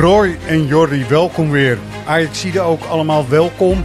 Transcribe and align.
Roy 0.00 0.38
en 0.46 0.66
Jordi, 0.66 1.04
welkom 1.08 1.50
weer. 1.50 1.78
Ajaxide 2.06 2.60
ook 2.60 2.84
allemaal 2.84 3.28
welkom. 3.28 3.84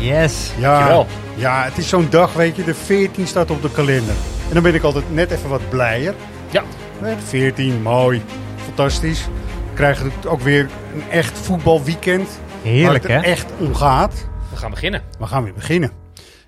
Yes. 0.00 0.52
Ja, 0.58 0.72
Dankjewel. 0.72 1.06
ja, 1.34 1.64
het 1.64 1.78
is 1.78 1.88
zo'n 1.88 2.10
dag, 2.10 2.32
weet 2.32 2.56
je, 2.56 2.64
de 2.64 2.74
14 2.74 3.26
staat 3.26 3.50
op 3.50 3.62
de 3.62 3.70
kalender. 3.70 4.14
En 4.48 4.54
dan 4.54 4.62
ben 4.62 4.74
ik 4.74 4.82
altijd 4.82 5.14
net 5.14 5.30
even 5.30 5.48
wat 5.48 5.68
blijer. 5.68 6.14
Ja, 6.50 6.62
Hè, 6.98 7.16
14, 7.16 7.82
mooi, 7.82 8.22
fantastisch. 8.64 9.24
We 9.68 9.74
krijgen 9.74 10.12
ook 10.26 10.40
weer 10.40 10.68
een 10.94 11.10
echt 11.10 11.38
voetbalweekend. 11.38 12.40
Heerlijk, 12.62 12.86
waar 12.86 12.94
het 12.94 13.04
er 13.04 13.10
hè? 13.10 13.20
echt 13.20 13.52
om 13.58 13.74
gaat. 13.74 14.28
we 14.50 14.56
gaan 14.56 14.70
beginnen. 14.70 15.02
We 15.18 15.26
gaan 15.26 15.44
weer 15.44 15.54
beginnen. 15.54 15.90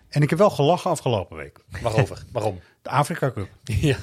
En 0.08 0.22
ik 0.22 0.30
heb 0.30 0.38
wel 0.38 0.50
gelachen 0.50 0.90
afgelopen 0.90 1.36
week. 1.36 1.58
Waarover? 1.82 2.22
Waarom? 2.32 2.60
De 2.82 2.90
Afrika 2.90 3.30
Cup. 3.30 3.48
Ja. 3.64 3.96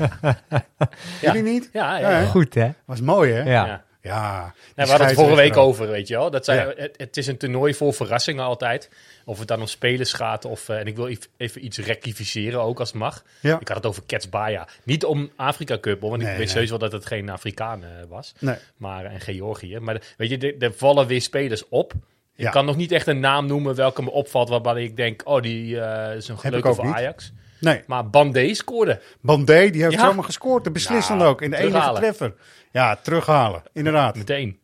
Jullie 1.22 1.44
niet? 1.44 1.70
Ja, 1.74 1.98
ja. 1.98 2.20
Ja? 2.20 2.26
Goed, 2.26 2.54
hè? 2.54 2.70
Was 2.86 3.02
mooi, 3.02 3.34
hè? 3.34 3.52
Ja. 3.52 3.86
Ja. 4.08 4.40
Nou, 4.40 4.54
we 4.76 4.84
hadden 4.88 5.08
het 5.08 5.16
vorige 5.16 5.36
week 5.36 5.58
over, 5.58 5.88
weet 5.88 6.08
je 6.08 6.16
wel. 6.16 6.32
Dat 6.32 6.46
zijn, 6.46 6.68
Ja. 6.68 6.74
het, 6.76 6.94
het 6.98 7.18
is 7.18 7.28
een 7.28 7.38
toernooi 7.38 7.74
vol 7.74 7.92
verrassingen 7.92 8.44
altijd. 8.44 8.90
Of 9.26 9.40
het 9.40 9.48
dan 9.48 9.60
om 9.60 9.68
spelers 9.68 10.14
gaat. 10.14 10.46
Of, 10.46 10.70
eh, 10.70 10.80
en 10.80 10.86
ik 10.86 10.96
wil 10.96 11.08
ev- 11.08 11.24
even 11.38 11.66
iets 11.66 11.78
rectificeren 11.78 12.62
ook 12.62 12.80
als 12.80 12.90
het 12.90 12.98
mag. 12.98 13.24
Ja. 13.40 13.60
Ik 13.60 13.68
had 13.68 13.78
het 13.78 13.86
over 13.86 14.04
Ketsbaya. 14.06 14.68
Niet 14.84 15.06
om 15.06 15.32
Afrika 15.36 15.78
Cup, 15.80 16.02
hoor, 16.02 16.10
want 16.10 16.22
Nee, 16.22 16.32
ik 16.32 16.38
weet 16.38 16.46
nee. 16.46 16.54
sowieso 16.56 16.78
wel 16.80 16.90
dat 16.90 17.00
het 17.00 17.06
geen 17.08 17.30
Afrikaan 17.30 17.84
eh, 17.84 17.90
was. 18.10 18.34
Nee. 18.40 18.56
Maar, 18.78 19.06
en 19.06 19.20
Georgië. 19.22 19.80
Maar 19.80 20.02
weet 20.18 20.30
je, 20.30 20.56
er- 20.60 20.74
vallen 20.74 21.08
weer 21.08 21.22
spelers 21.22 21.64
op. 21.70 21.94
Ik 22.36 22.44
Ja. 22.44 22.50
kan 22.52 22.66
nog 22.66 22.76
niet 22.76 22.92
echt 22.92 23.08
een 23.08 23.20
naam 23.20 23.46
noemen 23.46 23.76
welke 23.76 24.04
me 24.04 24.12
opvalt. 24.12 24.50
Waarbij 24.50 24.84
ik 24.84 24.96
denk, 24.96 25.22
oh, 25.26 25.42
die 25.42 25.80
eh, 25.82 26.16
is 26.16 26.28
een 26.28 26.38
leuke 26.50 26.74
voor. 26.74 26.86
Ajax. 26.94 27.32
Nee. 27.60 27.84
Maar 27.88 28.10
Bandé 28.10 28.54
scoorde. 28.54 29.02
Bandé, 29.22 29.70
die 29.70 29.82
heeft 29.82 29.94
Ja. 29.94 30.06
zomaar 30.06 30.24
gescoord. 30.24 30.64
De 30.64 30.72
beslissende 30.72 31.20
Nou, 31.24 31.34
ook. 31.34 31.42
In 31.42 31.50
de 31.50 31.58
enige 31.58 31.94
treffer. 31.94 32.34
Ja, 32.72 32.96
terughalen. 32.96 33.62
Inderdaad. 33.74 34.16
Meteen. 34.16 34.60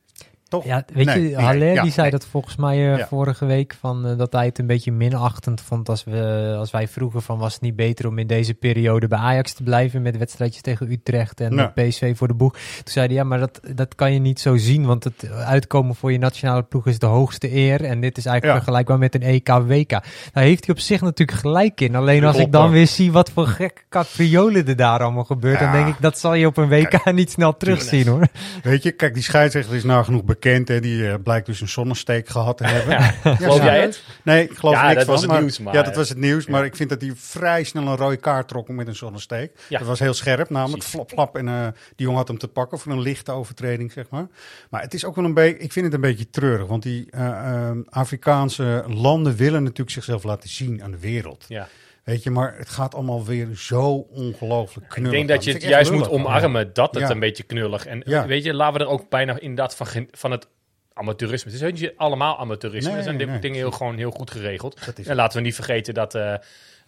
Toch? 0.53 0.65
Ja, 0.65 0.83
weet 0.93 1.05
Nee, 1.05 1.21
je, 1.21 1.35
nee, 1.35 1.45
Haller 1.45 1.73
ja, 1.73 1.81
die 1.81 1.91
zei 1.91 2.09
nee. 2.09 2.19
dat 2.19 2.25
volgens 2.25 2.55
mij 2.55 2.93
eh, 2.93 3.05
vorige 3.05 3.45
week 3.45 3.75
van 3.79 4.07
eh, 4.07 4.17
dat 4.17 4.33
hij 4.33 4.45
het 4.45 4.59
een 4.59 4.67
beetje 4.67 4.91
minachtend 4.91 5.61
vond 5.61 5.89
als, 5.89 6.03
we, 6.03 6.55
als 6.57 6.71
wij 6.71 6.87
vroegen 6.87 7.21
van 7.21 7.37
was 7.37 7.53
het 7.53 7.61
niet 7.61 7.75
beter 7.75 8.07
om 8.07 8.17
in 8.17 8.27
deze 8.27 8.53
periode 8.53 9.07
bij 9.07 9.19
Ajax 9.19 9.53
te 9.53 9.63
blijven 9.63 10.01
met 10.01 10.17
wedstrijdjes 10.17 10.61
tegen 10.61 10.91
Utrecht 10.91 11.41
en 11.41 11.59
eh, 11.59 11.87
PSV 11.87 12.17
voor 12.17 12.27
de 12.27 12.33
boeg. 12.33 12.53
Toen 12.53 12.93
zei 12.93 13.05
hij 13.05 13.15
ja, 13.15 13.23
maar 13.23 13.39
dat, 13.39 13.59
dat 13.75 13.95
kan 13.95 14.13
je 14.13 14.19
niet 14.19 14.39
zo 14.39 14.57
zien, 14.57 14.85
want 14.85 15.03
het 15.03 15.29
uitkomen 15.31 15.95
voor 15.95 16.11
je 16.11 16.17
nationale 16.17 16.63
ploeg 16.63 16.87
is 16.87 16.99
de 16.99 17.05
hoogste 17.05 17.55
eer 17.55 17.83
en 17.83 18.01
dit 18.01 18.17
is 18.17 18.25
eigenlijk 18.25 18.57
vergelijkbaar 18.57 18.97
met 18.97 19.15
een 19.15 19.21
EK 19.21 19.47
WK. 19.47 19.89
Daar 19.89 20.43
heeft 20.43 20.65
hij 20.65 20.75
op 20.75 20.81
zich 20.81 21.01
natuurlijk 21.01 21.39
gelijk 21.39 21.81
in. 21.81 21.95
Alleen 21.95 22.23
als 22.23 22.37
ik 22.37 22.51
dan 22.51 22.71
weer 22.71 22.87
zie 22.87 23.11
wat 23.11 23.31
voor 23.31 23.47
gekke 23.47 23.81
capriolen 23.89 24.67
er 24.67 24.75
daar 24.75 24.99
allemaal 24.99 25.23
gebeurt, 25.23 25.59
dan 25.59 25.71
denk 25.71 25.87
ik 25.87 25.95
dat 25.99 26.19
zal 26.19 26.33
je 26.33 26.47
op 26.47 26.57
een 26.57 26.69
WK 26.69 27.11
niet 27.11 27.31
snel 27.31 27.57
terugzien 27.57 28.07
hoor. 28.07 28.27
Weet 28.63 28.83
je, 28.83 28.91
kijk, 28.91 29.13
die 29.13 29.23
scheidsrechter 29.23 29.75
is 29.75 29.83
nou 29.83 30.03
genoeg 30.03 30.23
bekend. 30.43 30.67
Hè. 30.67 30.79
Die 30.79 31.07
eh, 31.09 31.13
blijkt 31.23 31.45
dus 31.45 31.61
een 31.61 31.67
zonnesteek 31.69 32.27
gehad 32.29 32.57
te 32.57 32.63
hebben. 32.63 32.91
Ja, 33.23 33.35
Geloof 33.35 33.63
jij 33.63 33.81
het? 33.81 34.03
Nee, 34.23 34.43
ik 34.49 34.57
geloof 34.57 34.75
Ja, 34.75 34.81
niks 34.87 34.95
dat 34.95 35.05
van. 35.05 35.13
was 35.13 35.23
het 35.23 35.39
nieuws, 35.41 35.59
maar- 35.59 35.73
ja, 35.73 35.81
dat 35.83 35.95
was 35.95 36.09
het 36.09 36.17
nieuws. 36.17 36.47
Maar 36.47 36.65
ik 36.65 36.75
vind 36.75 36.89
dat 36.89 37.01
hij 37.01 37.11
vrij 37.15 37.63
snel 37.63 37.87
een 37.87 37.95
rode 37.97 38.17
kaart 38.17 38.47
trok 38.47 38.67
met 38.67 38.87
een 38.87 38.95
zonnesteek. 38.95 39.51
Ja. 39.69 39.77
Dat 39.79 39.87
was 39.87 39.99
heel 39.99 40.13
scherp, 40.13 40.49
namelijk 40.49 40.83
flap, 40.83 41.09
flap. 41.09 41.37
En 41.37 41.47
eh, 41.47 41.63
die 41.95 42.05
jongen 42.05 42.17
had 42.17 42.27
hem 42.27 42.37
te 42.37 42.47
pakken 42.47 42.79
voor 42.79 42.91
een 42.91 43.01
lichte 43.01 43.31
overtreding, 43.31 43.91
zeg 43.91 44.09
maar. 44.09 44.27
Maar 44.69 44.81
het 44.81 44.93
is 44.93 45.05
ook 45.05 45.15
wel 45.15 45.25
een 45.25 45.33
beetje, 45.33 45.57
ik 45.57 45.71
vind 45.71 45.85
het 45.85 45.93
een 45.93 46.01
beetje 46.01 46.29
treurig. 46.29 46.67
Want 46.67 46.83
die 46.83 47.07
eh, 47.11 47.71
Afrikaanse 47.89 48.83
landen 48.87 49.35
willen 49.35 49.63
natuurlijk 49.63 49.89
zichzelf 49.91 50.23
laten 50.23 50.49
zien 50.49 50.83
aan 50.83 50.91
de 50.91 50.99
wereld. 50.99 51.45
Ja. 51.47 51.67
Weet 52.03 52.23
je, 52.23 52.29
maar 52.31 52.57
het 52.57 52.69
gaat 52.69 52.95
allemaal 52.95 53.25
weer 53.25 53.47
zo 53.55 53.91
ongelooflijk 54.09 54.85
Ik 54.85 54.91
knullig. 54.91 55.11
denk 55.11 55.27
dat 55.27 55.43
je 55.43 55.53
het 55.53 55.63
ik 55.63 55.69
juist 55.69 55.91
moet 55.91 56.09
omarmen 56.09 56.73
dat 56.73 56.93
het 56.93 57.03
Ja. 57.03 57.09
een 57.09 57.19
beetje 57.19 57.43
knullig. 57.43 57.85
En 57.85 58.01
Ja. 58.05 58.25
weet 58.25 58.43
je, 58.43 58.53
laten 58.53 58.77
we 58.79 58.85
er 58.85 58.91
ook 58.91 59.09
bijna 59.09 59.39
inderdaad 59.39 59.75
van, 59.75 59.87
van 60.11 60.31
het 60.31 60.47
amateurisme. 60.93 61.51
Het 61.51 61.61
is 61.61 61.81
niet 61.81 61.93
allemaal 61.97 62.39
amateurisme. 62.39 62.89
Nee, 62.89 62.97
er 62.97 63.03
zijn 63.03 63.17
dit 63.17 63.27
nee, 63.27 63.39
dingen 63.39 63.57
heel, 63.57 63.71
gewoon 63.71 63.97
heel 63.97 64.11
goed 64.11 64.31
geregeld. 64.31 64.91
En 65.05 65.15
laten 65.15 65.37
we 65.37 65.43
niet 65.43 65.55
vergeten 65.55 65.93
dat 65.93 66.15
eh, 66.15 66.33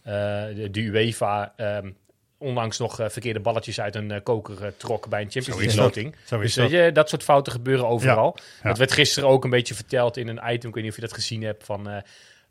de, 0.04 0.68
de 0.72 0.80
UEFA 0.82 1.54
ehm, 1.56 1.92
onlangs 2.38 2.78
nog 2.78 3.00
eh, 3.00 3.10
verkeerde 3.10 3.40
balletjes 3.40 3.80
uit 3.82 3.96
een 3.96 4.24
koker 4.24 4.78
trok 4.78 5.10
bij 5.10 5.22
een 5.22 5.32
Champions 5.32 5.60
League 5.62 5.82
loting. 5.82 6.16
Dus 6.30 6.54
dat. 6.54 6.70
je, 6.70 6.90
dat 6.94 7.10
soort 7.10 7.24
fouten 7.24 7.52
gebeuren 7.52 7.88
overal. 7.88 8.38
Ja. 8.64 8.70
Dat 8.70 8.78
werd 8.78 8.92
gisteren 8.92 9.30
ook 9.30 9.44
een 9.44 9.50
beetje 9.50 9.76
verteld 9.76 10.18
in 10.18 10.28
een 10.28 10.40
item. 10.54 10.70
Ik 10.70 10.76
weet 10.76 10.84
niet 10.84 10.92
of 10.92 10.96
je 10.96 11.06
dat 11.06 11.14
gezien 11.14 11.44
hebt 11.44 11.64
van 11.64 12.04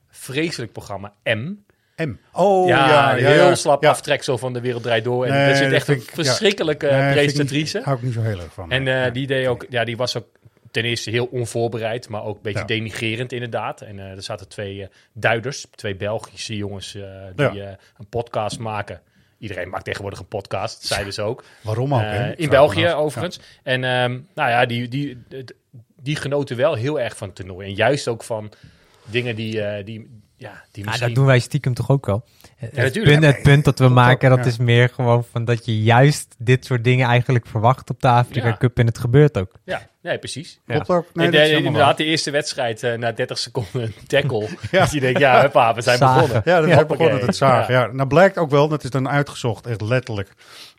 vreselijk 0.09 0.73
programma 0.73 1.13
M. 1.25 1.53
M. 1.97 2.17
Oh, 2.33 2.69
ja, 2.69 2.89
ja, 2.89 3.15
ja, 3.17 3.27
heel 3.33 3.49
ja. 3.49 3.55
slap 3.55 3.83
Ja. 3.83 3.91
aftreksel 3.91 4.39
van 4.39 4.53
de 4.53 4.61
wereld 4.61 4.83
draait 4.83 5.05
door. 5.05 5.25
En 5.27 5.33
Nee, 5.33 5.41
er 5.49 5.57
zit 5.57 5.65
dat 5.65 5.73
echt 5.75 5.89
een 5.89 5.95
ik- 5.97 6.11
verschrikkelijke 6.15 6.87
Nee, 6.87 7.13
presentatrice. 7.13 7.77
niet- 7.77 7.87
hou 7.87 7.97
ik 7.97 8.03
niet 8.03 8.13
zo 8.13 8.21
heel 8.23 8.41
erg 8.41 8.53
van. 8.53 8.71
En 8.71 8.89
eh, 8.89 8.95
Ja. 9.05 9.11
die, 9.11 9.27
deed 9.27 9.47
ook, 9.47 9.67
ja, 9.69 9.85
die 9.85 9.97
was 9.97 10.17
ook 10.17 10.27
ten 10.71 10.85
eerste 10.85 11.11
heel 11.11 11.27
onvoorbereid, 11.27 12.09
maar 12.09 12.25
ook 12.25 12.37
een 12.37 12.43
beetje 12.43 12.59
Ja. 12.59 12.65
denigerend 12.67 13.33
inderdaad. 13.33 13.81
En 13.81 13.99
eh, 13.99 14.05
er 14.11 14.23
zaten 14.23 14.49
twee 14.49 14.83
eh, 14.83 14.89
duiders, 15.13 15.67
twee 15.75 15.97
Belgische 15.97 16.57
jongens 16.57 16.95
eh, 16.95 17.03
die 17.35 17.53
Ja. 17.53 17.67
eh, 17.67 17.77
een 17.99 18.09
podcast 18.09 18.59
maken. 18.59 19.01
Iedereen 19.39 19.69
maakt 19.69 19.85
tegenwoordig 19.85 20.19
een 20.19 20.29
podcast, 20.29 20.75
dat 20.81 20.91
zeiden 20.91 21.13
ze 21.13 21.23
ook. 21.23 21.45
Waarom 21.61 21.95
ook? 21.95 22.01
Hè? 22.01 22.35
In 22.37 22.49
België 22.49 22.89
overigens. 22.89 23.41
En 23.63 23.85
ehm, 23.85 24.11
nou 24.35 24.51
ja, 24.51 24.67
die, 24.67 24.89
die, 24.89 25.23
die, 25.29 25.45
die 26.03 26.17
genoten 26.17 26.57
wel 26.57 26.75
heel 26.75 27.01
erg 27.01 27.17
van 27.17 27.27
het 27.27 27.37
toernooi. 27.37 27.67
En 27.69 27.75
juist 27.75 28.09
ook 28.09 28.23
van 28.25 28.53
dingen 29.05 29.37
die, 29.37 29.63
eh, 29.63 29.85
die, 29.85 30.23
ja, 30.37 30.63
die 30.73 30.85
Ja, 30.85 30.91
misschien... 30.91 31.07
dat 31.07 31.17
doen 31.17 31.27
wij 31.27 31.39
stiekem 31.39 31.75
toch 31.75 31.91
ook 31.91 32.07
wel. 32.07 32.25
het, 32.57 32.73
natuurlijk. 32.73 33.21
punt, 33.21 33.35
het 33.35 33.43
punt 33.43 33.65
dat 33.65 33.79
we 33.79 33.89
maken, 33.89 34.31
dat 34.31 34.39
ja. 34.39 34.45
is 34.45 34.57
meer 34.57 34.89
gewoon 34.89 35.25
van 35.31 35.45
dat 35.45 35.67
je 35.67 35.83
juist 35.83 36.35
dit 36.39 36.65
soort 36.65 36.85
dingen 36.85 37.09
eigenlijk 37.09 37.47
verwacht 37.47 37.91
op 37.91 38.01
de 38.01 38.09
Afrika 38.09 38.47
Ja. 38.47 38.57
Cup 38.57 38.79
en 38.79 38.87
het 38.87 38.99
gebeurt 38.99 39.39
ook. 39.39 39.53
Ja, 39.65 39.89
nee, 40.03 40.19
precies. 40.19 40.61
Klopt 40.67 40.89
ook. 40.89 41.07
Nee, 41.13 41.31
dat 41.31 41.49
inderdaad, 41.49 41.97
de 41.97 42.05
eerste 42.05 42.31
wedstrijd 42.31 42.83
eh, 42.83 42.95
na 42.95 43.13
30 43.13 43.39
seconden 43.39 43.83
een 43.83 43.95
tackle. 44.07 44.49
Ja. 44.71 44.83
Dus 44.83 44.91
je 44.91 45.01
denkt, 45.01 45.19
ja, 45.19 45.41
huppa, 45.41 45.75
we 45.75 45.83
zijn 45.83 45.99
Zagen. 45.99 46.15
begonnen. 46.15 46.43
Ja, 46.45 46.61
dat 46.61 46.81
is 46.81 46.87
begonnen 46.87 47.27
het 47.27 47.37
zagen. 47.37 47.75
Ja. 47.75 47.87
Nou 47.87 48.09
blijkt 48.09 48.39
ook 48.39 48.51
wel, 48.51 48.69
dat 48.69 48.85
is 48.85 48.91
dan 48.91 49.09
uitgezocht, 49.09 49.67
echt 49.67 49.81
letterlijk, 49.81 50.33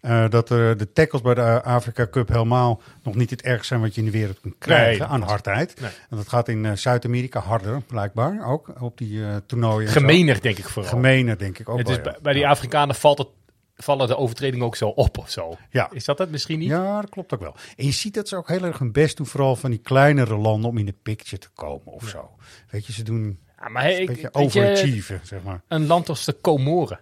eh, 0.06 0.30
dat 0.30 0.52
eh, 0.52 0.58
de 0.58 0.92
tackles 0.94 1.22
bij 1.22 1.34
de 1.34 1.64
Afrika 1.64 2.08
Cup 2.08 2.28
helemaal 2.28 2.82
nog 3.04 3.16
niet 3.16 3.30
het 3.30 3.42
ergste 3.42 3.66
zijn 3.66 3.82
wat 3.82 3.96
je 3.96 4.00
in 4.02 4.06
de 4.06 4.12
wereld 4.18 4.40
kunt 4.40 4.56
krijgen 4.58 5.00
Nee, 5.00 5.08
aan 5.08 5.22
hardheid. 5.22 5.82
Nee. 5.82 5.92
En 6.10 6.18
dat 6.18 6.28
gaat 6.28 6.48
in 6.48 6.66
eh, 6.66 6.72
Zuid-Amerika 6.74 7.40
harder, 7.40 7.82
blijkbaar, 7.82 8.48
ook 8.48 8.82
op 8.82 8.98
die 8.98 9.26
eh, 9.26 9.36
toernooien. 9.46 9.90
Gemener, 9.90 10.42
denk 10.42 10.58
ik 10.58 10.70
vooral. 10.70 10.92
Gemener, 10.92 11.38
denk 11.38 11.60
ik 11.60 11.70
ook 11.70 11.78
Het 11.78 11.88
wel, 11.88 11.98
is 11.98 12.04
bij, 12.04 12.18
bij 12.22 12.34
die 12.34 12.48
Afrikanen 12.48 12.96
valt 12.96 13.18
het, 13.18 13.28
vallen 13.76 14.08
de 14.08 14.18
overtredingen 14.18 14.66
ook 14.66 14.76
zo 14.76 14.88
op 14.88 15.18
of 15.18 15.30
zo. 15.30 15.58
Ja. 15.70 15.90
Is 15.92 16.06
dat 16.06 16.18
het 16.18 16.32
misschien 16.32 16.60
niet? 16.60 16.70
Ja, 16.70 17.02
dat 17.02 17.10
klopt 17.10 17.34
ook 17.34 17.40
wel. 17.42 17.56
En 17.76 17.86
je 17.86 17.92
ziet 17.92 18.14
dat 18.14 18.28
ze 18.28 18.36
ook 18.36 18.48
heel 18.48 18.64
erg 18.64 18.80
hun 18.80 18.92
best 18.92 19.18
doen, 19.18 19.26
vooral 19.26 19.56
van 19.56 19.70
die 19.70 19.80
kleinere 19.80 20.38
landen, 20.38 20.70
om 20.70 20.78
in 20.78 20.86
de 20.86 20.96
picture 21.04 21.38
te 21.38 21.50
komen 21.56 21.94
of 21.94 22.08
zo. 22.08 22.30
Weet 22.70 22.86
je, 22.86 22.94
ze 22.94 23.04
doen 23.04 23.40
Ja, 23.60 23.70
maar 23.70 23.82
hey, 23.82 23.96
een 23.96 24.02
ik, 24.02 24.08
beetje 24.08 24.34
overachieven, 24.34 25.20
zeg 25.24 25.44
maar. 25.44 25.62
een 25.68 25.86
land 25.86 26.10
als 26.10 26.26
de 26.26 26.38
Comoren. 26.42 27.00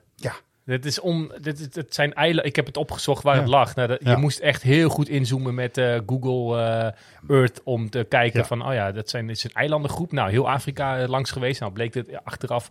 Dit 0.66 0.86
is 0.86 1.00
om, 1.00 1.32
dit, 1.42 1.58
dit, 1.58 1.76
het 1.76 1.94
zijn 1.94 2.14
eilanden. 2.14 2.46
Ik 2.46 2.56
heb 2.56 2.66
het 2.66 2.78
opgezocht 2.78 3.24
waar 3.24 3.36
Ja. 3.36 3.42
het 3.42 3.50
lag. 3.50 3.76
Nou, 3.76 3.88
dat- 3.88 4.00
Ja. 4.04 4.12
Je 4.12 4.18
moest 4.18 4.40
echt 4.40 4.62
heel 4.62 4.90
goed 4.90 5.10
inzoomen 5.10 5.54
met 5.56 5.78
eh, 5.78 6.00
Google 6.06 6.62
eh, 6.62 7.36
Earth 7.38 7.62
om 7.64 7.90
te 7.90 8.06
kijken 8.10 8.40
Ja. 8.40 8.46
van, 8.46 8.66
oh 8.68 8.74
ja, 8.74 8.92
dat 8.92 9.10
zijn, 9.10 9.28
dit 9.28 9.36
is 9.36 9.44
een 9.44 9.52
eilandengroep. 9.54 10.12
Nou, 10.12 10.30
heel 10.32 10.50
Afrika 10.50 11.00
eh, 11.00 11.08
langs 11.08 11.32
geweest. 11.32 11.60
Nou, 11.60 11.72
bleek 11.72 11.94
het 11.94 12.10
achteraf 12.24 12.68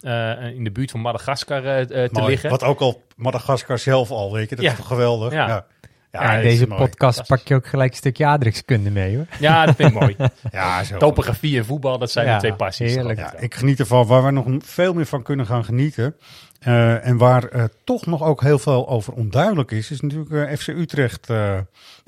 eh, 0.00 0.44
in 0.54 0.64
de 0.64 0.70
buurt 0.70 0.90
van 0.90 1.00
Madagaskar 1.00 1.62
te 1.62 2.08
mooi. 2.12 2.26
liggen. 2.26 2.50
Wat 2.50 2.62
ook 2.62 2.80
al 2.80 3.02
Madagaskar 3.16 3.78
zelf 3.78 4.10
al, 4.10 4.32
weet 4.32 4.48
je, 4.50 4.56
dat 4.56 4.64
Ja. 4.64 4.70
is 4.70 4.76
toch 4.76 4.86
geweldig. 4.86 5.32
Ja. 5.32 5.46
Ja, 5.48 5.66
ja. 6.10 6.22
Ja, 6.22 6.32
in 6.32 6.42
deze 6.42 6.66
mooi. 6.66 6.80
podcast 6.80 7.26
pak 7.26 7.40
je 7.48 7.54
ook 7.54 7.66
gelijk 7.66 7.90
een 7.90 7.96
stukje 7.96 8.26
aardrijkskunde 8.26 8.90
mee 8.90 9.16
hoor. 9.16 9.26
Ja, 9.40 9.66
dat 9.66 9.76
vind 9.76 9.90
ik 9.94 10.00
mooi. 10.00 10.16
Ja, 10.52 10.84
zo. 10.84 10.96
Topografie 10.98 11.58
en 11.58 11.64
voetbal, 11.64 11.98
dat 11.98 12.10
zijn 12.10 12.26
Ja, 12.26 12.32
de 12.34 12.38
twee 12.40 12.54
passies. 12.54 12.94
heerlijk. 12.94 13.18
Ja, 13.18 13.34
ik 13.38 13.54
geniet 13.54 13.78
ervan. 13.80 14.06
Waar 14.06 14.24
we 14.24 14.30
nog 14.30 14.46
veel 14.58 14.92
meer 14.94 15.06
van 15.06 15.22
kunnen 15.22 15.46
gaan 15.46 15.64
genieten. 15.64 16.16
Eh, 16.64 17.06
en 17.06 17.16
waar 17.16 17.44
eh, 17.48 17.64
toch 17.84 18.06
nog 18.06 18.22
ook 18.22 18.40
heel 18.42 18.58
veel 18.58 18.88
over 18.88 19.12
onduidelijk 19.12 19.70
is, 19.70 19.90
is 19.90 20.00
natuurlijk 20.00 20.50
eh, 20.50 20.56
FC 20.56 20.68
Utrecht 20.68 21.30
eh, 21.30 21.58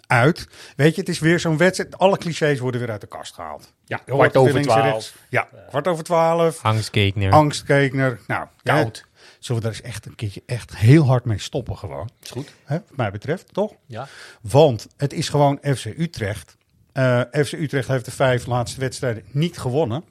uit. 0.06 0.48
Weet 0.76 0.94
je, 0.94 1.00
het 1.00 1.10
is 1.10 1.18
weer 1.18 1.40
zo'n 1.40 1.56
wedstrijd. 1.56 1.98
Alle 1.98 2.18
clichés 2.18 2.58
worden 2.58 2.80
weer 2.80 2.90
uit 2.90 3.00
de 3.00 3.06
kast 3.06 3.34
gehaald. 3.34 3.72
Ja, 3.84 3.96
kwart 3.96 4.36
over 4.36 4.62
twaalf. 4.62 5.16
Ja, 5.28 5.48
kwart 5.68 5.88
over 5.88 6.04
twaalf. 6.04 6.62
Angstgekner. 6.64 7.32
Angstkekener. 7.32 8.20
Nou, 8.26 8.46
Koud. 8.62 9.04
Zullen 9.38 9.62
we 9.62 9.68
daar 9.68 9.76
eens 9.78 9.86
echt 9.86 10.06
een 10.06 10.14
keertje 10.14 10.42
echt 10.46 10.76
heel 10.76 11.04
hard 11.06 11.24
mee 11.24 11.38
stoppen 11.38 11.76
gewoon. 11.76 12.10
Is 12.22 12.30
goed. 12.30 12.52
Hè, 12.64 12.74
wat 12.74 12.96
mij 12.96 13.10
betreft, 13.10 13.54
toch? 13.54 13.72
Ja. 13.86 14.08
Want 14.40 14.86
het 14.96 15.12
is 15.12 15.28
gewoon 15.28 15.58
FC 15.62 15.84
Utrecht. 15.84 16.56
Eh, 16.92 17.20
FC 17.20 17.52
Utrecht 17.52 17.88
heeft 17.88 18.04
de 18.04 18.10
vijf 18.10 18.46
laatste 18.46 18.80
wedstrijden 18.80 19.24
niet 19.30 19.58
gewonnen. 19.58 20.04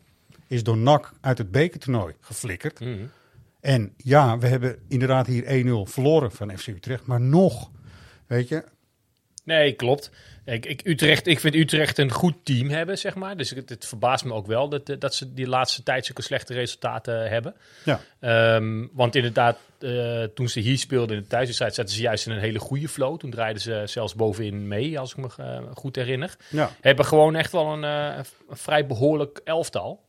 Is 0.48 0.64
door 0.64 0.78
NAC 0.78 1.12
uit 1.22 1.38
het 1.38 1.52
bekertoernooi 1.52 2.14
geflikkerd. 2.20 2.80
Mhm. 2.80 3.06
En 3.66 3.94
ja, 3.98 4.38
we 4.38 4.48
hebben 4.48 4.80
inderdaad 4.88 5.28
hier 5.28 5.66
1-0 5.88 5.92
verloren 5.92 6.32
van 6.32 6.58
FC 6.58 6.68
Utrecht. 6.68 7.06
Maar 7.06 7.22
nog, 7.22 7.72
weet 8.28 8.48
je, 8.48 8.64
Nee, 9.46 9.74
klopt. 9.74 10.12
Ik, 10.46 10.66
ik, 10.66 10.82
Utrecht, 10.84 11.28
ik 11.28 11.40
vind 11.40 11.56
Utrecht 11.56 11.98
een 11.98 12.12
goed 12.12 12.36
team 12.44 12.70
hebben, 12.70 12.98
zeg 12.98 13.16
maar. 13.16 13.38
Dus 13.38 13.50
het, 13.50 13.70
het 13.70 13.86
verbaast 13.86 14.26
me 14.26 14.34
ook 14.34 14.48
wel 14.48 14.70
dat, 14.70 14.96
dat 15.00 15.16
ze 15.16 15.34
die 15.34 15.48
laatste 15.48 15.84
tijd 15.84 16.06
zulke 16.06 16.22
slechte 16.22 16.54
resultaten 16.54 17.30
hebben. 17.30 17.56
ja, 17.84 18.00
Ehm, 18.20 18.86
want 18.92 19.16
inderdaad, 19.16 19.58
eh, 19.80 20.24
toen 20.24 20.50
ze 20.50 20.60
hier 20.60 20.78
speelden 20.78 21.16
in 21.16 21.22
de 21.22 21.28
thuiswedstrijd, 21.28 21.76
zaten 21.76 21.94
ze 21.96 22.02
juist 22.02 22.26
in 22.26 22.32
een 22.32 22.40
hele 22.40 22.60
goede 22.60 22.88
flow. 22.88 23.18
Toen 23.18 23.32
draaiden 23.32 23.62
ze 23.62 23.82
zelfs 23.86 24.16
bovenin 24.16 24.68
mee, 24.68 25.00
als 25.00 25.12
ik 25.12 25.18
me 25.18 25.28
eh, 25.38 25.62
goed 25.74 25.96
herinner. 25.96 26.36
ja. 26.50 26.72
Hebben 26.82 27.06
gewoon 27.06 27.36
echt 27.36 27.52
wel 27.52 27.74
een, 27.74 27.84
eh, 27.84 28.18
een 28.50 28.58
vrij 28.58 28.86
behoorlijk 28.86 29.42
elftal. 29.44 30.04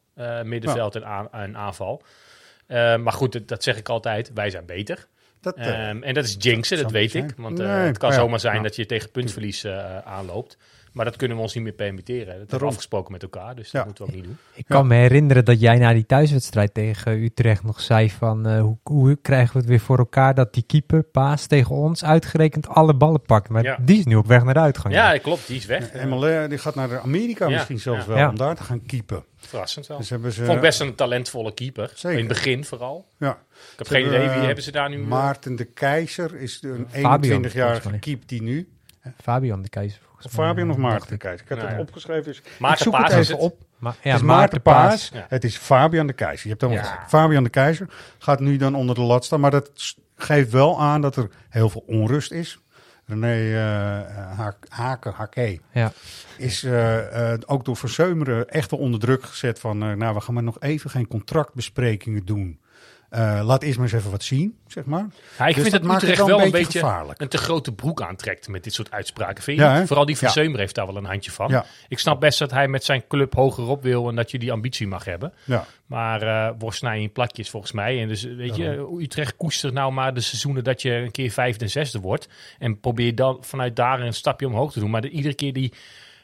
middenveld 0.45 0.95
en, 0.95 1.07
aan, 1.07 1.33
en 1.33 1.57
aanval. 1.57 2.03
Eh, 2.67 2.97
maar 2.97 3.13
goed, 3.13 3.33
dat, 3.33 3.49
dat 3.49 3.63
zeg 3.63 3.77
ik 3.77 3.89
altijd. 3.89 4.31
Wij 4.35 4.51
zijn 4.51 4.67
beter. 4.67 5.07
Dat, 5.41 5.57
eh, 5.57 5.89
Ehm, 5.89 6.03
en 6.03 6.15
dat 6.15 6.25
is 6.25 6.37
jinxen, 6.39 6.83
dat 6.83 6.91
weet 6.91 7.15
ik. 7.15 7.33
Want 7.37 7.61
eh, 7.61 7.67
Nee, 7.67 7.87
het 7.87 7.99
kan 7.99 8.11
ja, 8.11 8.17
zomaar 8.17 8.41
zijn 8.41 8.57
ja. 8.57 8.63
dat 8.63 8.77
je 8.77 8.87
tegen 8.87 9.11
puntverlies 9.11 9.65
eh, 9.65 9.99
aanloopt. 9.99 10.57
Maar 10.97 11.05
dat 11.05 11.17
kunnen 11.17 11.37
we 11.37 11.43
ons 11.43 11.55
niet 11.55 11.63
meer 11.65 11.73
permitteren. 11.73 12.27
Dat 12.27 12.37
hebben 12.39 12.59
we 12.59 12.65
afgesproken 12.67 13.13
met 13.13 13.23
elkaar, 13.23 13.55
dus 13.55 13.71
Ja. 13.71 13.79
dat 13.79 13.87
moeten 13.87 14.05
we 14.05 14.11
ook 14.11 14.17
niet 14.17 14.25
doen. 14.27 14.37
Ik 14.55 14.65
kan 14.69 14.87
me 14.87 14.95
herinneren 14.95 15.45
dat 15.45 15.61
jij 15.61 15.79
na 15.79 15.93
die 15.93 16.07
thuiswedstrijd 16.07 16.75
tegen 16.75 17.23
Utrecht 17.23 17.63
nog 17.63 17.81
zei 17.81 18.11
van 18.11 18.47
eh, 18.47 18.61
hoe, 18.61 18.79
hoe 18.83 19.19
krijgen 19.23 19.53
we 19.53 19.59
het 19.59 19.69
weer 19.69 19.81
voor 19.81 19.99
elkaar 19.99 20.35
dat 20.35 20.55
die 20.55 20.63
keeper 20.67 21.03
Paas 21.03 21.47
tegen 21.47 21.75
ons 21.75 22.05
uitgerekend 22.05 22.69
alle 22.69 22.95
ballen 22.95 23.23
pakt. 23.23 23.49
Maar 23.49 23.63
Ja. 23.63 23.79
die 23.81 23.99
is 23.99 24.05
nu 24.05 24.15
op 24.17 24.27
weg 24.27 24.45
naar 24.45 24.55
de 24.55 24.61
uitgang. 24.61 24.95
Ja, 24.95 25.19
klopt, 25.19 25.47
die 25.47 25.57
is 25.57 25.67
weg. 25.67 25.93
Emile, 25.93 26.47
die 26.49 26.59
gaat 26.59 26.75
naar 26.75 26.99
Amerika 27.01 27.47
Ja, 27.47 27.53
misschien 27.55 27.79
zelfs 27.79 28.01
ja. 28.05 28.09
wel, 28.09 28.17
Ja. 28.19 28.29
om 28.29 28.37
daar 28.37 28.57
te 28.57 28.63
gaan 28.63 28.87
keepen. 28.87 29.25
Verrassend 29.37 29.87
wel. 29.87 29.99
Dus 29.99 30.11
hebben 30.11 30.33
ze, 30.33 30.45
Vond 30.45 30.57
ik 30.57 30.63
best 30.63 30.81
een 30.81 30.95
talentvolle 30.95 31.55
keeper. 31.55 31.91
Zeker. 31.95 32.19
In 32.19 32.25
het 32.25 32.35
begin 32.35 32.65
vooral. 32.65 33.07
ja. 33.19 33.31
Ik 33.31 33.39
heb 33.79 33.87
Ze 33.87 33.93
geen 33.93 34.03
hebben, 34.03 34.19
idee 34.21 34.31
wie 34.31 34.39
eh, 34.41 34.47
hebben 34.47 34.65
ze 34.65 34.73
daar 34.73 34.89
nu. 34.91 35.01
eh, 35.01 35.07
Maarten 35.07 35.57
de 35.57 35.65
Keizer 35.65 36.37
is 36.37 36.59
een 36.63 36.87
Fabian, 36.91 37.43
21-jarige 37.45 37.81
volgens 37.83 37.91
mij. 37.91 37.99
keep 37.99 38.29
die 38.29 38.43
nu. 38.43 38.69
Fabian 39.23 39.63
de 39.63 39.69
Keizer 39.69 40.01
volgens 40.17 40.27
Of 40.27 40.37
mij, 40.37 40.47
Fabian 40.47 40.71
of 40.71 40.77
Maarten 40.77 41.13
ik. 41.13 41.19
Keizer. 41.19 41.43
Ik 41.43 41.49
heb 41.49 41.59
Nou 41.59 41.71
het 41.71 41.79
ja. 41.79 41.85
opgeschreven, 41.85 42.25
dus 42.25 42.39
ik 42.39 42.51
Maarten 42.59 42.85
zoek 42.85 42.93
Paas 42.93 43.11
het 43.11 43.19
is 43.21 43.29
even 43.29 43.39
op. 43.41 43.59
Het 43.81 43.95
ja, 44.03 44.15
is 44.15 44.23
Maarten 44.23 44.63
Paas. 44.63 45.11
Ja. 45.13 45.27
Het 45.29 45.45
is 45.45 45.57
Fabian 45.57 46.07
de 46.07 46.13
Keizer. 46.13 46.49
Je 46.51 46.57
hebt 46.59 46.73
Ja. 46.73 46.83
gezegd. 46.83 47.09
Fabian 47.09 47.45
de 47.45 47.51
Keizer 47.51 47.89
gaat 48.19 48.41
nu 48.41 48.57
dan 48.57 48.75
onder 48.75 48.95
de 48.95 49.01
lat 49.01 49.25
staan. 49.25 49.41
Maar 49.41 49.51
dat 49.51 49.71
geeft 50.17 50.51
wel 50.51 50.81
aan 50.81 51.01
dat 51.01 51.17
er 51.17 51.31
heel 51.49 51.69
veel 51.69 51.85
onrust 51.87 52.33
is. 52.33 52.59
René 53.07 53.55
eh, 53.55 54.37
Haak- 54.37 54.67
Haken, 54.69 55.13
Haké, 55.13 55.57
Ja. 55.73 55.93
is 56.39 56.65
eh, 56.65 57.33
eh, 57.33 57.39
ook 57.47 57.65
door 57.65 57.77
Verzeumeren 57.77 58.49
echt 58.49 58.71
wel 58.71 58.81
onder 58.81 59.01
druk 59.01 59.25
gezet 59.25 59.59
van... 59.61 59.83
eh, 59.83 59.93
nou, 59.93 60.15
we 60.15 60.21
gaan 60.21 60.35
maar 60.35 60.43
nog 60.43 60.61
even 60.61 60.91
geen 60.91 61.09
contractbesprekingen 61.09 62.25
doen. 62.25 62.61
Eh, 63.11 63.41
laat 63.45 63.63
eerst 63.63 63.79
maar 63.79 63.87
eens 63.87 63.97
even 63.97 64.11
wat 64.11 64.23
zien, 64.23 64.57
zeg 64.67 64.85
maar. 64.85 65.07
Ja, 65.39 65.47
ik 65.47 65.55
Dus 65.55 65.69
vind 65.69 65.83
dat 65.85 65.95
Utrecht 65.95 66.17
wel 66.19 66.27
wel 66.27 66.41
een 66.41 66.51
beetje 66.51 66.79
gevaarlijk. 66.79 67.21
een 67.21 67.29
te 67.29 67.39
grote 67.39 67.73
broek 67.73 68.03
aantrekt 68.03 68.49
met 68.49 68.65
dit 68.65 68.75
soort 68.75 68.91
uitspraken. 68.91 69.43
Vind 69.43 69.59
je? 69.59 69.65
Ja, 69.65 69.71
niet? 69.71 69.81
hè? 69.81 69.87
Vooral 69.87 70.05
die 70.07 70.15
Ja. 70.15 70.21
Verseumer 70.21 70.59
heeft 70.59 70.75
daar 70.75 70.87
wel 70.87 70.97
een 70.97 71.05
handje 71.05 71.31
van. 71.31 71.49
Ja. 71.49 71.65
Ik 71.89 71.99
snap 71.99 72.21
best 72.21 72.39
dat 72.39 72.51
hij 72.51 72.69
met 72.69 72.85
zijn 72.85 73.07
club 73.09 73.35
hogerop 73.35 73.83
wil 73.83 74.09
en 74.09 74.17
dat 74.17 74.31
je 74.31 74.39
die 74.39 74.53
ambitie 74.53 74.87
mag 74.87 75.05
hebben. 75.05 75.33
Ja. 75.45 75.65
Maar 75.87 76.23
eh 76.23 76.51
worst 76.59 76.79
snijden 76.79 77.03
in 77.03 77.13
plakjes 77.13 77.51
volgens 77.51 77.73
mij. 77.73 78.01
En 78.01 78.09
dus 78.09 78.23
weet 78.23 78.57
je, 78.57 78.97
Utrecht 79.01 79.37
koestert 79.37 79.73
nou 79.73 79.93
maar 79.93 80.15
de 80.15 80.21
seizoenen 80.21 80.65
dat 80.65 80.83
je 80.83 80.91
een 80.93 81.11
keer 81.11 81.31
vijfde 81.31 81.65
en 81.65 81.71
zesde 81.71 82.01
wordt. 82.01 82.29
En 82.59 82.81
probeer 82.81 83.15
dan 83.15 83.39
vanuit 83.41 83.77
daar 83.77 84.01
een 84.01 84.15
stapje 84.15 84.47
omhoog 84.47 84.73
te 84.73 84.81
doen. 84.81 84.91
Maar 84.91 85.01
de, 85.01 85.11
iedere 85.11 85.35
keer 85.35 85.53
die, 85.53 85.73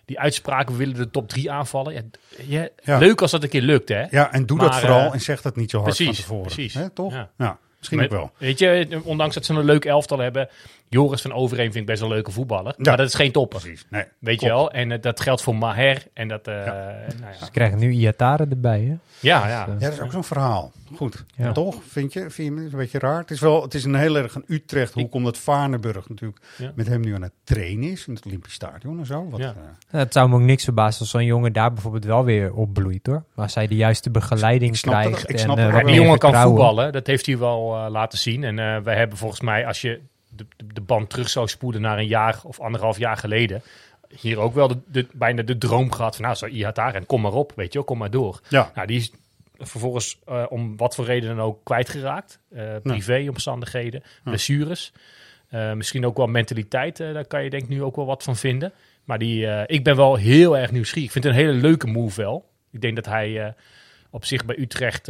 die 0.05 0.21
uitspraken, 0.21 0.73
we 0.73 0.79
willen 0.79 0.95
de 0.95 1.11
top 1.11 1.29
drie 1.29 1.51
aanvallen. 1.51 2.11
Ja. 2.47 2.69
Leuk 2.85 3.21
als 3.23 3.31
dat 3.31 3.43
een 3.43 3.49
keer 3.49 3.63
lukt, 3.63 3.89
hè? 3.89 4.05
Ja, 4.11 4.33
en 4.33 4.47
doe 4.47 4.59
dat 4.59 4.77
vooral 4.79 5.07
eh, 5.07 5.13
en 5.13 5.21
zeg 5.21 5.43
dat 5.43 5.57
niet 5.57 5.71
zo 5.71 5.81
hard 5.81 5.97
precies, 5.97 6.17
van 6.17 6.25
tevoren. 6.25 6.53
precies. 6.53 6.79
Toch? 6.95 7.13
Ja. 7.13 7.31
Ja. 7.39 7.59
misschien 7.79 7.99
Maar, 7.99 8.07
ook 8.07 8.13
wel. 8.13 8.31
Weet 8.39 8.59
je, 8.59 9.01
ondanks 9.05 9.35
dat 9.35 9.45
ze 9.45 9.55
een 9.55 9.65
leuk 9.65 9.85
elftal 9.85 10.19
hebben. 10.19 10.49
Joris 10.93 11.23
van 11.23 11.33
Overeen 11.33 11.65
vind 11.73 11.77
ik 11.77 11.87
best 11.87 12.03
een 12.03 12.09
leuke 12.09 12.31
voetballer. 12.31 12.75
Maar 12.77 12.97
dat 12.97 13.07
is 13.07 13.15
geen 13.15 13.33
topper. 13.33 13.61
Precies. 13.61 13.87
Nee, 13.91 14.05
Weet 14.19 14.41
je 14.41 14.47
wel? 14.49 14.71
En 14.71 14.93
eh, 14.93 15.01
dat 15.01 15.21
geldt 15.21 15.43
voor 15.43 15.57
Maher. 15.57 16.03
En 16.15 16.29
dat, 16.29 16.47
eh, 16.47 16.55
nou 16.55 16.67
ja. 16.67 17.45
Ze 17.45 17.51
krijgen 17.51 17.79
nu 17.79 17.91
Iatare 17.93 18.47
erbij, 18.51 18.81
hè? 18.81 18.95
Ja, 19.21 19.49
ja. 19.49 19.49
Ja, 19.49 19.67
dat 19.79 19.93
is 19.93 20.01
ook 20.01 20.13
zo'n 20.13 20.25
verhaal. 20.25 20.73
Goed. 20.97 21.25
Ja. 21.37 21.53
Toch? 21.53 21.77
Vind 21.89 22.13
je? 22.13 22.31
Vind 22.31 22.57
je 22.59 22.63
het 22.65 22.73
een 22.73 22.79
beetje 22.79 22.99
raar? 22.99 23.19
Het 23.19 23.31
is 23.31 23.41
wel, 23.41 23.63
het 23.63 23.75
is 23.75 23.85
een 23.85 23.95
heel 23.95 24.17
erg 24.17 24.35
een 24.35 24.45
Utrecht. 24.47 24.93
Hoe 24.95 25.09
komt 25.09 25.25
dat 25.25 25.39
Vaneburg 25.39 26.09
natuurlijk 26.09 26.41
Ja. 26.59 26.73
met 26.75 26.87
hem 26.87 27.01
nu 27.01 27.15
aan 27.15 27.23
het 27.23 27.33
trainen 27.45 27.91
is 27.91 28.07
in 28.07 28.15
het 28.15 28.27
Olympisch 28.27 28.53
Stadion 28.53 28.99
en 28.99 29.07
zo? 29.07 29.27
Wat, 29.31 29.41
Ja. 29.41 29.49
eh, 29.49 29.55
Nou, 29.91 30.05
Het 30.05 30.13
zou 30.13 30.29
me 30.29 30.35
ook 30.35 30.41
niks 30.41 30.65
verbazen 30.65 31.01
als 31.01 31.11
zo'n 31.11 31.25
jongen 31.25 31.53
daar 31.53 31.73
bijvoorbeeld 31.73 32.05
wel 32.05 32.25
weer 32.25 32.55
opbloeit, 32.55 33.07
hoor. 33.07 33.25
Maar 33.35 33.45
als 33.45 33.55
hij 33.55 33.67
de 33.67 33.77
juiste 33.77 34.11
begeleiding 34.11 34.71
Ik 34.73 34.79
snap 34.79 34.93
dat- 34.95 35.03
krijgt 35.03 35.23
ik 35.23 35.31
en 35.37 35.39
snap 35.39 35.59
eh, 35.59 35.73
dat 35.73 35.85
Die 35.85 35.95
jongen 35.95 36.19
kan 36.19 36.35
voetballen. 36.35 36.93
Dat 36.93 37.07
heeft 37.07 37.27
hij 37.27 37.39
wel 37.39 37.75
eh, 37.77 37.91
laten 37.91 38.19
zien. 38.19 38.45
En 38.45 38.59
eh 38.59 38.77
wij 38.83 38.97
hebben 38.97 39.19
volgens 39.19 39.41
mij, 39.41 39.67
als 39.67 39.81
je 39.81 40.01
de, 40.37 40.47
de, 40.73 40.81
band 40.81 41.11
terug 41.11 41.29
zou 41.29 41.49
spoeden 41.49 41.81
naar 41.81 41.99
een 41.99 42.07
jaar 42.07 42.41
of 42.45 42.61
anderhalf 42.61 42.99
jaar 42.99 43.17
geleden. 43.17 43.63
Hier 44.21 44.39
ook 44.39 44.55
wel 44.55 44.69
de, 44.69 44.79
de- 44.87 45.09
bijna 45.13 45.43
de 45.43 45.59
droom 45.59 45.93
gehad 45.93 46.15
van, 46.17 46.25
nou, 46.25 46.37
zo 46.37 46.47
Ihatare 46.47 46.99
en 46.99 47.07
kom 47.07 47.21
maar 47.21 47.33
op, 47.33 47.53
weet 47.57 47.73
je 47.73 47.79
wel, 47.79 47.85
kom 47.85 47.99
maar 47.99 48.11
door. 48.11 48.41
ja. 48.49 48.71
Nou, 48.75 48.87
die 48.87 48.99
is 48.99 49.13
vervolgens 49.59 50.19
eh, 50.27 50.45
om 50.49 50.77
wat 50.77 50.95
voor 50.95 51.05
reden 51.05 51.37
dan 51.37 51.45
ook 51.47 51.65
kwijtgeraakt. 51.65 52.39
Eh 52.55 52.77
privéomstandigheden, 52.83 54.03
blessures. 54.25 54.93
Eh, 55.49 55.73
misschien 55.73 56.07
ook 56.07 56.17
wel 56.17 56.27
mentaliteit. 56.27 56.97
daar 56.97 57.27
kan 57.27 57.45
je 57.45 57.51
denk 57.51 57.63
ik 57.63 57.69
nu 57.69 57.83
ook 57.83 57.97
wel 57.97 58.07
wat 58.07 58.23
van 58.23 58.37
vinden. 58.37 58.73
Maar 59.05 59.19
die, 59.19 59.67
ik 59.67 59.85
ben 59.85 59.97
wel 59.97 60.17
heel 60.17 60.59
erg 60.59 60.71
nieuwsgierig. 60.71 61.07
Ik 61.07 61.13
vind 61.13 61.25
het 61.25 61.35
een 61.35 61.41
hele 61.41 61.61
leuke 61.61 61.87
move 61.87 62.23
wel. 62.23 62.49
Ik 62.71 62.81
denk 62.81 62.97
dat 62.97 63.07
hij 63.07 63.55
op 64.11 64.25
zich 64.25 64.45
bij 64.45 64.59
Utrecht 64.59 65.07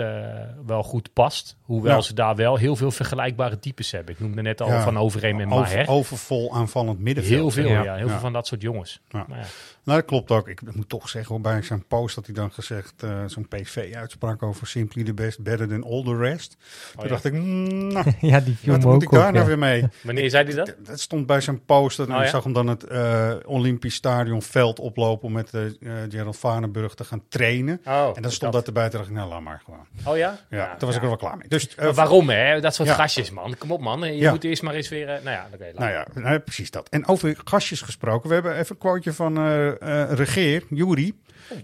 wel 0.66 0.82
goed 0.82 1.12
past. 1.12 1.56
Hoewel 1.72 1.94
Ja. 1.96 2.00
ze 2.00 2.14
daar 2.14 2.36
wel 2.36 2.56
heel 2.56 2.76
veel 2.76 2.90
vergelijkbare 2.90 3.58
types 3.58 3.90
hebben. 3.90 4.14
Ik 4.14 4.20
noemde 4.20 4.42
net 4.42 4.60
al 4.60 4.68
Ja. 4.68 4.82
van 4.82 4.98
Overeem 4.98 5.40
en 5.40 5.52
Over, 5.52 5.74
Maher. 5.76 5.88
overvol 5.88 6.54
aanvallend 6.54 6.98
middenveld. 7.00 7.34
Heel 7.38 7.50
veel, 7.50 7.68
Ja. 7.72 7.82
ja. 7.82 7.94
Heel 7.94 8.04
Ja. 8.06 8.10
veel 8.10 8.20
van 8.20 8.32
dat 8.32 8.46
soort 8.46 8.62
jongens. 8.62 9.00
Ja. 9.08 9.24
Maar 9.28 9.38
ja. 9.38 9.44
Nou, 9.84 9.98
dat 9.98 10.08
klopt 10.08 10.30
ook. 10.30 10.48
Ik 10.48 10.74
moet 10.74 10.88
toch 10.88 11.08
zeggen, 11.08 11.32
hoor, 11.34 11.42
bij 11.42 11.62
zijn 11.62 11.84
post 11.86 12.14
had 12.14 12.26
hij 12.26 12.34
dan 12.34 12.52
gezegd, 12.52 13.02
eh, 13.02 13.22
zo'n 13.26 13.48
PSV-uitspraak 13.48 14.42
over 14.42 14.66
Simply 14.66 15.04
the 15.04 15.14
Best, 15.14 15.42
better 15.42 15.68
than 15.68 15.84
all 15.84 16.02
the 16.02 16.16
rest. 16.16 16.56
Toen 16.94 17.02
ja. 17.04 17.08
dacht 17.08 17.24
ik, 17.24 17.32
mm, 17.32 17.92
nou, 17.92 18.12
Ja, 18.20 18.40
die 18.40 18.56
wat 18.64 18.80
moet 18.80 18.94
ook 18.94 19.02
ik 19.02 19.10
daar 19.10 19.26
op, 19.28 19.32
nou 19.34 19.38
ja. 19.38 19.44
weer 19.46 19.58
mee? 19.58 19.84
Wanneer 20.02 20.30
zei 20.30 20.44
hij 20.44 20.54
dat? 20.54 20.74
Dat 20.78 21.00
stond 21.00 21.26
bij 21.26 21.40
zijn 21.40 21.64
post. 21.64 21.98
En 21.98 22.14
Oh, 22.14 22.22
ik 22.22 22.26
zag 22.28 22.44
hem 22.44 22.52
dan 22.52 22.66
het 22.66 22.84
eh, 22.84 23.32
Olympisch 23.44 23.94
Stadion 23.94 24.42
veld 24.42 24.78
oplopen 24.80 25.26
om 25.26 25.32
met 25.32 25.54
eh 25.54 25.60
Gerald 26.08 26.36
Vanenburg 26.36 26.94
te 26.94 27.04
gaan 27.04 27.22
trainen. 27.28 27.80
Oh, 27.84 28.10
en 28.14 28.22
dan 28.22 28.30
stond 28.30 28.52
dat 28.52 28.66
erbij. 28.66 28.88
Toen 28.88 28.98
dacht 28.98 29.10
ik, 29.10 29.16
nou, 29.16 29.28
laat 29.28 29.40
maar 29.40 29.62
gewoon. 29.64 29.86
Oh 30.04 30.16
ja? 30.16 30.38
Ja, 30.50 30.76
toen 30.76 30.86
was 30.88 30.96
ik 30.96 31.02
er 31.02 31.08
wel 31.08 31.16
klaar 31.16 31.36
mee. 31.36 31.48
Dus, 31.48 31.61
eh, 31.68 31.84
Maar 31.84 31.94
waarom, 31.94 32.28
hè? 32.28 32.60
Dat 32.60 32.74
soort 32.74 32.88
Ja. 32.88 32.94
gastjes, 32.94 33.30
man. 33.30 33.54
Kom 33.58 33.70
op, 33.72 33.80
man. 33.80 34.00
Je 34.00 34.16
Ja. 34.16 34.30
moet 34.30 34.44
eerst 34.44 34.62
maar 34.62 34.74
eens 34.74 34.88
weer... 34.88 35.08
eh, 35.08 35.22
nou 35.22 35.36
ja, 35.36 35.48
oké. 35.54 35.64
laat 35.64 35.74
Nou 35.78 35.90
ja, 35.92 36.06
nou, 36.14 36.38
precies 36.38 36.70
dat. 36.70 36.88
En 36.88 37.06
over 37.06 37.36
gastjes 37.44 37.80
gesproken. 37.80 38.28
We 38.28 38.34
hebben 38.34 38.52
even 38.58 38.70
een 38.70 38.78
quoteje 38.78 39.12
van 39.14 39.36
eh 39.36 39.68
eh, 40.02 40.12
Regeer, 40.12 40.62
Jury. 40.70 41.12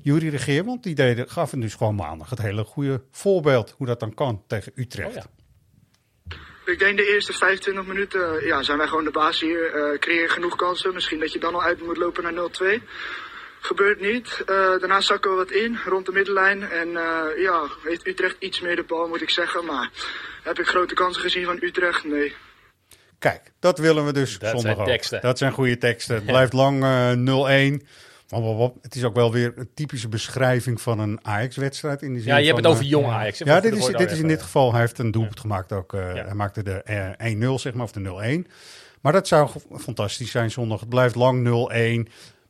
Jury 0.02 0.28
Regeer, 0.28 0.64
want 0.64 0.82
die 0.82 0.94
deed, 0.94 1.30
gaf 1.30 1.50
hem 1.50 1.60
dus 1.60 1.74
gewoon 1.74 1.94
maandag 1.94 2.30
het 2.30 2.42
hele 2.42 2.64
goede 2.64 3.02
voorbeeld 3.10 3.74
hoe 3.76 3.86
dat 3.86 4.00
dan 4.00 4.14
kan 4.14 4.42
tegen 4.46 4.72
Utrecht. 4.74 5.08
Oh 5.08 5.14
ja. 5.14 5.24
Ik 6.72 6.78
denk 6.78 6.96
de 6.96 7.12
eerste 7.14 7.32
25 7.32 7.86
minuten 7.86 8.46
ja, 8.46 8.62
zijn 8.62 8.78
wij 8.78 8.86
gewoon 8.86 9.04
de 9.04 9.10
baas 9.10 9.40
hier. 9.40 9.74
eh 9.74 9.98
creëer 9.98 10.30
genoeg 10.30 10.56
kansen. 10.56 10.94
Misschien 10.94 11.20
dat 11.20 11.32
je 11.32 11.38
dan 11.38 11.54
al 11.54 11.62
uit 11.62 11.82
moet 11.86 11.96
lopen 11.96 12.22
naar 12.22 12.32
0-2. 12.32 12.82
Gebeurt 13.60 14.00
niet. 14.00 14.42
Eh, 14.46 14.46
daarna 14.56 15.00
zakken 15.00 15.30
we 15.30 15.36
wat 15.36 15.50
in 15.50 15.78
rond 15.86 16.06
de 16.06 16.12
middenlijn. 16.12 16.62
En 16.62 16.88
eh, 16.96 17.42
ja, 17.42 17.62
heeft 17.84 18.06
Utrecht 18.06 18.36
iets 18.38 18.60
meer 18.60 18.76
de 18.76 18.82
bal 18.86 19.08
moet 19.08 19.22
ik 19.22 19.30
zeggen. 19.30 19.64
Maar 19.64 19.90
heb 20.42 20.58
ik 20.58 20.66
grote 20.66 20.94
kansen 20.94 21.22
gezien 21.22 21.44
van 21.44 21.58
Utrecht? 21.60 22.04
Nee. 22.04 22.34
Kijk, 23.18 23.52
dat 23.60 23.78
willen 23.78 24.04
we 24.06 24.12
dus 24.12 24.38
Dat 24.38 24.50
zondag 24.50 24.86
zijn 24.86 25.00
ook. 25.14 25.22
Dat 25.22 25.38
zijn 25.38 25.52
goede 25.52 25.78
teksten. 25.78 26.14
Het 26.14 26.24
blijft 26.26 26.52
lang 26.52 26.82
eh 26.82 27.10
0-1. 27.12 27.86
Wap, 28.28 28.42
wap, 28.42 28.58
wap. 28.58 28.76
Het 28.82 28.94
is 28.94 29.04
ook 29.04 29.14
wel 29.14 29.32
weer 29.32 29.52
een 29.56 29.70
typische 29.74 30.08
beschrijving 30.08 30.80
van 30.80 30.98
een 30.98 31.18
Ajax-wedstrijd. 31.22 32.02
In 32.02 32.14
de 32.14 32.20
zin 32.20 32.28
Ja, 32.28 32.36
je 32.38 32.46
hebt 32.46 32.56
van, 32.60 32.64
het 32.64 32.74
over 32.74 32.84
jong 32.84 33.06
Ajax. 33.06 33.38
Ja, 33.38 33.60
dit 33.60 33.76
is, 33.76 33.86
dit 33.86 34.10
is 34.10 34.18
in 34.18 34.28
dit 34.28 34.42
geval. 34.42 34.72
Hij 34.72 34.80
heeft 34.80 34.98
een 34.98 35.10
doelpunt 35.10 35.40
gemaakt 35.40 35.72
ook. 35.72 35.94
eh, 35.94 36.14
Ja. 36.14 36.24
Hij 36.24 36.34
maakte 36.34 36.62
de 36.62 36.82
eh, 37.18 37.34
1-0, 37.34 37.54
zeg 37.54 37.74
maar, 37.74 37.84
of 37.84 37.92
de 37.92 38.44
0-1. 38.46 38.50
Maar 39.00 39.12
dat 39.12 39.28
zou 39.28 39.50
fantastisch 39.78 40.30
zijn 40.30 40.50
zondag. 40.50 40.80
Het 40.80 40.88
blijft 40.88 41.14
lang 41.14 41.44
0-1. 41.44 42.08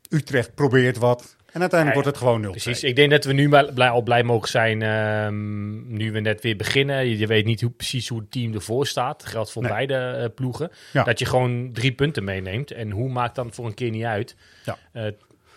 Utrecht 0.08 0.54
probeert 0.54 0.96
wat. 0.96 1.36
En 1.52 1.60
uiteindelijk 1.60 1.88
Ja, 1.88 2.02
wordt 2.02 2.06
het 2.08 2.16
gewoon 2.28 2.40
0 2.40 2.50
Precies, 2.50 2.82
ik 2.84 2.96
denk 2.96 3.10
dat 3.10 3.24
we 3.24 3.32
nu 3.32 3.48
maar 3.48 3.72
blij, 3.72 3.88
al 3.88 4.02
blij 4.02 4.22
mogen 4.22 4.48
zijn 4.48 4.82
ehm, 4.82 5.92
nu 5.96 6.12
we 6.12 6.20
net 6.20 6.42
weer 6.42 6.56
beginnen. 6.56 7.06
Je, 7.08 7.18
je 7.18 7.26
weet 7.26 7.44
niet 7.44 7.60
hoe, 7.60 7.70
precies 7.70 8.08
hoe 8.08 8.18
het 8.18 8.30
team 8.30 8.54
ervoor 8.54 8.86
staat. 8.86 9.20
Dat 9.20 9.28
geldt 9.30 9.50
voor 9.52 9.62
Nee. 9.62 9.70
beide 9.70 9.94
eh, 9.94 10.24
ploegen. 10.34 10.70
Ja. 10.92 11.04
Dat 11.04 11.18
je 11.18 11.24
gewoon 11.26 11.70
drie 11.72 11.92
punten 11.92 12.24
meeneemt. 12.24 12.70
En 12.70 12.90
hoe 12.90 13.08
maakt 13.08 13.34
dan 13.34 13.52
voor 13.52 13.66
een 13.66 13.74
keer 13.74 13.90
niet 13.90 14.04
uit. 14.04 14.36
Ja. 14.64 14.78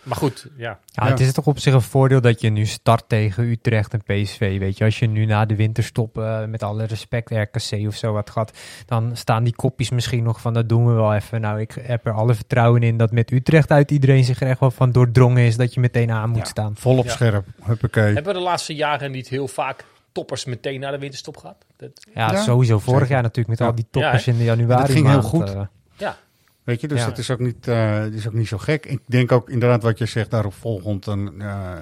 Maar 0.02 0.16
goed, 0.16 0.46
ja. 0.56 0.78
Ja, 0.86 1.06
het 1.06 1.20
is 1.20 1.32
toch 1.32 1.46
op 1.46 1.58
zich 1.58 1.74
een 1.74 1.82
voordeel 1.82 2.20
dat 2.20 2.40
je 2.40 2.50
nu 2.50 2.66
start 2.66 3.04
tegen 3.08 3.44
Utrecht 3.44 3.92
en 3.92 4.02
PSV. 4.02 4.58
Weet 4.58 4.78
je, 4.78 4.84
als 4.84 4.98
je 4.98 5.06
nu 5.06 5.24
na 5.24 5.44
de 5.46 5.56
winterstop 5.56 6.18
eh, 6.18 6.44
met 6.44 6.62
alle 6.62 6.84
respect 6.84 7.30
RKC 7.30 7.86
of 7.86 7.94
zo 7.94 8.14
had 8.14 8.30
gehad, 8.30 8.58
dan 8.86 9.16
staan 9.16 9.44
die 9.44 9.54
kopjes 9.54 9.90
misschien 9.90 10.22
nog 10.22 10.40
van 10.40 10.52
dat 10.54 10.68
doen 10.68 10.86
we 10.86 10.92
wel 10.92 11.14
even. 11.14 11.40
Nou, 11.40 11.60
ik 11.60 11.74
heb 11.82 12.06
er 12.06 12.12
alle 12.12 12.34
vertrouwen 12.34 12.82
in 12.82 12.96
dat 12.96 13.10
met 13.12 13.30
Utrecht 13.30 13.70
uit 13.70 13.90
iedereen 13.90 14.24
zich 14.24 14.40
er 14.40 14.48
echt 14.48 14.60
wel 14.60 14.70
van 14.70 14.92
doordrongen 14.92 15.42
is 15.44 15.56
dat 15.56 15.74
je 15.74 15.80
meteen 15.80 16.10
aan 16.10 16.28
moet 16.28 16.38
Ja, 16.38 16.44
staan. 16.44 16.76
Volop 16.76 17.04
Ja. 17.04 17.10
scherp. 17.10 17.46
Huppakee. 17.62 18.04
Hebben 18.14 18.32
we 18.32 18.38
de 18.38 18.44
laatste 18.44 18.74
jaren 18.74 19.10
niet 19.10 19.28
heel 19.28 19.48
vaak 19.48 19.84
toppers 20.12 20.44
meteen 20.44 20.80
naar 20.80 20.92
de 20.92 20.98
winterstop 20.98 21.36
gehad? 21.36 21.56
Dat, 21.76 22.06
Ja, 22.14 22.32
Ja, 22.32 22.42
sowieso 22.42 22.78
vorig 22.78 22.98
zeker. 22.98 23.12
jaar 23.12 23.22
natuurlijk 23.22 23.48
met 23.48 23.58
Ja. 23.58 23.66
al 23.66 23.74
die 23.74 23.86
toppers 23.90 24.24
Ja, 24.24 24.32
in 24.32 24.38
de 24.38 24.44
januari. 24.44 24.82
Dat 24.82 24.90
ging 24.90 25.08
heel 25.08 25.22
goed. 25.22 25.54
eh, 25.54 25.60
ja, 25.96 26.16
Weet 26.64 26.80
je, 26.80 26.88
dus 26.88 26.98
Ja. 27.00 27.06
dat 27.06 27.18
is 27.18 27.30
ook, 27.30 27.38
niet, 27.38 27.64
dat 27.64 28.12
is 28.12 28.26
ook 28.26 28.32
niet 28.32 28.48
zo 28.48 28.58
gek. 28.58 28.86
Ik 28.86 29.00
denk 29.06 29.32
ook 29.32 29.48
inderdaad 29.50 29.82
wat 29.82 29.98
je 29.98 30.06
zegt 30.06 30.30
daarop 30.30 30.54
volgend. 30.54 31.06
En, 31.06 31.34
eh, 31.40 31.72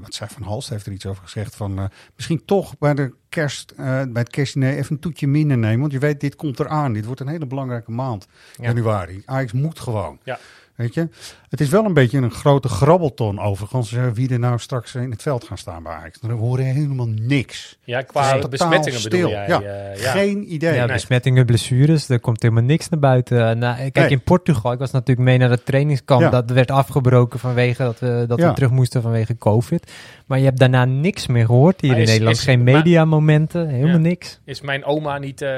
wat 0.00 0.14
zei 0.14 0.30
Van 0.32 0.42
Halst 0.42 0.68
heeft 0.68 0.86
er 0.86 0.92
iets 0.92 1.06
over 1.06 1.22
gezegd. 1.22 1.56
Van, 1.56 1.78
eh, 1.78 1.84
misschien 2.16 2.44
toch 2.44 2.78
bij, 2.78 2.94
de 2.94 3.14
kerst, 3.28 3.76
bij 3.76 4.08
het 4.12 4.30
kerstdiner 4.30 4.76
even 4.76 4.92
een 4.92 5.00
toetje 5.00 5.26
minder 5.26 5.58
nemen. 5.58 5.80
Want 5.80 5.92
je 5.92 5.98
weet, 5.98 6.20
dit 6.20 6.36
komt 6.36 6.60
eraan. 6.60 6.92
Dit 6.92 7.04
wordt 7.04 7.20
een 7.20 7.28
hele 7.28 7.46
belangrijke 7.46 7.90
maand. 7.90 8.26
Ja. 8.56 8.64
Januari. 8.64 9.22
Ajax 9.24 9.52
moet 9.52 9.80
gewoon. 9.80 10.18
Ja. 10.24 10.38
Weet 10.78 10.94
je? 10.94 11.08
Het 11.48 11.60
is 11.60 11.68
wel 11.68 11.84
een 11.84 11.94
beetje 11.94 12.18
een 12.18 12.30
grote 12.30 12.68
grabbelton 12.68 13.40
overigens. 13.40 13.90
wie 14.14 14.30
er 14.32 14.38
nou 14.38 14.58
straks 14.58 14.94
in 14.94 15.10
het 15.10 15.22
veld 15.22 15.44
gaan 15.44 15.58
staan 15.58 15.82
bij 15.82 15.92
Ajax. 15.92 16.20
Dan 16.20 16.30
horen 16.30 16.64
helemaal 16.64 17.06
niks. 17.08 17.78
ja 17.84 18.02
qua 18.02 18.38
besmettingen 18.48 19.02
bedoel 19.02 19.28
jij? 19.30 19.48
Ja. 19.48 19.60
eh, 19.62 20.02
ja. 20.02 20.10
Geen 20.10 20.52
idee. 20.54 20.74
Ja, 20.74 20.84
Nee. 20.84 20.94
besmettingen, 20.94 21.46
blessures, 21.46 22.08
er 22.08 22.20
komt 22.20 22.42
helemaal 22.42 22.62
niks 22.64 22.88
naar 22.88 23.00
buiten. 23.00 23.48
Eh, 23.48 23.54
nou, 23.56 23.76
kijk, 23.76 23.94
Nee. 23.94 24.08
in 24.08 24.20
Portugal, 24.22 24.72
ik 24.72 24.78
was 24.78 24.90
natuurlijk 24.90 25.28
mee 25.28 25.38
naar 25.38 25.50
het 25.50 25.64
trainingskamp. 25.66 26.20
Ja. 26.22 26.30
Dat 26.30 26.50
werd 26.50 26.70
afgebroken 26.70 27.38
vanwege 27.38 27.82
dat, 27.82 27.98
we, 27.98 28.24
dat 28.28 28.38
Ja. 28.38 28.48
we 28.48 28.54
terug 28.54 28.70
moesten 28.70 29.02
vanwege 29.02 29.36
COVID. 29.38 29.92
Maar 30.26 30.38
je 30.38 30.44
hebt 30.44 30.58
daarna 30.58 30.84
niks 30.84 31.26
meer 31.26 31.46
gehoord 31.46 31.80
hier 31.80 31.90
Maar 31.90 31.98
in 31.98 32.04
is- 32.04 32.10
Nederland. 32.10 32.36
is- 32.36 32.42
Geen 32.44 32.62
mediamomenten, 32.62 33.68
helemaal 33.68 33.94
Ja. 33.94 34.00
niks. 34.00 34.40
Is 34.44 34.60
mijn 34.60 34.84
oma 34.84 35.18
niet, 35.18 35.42
eh 35.42 35.48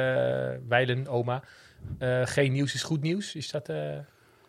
Weilen 0.68 1.08
oma, 1.08 1.42
eh, 1.98 2.20
geen 2.24 2.52
nieuws 2.52 2.74
is 2.74 2.82
goed 2.82 3.02
nieuws? 3.02 3.34
Is 3.34 3.50
dat... 3.50 3.68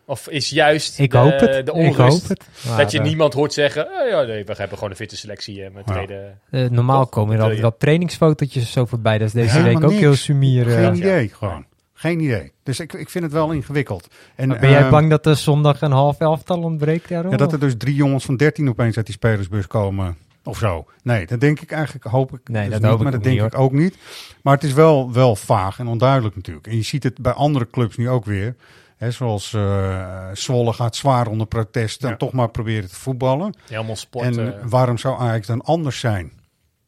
of 0.04 0.28
is 0.28 0.50
juist 0.50 0.98
Ik 0.98 1.10
de, 1.10 1.16
hoop 1.18 1.40
het. 1.40 1.52
de 1.52 1.58
ik 1.58 1.72
onrust 1.72 1.98
hoop 2.20 2.28
het. 2.28 2.44
Maar, 2.68 2.76
dat 2.78 2.90
je 2.90 2.98
eh, 2.98 3.04
niemand 3.04 3.34
hoort 3.34 3.52
zeggen... 3.52 3.86
Oh 3.86 4.08
ja, 4.08 4.22
nee, 4.22 4.44
we 4.44 4.52
hebben 4.56 4.74
gewoon 4.78 4.90
een 4.90 4.96
fitte 4.96 5.16
selectie 5.16 5.64
eh, 5.64 5.70
met 5.70 5.84
Ja. 5.86 6.06
eh, 6.50 6.70
normaal 6.70 7.00
Toch? 7.00 7.08
komen 7.10 7.36
er 7.36 7.42
altijd 7.42 7.60
wel 7.60 7.76
trainingsfotootjes 7.78 8.62
of 8.62 8.68
zo 8.68 8.84
voorbij. 8.86 9.18
Dat 9.18 9.26
is 9.26 9.32
deze 9.32 9.48
Helemaal 9.50 9.72
week 9.74 9.82
ook 9.84 9.90
niks. 9.90 10.02
heel 10.02 10.14
sumier. 10.14 10.68
eh. 10.68 10.74
Geen 10.74 10.94
idee 10.96 11.28
gewoon. 11.28 11.64
Geen 11.94 12.20
idee. 12.20 12.52
Dus 12.62 12.80
ik, 12.80 12.92
ik 12.92 13.10
vind 13.10 13.24
het 13.24 13.32
wel 13.32 13.50
ingewikkeld. 13.52 14.08
En, 14.34 14.48
Maar 14.48 14.58
ben 14.58 14.70
jij 14.70 14.80
ehm, 14.80 14.90
bang 14.90 15.10
dat 15.10 15.26
er 15.26 15.36
zondag 15.36 15.80
een 15.80 15.92
half 15.92 16.18
elftal 16.18 16.62
ontbreekt 16.62 17.08
daarom? 17.08 17.30
Ja, 17.30 17.36
dat 17.36 17.52
er 17.52 17.58
dus 17.60 17.74
drie 17.78 17.94
jongens 17.94 18.24
van 18.24 18.36
13 18.36 18.68
opeens 18.68 18.96
uit 18.96 19.06
die 19.06 19.14
spelersbus 19.14 19.66
komen. 19.66 20.16
Of 20.44 20.58
zo. 20.58 20.86
Nee, 21.02 21.26
dat 21.26 21.40
denk 21.40 21.60
ik 21.60 21.70
eigenlijk, 21.70 22.04
hoop 22.04 22.32
ik 22.32 22.40
Nee, 22.48 22.62
dus 22.62 22.70
dat 22.72 22.80
niet, 22.80 22.88
hoop 22.90 22.98
ik 22.98 23.02
maar 23.02 23.12
dat 23.12 23.22
denk 23.22 23.40
niet, 23.42 23.52
ik 23.52 23.58
ook 23.58 23.72
niet. 23.72 23.96
Maar 24.42 24.54
het 24.54 24.64
is 24.64 24.72
wel, 24.72 25.12
wel 25.12 25.36
vaag 25.36 25.78
en 25.78 25.86
onduidelijk 25.86 26.36
natuurlijk. 26.36 26.66
En 26.66 26.76
je 26.76 26.82
ziet 26.82 27.02
het 27.02 27.18
bij 27.20 27.32
andere 27.32 27.66
clubs 27.70 27.96
nu 27.96 28.08
ook 28.08 28.24
weer. 28.24 28.54
Hè, 29.02 29.10
zoals 29.10 29.52
eh 29.54 30.28
Zwolle 30.32 30.72
gaat 30.72 30.96
zwaar 30.96 31.26
onder 31.26 31.46
protest 31.46 32.02
en 32.04 32.08
Ja. 32.08 32.16
toch 32.16 32.32
maar 32.32 32.50
proberen 32.50 32.88
te 32.88 32.94
voetballen. 32.94 33.54
Helemaal 33.68 33.96
sport. 33.96 34.24
en 34.36 34.54
eh. 34.60 34.64
waarom 34.64 34.98
zou 34.98 35.18
Ajax 35.20 35.46
dan 35.46 35.60
anders 35.60 36.00
zijn? 36.00 36.32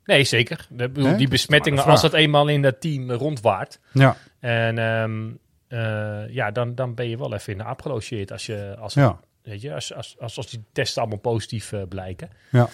nee, 0.05 0.25
zeker. 0.25 0.67
Ik 0.71 0.77
bedoel, 0.77 1.05
Nee? 1.05 1.17
die 1.17 1.29
besmettingen, 1.29 1.77
maar 1.79 1.87
de 1.87 1.93
als 1.93 2.03
dat 2.03 2.13
eenmaal 2.13 2.49
in 2.49 2.63
dat 2.63 2.81
team 2.81 3.11
rondwaart... 3.11 3.79
Ja, 3.93 4.17
En 4.41 4.79
ehm, 4.79 5.31
eh, 5.69 6.35
ja, 6.35 6.51
dan, 6.51 6.75
dan 6.75 6.95
ben 6.95 7.09
je 7.09 7.17
wel 7.19 7.35
even 7.35 7.53
in 7.53 7.59
de 7.59 7.65
aap 7.65 7.83
gelogeerd 7.83 8.33
als, 8.33 8.47
je, 8.47 8.77
als, 8.81 8.95
ja, 8.95 9.21
weet 9.43 9.61
je, 9.61 9.75
als, 9.75 9.95
als, 9.95 10.17
als, 10.21 10.37
als 10.37 10.51
die 10.51 10.65
testen 10.73 11.01
allemaal 11.03 11.21
positief 11.21 11.73
blijken. 11.89 12.31
ja. 12.51 12.69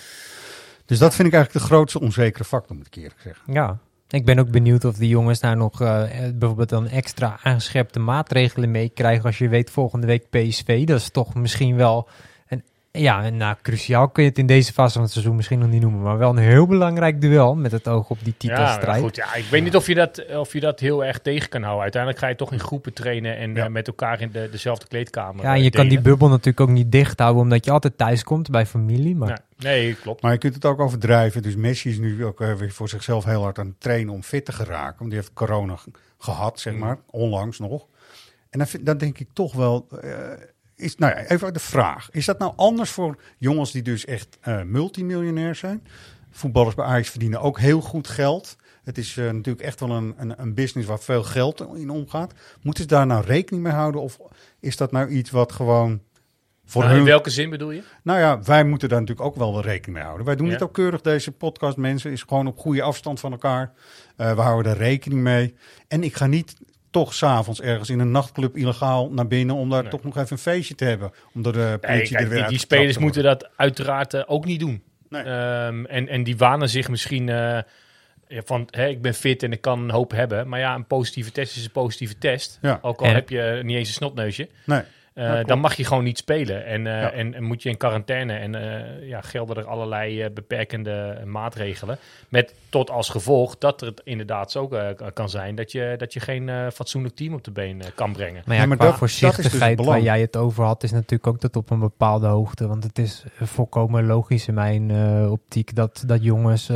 Dus 0.86 0.98
dat 0.98 1.14
vind 1.14 1.28
ik 1.28 1.34
eigenlijk 1.34 1.64
de 1.64 1.72
grootste 1.74 2.00
onzekere 2.00 2.44
factor, 2.44 2.76
moet 2.76 2.86
ik 2.86 2.94
eerlijk 2.94 3.20
zeggen. 3.20 3.52
Ja, 3.52 3.78
ik 4.10 4.24
ben 4.24 4.38
ook 4.38 4.50
benieuwd 4.50 4.84
of 4.84 4.96
die 4.96 5.08
jongens 5.08 5.40
daar 5.40 5.56
nog 5.56 5.80
eh, 5.80 6.02
bijvoorbeeld 6.34 6.68
dan 6.68 6.88
extra 6.88 7.38
aangescherpte 7.42 7.98
maatregelen 7.98 8.70
mee 8.70 8.88
krijgen 8.88 9.24
als 9.24 9.38
je 9.38 9.48
weet 9.48 9.70
volgende 9.70 10.06
week 10.06 10.30
PSV. 10.30 10.86
Dat 10.86 11.00
is 11.00 11.10
toch 11.10 11.34
misschien 11.34 11.76
wel 11.76 12.08
ja, 12.92 13.22
en 13.24 13.36
nou, 13.36 13.56
cruciaal 13.62 14.08
kun 14.08 14.22
je 14.22 14.28
het 14.28 14.38
in 14.38 14.46
deze 14.46 14.72
fase 14.72 14.92
van 14.92 15.02
het 15.02 15.10
seizoen 15.12 15.36
misschien 15.36 15.58
nog 15.58 15.68
niet 15.68 15.80
noemen, 15.82 16.02
maar 16.02 16.18
wel 16.18 16.30
een 16.30 16.36
heel 16.38 16.66
belangrijk 16.66 17.20
duel 17.20 17.54
met 17.54 17.72
het 17.72 17.88
oog 17.88 18.10
op 18.10 18.18
die 18.22 18.34
Ja, 18.38 18.56
titelstrijd. 18.56 19.02
goed, 19.02 19.16
ja, 19.16 19.34
ik 19.34 19.44
weet 19.44 19.62
niet 19.62 19.76
of 19.76 19.86
je, 19.86 19.94
dat, 19.94 20.24
of 20.36 20.52
je 20.52 20.60
dat 20.60 20.80
heel 20.80 21.04
erg 21.04 21.18
tegen 21.18 21.48
kan 21.48 21.62
houden. 21.62 21.82
Uiteindelijk 21.82 22.22
ga 22.22 22.28
je 22.28 22.36
toch 22.36 22.52
in 22.52 22.60
groepen 22.60 22.92
trainen 22.92 23.36
en 23.36 23.54
Ja. 23.54 23.64
eh, 23.64 23.70
met 23.70 23.86
elkaar 23.86 24.20
in 24.20 24.30
de, 24.30 24.48
dezelfde 24.50 24.86
kleedkamer. 24.86 25.44
Ja, 25.44 25.50
en 25.50 25.56
eh, 25.58 25.62
je 25.64 25.70
kan 25.70 25.88
die 25.88 26.00
bubbel 26.00 26.28
natuurlijk 26.28 26.60
ook 26.60 26.68
niet 26.68 26.92
dicht 26.92 27.18
houden, 27.20 27.42
omdat 27.42 27.64
je 27.64 27.70
altijd 27.70 27.98
thuis 27.98 28.22
komt 28.24 28.50
bij 28.50 28.66
familie. 28.66 29.16
Maar 29.16 29.40
Nee, 29.58 29.82
nee, 29.84 29.94
klopt. 29.94 30.22
Maar 30.22 30.32
je 30.32 30.38
kunt 30.38 30.54
het 30.54 30.64
ook 30.64 30.80
overdrijven. 30.80 31.42
Dus 31.42 31.56
Messi 31.56 31.90
is 31.90 31.98
nu 31.98 32.24
ook 32.24 32.40
eh, 32.40 32.52
weer 32.54 32.70
voor 32.72 32.88
zichzelf 32.88 33.24
heel 33.24 33.42
hard 33.42 33.58
aan 33.58 33.66
het 33.66 33.80
trainen 33.80 34.14
om 34.14 34.22
fit 34.22 34.44
te 34.44 34.52
geraken. 34.52 34.98
Want 34.98 35.10
die 35.10 35.18
heeft 35.18 35.32
corona 35.32 35.78
gehad, 36.18 36.60
zeg 36.60 36.74
maar, 36.74 36.98
onlangs 37.10 37.58
nog. 37.58 37.86
En 38.50 38.58
dan, 38.58 38.68
vind- 38.68 38.86
dan 38.86 38.98
denk 38.98 39.18
ik 39.18 39.28
toch 39.32 39.52
wel... 39.54 39.86
eh, 40.02 40.10
is, 40.80 40.96
nou 40.96 41.12
ja, 41.16 41.24
even 41.26 41.52
de 41.52 41.58
vraag. 41.60 42.08
Is 42.10 42.24
dat 42.24 42.38
nou 42.38 42.52
anders 42.56 42.90
voor 42.90 43.16
jongens 43.38 43.72
die 43.72 43.82
dus 43.82 44.04
echt 44.04 44.38
eh, 44.40 44.62
multimiljonair 44.62 45.54
zijn? 45.54 45.86
Voetballers 46.30 46.74
bij 46.74 46.84
Ajax 46.84 47.10
verdienen 47.10 47.40
ook 47.40 47.58
heel 47.58 47.80
goed 47.80 48.08
geld. 48.08 48.56
Het 48.84 48.98
is 48.98 49.16
eh, 49.16 49.24
natuurlijk 49.24 49.64
echt 49.64 49.80
wel 49.80 49.90
een, 49.90 50.14
een, 50.16 50.34
een 50.36 50.54
business 50.54 50.88
waar 50.88 51.00
veel 51.00 51.22
geld 51.22 51.60
in 51.74 51.90
omgaat. 51.90 52.32
Moeten 52.62 52.82
ze 52.82 52.88
daar 52.88 53.06
nou 53.06 53.24
rekening 53.24 53.62
mee 53.64 53.72
houden? 53.72 54.00
Of 54.00 54.18
is 54.60 54.76
dat 54.76 54.92
nou 54.92 55.08
iets 55.08 55.30
wat 55.30 55.52
gewoon 55.52 56.00
voor 56.64 56.82
Nou, 56.82 56.94
hun... 56.94 57.04
in 57.04 57.10
welke 57.10 57.30
zin 57.30 57.50
bedoel 57.50 57.70
je? 57.70 57.82
Nou 58.02 58.18
ja, 58.18 58.42
wij 58.42 58.64
moeten 58.64 58.88
daar 58.88 59.00
natuurlijk 59.00 59.26
ook 59.26 59.36
wel 59.36 59.60
rekening 59.62 59.94
mee 59.96 60.02
houden. 60.04 60.26
Wij 60.26 60.36
doen 60.36 60.46
Ja. 60.46 60.52
dit 60.52 60.62
ook 60.62 60.72
keurig, 60.74 61.00
deze 61.00 61.32
podcast, 61.32 61.76
mensen. 61.76 62.10
Is 62.12 62.22
gewoon 62.22 62.46
op 62.46 62.58
goede 62.58 62.82
afstand 62.82 63.20
van 63.20 63.32
elkaar. 63.32 63.72
Eh, 64.16 64.34
we 64.34 64.40
houden 64.40 64.72
er 64.72 64.78
rekening 64.78 65.20
mee. 65.20 65.54
En 65.88 66.02
ik 66.02 66.14
ga 66.16 66.26
niet 66.26 66.56
toch 66.90 67.14
s'avonds 67.14 67.60
ergens 67.60 67.90
in 67.90 67.98
een 67.98 68.10
nachtclub 68.10 68.56
illegaal 68.56 69.10
naar 69.10 69.26
binnen... 69.26 69.56
om 69.56 69.70
daar 69.70 69.82
Nee. 69.82 69.90
toch 69.90 70.02
nog 70.04 70.16
even 70.16 70.32
een 70.32 70.38
feestje 70.38 70.74
te 70.74 70.84
hebben. 70.84 71.12
Omdat 71.34 71.54
de 71.54 71.78
politie 71.80 72.14
Nee, 72.16 72.24
er 72.24 72.30
weer 72.30 72.38
die, 72.40 72.48
die 72.48 72.58
spelers 72.58 72.86
wordt. 72.86 73.00
moeten 73.00 73.22
dat 73.22 73.48
uiteraard 73.56 74.14
eh, 74.14 74.22
ook 74.26 74.44
niet 74.44 74.60
doen. 74.60 74.82
Nee. 75.08 75.22
Ehm, 75.22 75.84
en, 75.84 76.08
en 76.08 76.22
die 76.24 76.36
wanen 76.36 76.68
zich 76.68 76.88
misschien 76.88 77.28
eh, 77.28 77.58
ja, 78.28 78.42
van, 78.44 78.68
hè, 78.70 78.86
ik 78.88 79.02
ben 79.02 79.14
fit 79.14 79.42
en 79.42 79.52
ik 79.52 79.60
kan 79.60 79.82
een 79.82 79.90
hoop 79.90 80.10
hebben. 80.10 80.48
Maar 80.48 80.58
ja, 80.60 80.74
een 80.74 80.86
positieve 80.86 81.32
test 81.32 81.56
is 81.56 81.64
een 81.64 81.70
positieve 81.70 82.18
test. 82.18 82.58
Ja. 82.62 82.78
Ook 82.82 83.00
al 83.00 83.06
En- 83.06 83.14
heb 83.14 83.28
je 83.28 83.60
niet 83.64 83.76
eens 83.76 83.88
een 83.88 83.94
snotneusje. 83.94 84.48
Nee. 84.64 84.80
Eh, 85.14 85.24
Ja, 85.24 85.42
dan 85.42 85.58
mag 85.58 85.74
je 85.74 85.84
gewoon 85.84 86.04
niet 86.04 86.18
spelen. 86.18 86.64
En, 86.66 86.86
eh, 86.86 87.00
Ja. 87.00 87.10
en, 87.12 87.34
en 87.34 87.42
moet 87.44 87.62
je 87.62 87.68
in 87.68 87.76
quarantaine. 87.76 88.32
En 88.32 88.54
eh, 88.54 89.08
ja, 89.08 89.20
gelden 89.20 89.56
er 89.56 89.64
allerlei 89.64 90.28
beperkende 90.30 91.22
maatregelen. 91.24 91.98
Met 92.28 92.54
tot 92.68 92.90
als 92.90 93.08
gevolg 93.08 93.58
dat 93.58 93.80
het 93.80 94.00
inderdaad 94.04 94.50
zo 94.50 94.68
eh, 94.68 95.06
kan 95.14 95.28
zijn 95.30 95.54
dat 95.54 95.72
je, 95.72 95.94
dat 95.98 96.12
je 96.12 96.20
geen 96.20 96.48
eh, 96.48 96.66
fatsoenlijk 96.74 97.14
team 97.16 97.34
op 97.34 97.44
de 97.44 97.50
been 97.50 97.82
kan 97.94 98.12
brengen. 98.12 98.42
Maar 98.46 98.56
ja, 98.56 98.66
maar 98.66 98.76
qua 98.76 98.84
dat- 98.90 98.98
dus 99.00 99.18
voorzichtigheid 99.20 99.84
waar 99.84 100.00
jij 100.00 100.20
het 100.20 100.36
over 100.36 100.64
had, 100.64 100.82
is 100.82 100.92
natuurlijk 100.92 101.26
ook 101.26 101.40
dat 101.40 101.56
op 101.56 101.70
een 101.70 101.78
bepaalde 101.80 102.26
hoogte. 102.26 102.66
Want 102.66 102.82
het 102.84 102.98
is 102.98 103.24
volkomen 103.40 104.06
logisch 104.06 104.48
in 104.48 104.54
mijn 104.54 104.90
eh, 104.90 105.30
optiek 105.30 105.74
dat, 105.74 106.02
dat 106.06 106.22
jongens 106.24 106.68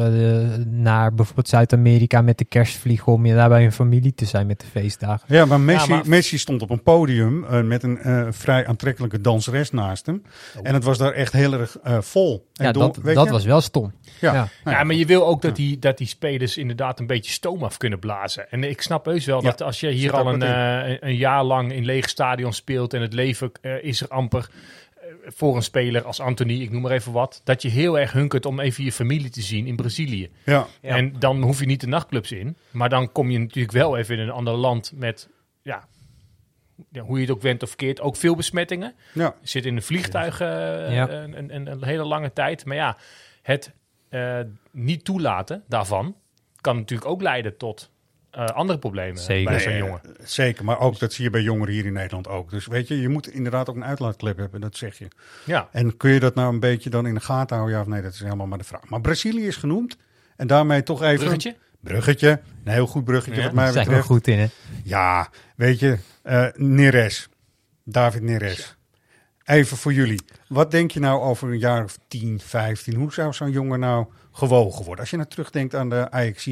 naar 0.66 1.14
bijvoorbeeld 1.14 1.48
Zuid-Amerika 1.48 2.22
met 2.22 2.38
de 2.38 2.44
kerst 2.44 2.76
vliegen 2.76 3.12
om 3.12 3.26
je 3.26 3.34
daar 3.34 3.48
bij 3.48 3.62
hun 3.62 3.72
familie 3.72 4.14
te 4.14 4.24
zijn 4.24 4.46
met 4.46 4.60
de 4.60 4.66
feestdagen. 4.66 5.34
Ja, 5.34 5.44
maar 5.44 5.60
Messi, 5.60 5.88
Ja, 5.90 5.94
maar- 5.96 6.08
Messi 6.08 6.38
stond 6.38 6.62
op 6.62 6.70
een 6.70 6.82
podium 6.82 7.66
met 7.66 7.82
een 7.82 7.98
eh, 7.98 8.26
vrij 8.34 8.66
aantrekkelijke 8.66 9.20
danseres 9.20 9.70
naast 9.70 10.06
hem. 10.06 10.22
En 10.62 10.74
het 10.74 10.84
was 10.84 10.98
daar 10.98 11.12
echt 11.12 11.32
heel 11.32 11.52
erg 11.52 11.78
eh, 11.82 12.00
vol. 12.00 12.48
En 12.54 12.64
Ja, 12.64 12.72
door- 12.72 12.82
dat, 12.82 12.96
weet 12.96 13.14
dat 13.14 13.24
je? 13.24 13.30
was 13.30 13.44
wel 13.44 13.60
stom. 13.60 13.92
Ja. 14.20 14.34
ja. 14.34 14.48
Nou 14.64 14.76
Ja, 14.76 14.84
maar 14.84 14.96
je 14.96 15.06
wil 15.06 15.26
ook 15.26 15.42
dat 15.42 15.56
die, 15.56 15.78
dat 15.78 15.98
die 15.98 16.06
spelers 16.06 16.56
inderdaad 16.56 17.00
een 17.00 17.06
beetje 17.06 17.32
stoom 17.32 17.62
af 17.64 17.76
kunnen 17.76 17.98
blazen. 17.98 18.50
En 18.50 18.64
ik 18.64 18.80
snap 18.82 19.04
heus 19.04 19.24
wel 19.24 19.42
Ja, 19.42 19.50
dat 19.50 19.62
als 19.62 19.80
je 19.80 19.88
hier 19.90 20.12
al 20.12 20.32
een, 20.32 20.42
eh, 20.42 20.88
een- 20.90 20.98
een 21.08 21.16
jaar 21.16 21.44
lang 21.44 21.72
in 21.72 21.84
leeg 21.84 22.08
stadion 22.08 22.52
speelt 22.52 22.94
en 22.94 23.00
het 23.00 23.12
leven 23.12 23.52
eh, 23.60 23.84
is 23.84 24.00
er 24.00 24.08
amper 24.08 24.48
voor 25.26 25.56
een 25.56 25.62
speler 25.62 26.02
als 26.04 26.20
Anthony, 26.20 26.60
ik 26.60 26.70
noem 26.70 26.82
maar 26.82 26.90
even 26.90 27.12
wat, 27.12 27.40
dat 27.44 27.62
je 27.62 27.68
heel 27.68 27.98
erg 27.98 28.12
hunkert 28.12 28.46
om 28.46 28.60
even 28.60 28.84
je 28.84 28.92
familie 28.92 29.30
te 29.30 29.40
zien 29.42 29.66
in 29.66 29.76
Brazilië. 29.76 30.30
Ja. 30.44 30.66
Ja. 30.82 30.96
En 30.96 31.14
dan 31.18 31.42
hoef 31.42 31.60
je 31.60 31.66
niet 31.66 31.80
de 31.80 31.86
nachtclubs 31.86 32.32
in, 32.32 32.56
maar 32.70 32.88
dan 32.88 33.12
kom 33.12 33.30
je 33.30 33.38
natuurlijk 33.38 33.72
wel 33.74 33.96
even 33.96 34.14
in 34.14 34.20
een 34.22 34.30
ander 34.30 34.54
land 34.54 34.92
met, 34.94 35.28
ja, 35.62 35.84
ja, 36.90 37.02
hoe 37.02 37.16
je 37.16 37.22
het 37.26 37.34
ook 37.34 37.42
went 37.42 37.62
of 37.62 37.76
keert, 37.76 38.00
ook 38.00 38.16
veel 38.16 38.34
besmettingen. 38.36 38.94
Ja. 39.12 39.34
Zit 39.42 39.64
in 39.66 39.76
een 39.76 39.82
vliegtuig 39.82 40.40
eh, 40.40 40.48
Ja. 40.94 41.10
een, 41.10 41.38
een, 41.38 41.54
een, 41.54 41.66
een 41.66 41.84
hele 41.84 42.04
lange 42.04 42.32
tijd. 42.32 42.64
Maar 42.64 42.76
ja, 42.76 42.96
het 43.42 43.72
eh, 44.08 44.38
niet 44.70 45.04
toelaten 45.04 45.62
daarvan 45.68 46.16
kan 46.60 46.76
natuurlijk 46.76 47.10
ook 47.10 47.22
leiden 47.22 47.56
tot 47.56 47.90
eh, 48.30 48.44
andere 48.44 48.78
problemen 48.78 49.18
Zeker. 49.22 49.50
bij 49.50 49.60
zo'n 49.60 49.72
Nee, 49.72 49.80
jongen. 49.82 50.00
Zeker, 50.22 50.64
maar 50.64 50.80
ook 50.80 50.98
dat 50.98 51.12
zie 51.12 51.24
je 51.24 51.30
bij 51.30 51.40
jongeren 51.42 51.74
hier 51.74 51.86
in 51.86 51.92
Nederland 51.92 52.28
ook. 52.28 52.50
Dus 52.50 52.66
weet 52.66 52.88
je, 52.88 53.00
je 53.00 53.08
moet 53.08 53.26
inderdaad 53.28 53.68
ook 53.70 53.76
een 53.76 53.84
uitlaatklep 53.84 54.36
hebben, 54.36 54.60
dat 54.60 54.76
zeg 54.76 54.98
je. 54.98 55.08
Ja, 55.44 55.68
En 55.72 55.96
kun 55.96 56.10
je 56.10 56.20
dat 56.20 56.34
nou 56.34 56.52
een 56.52 56.60
beetje 56.60 56.90
dan 56.90 57.06
in 57.06 57.14
de 57.14 57.20
gaten 57.20 57.56
houden? 57.56 57.76
Ja 57.76 57.82
of 57.82 57.88
nee, 57.88 58.02
dat 58.02 58.12
is 58.12 58.20
helemaal 58.20 58.46
maar 58.46 58.58
de 58.58 58.64
vraag. 58.64 58.88
Maar 58.88 59.00
Brazilië 59.00 59.46
is 59.46 59.56
genoemd. 59.56 59.96
En 60.36 60.46
daarmee 60.46 60.82
toch 60.82 61.02
even... 61.02 61.18
bruggetje. 61.18 61.56
Bruggetje. 61.84 62.40
Een 62.64 62.72
heel 62.72 62.86
goed 62.86 63.04
bruggetje 63.04 63.40
Ja, 63.40 63.46
wat 63.46 63.54
mij 63.54 63.64
Daar 63.64 63.72
zijn 63.72 63.84
we 63.84 63.90
betreft. 63.90 64.12
goed 64.12 64.26
in, 64.26 64.38
hè? 64.38 64.46
Ja, 64.84 65.28
weet 65.56 65.78
je, 65.78 65.98
eh 66.22 66.46
Neres. 66.54 67.28
David 67.84 68.22
Neres. 68.22 68.76
Even 69.44 69.76
voor 69.76 69.92
jullie. 69.92 70.20
Wat 70.48 70.70
denk 70.70 70.90
je 70.90 71.00
nou 71.00 71.20
over 71.22 71.48
een 71.48 71.58
jaar 71.58 71.84
of 71.84 71.98
10, 72.08 72.40
15? 72.40 72.94
Hoe 72.94 73.12
zou 73.12 73.32
zo'n 73.32 73.50
jongen 73.50 73.80
nou 73.80 74.06
gewogen 74.32 74.84
worden? 74.84 75.00
Als 75.00 75.10
je 75.10 75.16
nou 75.16 75.28
terugdenkt 75.28 75.74
aan 75.74 75.88
de 75.88 76.10
ajax 76.10 76.48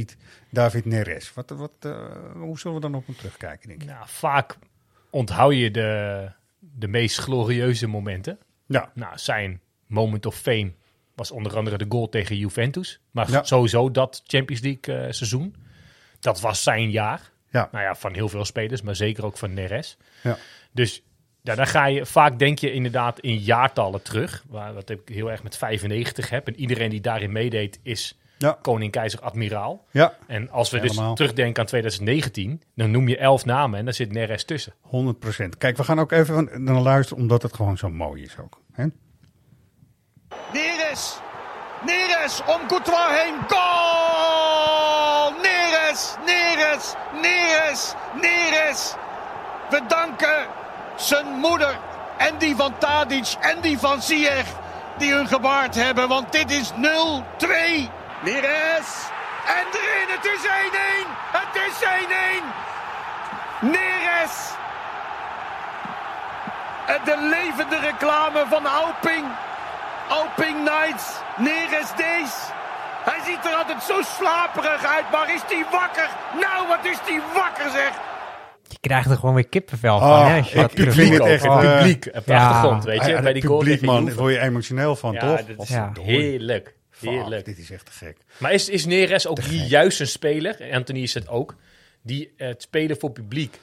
David 0.51 0.85
Neres. 0.85 1.35
Wat, 1.35 1.51
wat, 1.51 1.73
eh, 1.81 2.07
hoe 2.35 2.59
zullen 2.59 2.77
we 2.77 2.83
dan 2.83 2.95
op 2.95 3.07
hem 3.07 3.17
terugkijken, 3.17 3.69
denk 3.69 3.83
je? 3.83 3.89
Nou, 3.89 4.05
vaak 4.09 4.57
onthoud 5.11 5.55
je 5.55 5.71
de, 5.71 6.29
de 6.59 6.89
meest 6.89 7.19
glorieuze 7.19 7.87
momenten. 7.87 8.39
Ja, 8.67 8.91
Nou, 8.95 9.13
zijn 9.19 9.61
moment 9.87 10.27
of 10.27 10.37
fame 10.37 10.73
was 11.15 11.31
onder 11.31 11.57
andere 11.57 11.79
de 11.79 11.87
goal 11.89 12.09
tegen 12.09 12.37
Juventus. 12.37 13.01
Maar 13.11 13.31
Ja. 13.31 13.43
sowieso 13.43 13.91
dat 13.91 14.23
Champions 14.27 14.63
League 14.63 14.95
eh, 14.97 15.13
seizoen. 15.13 15.55
Dat 16.21 16.41
was 16.41 16.63
zijn 16.63 16.91
jaar. 16.91 17.31
ja, 17.51 17.69
Nou 17.73 17.85
ja, 17.85 17.95
van 17.95 18.15
heel 18.15 18.29
veel 18.29 18.45
spelers, 18.45 18.83
maar 18.83 18.97
zeker 18.97 19.25
ook 19.25 19.37
van 19.39 19.55
Neres. 19.55 19.97
ja. 20.23 20.37
Dus 20.73 21.03
ja, 21.43 21.55
dan 21.55 21.67
ga 21.67 21.87
je 21.87 22.07
vaak 22.07 22.39
denk 22.39 22.59
je 22.59 22.73
inderdaad 22.73 23.19
in 23.21 23.37
jaartallen 23.37 24.03
terug. 24.03 24.45
Waar, 24.49 24.75
wat 24.75 24.91
ik 24.91 25.01
heel 25.05 25.31
erg 25.31 25.43
met 25.43 25.57
95 25.57 26.31
heb. 26.31 26.47
En 26.47 26.57
iedereen 26.61 26.91
die 26.91 27.01
daarin 27.01 27.33
meedeed 27.33 27.79
is 27.83 28.19
Ja, 28.39 28.59
koning, 28.63 28.91
keizer, 28.93 29.21
admiraal. 29.21 29.85
ja, 29.91 30.17
En 30.27 30.51
als 30.51 30.71
we 30.71 30.79
Helemaal. 30.79 31.09
dus 31.09 31.17
terugdenken 31.17 31.61
aan 31.63 31.69
2019, 31.69 32.63
dan 32.75 32.91
noem 32.91 33.09
je 33.09 33.17
elf 33.17 33.45
namen 33.45 33.79
en 33.79 33.85
daar 33.85 33.95
zit 33.95 34.13
Neres 34.13 34.45
tussen. 34.45 34.73
100% 34.83 35.59
Kijk, 35.59 35.77
we 35.77 35.85
gaan 35.85 36.01
ook 36.01 36.13
even 36.13 36.65
naar 36.65 36.81
luisteren, 36.81 37.23
omdat 37.23 37.43
het 37.43 37.55
gewoon 37.55 37.79
zo 37.79 37.91
mooi 37.91 38.23
is 38.23 38.39
ook. 38.39 38.61
Hè? 38.73 38.87
Neres. 40.53 41.21
Neres 41.81 42.41
om 42.47 42.67
Courtois 42.67 43.11
heen. 43.11 43.35
Goal! 43.49 45.33
Neres, 45.43 46.15
Neres, 46.25 46.95
Neres, 47.21 47.95
Neres. 48.13 48.95
We 49.71 49.87
danken 49.87 50.47
zijn 50.97 51.27
moeder 51.27 51.79
en 52.17 52.39
die 52.39 52.57
van 52.57 52.79
Tadic 52.79 53.35
en 53.41 53.61
die 53.61 53.79
van 53.79 54.03
Ziyech 54.03 54.47
die 54.97 55.13
hun 55.13 55.27
gebaard 55.27 55.75
hebben. 55.75 56.09
Want 56.09 56.33
dit 56.33 56.51
is 56.51 56.71
0-2. 56.71 56.77
Neres. 58.21 59.11
En 59.47 59.67
erin, 59.73 60.09
het 60.09 60.25
is 60.25 60.47
1-1. 60.47 61.09
Het 61.33 61.63
is 61.67 61.85
1-1. 61.85 62.45
Neres. 63.61 64.51
De 67.05 67.17
levende 67.17 67.79
reclame 67.79 68.45
van 68.49 68.67
Alping. 68.67 69.27
Alping 70.09 70.65
Nights, 70.65 71.05
Neres 71.39 71.91
Days. 71.97 72.35
Hij 73.05 73.21
ziet 73.27 73.45
er 73.45 73.55
altijd 73.55 73.83
zo 73.83 74.03
slaperig 74.03 74.85
uit, 74.97 75.11
maar 75.13 75.35
is 75.35 75.41
hij 75.47 75.65
wakker? 75.71 76.09
Nou, 76.41 76.69
wat 76.69 76.85
is 76.93 76.99
hij 77.05 77.21
wakker 77.35 77.71
zeg! 77.71 77.93
Je 78.69 78.79
krijgt 78.81 79.11
er 79.11 79.17
gewoon 79.17 79.35
weer 79.35 79.47
kippenvel 79.49 79.99
van, 79.99 80.09
Oh, 80.09 80.27
hè? 80.27 80.37
Als 80.39 80.49
je 80.53 80.55
dat 80.57 80.65
ook. 80.65 80.71
echt, 80.71 80.79
Het 81.43 81.53
eh, 81.55 81.77
publiek 81.79 82.07
op 82.17 82.27
de 82.27 82.33
ja. 82.33 82.49
achtergrond, 82.49 82.85
weet 82.85 83.05
je. 83.05 83.11
Ja, 83.11 83.23
bij 83.23 83.33
die 83.33 83.47
goal 83.47 83.59
publiek, 83.59 83.81
man, 83.83 84.05
daar 84.07 84.15
word 84.15 84.33
je 84.35 84.41
emotioneel 84.41 84.97
van, 84.97 85.13
Ja, 85.13 85.21
toch? 85.21 85.47
dat 85.47 85.59
is 85.63 85.69
Ja. 85.69 85.93
heerlijk. 86.01 86.75
Fuck, 86.91 87.11
Heerlijk. 87.11 87.45
dit 87.45 87.59
is 87.59 87.71
echt 87.71 87.87
te 87.87 87.93
gek. 87.93 88.17
Maar 88.37 88.53
is, 88.53 88.69
is 88.69 88.87
Neres 88.87 89.27
ook 89.27 89.43
die 89.49 89.63
juist 89.63 90.01
een 90.01 90.07
speler, 90.07 90.57
Anthony 90.73 91.03
is 91.03 91.15
het 91.15 91.29
ook, 91.29 91.55
die 92.03 92.33
eh, 92.37 92.47
het 92.49 92.63
spelen 92.63 92.97
voor 93.01 93.11
publiek, 93.11 93.59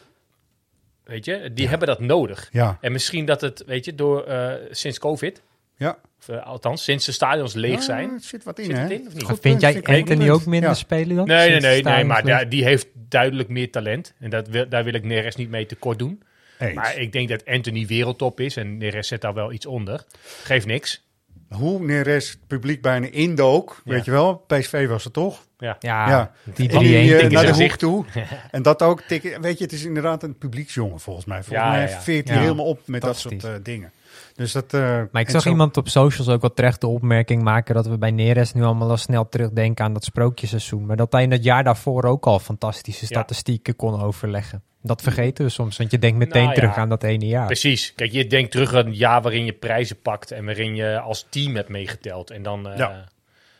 weet 1.03 1.25
je, 1.25 1.53
die 1.53 1.67
hebben 1.67 1.87
dat 1.87 1.99
nodig. 1.99 2.49
Ja, 2.51 2.77
En 2.81 2.91
misschien 2.91 3.25
dat 3.25 3.41
het, 3.41 3.63
weet 3.65 3.85
je, 3.85 3.95
door 3.95 4.23
eh, 4.23 4.53
sinds 4.71 4.99
COVID, 4.99 5.41
ja. 5.79 5.97
of, 6.19 6.29
eh, 6.29 6.45
althans 6.45 6.83
sinds 6.83 7.05
de 7.05 7.11
stadions 7.11 7.53
leeg 7.53 7.73
Ja, 7.75 7.81
zijn. 7.81 8.09
er 8.11 8.19
zit 8.21 8.43
wat 8.43 8.59
in, 8.59 8.65
Zit 8.65 8.75
hè? 8.75 8.81
het 8.81 8.91
in 8.91 9.07
of 9.07 9.13
niet? 9.13 9.23
Goed 9.23 9.39
vind 9.41 9.61
jij 9.61 9.83
Anthony 9.83 10.29
ook 10.29 10.45
minder 10.45 10.69
Ja. 10.69 10.75
spelen 10.75 11.15
dan? 11.15 11.27
Nee, 11.27 11.49
nee, 11.49 11.59
nee, 11.59 11.83
nee, 11.83 12.03
maar 12.03 12.49
die 12.49 12.63
heeft 12.63 12.87
duidelijk 12.93 13.49
meer 13.49 13.71
talent. 13.71 14.13
En 14.19 14.29
dat 14.29 14.47
wil, 14.47 14.69
daar 14.69 14.83
wil 14.83 14.93
ik 14.93 15.03
Neres 15.03 15.35
niet 15.35 15.49
mee 15.49 15.65
tekort 15.65 15.99
doen. 15.99 16.21
Eens. 16.59 16.73
Maar 16.75 16.97
ik 16.97 17.11
denk 17.11 17.29
dat 17.29 17.45
Anthony 17.45 17.85
wereldtop 17.87 18.39
is 18.39 18.57
en 18.57 18.77
Neres 18.77 19.07
zet 19.07 19.21
daar 19.21 19.33
wel 19.33 19.51
iets 19.51 19.65
onder. 19.65 20.03
Geeft 20.43 20.65
niks. 20.65 21.07
Hoe 21.49 21.79
Neres 21.85 22.29
het 22.29 22.47
publiek 22.47 22.81
bijna 22.81 23.07
indook, 23.11 23.81
Ja. 23.83 23.91
weet 23.93 24.05
je 24.05 24.11
wel? 24.11 24.35
PSV 24.47 24.87
was 24.87 25.03
het 25.03 25.13
toch? 25.13 25.45
Ja. 25.57 25.75
Ja, 25.79 26.09
Ja. 26.09 26.31
die 26.43 26.69
3-1. 26.69 26.79
die, 26.79 27.17
eh, 27.17 27.29
naar 27.29 27.45
de 27.45 27.63
hoek 27.63 27.71
toe. 27.75 28.05
en 28.51 28.61
dat 28.61 28.81
ook 28.81 29.01
tikken. 29.01 29.41
Weet 29.41 29.57
je, 29.57 29.63
het 29.63 29.73
is 29.73 29.83
inderdaad 29.85 30.23
een 30.23 30.37
publieksjongen 30.37 30.99
volgens 30.99 31.25
mij. 31.25 31.43
Volgens 31.43 31.65
Ja, 31.65 31.71
mij 31.71 31.81
ja, 31.81 31.89
ja. 31.89 32.01
veert 32.01 32.27
hij 32.27 32.37
Ja. 32.37 32.43
helemaal 32.43 32.65
op 32.65 32.79
met 32.85 33.01
dat 33.01 33.17
soort 33.17 33.43
eh, 33.43 33.51
dingen. 33.63 33.91
Dus 34.39 34.51
dat, 34.51 34.73
eh, 34.73 35.01
Maar 35.11 35.21
ik 35.21 35.29
zag 35.29 35.41
zo- 35.41 35.49
iemand 35.49 35.77
op 35.77 35.87
socials 35.89 36.29
ook 36.29 36.41
wel 36.41 36.53
terecht 36.53 36.81
de 36.81 36.87
opmerking 36.87 37.41
maken 37.43 37.75
dat 37.75 37.87
we 37.87 37.97
bij 37.97 38.11
Neres 38.11 38.53
nu 38.53 38.63
allemaal 38.63 38.89
al 38.89 38.97
snel 38.97 39.29
terugdenken 39.29 39.85
aan 39.85 39.93
dat 39.93 40.03
sprookjesseizoen. 40.03 40.85
Maar 40.85 40.95
dat 40.95 41.11
hij 41.11 41.23
in 41.23 41.31
het 41.31 41.43
jaar 41.43 41.63
daarvoor 41.63 42.03
ook 42.03 42.25
al 42.25 42.39
fantastische 42.39 43.05
Ja. 43.09 43.19
statistieken 43.19 43.75
kon 43.75 44.01
overleggen. 44.01 44.63
Dat 44.81 45.01
vergeten 45.01 45.45
we 45.45 45.51
soms, 45.51 45.77
want 45.77 45.91
je 45.91 45.99
denkt 45.99 46.17
meteen 46.17 46.43
Nou 46.43 46.55
ja. 46.55 46.61
terug 46.61 46.75
aan 46.77 46.89
dat 46.89 47.03
ene 47.03 47.25
jaar. 47.27 47.45
Precies. 47.45 47.93
Kijk, 47.95 48.11
je 48.11 48.27
denkt 48.27 48.51
terug 48.51 48.73
aan 48.73 48.85
een 48.85 48.95
jaar 48.95 49.21
waarin 49.21 49.45
je 49.45 49.53
prijzen 49.53 50.01
pakt 50.01 50.31
en 50.31 50.45
waarin 50.45 50.75
je 50.75 50.99
als 50.99 51.25
team 51.29 51.55
hebt 51.55 51.69
meegeteld. 51.69 52.29
En 52.31 52.43
dan, 52.43 52.69
eh, 52.69 52.77
Ja. 52.77 53.05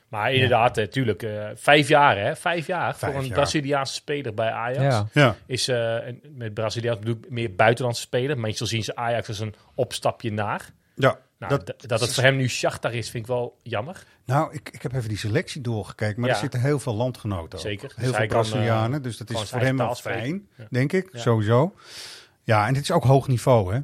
Maar 0.10 0.34
inderdaad, 0.34 0.76
natuurlijk, 0.76 1.24
eh, 1.24 1.48
vijf 1.56 1.88
jaar 1.88 2.18
hè, 2.18 2.36
vijf 2.36 2.68
jaar 2.68 2.96
Vijf 2.96 3.12
voor 3.14 3.22
een 3.22 3.28
jaar. 3.28 3.38
Braziliaanse 3.38 3.94
speler 3.94 4.34
bij 4.34 4.52
Ajax. 4.52 4.82
Ja. 4.96 5.08
Ja, 5.14 5.36
Is 5.46 5.68
eh, 5.68 6.08
en 6.08 6.22
met 6.36 6.54
Braziliaans 6.54 7.00
bedoel 7.00 7.16
ik 7.16 7.30
meer 7.30 7.56
buitenlandse 7.56 8.02
speler. 8.02 8.40
Meestal 8.40 8.68
zien 8.68 8.84
ze 8.84 8.96
Ajax 8.96 9.28
als 9.28 9.40
een 9.40 9.56
opstapje 9.76 10.32
naar. 10.32 10.70
ja. 10.96 11.20
Nou, 11.40 11.52
dat, 11.66 11.74
dat, 11.88 12.00
het 12.00 12.14
voor 12.14 12.24
hem 12.24 12.36
nu 12.36 12.50
Shakhtar 12.50 12.94
is, 12.94 13.10
vind 13.10 13.24
ik 13.24 13.30
wel 13.30 13.58
jammer. 13.64 14.04
nou, 14.26 14.54
ik, 14.54 14.70
ik 14.72 14.82
heb 14.82 14.94
even 14.94 15.10
die 15.10 15.18
selectie 15.18 15.62
doorgekeken, 15.62 16.20
maar 16.20 16.30
Ja. 16.30 16.36
er 16.36 16.42
zitten 16.42 16.62
heel 16.62 16.80
veel 16.80 16.94
landgenoten. 16.96 17.60
Zeker. 17.60 17.92
Heel 17.96 18.08
veel 18.14 18.18
kan, 18.20 18.28
Brazilianen, 18.28 18.98
eh, 18.98 19.04
dus 19.04 19.18
dat 19.18 19.30
is 19.30 19.50
voor 19.50 19.60
hem 19.60 19.78
wel 19.78 19.96
fijn, 19.96 20.48
Ja. 20.58 20.66
denk 20.70 20.94
ik, 20.94 21.10
Ja. 21.12 21.20
sowieso. 21.20 21.76
Ja, 22.44 22.68
en 22.68 22.74
dit 22.74 22.84
is 22.84 22.92
ook 22.92 23.04
hoog 23.04 23.28
niveau, 23.28 23.74
hè? 23.74 23.80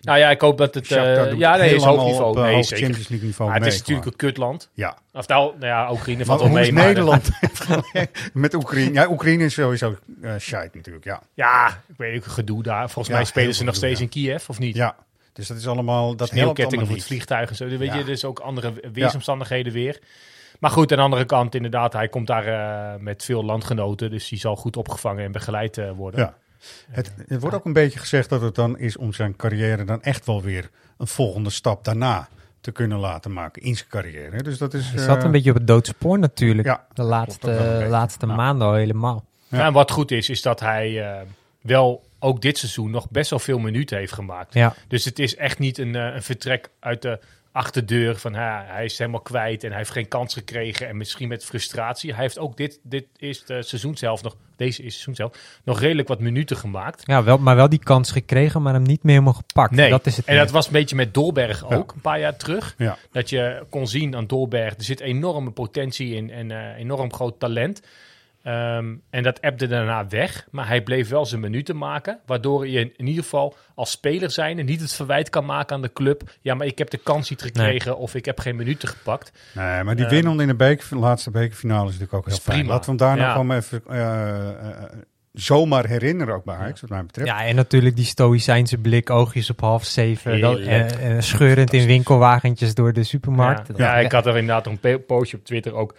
Nou 0.00 0.18
ja, 0.18 0.30
ik 0.30 0.40
hoop 0.40 0.58
dat 0.58 0.74
het... 0.74 0.90
Eh 0.92 1.32
ja, 1.38 1.56
nee, 1.56 1.74
is 1.74 1.82
hoog 1.82 2.04
niveau. 2.04 2.28
op, 2.30 2.36
nee, 2.42 2.54
hoog 2.54 2.64
zeker. 2.64 2.84
Champions 2.84 3.08
League 3.08 3.26
niveau 3.26 3.50
Maar 3.50 3.60
het 3.60 3.72
is 3.72 3.78
natuurlijk 3.78 4.06
een 4.06 4.16
kutland. 4.16 4.70
Ja, 4.74 4.96
Of 5.12 5.26
nou, 5.28 5.52
nou 5.58 5.66
ja, 5.66 5.92
Oekraïne 5.92 6.24
valt 6.24 6.40
wel 6.40 6.48
mee. 6.48 6.72
maar, 6.72 6.84
Nederland 6.84 7.28
met 8.32 8.54
Oekraïne? 8.54 8.92
Ja, 8.92 9.08
Oekraïne 9.10 9.44
is 9.44 9.54
sowieso 9.54 9.96
uh, 10.22 10.32
shite 10.38 10.70
natuurlijk, 10.72 11.04
ja. 11.04 11.22
Ja, 11.34 11.68
ik 11.88 11.94
weet 11.96 12.16
ook 12.16 12.24
gedoe 12.24 12.62
daar. 12.62 12.90
Volgens 12.90 13.08
Ja, 13.08 13.14
mij 13.14 13.24
spelen 13.24 13.54
ze 13.54 13.64
nog 13.64 13.74
gedoe, 13.74 13.88
steeds 13.88 14.00
in 14.00 14.08
Kiev, 14.08 14.48
of 14.48 14.58
niet? 14.58 14.76
Ja, 14.76 14.96
dus 15.32 15.46
dat 15.48 15.56
is 15.56 15.66
allemaal, 15.68 16.16
dat 16.16 16.28
Sneeuwkettingen 16.28 16.86
voor 16.86 16.94
het 16.94 16.94
niet. 16.94 17.04
vliegtuig 17.04 17.48
en 17.48 17.56
zo. 17.56 17.66
Weet 17.66 17.80
Ja. 17.80 17.94
je, 17.96 18.04
dus 18.04 18.24
ook 18.24 18.38
andere 18.38 18.72
weersomstandigheden 18.92 19.72
weer. 19.72 19.98
Maar 20.60 20.70
goed, 20.70 20.90
aan 20.90 20.96
de 20.98 21.02
andere 21.04 21.24
kant 21.24 21.54
inderdaad, 21.54 21.92
hij 21.92 22.08
komt 22.08 22.26
daar 22.26 22.46
eh, 22.46 23.00
met 23.00 23.24
veel 23.24 23.44
landgenoten. 23.44 24.10
Dus 24.10 24.28
die 24.28 24.38
zal 24.38 24.56
goed 24.56 24.76
opgevangen 24.76 25.24
en 25.24 25.32
begeleid 25.32 25.80
worden. 25.96 26.20
Ja. 26.20 26.34
Het, 26.90 27.12
het 27.28 27.40
wordt 27.40 27.56
ook 27.56 27.64
een 27.64 27.72
beetje 27.72 27.98
gezegd 27.98 28.28
dat 28.28 28.40
het 28.40 28.54
dan 28.54 28.78
is 28.78 28.96
om 28.96 29.12
zijn 29.12 29.36
carrière 29.36 29.84
dan 29.84 30.02
echt 30.02 30.26
wel 30.26 30.42
weer 30.42 30.70
een 30.98 31.06
volgende 31.06 31.50
stap 31.50 31.84
daarna 31.84 32.28
te 32.60 32.72
kunnen 32.72 32.98
laten 32.98 33.32
maken 33.32 33.62
in 33.62 33.76
zijn 33.76 33.88
carrière. 33.88 34.42
Dus 34.42 34.58
dat 34.58 34.74
is... 34.74 34.90
Hij 34.90 35.04
zat 35.04 35.18
eh, 35.18 35.24
een 35.24 35.30
beetje 35.30 35.50
op 35.50 35.56
het 35.56 35.66
doodspoor 35.66 36.18
natuurlijk. 36.18 36.68
Ja, 36.68 36.86
de 36.94 37.02
laatste, 37.02 37.86
laatste 37.88 38.26
Ja. 38.26 38.34
maanden 38.34 38.66
al 38.66 38.74
helemaal. 38.74 39.24
Ja. 39.48 39.66
En 39.66 39.72
wat 39.72 39.90
goed 39.90 40.10
is, 40.10 40.28
is 40.28 40.42
dat 40.42 40.60
hij 40.60 41.02
eh, 41.12 41.20
wel 41.60 42.04
ook 42.18 42.42
dit 42.42 42.58
seizoen 42.58 42.90
nog 42.90 43.10
best 43.10 43.30
wel 43.30 43.38
veel 43.38 43.58
minuten 43.58 43.98
heeft 43.98 44.12
gemaakt. 44.12 44.54
Ja, 44.54 44.74
Dus 44.88 45.04
het 45.04 45.18
is 45.18 45.36
echt 45.36 45.58
niet 45.58 45.78
een, 45.78 45.94
eh, 45.94 46.14
een 46.14 46.22
vertrek 46.22 46.70
uit 46.80 47.02
de 47.02 47.18
achterdeur 47.54 48.16
van 48.16 48.34
ha, 48.34 48.64
hij 48.66 48.84
is 48.84 48.98
helemaal 48.98 49.20
kwijt 49.20 49.62
en 49.64 49.68
hij 49.68 49.78
heeft 49.78 49.90
geen 49.90 50.08
kans 50.08 50.34
gekregen 50.34 50.88
en 50.88 50.96
misschien 50.96 51.28
met 51.28 51.44
frustratie. 51.44 52.12
Hij 52.12 52.22
heeft 52.22 52.38
ook 52.38 52.56
dit, 52.56 52.78
dit 52.82 53.06
is 53.16 53.44
de 53.44 53.62
seizoen 53.62 53.96
zelf 53.96 54.22
nog, 54.22 54.36
deze 54.56 54.82
is 54.82 54.92
seizoen 54.92 55.14
zelf, 55.14 55.58
nog 55.64 55.80
redelijk 55.80 56.08
wat 56.08 56.20
minuten 56.20 56.56
gemaakt. 56.56 57.02
ja 57.04 57.24
wel, 57.24 57.38
maar 57.38 57.56
wel 57.56 57.68
die 57.68 57.78
kans 57.78 58.10
gekregen, 58.10 58.62
maar 58.62 58.72
hem 58.72 58.82
niet 58.82 59.02
meer 59.02 59.12
helemaal 59.12 59.34
gepakt. 59.34 59.70
Nee, 59.70 59.90
dat 59.90 60.06
is 60.06 60.16
het 60.16 60.26
en 60.26 60.34
meer. 60.34 60.42
dat 60.42 60.52
was 60.52 60.66
een 60.66 60.72
beetje 60.72 60.96
met 60.96 61.14
Dolberg 61.14 61.64
Ja. 61.68 61.76
ook, 61.76 61.92
een 61.92 62.00
paar 62.00 62.20
jaar 62.20 62.36
terug. 62.36 62.74
Ja. 62.78 62.98
Dat 63.12 63.30
je 63.30 63.64
kon 63.70 63.88
zien 63.88 64.16
aan 64.16 64.26
Dolberg, 64.26 64.74
er 64.76 64.84
zit 64.84 65.00
enorme 65.00 65.50
potentie 65.50 66.14
in 66.14 66.30
en 66.30 66.50
eh, 66.50 66.78
enorm 66.78 67.12
groot 67.12 67.40
talent. 67.40 67.82
Ehm, 68.44 68.94
en 69.10 69.22
dat 69.22 69.40
appte 69.40 69.66
daarna 69.66 70.06
weg, 70.08 70.46
maar 70.50 70.66
hij 70.68 70.82
bleef 70.82 71.08
wel 71.08 71.26
zijn 71.26 71.40
minuten 71.40 71.76
maken. 71.76 72.18
Waardoor 72.26 72.68
je 72.68 72.92
in 72.96 73.06
ieder 73.06 73.22
geval 73.22 73.54
als 73.74 73.90
speler 73.90 74.30
zijn 74.30 74.58
en 74.58 74.64
niet 74.66 74.80
het 74.80 74.92
verwijt 74.92 75.30
kan 75.30 75.44
maken 75.44 75.74
aan 75.76 75.82
de 75.82 75.92
club. 75.92 76.22
Ja, 76.40 76.54
maar 76.54 76.66
ik 76.66 76.78
heb 76.78 76.90
de 76.90 76.98
kans 76.98 77.30
niet 77.30 77.42
gekregen 77.42 77.96
of 77.98 78.14
ik 78.14 78.24
heb 78.24 78.38
geen 78.38 78.56
minuten 78.56 78.88
gepakt. 78.88 79.32
Nee, 79.54 79.82
maar 79.84 79.96
die 79.96 80.04
Ehm, 80.04 80.14
winnen 80.14 80.40
in 80.40 80.46
de 80.48 80.54
beker, 80.54 80.96
laatste 80.98 81.30
bekerfinale 81.30 81.88
is 81.88 81.98
natuurlijk 81.98 82.14
ook 82.14 82.24
heel 82.26 82.34
is 82.36 82.40
fijn. 82.42 82.56
prima. 82.58 82.72
Laten 82.72 82.96
we 82.96 83.04
hem 83.04 83.08
daar 83.08 83.16
Ja. 83.18 83.24
nog 83.24 83.32
gewoon 83.32 83.56
even 83.56 83.82
eh, 83.88 84.48
eh, 84.48 84.82
zomaar 85.32 85.86
herinneren 85.86 86.34
ook 86.34 86.44
bij 86.44 86.54
Ajax, 86.56 86.80
wat 86.80 86.90
mij 86.90 87.04
betreft. 87.04 87.28
Ja, 87.28 87.44
en 87.44 87.54
natuurlijk 87.54 87.96
die 87.96 88.04
stoïcijnse 88.04 88.78
blik, 88.78 89.10
oogjes 89.10 89.50
op 89.50 89.60
half 89.60 89.84
zeven. 89.84 90.32
Eh, 90.32 91.10
eh, 91.16 91.20
scheurend 91.22 91.72
in 91.72 91.86
winkelwagentjes 91.86 92.74
door 92.74 92.92
de 92.92 93.02
supermarkt. 93.02 93.68
Ja, 93.76 93.96
ja, 93.98 94.04
ik 94.04 94.12
had 94.12 94.26
er 94.26 94.36
inderdaad 94.36 94.66
een 94.66 95.04
postje 95.06 95.36
op 95.36 95.44
Twitter 95.44 95.74
ook. 95.74 95.94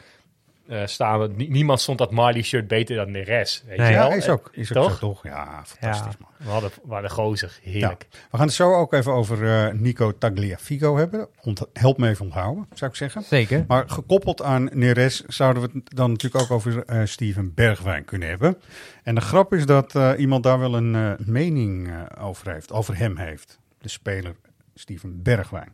Eh, 0.67 0.85
staan. 0.85 1.33
niemand 1.35 1.81
stond 1.81 1.97
dat 1.97 2.11
Marley-shirt 2.11 2.67
beter 2.67 2.95
dan 2.95 3.11
Neres. 3.11 3.63
Weet 3.67 3.77
Nee. 3.77 3.89
je 3.91 3.95
wel? 3.97 4.09
Ja, 4.09 4.15
is 4.15 4.29
ook, 4.29 4.49
is 4.51 4.75
ook 4.75 4.83
Toch? 4.83 4.91
zo, 4.97 4.99
toch? 4.99 5.23
Ja, 5.23 5.61
fantastisch 5.65 6.13
Ja. 6.13 6.17
man. 6.19 6.29
We 6.37 6.49
hadden, 6.51 6.71
we 6.83 6.93
hadden 6.93 7.11
gozer. 7.11 7.59
Heerlijk. 7.61 8.07
We 8.31 8.37
gaan 8.37 8.45
het 8.45 8.55
zo 8.55 8.73
ook 8.73 8.93
even 8.93 9.11
over 9.11 9.49
eh, 9.67 9.73
Nico 9.73 10.17
Tagliafico 10.17 10.97
hebben. 10.97 11.27
Ont 11.41 11.61
help 11.73 11.97
me 11.97 12.09
even 12.09 12.25
onthouden, 12.25 12.67
zou 12.73 12.91
ik 12.91 12.97
zeggen. 12.97 13.23
Zeker. 13.23 13.65
Maar 13.67 13.89
gekoppeld 13.89 14.41
aan 14.41 14.69
Neres 14.73 15.21
zouden 15.21 15.61
we 15.63 15.69
het 15.73 15.95
dan 15.95 16.11
natuurlijk 16.11 16.43
ook 16.43 16.51
over 16.51 16.85
eh, 16.85 17.01
Steven 17.05 17.53
Bergwijn 17.53 18.05
kunnen 18.05 18.29
hebben. 18.29 18.57
En 19.03 19.15
de 19.15 19.21
grap 19.21 19.53
is 19.53 19.65
dat 19.65 19.95
eh, 19.95 20.11
iemand 20.17 20.43
daar 20.43 20.59
wel 20.59 20.75
een 20.75 20.95
eh, 20.95 21.25
mening 21.25 21.91
over 22.19 22.51
heeft, 22.51 22.71
over 22.71 22.97
hem 22.97 23.17
heeft. 23.17 23.59
De 23.81 23.89
speler 23.89 24.35
Steven 24.75 25.21
Bergwijn. 25.21 25.71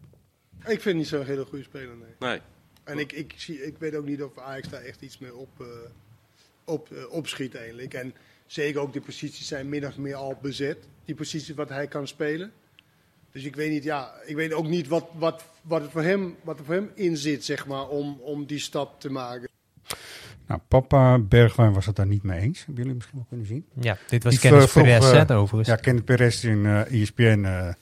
Ik 0.66 0.82
vind 0.82 0.98
niet 0.98 1.08
zo'n 1.08 1.26
hele 1.26 1.46
goede 1.46 1.64
speler, 1.64 1.96
nee. 1.98 2.30
Nee. 2.30 2.40
En 2.92 3.00
ik, 3.00 3.12
ik, 3.12 3.34
zie, 3.36 3.66
ik 3.66 3.76
weet 3.78 3.96
ook 3.96 4.06
niet 4.06 4.24
of 4.24 4.38
Ajax 4.38 4.70
daar 4.70 4.82
echt 4.82 5.02
iets 5.02 5.18
mee 5.18 5.36
op, 5.36 5.50
eh, 5.60 5.66
op, 6.64 6.92
eh, 6.92 7.12
opschiet 7.12 7.56
eigenlijk. 7.56 7.94
En 7.94 8.14
zeker 8.46 8.82
ook 8.82 8.92
die 8.92 9.02
posities 9.02 9.48
zijn 9.48 9.70
min 9.70 9.88
of 9.88 9.98
meer 9.98 10.16
al 10.16 10.38
bezet. 10.42 10.78
Die 11.06 11.16
posities 11.16 11.56
wat 11.56 11.70
hij 11.70 11.88
kan 11.88 12.08
spelen. 12.08 12.52
Dus 13.32 13.44
ik 13.44 13.56
weet 13.56 13.70
niet, 13.70 13.84
ja, 13.84 14.14
ik 14.26 14.36
weet 14.36 14.54
ook 14.54 14.68
niet 14.68 14.88
wat, 14.88 15.06
wat, 15.14 15.44
wat, 15.62 15.82
het 15.82 15.92
voor 15.92 16.02
hem, 16.02 16.36
wat 16.44 16.60
er 16.60 16.66
voor 16.66 16.74
hem 16.74 16.92
in 16.94 17.18
zit, 17.18 17.46
zeg 17.46 17.68
maar, 17.68 17.88
om, 17.88 18.20
om 18.22 18.46
die 18.46 18.60
stap 18.60 19.00
te 19.00 19.10
maken. 19.10 19.50
Nou, 20.48 20.62
papa 20.68 21.20
Bergwijn 21.20 21.74
was 21.74 21.86
het 21.86 21.96
daar 21.96 22.08
niet 22.08 22.24
mee 22.24 22.40
eens. 22.40 22.58
Hebben 22.58 22.76
jullie 22.76 22.94
misschien 22.94 23.18
wel 23.18 23.26
kunnen 23.28 23.48
zien? 23.48 23.66
Ja, 23.80 23.98
dit 24.08 24.24
was 24.24 24.40
vroeg, 24.40 24.74
Perez, 24.74 25.12
eh, 25.12 25.28
hè, 25.28 25.36
overigens. 25.36 25.68
Ja, 25.68 25.76
Kenneth 25.76 26.06
Perez 26.06 26.44
in 26.44 26.66
eh 26.66 27.02
ESPN 27.02 27.44
eh 27.46 27.74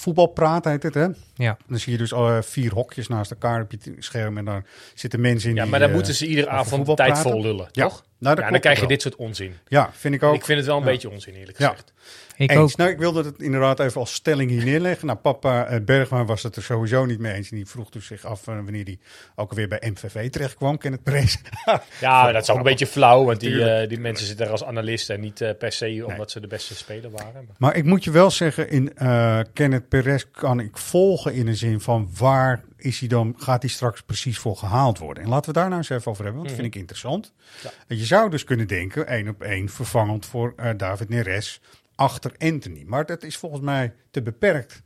voetbalpraat 0.00 0.64
heet 0.64 0.82
het, 0.82 0.94
hè? 0.94 1.06
Ja. 1.34 1.56
Dan 1.68 1.78
zie 1.78 1.92
je 1.92 1.98
dus 1.98 2.12
alle 2.12 2.42
vier 2.42 2.72
hokjes 2.72 3.08
naast 3.08 3.30
elkaar 3.30 3.62
op 3.62 3.70
je 3.72 3.78
scherm 3.98 4.38
en 4.38 4.44
daar 4.44 4.64
zitten 4.94 5.20
mensen 5.20 5.48
in 5.50 5.54
Ja, 5.56 5.62
die, 5.62 5.70
maar 5.70 5.80
dan 5.80 5.88
eh, 5.88 5.94
moeten 5.94 6.14
ze 6.14 6.26
iedere 6.26 6.48
avond 6.48 6.96
tijd 6.96 7.18
vol 7.18 7.40
lullen, 7.40 7.68
Ja. 7.72 7.82
toch? 7.88 8.06
Nou, 8.18 8.40
ja, 8.40 8.50
dan 8.50 8.60
krijg 8.60 8.74
je 8.74 8.80
wel. 8.80 8.90
dit 8.90 9.02
soort 9.02 9.16
onzin. 9.16 9.54
Ja, 9.68 9.90
vind 9.92 10.14
ik 10.14 10.22
ook. 10.22 10.34
Ik 10.34 10.44
vind 10.44 10.58
het 10.58 10.66
wel 10.66 10.76
een 10.76 10.82
Ja. 10.84 10.88
beetje 10.90 11.10
onzin, 11.10 11.34
eerlijk 11.34 11.58
Ja. 11.58 11.68
gezegd. 11.68 11.92
Ik 12.36 12.50
eens. 12.50 12.60
ook. 12.60 12.76
Nou, 12.76 12.90
ik 12.90 12.98
wilde 12.98 13.24
het 13.24 13.42
inderdaad 13.42 13.80
even 13.80 14.00
als 14.00 14.12
stelling 14.14 14.50
hier 14.50 14.64
neerleggen. 14.64 15.06
Nou, 15.06 15.18
papa 15.18 15.66
eh, 15.66 15.80
Bergman 15.84 16.26
was 16.26 16.42
het 16.42 16.56
er 16.56 16.62
sowieso 16.62 17.04
niet 17.04 17.18
mee 17.18 17.32
eens. 17.32 17.50
En 17.50 17.56
die 17.56 17.66
vroeg 17.66 17.90
dus 17.90 18.06
zich 18.06 18.24
af 18.24 18.48
eh, 18.48 18.54
wanneer 18.54 18.84
hij 18.84 18.98
ook 19.34 19.52
weer 19.52 19.68
bij 19.68 19.82
MVV 19.94 20.30
terecht 20.30 20.54
kwam. 20.54 20.78
Ken 20.78 20.92
het 20.92 21.02
Perez. 21.02 21.36
Ja, 22.00 22.32
dat 22.32 22.42
is 22.42 22.50
ook 22.50 22.56
een 22.56 22.62
beetje 22.62 22.86
flauw, 22.86 23.24
want 23.24 23.40
die, 23.40 23.64
eh, 23.70 23.88
die 23.88 23.98
mensen 24.00 24.26
zitten 24.26 24.46
er 24.46 24.52
als 24.52 24.64
analisten 24.64 25.14
en 25.14 25.20
niet 25.20 25.40
eh, 25.40 25.50
per 25.58 25.72
se 25.72 26.02
omdat 26.06 26.30
ze 26.30 26.40
de 26.40 26.46
beste 26.46 26.74
speler 26.74 27.10
waren. 27.10 27.32
Maar- 27.34 27.56
Maar 27.58 27.76
ik 27.76 27.84
moet 27.84 28.04
je 28.04 28.10
wel 28.10 28.30
zeggen, 28.30 28.70
in 28.70 28.94
eh 28.96 29.40
Kenneth 29.52 29.87
Perez 29.88 30.24
kan 30.30 30.60
ik 30.60 30.76
volgen 30.76 31.34
in 31.34 31.46
de 31.46 31.54
zin 31.54 31.80
van 31.80 32.08
waar 32.18 32.64
is 32.76 32.98
hij 32.98 33.08
dan, 33.08 33.34
gaat 33.36 33.62
hij 33.62 33.70
straks 33.70 34.02
precies 34.02 34.38
voor 34.38 34.56
gehaald 34.56 34.98
worden? 34.98 35.22
En 35.22 35.28
laten 35.28 35.52
we 35.52 35.58
daar 35.58 35.68
nou 35.68 35.78
eens 35.78 35.88
even 35.88 36.10
over 36.10 36.24
hebben, 36.24 36.42
want 36.42 36.54
dat 36.54 36.62
vind 36.62 36.74
ik 36.74 36.80
interessant. 36.80 37.32
Ja. 37.62 37.70
Je 37.96 38.04
zou 38.04 38.30
dus 38.30 38.44
kunnen 38.44 38.66
denken, 38.66 39.06
één 39.06 39.28
op 39.28 39.42
één 39.42 39.68
vervangend 39.68 40.26
voor 40.26 40.52
eh, 40.56 40.70
David 40.76 41.08
Neres 41.08 41.60
achter 41.94 42.32
Anthony. 42.38 42.84
Maar 42.86 43.06
dat 43.06 43.22
is 43.22 43.36
volgens 43.36 43.62
mij 43.62 43.92
te 44.10 44.22
beperkt. 44.22 44.82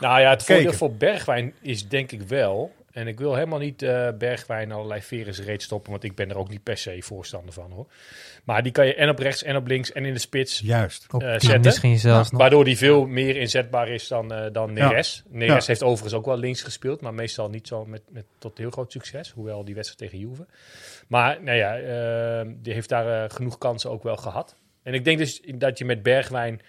Nou 0.00 0.20
ja, 0.20 0.30
het 0.30 0.44
voordeel 0.44 0.72
voor 0.72 0.94
Bergwijn 0.94 1.54
is 1.60 1.88
denk 1.88 2.12
ik 2.12 2.22
wel. 2.22 2.72
En 2.94 3.06
ik 3.06 3.18
wil 3.18 3.34
helemaal 3.34 3.58
niet 3.58 3.82
eh, 3.82 4.08
Bergwijn 4.18 4.72
allerlei 4.72 5.02
veren 5.02 5.34
reeds 5.34 5.64
stoppen, 5.64 5.90
want 5.90 6.04
ik 6.04 6.14
ben 6.14 6.30
er 6.30 6.36
ook 6.36 6.48
niet 6.48 6.62
per 6.62 6.76
se 6.76 6.96
voorstander 7.02 7.52
van 7.54 7.70
hoor. 7.70 7.86
Maar 8.44 8.62
die 8.62 8.72
kan 8.72 8.86
je 8.86 8.94
en 8.94 9.08
op 9.08 9.18
rechts 9.18 9.42
en 9.42 9.56
op 9.56 9.66
links 9.66 9.92
en 9.92 10.04
in 10.04 10.12
de 10.12 10.18
spits. 10.18 10.60
Juist. 10.60 11.06
Op 11.12 11.22
eh, 11.22 11.30
tien 11.30 11.40
zetten. 11.40 11.60
misschien 11.60 11.98
zelfs 11.98 12.30
nog. 12.30 12.40
Waardoor 12.40 12.64
die 12.64 12.76
veel 12.76 13.06
meer 13.06 13.36
inzetbaar 13.36 13.88
is 13.88 14.08
dan, 14.08 14.32
eh, 14.32 14.52
dan 14.52 14.72
Neres. 14.72 15.22
Neres 15.28 15.60
Ja. 15.64 15.66
heeft 15.66 15.82
overigens 15.82 16.14
ook 16.14 16.24
wel 16.26 16.36
links 16.38 16.62
gespeeld, 16.62 17.00
maar 17.00 17.14
meestal 17.14 17.48
niet 17.48 17.68
zo 17.68 17.84
met, 17.84 18.02
met 18.10 18.24
tot 18.38 18.58
heel 18.58 18.70
groot 18.70 18.92
succes. 18.92 19.30
Hoewel 19.30 19.64
die 19.64 19.74
wedstrijd 19.74 20.10
tegen 20.12 20.28
Juve. 20.28 20.46
Maar 21.08 21.42
nou 21.42 21.56
ja, 21.58 21.76
eh, 21.78 22.46
die 22.56 22.72
heeft 22.72 22.88
daar 22.88 23.24
eh, 23.24 23.30
genoeg 23.30 23.58
kansen 23.58 23.90
ook 23.90 24.02
wel 24.02 24.16
gehad. 24.16 24.56
En 24.82 24.94
ik 24.94 25.04
denk 25.04 25.18
dus 25.18 25.40
dat 25.54 25.78
je 25.78 25.84
met 25.84 26.02
Bergwijn 26.02 26.60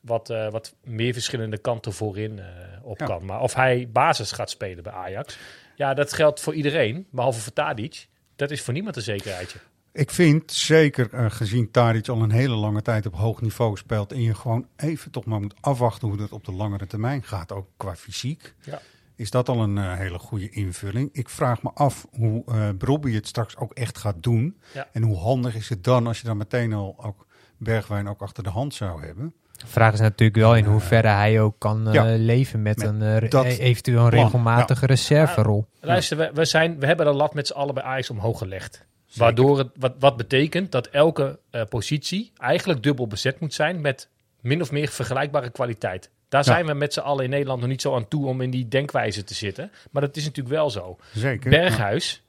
wat, 0.00 0.30
eh, 0.30 0.50
wat 0.50 0.74
meer 0.84 1.12
verschillende 1.12 1.58
kanten 1.58 1.92
voorin 1.92 2.38
eh, 2.38 2.44
op 2.82 2.98
Ja. 3.00 3.06
kan. 3.06 3.24
Maar 3.24 3.40
of 3.40 3.54
hij 3.54 3.88
basis 3.92 4.32
gaat 4.32 4.50
spelen 4.50 4.82
bij 4.82 4.92
Ajax, 4.92 5.38
ja, 5.76 5.94
dat 5.94 6.12
geldt 6.12 6.40
voor 6.40 6.54
iedereen, 6.54 7.06
behalve 7.10 7.40
voor 7.40 7.52
Tadic. 7.52 8.08
Dat 8.36 8.50
is 8.50 8.62
voor 8.62 8.74
niemand 8.74 8.96
een 8.96 9.02
zekerheidje. 9.02 9.58
Ik 9.92 10.10
vind 10.10 10.52
zeker 10.52 11.12
eh, 11.12 11.30
gezien 11.30 11.70
Tadic 11.70 12.08
al 12.08 12.22
een 12.22 12.30
hele 12.30 12.54
lange 12.54 12.82
tijd 12.82 13.06
op 13.06 13.14
hoog 13.14 13.40
niveau 13.40 13.76
speelt 13.76 14.12
en 14.12 14.22
je 14.22 14.34
gewoon 14.34 14.66
even 14.76 15.10
toch 15.10 15.24
maar 15.24 15.40
moet 15.40 15.54
afwachten 15.60 16.08
hoe 16.08 16.16
dat 16.16 16.32
op 16.32 16.44
de 16.44 16.52
langere 16.52 16.86
termijn 16.86 17.22
gaat, 17.22 17.52
ook 17.52 17.68
qua 17.76 17.96
fysiek. 17.96 18.54
Ja. 18.64 18.80
Is 19.16 19.30
dat 19.30 19.48
al 19.48 19.62
een 19.62 19.78
eh, 19.78 19.96
hele 19.96 20.18
goede 20.18 20.50
invulling? 20.50 21.08
Ik 21.12 21.28
vraag 21.28 21.62
me 21.62 21.70
af 21.74 22.06
hoe 22.10 22.74
Brobby 22.78 23.14
het 23.14 23.26
straks 23.26 23.56
ook 23.56 23.72
echt 23.72 23.98
gaat 23.98 24.22
doen. 24.22 24.58
Ja. 24.72 24.88
En 24.92 25.02
hoe 25.02 25.18
handig 25.18 25.54
is 25.54 25.68
het 25.68 25.84
dan 25.84 26.06
als 26.06 26.20
je 26.20 26.26
dan 26.26 26.36
meteen 26.36 26.72
al 26.72 26.94
ook 27.04 27.26
Bergwijn 27.56 28.08
ook 28.08 28.22
achter 28.22 28.42
de 28.42 28.50
hand 28.50 28.74
zou 28.74 29.04
hebben? 29.04 29.34
De 29.56 29.66
vraag 29.66 29.92
is 29.92 30.00
natuurlijk 30.00 30.38
wel 30.38 30.56
in 30.56 30.64
hoeverre 30.64 31.08
hij 31.08 31.40
ook 31.40 31.54
kan 31.58 31.88
eh, 31.90 32.02
leven 32.16 32.62
met, 32.62 32.76
Met 32.76 32.86
een 32.86 33.02
eh, 33.02 33.30
dat 33.30 33.44
eventueel 33.44 34.00
een 34.04 34.08
regelmatige 34.08 34.86
reserverol. 34.86 35.66
Luister, 35.80 36.16
we, 36.16 36.30
we, 36.34 36.44
zijn, 36.44 36.78
we 36.78 36.86
hebben 36.86 37.06
de 37.06 37.12
lat 37.12 37.34
met 37.34 37.46
z'n 37.46 37.52
allen 37.52 37.74
bij 37.74 37.82
Ajax 37.82 38.10
omhoog 38.10 38.38
gelegd. 38.38 38.84
Waardoor 39.14 39.58
het, 39.58 39.68
wat, 39.78 39.94
wat 39.98 40.16
betekent 40.16 40.72
dat 40.72 40.86
elke 40.86 41.38
eh, 41.50 41.62
positie 41.68 42.32
eigenlijk 42.36 42.82
dubbel 42.82 43.06
bezet 43.06 43.40
moet 43.40 43.54
zijn 43.54 43.80
met 43.80 44.08
min 44.40 44.60
of 44.60 44.70
meer 44.70 44.88
vergelijkbare 44.88 45.50
kwaliteit. 45.50 46.10
Daar 46.28 46.44
Ja. 46.44 46.52
zijn 46.52 46.66
we 46.66 46.74
met 46.74 46.92
z'n 46.92 47.00
allen 47.00 47.24
in 47.24 47.30
Nederland 47.30 47.60
nog 47.60 47.68
niet 47.68 47.82
zo 47.82 47.94
aan 47.94 48.08
toe 48.08 48.26
om 48.26 48.40
in 48.40 48.50
die 48.50 48.68
denkwijze 48.68 49.24
te 49.24 49.34
zitten. 49.34 49.70
Maar 49.90 50.02
dat 50.02 50.16
is 50.16 50.24
natuurlijk 50.24 50.54
wel 50.54 50.70
zo. 50.70 50.96
Zeker. 51.14 51.50
Berghuis 51.50 52.22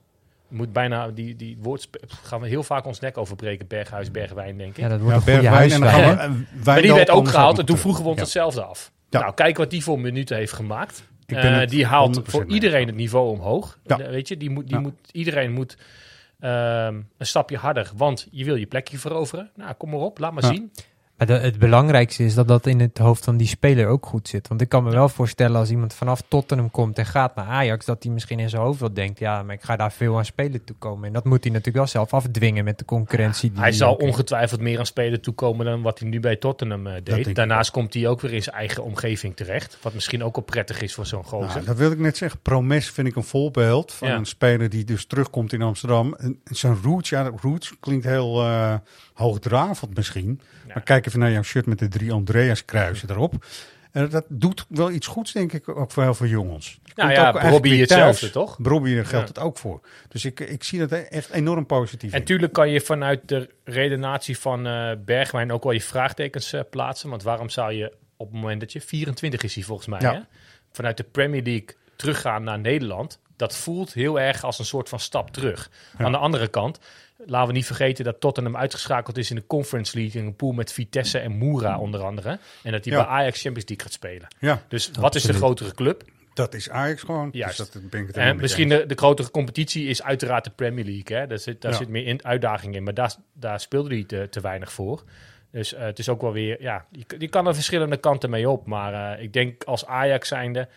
moet 0.47 0.73
bijna 0.73 1.07
die, 1.07 1.35
die 1.35 1.57
woord 1.61 1.89
gaan 2.23 2.41
we 2.41 2.47
heel 2.47 2.63
vaak 2.63 2.85
ons 2.85 2.99
nek 2.99 3.17
overbreken. 3.17 3.67
Berghuis, 3.67 4.11
Bergwijn, 4.11 4.57
denk 4.57 4.69
ik. 4.69 4.77
Ja, 4.77 4.87
dat 4.89 4.99
wordt 4.99 5.25
Ja, 5.25 5.33
een 5.33 5.39
goede 5.39 5.49
Bergwijn 5.49 5.71
en 5.71 5.79
dan 6.17 6.29
we, 6.29 6.45
maar 6.65 6.81
die 6.81 6.93
werd 6.93 7.09
ook 7.09 7.27
gehaald 7.27 7.59
en 7.59 7.65
toen 7.65 7.77
vroegen 7.77 8.01
we 8.03 8.07
ons 8.09 8.17
Ja. 8.17 8.23
hetzelfde 8.23 8.63
af. 8.63 8.91
Ja. 9.09 9.19
Nou, 9.19 9.33
kijk 9.33 9.57
wat 9.57 9.69
die 9.69 9.83
voor 9.83 9.99
minuten 9.99 10.37
heeft 10.37 10.53
gemaakt. 10.53 11.07
Ik 11.25 11.35
ben 11.35 11.61
Eh, 11.61 11.67
die 11.67 11.85
haalt 11.85 12.15
100% 12.15 12.31
voor 12.31 12.45
iedereen 12.45 12.87
het 12.87 12.95
niveau 12.95 13.29
omhoog. 13.29 13.79
Ja. 13.83 13.99
Eh, 13.99 14.09
Weet 14.09 14.27
je, 14.27 14.37
die 14.37 14.49
moet, 14.49 14.65
die 14.67 14.75
Ja. 14.75 14.81
moet, 14.81 14.93
iedereen 15.11 15.51
moet 15.51 15.77
ehm, 16.39 17.01
een 17.17 17.25
stapje 17.25 17.57
harder, 17.57 17.91
want 17.95 18.27
je 18.31 18.45
wil 18.45 18.55
je 18.55 18.65
plekje 18.65 18.97
veroveren. 18.97 19.51
Nou, 19.55 19.73
kom 19.73 19.89
maar 19.89 19.99
op, 19.99 20.19
laat 20.19 20.31
maar 20.33 20.43
Ja. 20.43 20.49
zien. 20.49 20.71
Maar 21.17 21.27
de- 21.27 21.33
het 21.33 21.59
belangrijkste 21.59 22.23
is 22.23 22.33
dat 22.33 22.47
dat 22.47 22.65
in 22.65 22.79
het 22.79 22.97
hoofd 22.97 23.23
van 23.23 23.37
die 23.37 23.47
speler 23.47 23.87
ook 23.87 24.05
goed 24.05 24.27
zit. 24.27 24.47
Want 24.47 24.61
ik 24.61 24.69
kan 24.69 24.83
me 24.83 24.91
wel 24.91 25.09
voorstellen 25.09 25.59
als 25.59 25.69
iemand 25.69 25.93
vanaf 25.93 26.21
Tottenham 26.27 26.71
komt 26.71 26.97
en 26.97 27.05
gaat 27.05 27.35
naar 27.35 27.45
Ajax, 27.45 27.85
dat 27.85 28.03
hij 28.03 28.11
misschien 28.11 28.39
in 28.39 28.49
zijn 28.49 28.61
hoofd 28.61 28.79
wel 28.79 28.93
denkt, 28.93 29.19
ja, 29.19 29.43
maar 29.43 29.55
ik 29.55 29.61
ga 29.61 29.75
daar 29.75 29.91
veel 29.91 30.17
aan 30.17 30.25
spelen 30.25 30.63
toekomen. 30.63 31.07
En 31.07 31.13
dat 31.13 31.23
moet 31.25 31.43
hij 31.43 31.51
natuurlijk 31.51 31.77
wel 31.77 31.87
zelf 31.87 32.13
afdwingen 32.13 32.63
met 32.63 32.77
de 32.77 32.85
concurrentie. 32.85 33.51
Die 33.51 33.59
Hij 33.59 33.71
zal 33.71 33.93
ongetwijfeld 33.93 34.61
meer 34.61 34.79
aan 34.79 34.85
spelen 34.85 35.21
toekomen 35.21 35.65
dan 35.65 35.81
wat 35.81 35.99
hij 35.99 36.09
nu 36.09 36.19
bij 36.19 36.35
Tottenham 36.35 36.87
eh, 36.87 36.93
deed. 37.03 37.35
Daarnaast 37.35 37.71
komt 37.71 37.93
hij 37.93 38.07
ook 38.07 38.21
weer 38.21 38.33
in 38.33 38.43
zijn 38.43 38.55
eigen 38.55 38.83
omgeving 38.83 39.35
terecht. 39.35 39.77
Wat 39.81 39.93
misschien 39.93 40.23
ook 40.23 40.35
wel 40.35 40.45
prettig 40.45 40.81
is 40.81 40.93
voor 40.93 41.05
zo'n 41.05 41.23
gozer. 41.23 41.47
Nou, 41.53 41.65
dat 41.65 41.77
wil 41.77 41.91
ik 41.91 41.99
net 41.99 42.17
zeggen. 42.17 42.39
Promes 42.41 42.89
vind 42.89 43.07
ik 43.07 43.15
een 43.15 43.23
voorbeeld 43.23 43.91
van 43.93 44.07
Ja. 44.07 44.15
een 44.15 44.25
speler 44.25 44.69
die 44.69 44.83
dus 44.83 45.05
terugkomt 45.05 45.53
in 45.53 45.61
Amsterdam. 45.61 46.13
En 46.13 46.39
zijn 46.43 46.77
roots, 46.83 47.09
ja, 47.09 47.31
roots 47.41 47.73
klinkt 47.79 48.05
heel 48.05 48.41
eh, 48.41 48.73
hoogdravend 49.15 49.95
misschien. 49.95 50.41
Maar 50.73 50.83
kijk 50.83 51.05
even 51.05 51.19
naar 51.19 51.31
jouw 51.31 51.41
shirt 51.43 51.65
met 51.65 51.79
de 51.79 51.87
drie 51.87 52.11
Andreas 52.11 52.65
kruisen 52.65 53.09
erop. 53.09 53.45
En 53.91 54.09
dat 54.09 54.25
doet 54.29 54.65
wel 54.69 54.91
iets 54.91 55.07
goeds, 55.07 55.31
denk 55.31 55.53
ik, 55.53 55.69
ook 55.69 55.91
voor 55.91 56.03
heel 56.03 56.13
veel 56.13 56.27
jongens. 56.27 56.79
Je 56.83 56.91
Nou 56.95 57.11
ja, 57.11 57.31
Robbie 57.31 57.79
hetzelfde, 57.79 58.29
toch? 58.29 58.57
Robbie 58.63 58.95
geldt 58.95 59.11
Ja. 59.11 59.19
het 59.19 59.39
ook 59.39 59.57
voor. 59.57 59.81
Dus 60.07 60.25
ik, 60.25 60.39
ik 60.39 60.63
zie 60.63 60.79
dat 60.87 60.91
echt 60.91 61.29
enorm 61.29 61.65
positief 61.65 62.13
En 62.13 62.19
in. 62.19 62.25
tuurlijk 62.25 62.53
kan 62.53 62.69
je 62.69 62.81
vanuit 62.81 63.21
de 63.25 63.49
redenatie 63.63 64.37
van 64.39 64.67
eh, 64.67 64.91
Bergwijn 65.05 65.51
ook 65.51 65.63
wel 65.63 65.71
je 65.71 65.81
vraagtekens 65.81 66.53
eh, 66.53 66.61
plaatsen. 66.69 67.09
Want 67.09 67.23
waarom 67.23 67.49
zou 67.49 67.73
je 67.73 67.93
op 68.17 68.31
het 68.31 68.35
moment 68.41 68.59
dat 68.59 68.71
je 68.71 68.81
24 68.81 69.43
is, 69.43 69.55
hij 69.55 69.63
volgens 69.63 69.87
mij, 69.87 69.99
Ja. 70.01 70.13
hè, 70.13 70.19
vanuit 70.71 70.97
de 70.97 71.03
Premier 71.03 71.43
League 71.43 71.67
teruggaan 71.95 72.43
naar 72.43 72.59
Nederland? 72.59 73.19
Dat 73.35 73.57
voelt 73.57 73.93
heel 73.93 74.19
erg 74.19 74.43
als 74.43 74.59
een 74.59 74.65
soort 74.65 74.89
van 74.89 74.99
stap 74.99 75.31
terug. 75.31 75.69
Ja. 75.97 76.05
Aan 76.05 76.11
de 76.11 76.17
andere 76.17 76.47
kant, 76.47 76.79
laten 77.17 77.47
we 77.47 77.53
niet 77.53 77.65
vergeten 77.65 78.03
dat 78.03 78.19
Tottenham 78.19 78.57
uitgeschakeld 78.57 79.17
is 79.17 79.29
in 79.29 79.35
de 79.35 79.47
Conference 79.47 79.97
League. 79.97 80.21
In 80.21 80.27
een 80.27 80.35
pool 80.35 80.51
met 80.51 80.71
Vitesse 80.73 81.19
en 81.19 81.31
Moura 81.37 81.79
onder 81.79 82.01
andere. 82.03 82.39
En 82.63 82.71
dat 82.71 82.85
hij 82.85 82.93
Ja. 82.93 83.03
bij 83.03 83.11
Ajax 83.11 83.41
Champions 83.41 83.69
League 83.69 83.85
gaat 83.85 83.93
spelen. 83.95 84.27
Ja, 84.39 84.61
Dus 84.67 84.91
wat 84.99 85.15
is 85.15 85.23
de 85.23 85.33
grotere 85.33 85.71
club? 85.73 86.03
dat 86.33 86.53
is 86.53 86.69
Ajax 86.69 87.01
gewoon. 87.01 87.29
Juist. 87.31 87.57
Dus 87.57 87.71
dat 87.71 87.89
ben 87.89 88.01
ik 88.01 88.07
het 88.07 88.17
En 88.17 88.35
misschien 88.37 88.69
de, 88.69 88.85
de 88.85 88.95
grotere 88.95 89.31
competitie 89.31 89.87
is 89.87 90.03
uiteraard 90.03 90.43
de 90.43 90.49
Premier 90.49 90.85
League. 90.85 91.17
Hè? 91.17 91.27
Daar, 91.27 91.39
zit, 91.39 91.61
daar 91.61 91.71
Ja. 91.71 91.77
zit 91.77 91.89
meer 91.89 92.05
in, 92.05 92.25
uitdaging 92.25 92.75
in. 92.75 92.83
Maar 92.83 92.93
daar, 92.93 93.13
daar 93.33 93.59
speelde 93.59 93.89
hij 93.95 94.03
te, 94.03 94.27
te 94.29 94.41
weinig 94.41 94.71
voor. 94.71 95.03
Dus 95.51 95.73
eh, 95.73 95.83
het 95.83 95.99
is 95.99 96.09
ook 96.09 96.21
wel 96.21 96.31
weer... 96.33 96.61
Ja, 96.61 96.85
je, 96.91 97.03
je 97.17 97.27
kan 97.27 97.47
er 97.47 97.53
verschillende 97.53 97.97
kanten 97.97 98.29
mee 98.29 98.49
op. 98.49 98.65
Maar 98.65 99.17
eh, 99.17 99.23
ik 99.23 99.33
denk 99.33 99.63
als 99.63 99.85
Ajax 99.85 100.27
zijnde... 100.27 100.67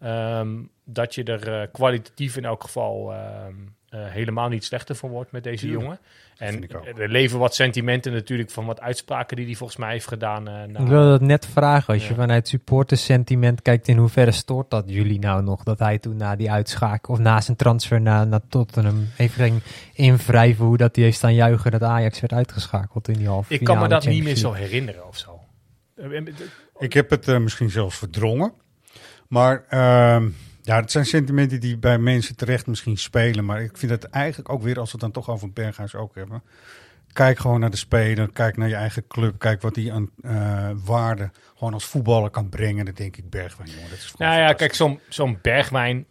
ehm, 0.00 0.56
dat 0.84 1.14
je 1.14 1.24
er 1.24 1.60
eh, 1.60 1.66
kwalitatief 1.72 2.36
in 2.36 2.44
elk 2.44 2.62
geval... 2.62 3.12
ehm, 3.12 3.54
eh, 3.88 4.00
helemaal 4.06 4.48
niet 4.48 4.64
slechter 4.64 4.94
van 4.94 5.10
wordt 5.10 5.32
met 5.32 5.44
deze 5.44 5.58
Tuurlijk. 5.66 5.82
jongen. 5.82 5.98
En 6.36 6.68
er 6.98 7.08
leven 7.08 7.38
wat 7.38 7.54
sentimenten 7.54 8.12
natuurlijk 8.12 8.50
van 8.50 8.66
wat 8.66 8.80
uitspraken 8.80 9.36
die 9.36 9.46
hij 9.46 9.54
volgens 9.54 9.78
mij 9.78 9.92
heeft 9.92 10.08
gedaan. 10.08 10.48
eh, 10.48 10.54
na- 10.54 10.80
Ik 10.80 10.86
wilde 10.86 11.08
dat 11.10 11.20
net 11.20 11.46
vragen. 11.46 11.94
Als 11.94 12.08
je 12.08 12.14
vanuit 12.14 12.48
supportersentiment 12.48 13.62
kijkt, 13.62 13.88
in 13.88 13.96
hoeverre 13.96 14.30
stoort 14.30 14.70
dat 14.70 14.84
jullie 14.86 15.18
nou 15.18 15.42
nog? 15.42 15.62
Dat 15.62 15.78
hij 15.78 15.98
toen 15.98 16.16
na 16.16 16.36
die 16.36 16.50
uitschakel, 16.50 17.12
of 17.14 17.18
na 17.20 17.40
zijn 17.40 17.56
transfer 17.56 18.00
naar, 18.00 18.26
naar 18.26 18.40
Tottenham, 18.48 19.08
even 19.16 19.42
ging 19.44 19.62
invrijven 19.92 20.64
hoe 20.64 20.76
dat 20.76 20.96
hij 20.96 21.04
heeft 21.04 21.16
staan 21.16 21.34
juichen 21.34 21.70
dat 21.70 21.82
Ajax 21.82 22.20
werd 22.20 22.32
uitgeschakeld 22.32 23.08
in 23.08 23.14
die 23.18 23.28
halve 23.28 23.54
ik 23.54 23.64
kan 23.64 23.78
me 23.78 23.88
dat 23.88 24.06
niet 24.06 24.24
meer 24.24 24.36
zo 24.36 24.52
herinneren 24.52 25.06
of 25.08 25.16
zo. 25.16 25.40
Ik 26.78 26.92
heb 26.92 27.10
het 27.10 27.28
eh, 27.28 27.38
misschien 27.38 27.70
zelfs 27.70 27.96
verdrongen. 27.98 28.52
Maar 29.28 29.64
ehm, 29.68 30.28
ja, 30.66 30.80
het 30.80 30.90
zijn 30.90 31.06
sentimenten 31.06 31.60
die 31.60 31.78
bij 31.78 31.98
mensen 31.98 32.36
terecht 32.36 32.66
misschien 32.66 32.96
spelen. 32.96 33.44
Maar 33.44 33.62
ik 33.62 33.76
vind 33.76 33.90
het 33.90 34.04
eigenlijk 34.04 34.48
ook 34.48 34.62
weer, 34.62 34.78
als 34.78 34.92
we 34.92 34.92
het 34.92 35.00
dan 35.00 35.22
toch 35.22 35.34
over 35.34 35.52
Berghuis 35.52 35.94
ook 35.94 36.14
hebben. 36.14 36.42
Kijk 37.12 37.38
gewoon 37.38 37.60
naar 37.60 37.70
de 37.70 37.76
speler. 37.76 38.32
Kijk 38.32 38.56
naar 38.56 38.68
je 38.68 38.74
eigen 38.74 39.06
club. 39.06 39.38
Kijk 39.38 39.62
wat 39.62 39.76
hij 39.76 39.92
aan 39.92 40.10
eh, 40.22 40.70
waarde 40.84 41.30
gewoon 41.56 41.72
als 41.72 41.84
voetballer 41.84 42.30
kan 42.30 42.48
brengen. 42.48 42.84
Dan 42.84 42.94
denk 42.94 43.16
ik 43.16 43.30
Bergwijn, 43.30 43.70
jongen. 43.70 43.90
Dat 43.90 43.98
is 43.98 44.14
Nou 44.16 44.38
ja, 44.38 44.52
kijk, 44.52 44.74
zo'n 44.74 45.00
zo'n 45.08 45.38
Bergwijn. 45.42 46.06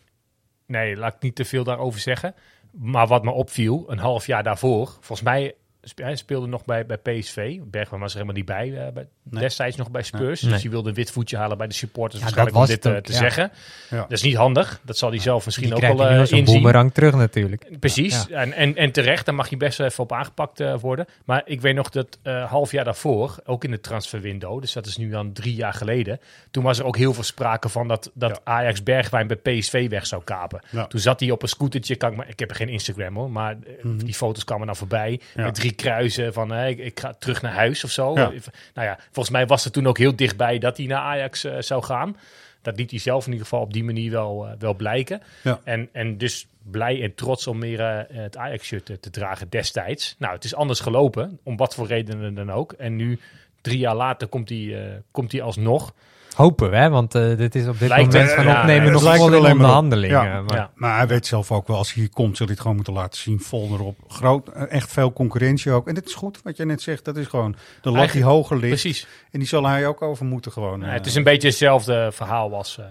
Nee, 0.65 0.95
laat 0.95 1.15
ik 1.15 1.21
niet 1.21 1.35
te 1.35 1.45
veel 1.45 1.63
daarover 1.63 1.99
zeggen. 1.99 2.35
Maar 2.71 3.07
wat 3.07 3.23
me 3.23 3.31
opviel, 3.31 3.85
een 3.87 3.99
half 3.99 4.25
jaar 4.25 4.43
daarvoor, 4.43 4.87
volgens 4.87 5.21
mij 5.21 5.55
hij 5.95 6.15
speelde 6.15 6.47
nog 6.47 6.65
bij, 6.65 6.85
bij 6.85 6.97
PSV. 6.97 7.59
Bergwijn 7.63 8.01
was 8.01 8.11
er 8.11 8.19
helemaal 8.19 8.35
niet 8.37 8.45
bij, 8.45 8.85
eh, 8.87 8.93
bij 8.93 9.07
Nee. 9.29 9.41
destijds 9.41 9.75
nog 9.77 9.91
bij 9.91 10.03
Spurs. 10.03 10.41
Nee. 10.41 10.51
Dus 10.51 10.61
die 10.61 10.69
wilde 10.71 10.89
een 10.89 10.95
wit 10.95 11.11
voetje 11.11 11.37
halen 11.37 11.57
bij 11.57 11.67
de 11.67 11.73
supporters. 11.73 12.17
Ja, 12.23 12.23
waarschijnlijk 12.23 12.57
om 12.57 12.65
dit 12.65 12.85
eh, 12.85 12.95
te 12.95 13.11
ja. 13.11 13.17
zeggen. 13.17 13.51
Ja. 13.89 13.97
Dat 14.01 14.11
is 14.11 14.21
niet 14.21 14.35
handig. 14.35 14.79
Dat 14.83 14.97
zal 14.97 15.09
hij 15.09 15.19
zelf 15.19 15.45
misschien 15.45 15.65
Die 15.65 15.75
ook 15.75 15.81
wel 15.81 15.99
hij 16.07 16.13
een 16.15 16.19
inzien. 16.19 16.43
boemerang 16.45 16.93
terug 16.93 17.15
natuurlijk. 17.15 17.79
Precies, 17.79 18.25
Ja. 18.29 18.39
en, 18.39 18.53
en, 18.53 18.75
en 18.75 18.91
terecht, 18.91 19.25
daar 19.25 19.35
mag 19.35 19.49
je 19.49 19.57
best 19.57 19.77
wel 19.77 19.87
even 19.87 20.03
op 20.03 20.11
aangepakt 20.11 20.63
worden. 20.81 21.05
Maar 21.25 21.41
ik 21.45 21.61
weet 21.61 21.75
nog 21.75 21.89
dat 21.89 22.17
eh 22.23 22.49
half 22.51 22.71
jaar 22.71 22.83
daarvoor, 22.83 23.35
ook 23.45 23.63
in 23.63 23.71
de 23.71 23.79
transferwindow, 23.81 24.61
dus 24.61 24.73
dat 24.73 24.85
is 24.85 24.97
nu 24.97 25.09
dan 25.09 25.33
drie 25.33 25.55
jaar 25.55 25.73
geleden, 25.73 26.19
toen 26.51 26.63
was 26.63 26.79
er 26.79 26.85
ook 26.85 26.97
heel 26.97 27.13
veel 27.13 27.23
sprake 27.23 27.69
van 27.69 27.87
dat, 27.87 28.11
dat 28.13 28.29
Ja. 28.29 28.39
Ajax 28.53 28.83
Bergwijn 28.83 29.27
bij 29.27 29.35
PSV 29.37 29.89
weg 29.89 30.07
zou 30.07 30.23
kapen. 30.23 30.61
Ja. 30.71 30.87
Toen 30.87 30.99
zat 30.99 31.19
hij 31.19 31.31
op 31.31 31.41
een 31.41 31.47
scootertje, 31.47 31.95
kan 31.95 32.11
ik, 32.11 32.17
maar, 32.17 32.29
ik 32.29 32.39
heb 32.39 32.51
geen 32.51 32.69
Instagram 32.69 33.15
hoor, 33.15 33.31
maar 33.31 33.51
eh, 33.51 33.85
die 33.97 34.13
foto's 34.13 34.43
kwamen 34.43 34.65
dan 34.65 34.75
voorbij 34.75 35.19
Ja. 35.35 35.43
met 35.43 35.55
drie 35.55 35.71
kruisen 35.75 36.33
van 36.33 36.53
eh, 36.53 36.69
ik, 36.69 36.77
ik 36.77 36.99
ga 36.99 37.13
terug 37.13 37.41
naar 37.41 37.53
huis 37.53 37.83
of 37.83 37.89
zo. 37.89 38.13
Ja. 38.13 38.31
Nou 38.73 38.87
ja, 38.87 38.97
volgens 39.11 39.29
mij 39.29 39.47
was 39.47 39.63
het 39.63 39.73
toen 39.73 39.87
ook 39.87 39.97
heel 39.97 40.15
dichtbij 40.15 40.57
dat 40.57 40.77
hij 40.77 40.85
naar 40.85 41.01
Ajax 41.01 41.43
eh, 41.43 41.55
zou 41.59 41.83
gaan. 41.83 42.17
Dat 42.61 42.77
liet 42.77 42.91
hij 42.91 42.99
zelf 42.99 43.25
in 43.25 43.31
ieder 43.31 43.47
geval 43.47 43.63
op 43.63 43.73
die 43.73 43.83
manier 43.83 44.11
wel, 44.11 44.47
eh, 44.47 44.53
wel 44.59 44.73
blijken. 44.73 45.21
Ja. 45.43 45.61
En, 45.63 45.89
en 45.91 46.17
dus 46.17 46.47
blij 46.63 47.01
en 47.01 47.15
trots 47.15 47.47
om 47.47 47.59
weer 47.59 47.79
eh, 47.79 48.21
het 48.23 48.37
Ajax-shirt 48.37 48.85
te, 48.85 48.99
te 48.99 49.09
dragen 49.09 49.49
destijds. 49.49 50.15
Nou, 50.19 50.33
het 50.33 50.43
is 50.43 50.55
anders 50.55 50.79
gelopen, 50.79 51.39
om 51.43 51.57
wat 51.57 51.75
voor 51.75 51.87
redenen 51.87 52.33
dan 52.33 52.51
ook. 52.51 52.71
En 52.71 52.95
nu, 52.95 53.19
drie 53.61 53.77
jaar 53.77 53.95
later, 53.95 54.27
komt 54.27 54.49
hij, 54.49 55.01
komt 55.11 55.31
hij 55.31 55.41
alsnog. 55.41 55.93
Hopen 56.35 56.69
we, 56.69 56.75
hè? 56.75 56.89
want 56.89 57.15
eh, 57.15 57.37
dit 57.37 57.55
is 57.55 57.67
op 57.67 57.79
dit 57.79 57.89
Lijkt 57.89 58.11
moment 58.13 58.29
er- 58.29 58.35
van 58.43 58.57
opnemen 58.57 58.91
nog 58.91 59.03
er 59.03 59.15
in 59.15 59.51
onderhandelingen. 59.51 60.23
Ja. 60.23 60.41
maar- 60.41 60.57
Ja. 60.57 60.71
Maar 60.75 60.97
hij 60.97 61.07
weet 61.07 61.25
zelf 61.25 61.51
ook 61.51 61.67
wel, 61.67 61.77
als 61.77 61.93
hij 61.93 62.01
hier 62.03 62.11
komt, 62.11 62.37
zul 62.37 62.45
hij 62.45 62.53
het 62.55 62.61
gewoon 62.61 62.75
moeten 62.75 62.93
laten 62.93 63.21
zien. 63.21 63.39
Vol 63.39 63.69
erop. 63.73 63.97
Groot, 64.07 64.47
eh, 64.47 64.71
echt 64.71 64.91
veel 64.91 65.13
concurrentie 65.13 65.71
ook. 65.71 65.87
En 65.87 65.93
dit 65.93 66.05
is 66.05 66.13
goed, 66.13 66.41
wat 66.43 66.57
je 66.57 66.65
net 66.65 66.81
zegt. 66.81 67.05
Dat 67.05 67.17
is 67.17 67.27
gewoon 67.27 67.55
de 67.81 67.91
lat 67.91 68.11
die 68.11 68.23
hoger 68.23 68.57
ligt. 68.57 68.81
Precies. 68.81 69.07
En 69.31 69.39
die 69.39 69.47
zal 69.47 69.65
hij 69.67 69.87
ook 69.87 70.01
over 70.01 70.25
moeten 70.25 70.51
gewoon. 70.51 70.79
Nou, 70.79 70.91
eh, 70.91 70.97
het 70.97 71.05
is 71.05 71.15
een 71.15 71.23
beetje 71.23 71.47
hetzelfde 71.47 72.09
verhaal 72.11 72.55
als 72.55 72.77
eh 72.77 72.85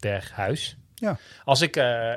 Berghuis. 0.00 0.76
Ja. 1.00 1.16
Als 1.44 1.60
ik, 1.60 1.76
eh, 1.76 2.12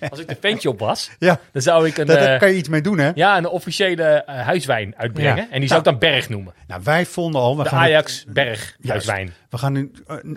als 0.10 0.18
ik 0.18 0.28
de 0.28 0.36
ventje 0.40 0.68
op 0.68 0.78
was, 0.78 1.10
Ja, 1.18 1.38
dan 1.52 1.62
zou 1.62 1.86
ik 1.86 1.96
een, 1.96 2.06
daar, 2.06 2.18
daar 2.18 2.32
eh, 2.34 2.38
kan 2.40 2.48
je 2.50 2.56
iets 2.56 2.68
mee 2.68 2.80
doen, 2.80 2.98
hè? 2.98 3.10
ja, 3.14 3.36
een 3.38 3.46
officiële 3.48 4.04
eh, 4.04 4.40
huiswijn 4.44 4.94
uitbrengen. 4.96 5.36
Ja. 5.36 5.46
En 5.50 5.58
die 5.58 5.68
zou 5.68 5.78
ik 5.80 5.84
dan 5.86 5.98
Berg 5.98 6.28
noemen. 6.28 6.54
Nou, 6.66 6.80
wij 6.84 7.06
vonden 7.06 7.40
al... 7.40 7.56
We 7.56 7.62
De 7.62 7.68
gaan 7.68 7.78
Ajax 7.78 8.24
Berg 8.28 8.76
Juist. 8.80 8.88
huiswijn. 8.88 9.32
We 9.50 9.58
gaan 9.58 9.72
nu 9.72 9.90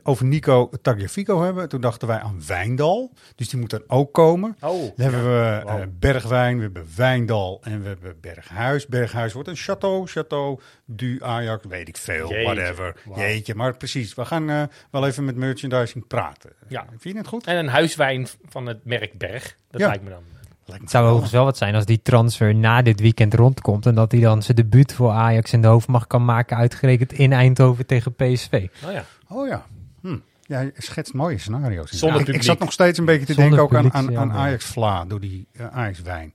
over 0.04 0.26
Nico 0.26 0.70
Tagliafico 0.82 1.44
hebben. 1.44 1.70
Toen 1.70 1.82
dachten 1.82 2.08
wij 2.08 2.20
aan 2.20 2.42
Wijndal. 2.48 3.12
Dus 3.36 3.50
die 3.50 3.60
moet 3.60 3.70
dan 3.70 3.84
ook 3.88 4.14
komen. 4.14 4.58
Oh, 4.62 4.82
Dan 4.82 4.92
hebben 5.12 5.24
we 5.24 5.88
Bergwijn, 6.00 6.56
we 6.58 6.64
hebben 6.64 6.88
Wijndal 6.96 7.60
en 7.64 7.82
we 7.82 7.88
hebben 7.88 8.16
Berghuis. 8.22 8.88
Berghuis 8.88 9.34
wordt 9.34 9.50
een 9.50 9.58
château, 9.58 10.10
château 10.18 10.64
du 10.86 11.18
Ajax, 11.24 11.66
weet 11.66 11.88
ik 11.88 11.98
veel, 11.98 12.30
Jeetje. 12.30 12.44
whatever. 12.56 12.96
Jeetje, 13.16 13.56
maar 13.56 13.78
precies. 13.78 14.14
We 14.14 14.26
gaan 14.26 14.70
wel 14.92 15.08
even 15.08 15.26
met 15.26 15.36
merchandising 15.36 16.08
praten. 16.08 16.52
Ja. 16.68 16.86
Vind 16.98 17.16
je 17.16 17.23
het 17.24 17.32
goed? 17.34 17.48
En 17.48 17.58
een 17.58 17.68
huiswijn 17.68 18.28
van 18.50 18.66
het 18.66 18.86
merk 18.86 19.18
Berg. 19.18 19.56
Dat 19.72 19.82
Ja. 19.82 19.88
lijkt 19.88 20.04
me 20.04 20.10
dan. 20.10 20.22
Lijkt 20.66 20.68
me 20.68 20.74
Het 20.82 20.90
zou 20.90 21.04
wel. 21.04 21.12
overigens 21.14 21.32
wel 21.32 21.44
wat 21.46 21.58
zijn 21.58 21.76
als 21.76 21.86
die 21.86 22.02
transfer 22.02 22.56
na 22.56 22.82
dit 22.82 23.00
weekend 23.00 23.34
rondkomt. 23.34 23.86
En 23.86 23.96
dat 23.96 24.12
hij 24.12 24.22
dan 24.22 24.42
zijn 24.44 24.58
debuut 24.58 24.94
voor 24.94 25.12
Ajax 25.12 25.54
in 25.54 25.62
de 25.62 25.68
hoofdmacht 25.68 26.08
kan 26.08 26.26
maken. 26.26 26.58
Uitgerekend 26.58 27.14
in 27.14 27.34
Eindhoven 27.34 27.86
tegen 27.86 28.14
PSV. 28.16 28.68
Oh 28.86 28.92
ja. 28.92 29.06
Oh 29.28 29.48
ja. 29.48 29.66
Hm. 30.02 30.18
Ja, 30.46 30.60
je 30.60 30.72
schetst 30.78 31.14
mooie 31.14 31.38
scenario's. 31.38 32.02
ik, 32.28 32.44
zat 32.44 32.60
nog 32.60 32.72
steeds 32.72 32.98
een 33.00 33.06
beetje 33.06 33.26
te 33.26 33.34
Zonder 33.34 33.58
denken 33.58 33.78
ook 33.80 33.94
aan, 33.94 34.18
aan, 34.18 34.32
Ajax 34.32 34.66
Vla 34.66 35.06
door 35.06 35.20
die 35.20 35.48
eh, 35.54 35.68
Ajax 35.68 36.02
wijn. 36.02 36.34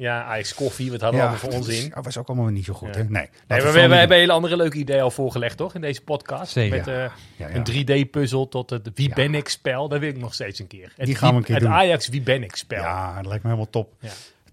Ja, 0.00 0.24
Ajax 0.24 0.54
koffie, 0.54 0.90
wat 0.90 1.00
hadden 1.00 1.20
we 1.20 1.26
allemaal 1.26 1.50
voor 1.50 1.58
ons 1.58 1.68
in. 1.68 1.90
Dat 1.94 2.04
was 2.04 2.18
ook 2.18 2.28
allemaal 2.28 2.46
niet 2.46 2.64
zo 2.64 2.74
goed, 2.74 2.94
hè? 2.94 3.02
Nee. 3.02 3.10
Nee, 3.10 3.30
maar 3.46 3.72
we, 3.72 3.78
hebben 3.78 4.02
een 4.02 4.12
hele 4.12 4.32
andere 4.32 4.56
leuke 4.56 4.78
idee 4.78 5.02
al 5.02 5.10
voorgelegd, 5.10 5.56
toch? 5.56 5.74
In 5.74 5.80
deze 5.80 6.02
podcast. 6.02 6.52
Zeker. 6.52 6.76
Met 6.76 6.86
eh, 7.38 7.54
een 7.54 8.06
3D-puzzel 8.06 8.48
tot 8.48 8.70
het 8.70 8.90
Wie 8.94 9.14
ben 9.14 9.34
ik 9.34 9.48
spel. 9.48 9.88
Dat 9.88 10.00
wil 10.00 10.08
ik 10.08 10.18
nog 10.18 10.34
steeds 10.34 10.58
een 10.58 10.66
keer. 10.66 10.92
Het, 10.96 11.06
Die 11.06 11.14
gaan 11.14 11.30
we 11.30 11.36
een 11.36 11.42
keer 11.42 11.54
het 11.54 11.64
doen. 11.64 11.72
Ajax 11.72 12.08
Wie 12.08 12.20
ben 12.20 12.42
ik 12.42 12.56
spel. 12.56 12.82
Ja, 12.82 13.16
dat 13.16 13.26
lijkt 13.26 13.42
me 13.42 13.50
helemaal 13.50 13.70
top. 13.70 13.92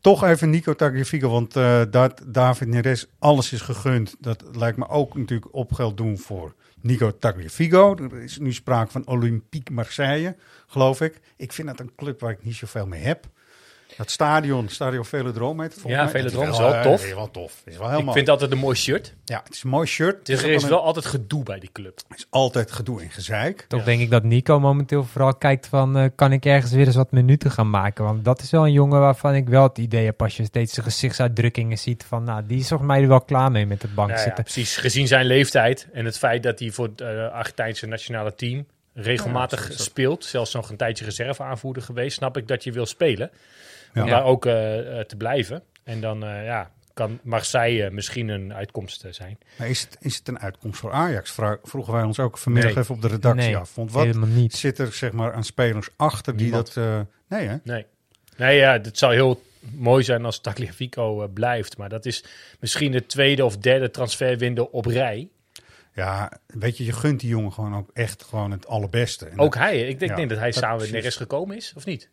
Toch 0.02 0.24
even 0.24 0.50
Nico 0.50 0.74
Tagliafico, 0.74 1.30
want 1.30 1.56
eh, 1.56 1.82
dat 1.92 2.24
David 2.26 2.68
Neres 2.68 3.08
alles 3.20 3.54
is 3.54 3.62
gegund. 3.62 4.16
Dat 4.20 4.44
lijkt 4.52 4.78
me 4.78 4.90
ook 4.90 5.18
natuurlijk 5.18 5.54
op 5.54 5.74
geld 5.74 5.98
doen 5.98 6.18
voor 6.18 6.56
Nico 6.82 7.18
Tagliafico. 7.18 7.96
Er 7.96 8.22
is 8.22 8.38
nu 8.38 8.54
sprake 8.54 8.92
van 8.92 9.08
Olympique 9.08 9.74
Marseille, 9.74 10.36
geloof 10.68 11.02
ik. 11.02 11.20
Ik 11.38 11.54
vind 11.54 11.68
dat 11.68 11.80
een 11.80 11.92
club 11.96 12.20
waar 12.20 12.32
ik 12.32 12.44
niet 12.44 12.56
zoveel 12.56 12.88
mee 12.88 13.02
heb. 13.02 13.26
Dat 13.98 14.10
stadion, 14.12 14.70
Stadion 14.70 15.06
Velodrome 15.06 15.62
heet 15.62 15.72
het 15.72 15.82
volgens 15.82 16.02
Ja, 16.04 16.10
mij. 16.12 16.22
Velodrome 16.22 16.52
is 16.52 16.58
wel 16.58 16.74
eh, 16.74 16.82
tof. 16.82 17.06
is 17.06 17.14
wel 17.14 17.32
tof. 17.32 17.62
Is 17.66 17.78
wel 17.78 17.90
helemaal... 17.90 18.08
ik 18.10 18.14
vind 18.16 18.30
altijd 18.30 18.52
een 18.52 18.58
mooi 18.58 18.76
shirt. 18.76 19.14
Ja, 19.26 19.42
het 19.44 19.54
is 19.54 19.64
een 19.64 19.70
mooi 19.70 19.88
shirt. 19.88 20.28
Het 20.28 20.44
Er 20.44 20.50
is 20.50 20.64
een- 20.64 20.70
wel 20.70 20.82
altijd 20.84 21.06
gedoe 21.06 21.44
bij 21.44 21.60
die 21.60 21.70
club. 21.72 22.02
het 22.08 22.18
is 22.18 22.26
altijd 22.30 22.72
gedoe 22.72 23.02
en 23.02 23.10
gezeik. 23.10 23.66
Toch 23.68 23.80
Ja. 23.80 23.86
denk 23.86 24.02
ik 24.02 24.10
dat 24.10 24.24
Nico 24.24 24.60
momenteel 24.60 25.04
vooral 25.04 25.36
kijkt 25.36 25.68
van... 25.68 25.98
eh, 25.98 26.06
kan 26.16 26.32
ik 26.32 26.46
ergens 26.46 26.72
weer 26.72 26.86
eens 26.86 26.96
wat 26.96 27.12
minuten 27.12 27.52
gaan 27.52 27.70
maken? 27.70 28.04
Want 28.04 28.26
dat 28.26 28.42
is 28.42 28.52
wel 28.52 28.66
een 28.66 28.72
jongen 28.72 29.00
waarvan 29.00 29.34
ik 29.36 29.48
wel 29.50 29.64
het 29.64 29.78
idee 29.78 30.06
heb... 30.06 30.22
als 30.22 30.38
je 30.38 30.44
steeds 30.44 30.74
de 30.74 30.82
gezichtsuitdrukkingen 30.82 31.78
ziet 31.78 32.04
van... 32.08 32.24
nou, 32.24 32.44
die 32.48 32.60
is 32.60 32.68
volgens 32.68 32.90
mij 32.90 33.02
er 33.02 33.08
wel 33.08 33.22
klaar 33.22 33.52
mee 33.52 33.66
met 33.66 33.82
het 33.82 33.96
bank 33.96 34.10
Ja, 34.10 34.16
ja, 34.16 34.22
zitten. 34.22 34.44
precies. 34.44 34.78
Gezien 34.78 35.08
zijn 35.08 35.26
leeftijd 35.26 35.88
en 35.94 36.06
het 36.06 36.18
feit 36.18 36.44
dat 36.44 36.60
hij 36.60 36.72
voor 36.72 36.86
het 36.88 37.02
eh, 37.02 37.32
Argentijnse 37.32 37.86
nationale 37.88 38.36
team 38.36 38.66
regelmatig 38.94 39.68
Ja, 39.68 39.74
is 39.74 39.84
speelt, 39.84 40.26
zelfs 40.26 40.54
nog 40.54 40.70
een 40.70 40.78
tijdje 40.78 41.06
reserveaanvoerder 41.06 41.84
geweest, 41.84 42.18
snap 42.18 42.38
ik 42.38 42.48
dat 42.48 42.64
je 42.64 42.72
wil 42.72 42.86
spelen. 42.86 43.32
Ja. 43.94 44.04
Om 44.04 44.10
daar 44.10 44.24
ook 44.24 44.46
eh, 44.46 45.00
eh, 45.00 45.06
te 45.06 45.16
blijven. 45.16 45.64
En 45.84 46.02
dan 46.02 46.24
eh, 46.26 46.46
ja, 46.46 46.72
kan 46.94 47.20
Marseille 47.24 47.92
misschien 47.92 48.28
een 48.30 48.54
uitkomst 48.54 49.06
zijn. 49.10 49.38
Maar 49.58 49.70
is 49.70 49.82
het, 49.82 49.98
is 50.00 50.16
het 50.16 50.28
een 50.28 50.40
uitkomst 50.40 50.80
voor 50.80 50.92
Ajax? 50.92 51.36
Vroegen 51.64 51.94
wij 51.94 52.04
ons 52.04 52.20
ook 52.20 52.38
vanmiddag 52.38 52.74
Nee. 52.74 52.84
even 52.84 52.96
op 52.96 53.02
de 53.02 53.08
redactie 53.08 53.44
Nee, 53.46 53.58
af. 53.58 53.76
Want 53.76 53.92
wat 53.92 54.16
niet. 54.16 54.54
zit 54.56 54.80
er 54.80 54.94
zeg 54.94 55.12
maar 55.12 55.34
aan 55.34 55.44
spelers 55.44 55.90
achter 55.96 56.34
die 56.36 56.42
Niemand. 56.46 56.74
dat... 56.74 56.84
eh, 56.84 57.00
nee 57.28 57.48
hè? 57.48 57.56
Nee. 57.64 57.86
Nee, 58.38 58.58
ja, 58.58 58.72
het 58.72 58.98
zou 58.98 59.14
heel 59.14 59.42
mooi 59.76 60.04
zijn 60.04 60.26
als 60.26 60.42
Tagliafico 60.42 61.28
blijft. 61.28 61.78
Maar 61.78 61.90
dat 61.90 62.06
is 62.06 62.24
misschien 62.60 62.92
de 62.92 63.06
tweede 63.06 63.46
of 63.46 63.58
derde 63.58 63.92
transferwindow 63.92 64.68
op 64.72 64.86
rij. 64.86 65.30
Ja, 65.94 66.32
weet 66.48 66.78
je, 66.78 66.86
je 66.86 66.92
gunt 66.94 67.20
die 67.20 67.30
jongen 67.30 67.54
gewoon 67.54 67.76
ook 67.76 67.90
echt 67.94 68.24
gewoon 68.24 68.52
het 68.52 68.68
allerbeste. 68.68 69.26
En 69.26 69.40
Ook 69.40 69.54
dat- 69.54 69.64
hij. 69.64 69.80
Ik 69.88 70.00
denk, 70.00 70.12
Ja, 70.12 70.18
denk 70.18 70.30
dat 70.30 70.38
hij 70.38 70.52
dat 70.52 70.60
samen 70.64 70.82
met. 70.82 70.92
Neres 70.92 71.16
gekomen 71.16 71.56
is, 71.56 71.74
of 71.76 71.86
niet? 71.86 72.10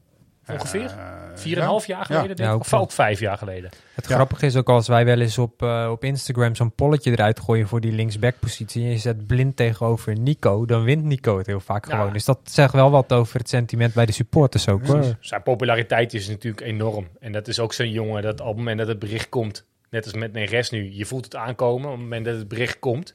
Ongeveer? 0.48 0.80
eh, 0.84 1.22
Vier 1.34 1.52
en 1.52 1.58
ja. 1.58 1.64
een 1.64 1.68
half 1.70 1.86
jaar 1.86 2.04
geleden, 2.04 2.26
denk 2.36 2.38
Ja, 2.38 2.46
ik. 2.48 2.54
ook 2.54 2.60
Of 2.60 2.74
ook 2.74 2.92
vijf 2.92 3.20
jaar 3.20 3.38
geleden. 3.38 3.70
Het 3.94 4.08
Ja. 4.08 4.14
grappige 4.14 4.46
is 4.46 4.56
ook 4.56 4.68
als 4.68 4.88
wij 4.88 5.04
wel 5.04 5.20
eens 5.20 5.38
op, 5.38 5.62
eh, 5.62 5.88
op 5.90 6.04
Instagram 6.04 6.54
zo'n 6.54 6.72
polletje 6.74 7.10
eruit 7.10 7.40
gooien 7.40 7.68
voor 7.68 7.80
die 7.80 7.92
linksback-positie. 7.92 8.84
En 8.84 8.90
je 8.90 8.98
zet 8.98 9.26
blind 9.26 9.56
tegenover 9.56 10.18
Nico, 10.18 10.64
dan 10.66 10.84
wint 10.84 11.04
Nico 11.04 11.38
het 11.38 11.46
heel 11.46 11.60
vaak 11.60 11.88
Ja. 11.88 11.96
gewoon. 11.96 12.12
Dus 12.12 12.24
dat 12.24 12.38
zegt 12.44 12.72
wel 12.72 12.90
wat 12.90 13.12
over 13.12 13.38
het 13.38 13.48
sentiment 13.48 13.94
bij 13.94 14.06
de 14.06 14.12
supporters 14.12 14.68
ook 14.68 14.86
hoor. 14.86 15.16
Zijn 15.20 15.42
populariteit 15.42 16.14
is 16.14 16.28
natuurlijk 16.28 16.66
enorm. 16.66 17.08
En 17.20 17.32
dat 17.32 17.48
is 17.48 17.58
ook 17.60 17.72
zo'n 17.72 17.90
jongen 17.90 18.22
dat 18.22 18.40
op 18.40 18.46
het 18.46 18.56
moment 18.56 18.78
dat 18.78 18.88
het 18.88 18.98
bericht 18.98 19.28
komt, 19.28 19.64
net 19.90 20.04
als 20.04 20.14
met 20.14 20.32
Neres 20.32 20.70
nu, 20.70 20.92
je 20.92 21.04
voelt 21.06 21.24
het 21.24 21.36
aankomen. 21.36 21.84
Op 21.86 21.92
het 21.92 22.00
moment 22.02 22.24
dat 22.24 22.36
het 22.36 22.48
bericht 22.48 22.78
komt, 22.78 23.14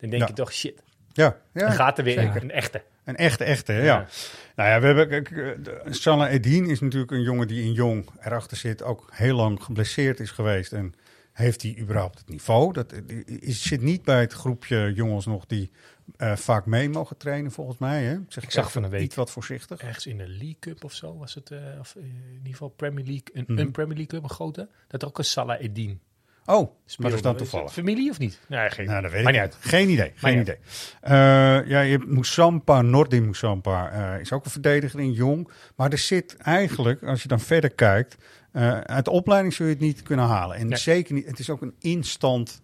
dan 0.00 0.10
denk 0.10 0.22
Ja. 0.22 0.28
je 0.28 0.34
toch, 0.34 0.52
shit, 0.52 0.82
Ja, 1.12 1.36
ja. 1.52 1.60
dan 1.60 1.72
gaat 1.72 1.98
er 1.98 2.04
weer 2.04 2.20
zeker. 2.20 2.42
een 2.42 2.50
echte. 2.50 2.82
Een 3.04 3.16
echte, 3.16 3.44
echte, 3.44 3.72
ja. 3.72 3.82
Ja. 3.82 4.06
Nou 4.56 4.68
ja, 4.70 4.80
we 4.80 4.86
hebben... 4.86 5.08
kijk, 5.08 5.30
eh, 5.30 5.92
Salah 5.92 6.32
Eddin 6.32 6.66
is 6.66 6.80
natuurlijk 6.80 7.12
een 7.12 7.22
jongen 7.22 7.48
die 7.48 7.62
in 7.62 7.72
Jong 7.72 8.08
erachter 8.20 8.56
zit. 8.56 8.82
Ook 8.82 9.08
heel 9.12 9.36
lang 9.36 9.62
geblesseerd 9.62 10.20
is 10.20 10.30
geweest. 10.30 10.72
En 10.72 10.94
heeft 11.32 11.62
hij 11.62 11.76
überhaupt 11.78 12.18
het 12.18 12.28
niveau? 12.28 12.72
Dat 12.72 12.94
is, 13.26 13.62
zit 13.62 13.80
niet 13.82 14.02
bij 14.02 14.20
het 14.20 14.32
groepje 14.32 14.92
jongens 14.94 15.26
nog 15.26 15.46
die 15.46 15.70
eh, 16.16 16.36
vaak 16.36 16.66
mee 16.66 16.88
mogen 16.88 17.16
trainen, 17.16 17.50
volgens 17.52 17.78
mij. 17.78 18.04
Hè? 18.04 18.16
Zeg 18.28 18.44
Ik 18.44 18.50
zag 18.50 18.72
van 18.72 18.82
een 18.82 18.90
week- 18.90 19.02
Iets 19.02 19.14
wat 19.14 19.30
voorzichtig. 19.30 19.80
Ergens 19.80 20.06
in 20.06 20.18
de 20.18 20.28
League 20.28 20.56
Cup 20.60 20.84
of 20.84 20.92
zo 20.92 21.16
was 21.16 21.34
het, 21.34 21.50
eh, 21.50 21.58
of 21.80 21.94
in 21.96 22.30
ieder 22.36 22.50
geval 22.52 22.68
Premier 22.68 23.04
League, 23.04 23.24
een, 23.32 23.44
Mhm. 23.46 23.58
een 23.58 23.70
Premier 23.70 23.96
League 23.96 24.06
Cup, 24.14 24.22
een 24.22 24.34
grote. 24.36 24.68
Dat 24.88 25.04
ook 25.04 25.18
een 25.18 25.24
Salah 25.24 25.62
Eddin 25.62 26.00
Oh, 26.46 26.56
maar 26.56 26.70
dat 26.98 27.12
is 27.12 27.22
dan 27.22 27.36
toevallig. 27.36 27.72
familie 27.72 28.10
of 28.10 28.18
niet? 28.18 28.40
Nee, 28.48 28.70
geen. 28.70 28.86
Nou, 28.86 29.02
dat 29.02 29.10
weet 29.12 29.24
Maar 29.24 29.34
ik 29.34 29.42
niet. 29.42 29.56
Geen 29.60 29.88
idee. 29.88 30.12
Geen 30.14 30.38
idee. 30.40 30.56
Eh, 31.00 31.12
ja, 31.66 31.80
je 31.80 31.90
hebt 31.90 32.06
Moussampa, 32.06 32.82
Nordin 32.82 33.24
Moussampa 33.24 33.90
eh, 33.90 34.20
is 34.20 34.32
ook 34.32 34.44
een 34.44 34.50
verdediger 34.50 35.00
in 35.00 35.12
jong. 35.12 35.50
Maar 35.76 35.90
er 35.92 35.98
zit 35.98 36.36
eigenlijk, 36.36 37.02
als 37.02 37.22
je 37.22 37.28
dan 37.28 37.40
verder 37.40 37.70
kijkt, 37.70 38.16
eh, 38.52 38.78
uit 38.80 39.04
de 39.04 39.10
opleiding 39.10 39.54
zul 39.54 39.66
je 39.66 39.72
het 39.72 39.80
niet 39.80 40.02
kunnen 40.02 40.24
halen. 40.24 40.56
En 40.56 40.66
Nee. 40.68 40.78
zeker 40.78 41.14
niet, 41.14 41.26
het 41.26 41.38
is 41.38 41.50
ook 41.50 41.62
een 41.62 41.74
instant 41.80 42.62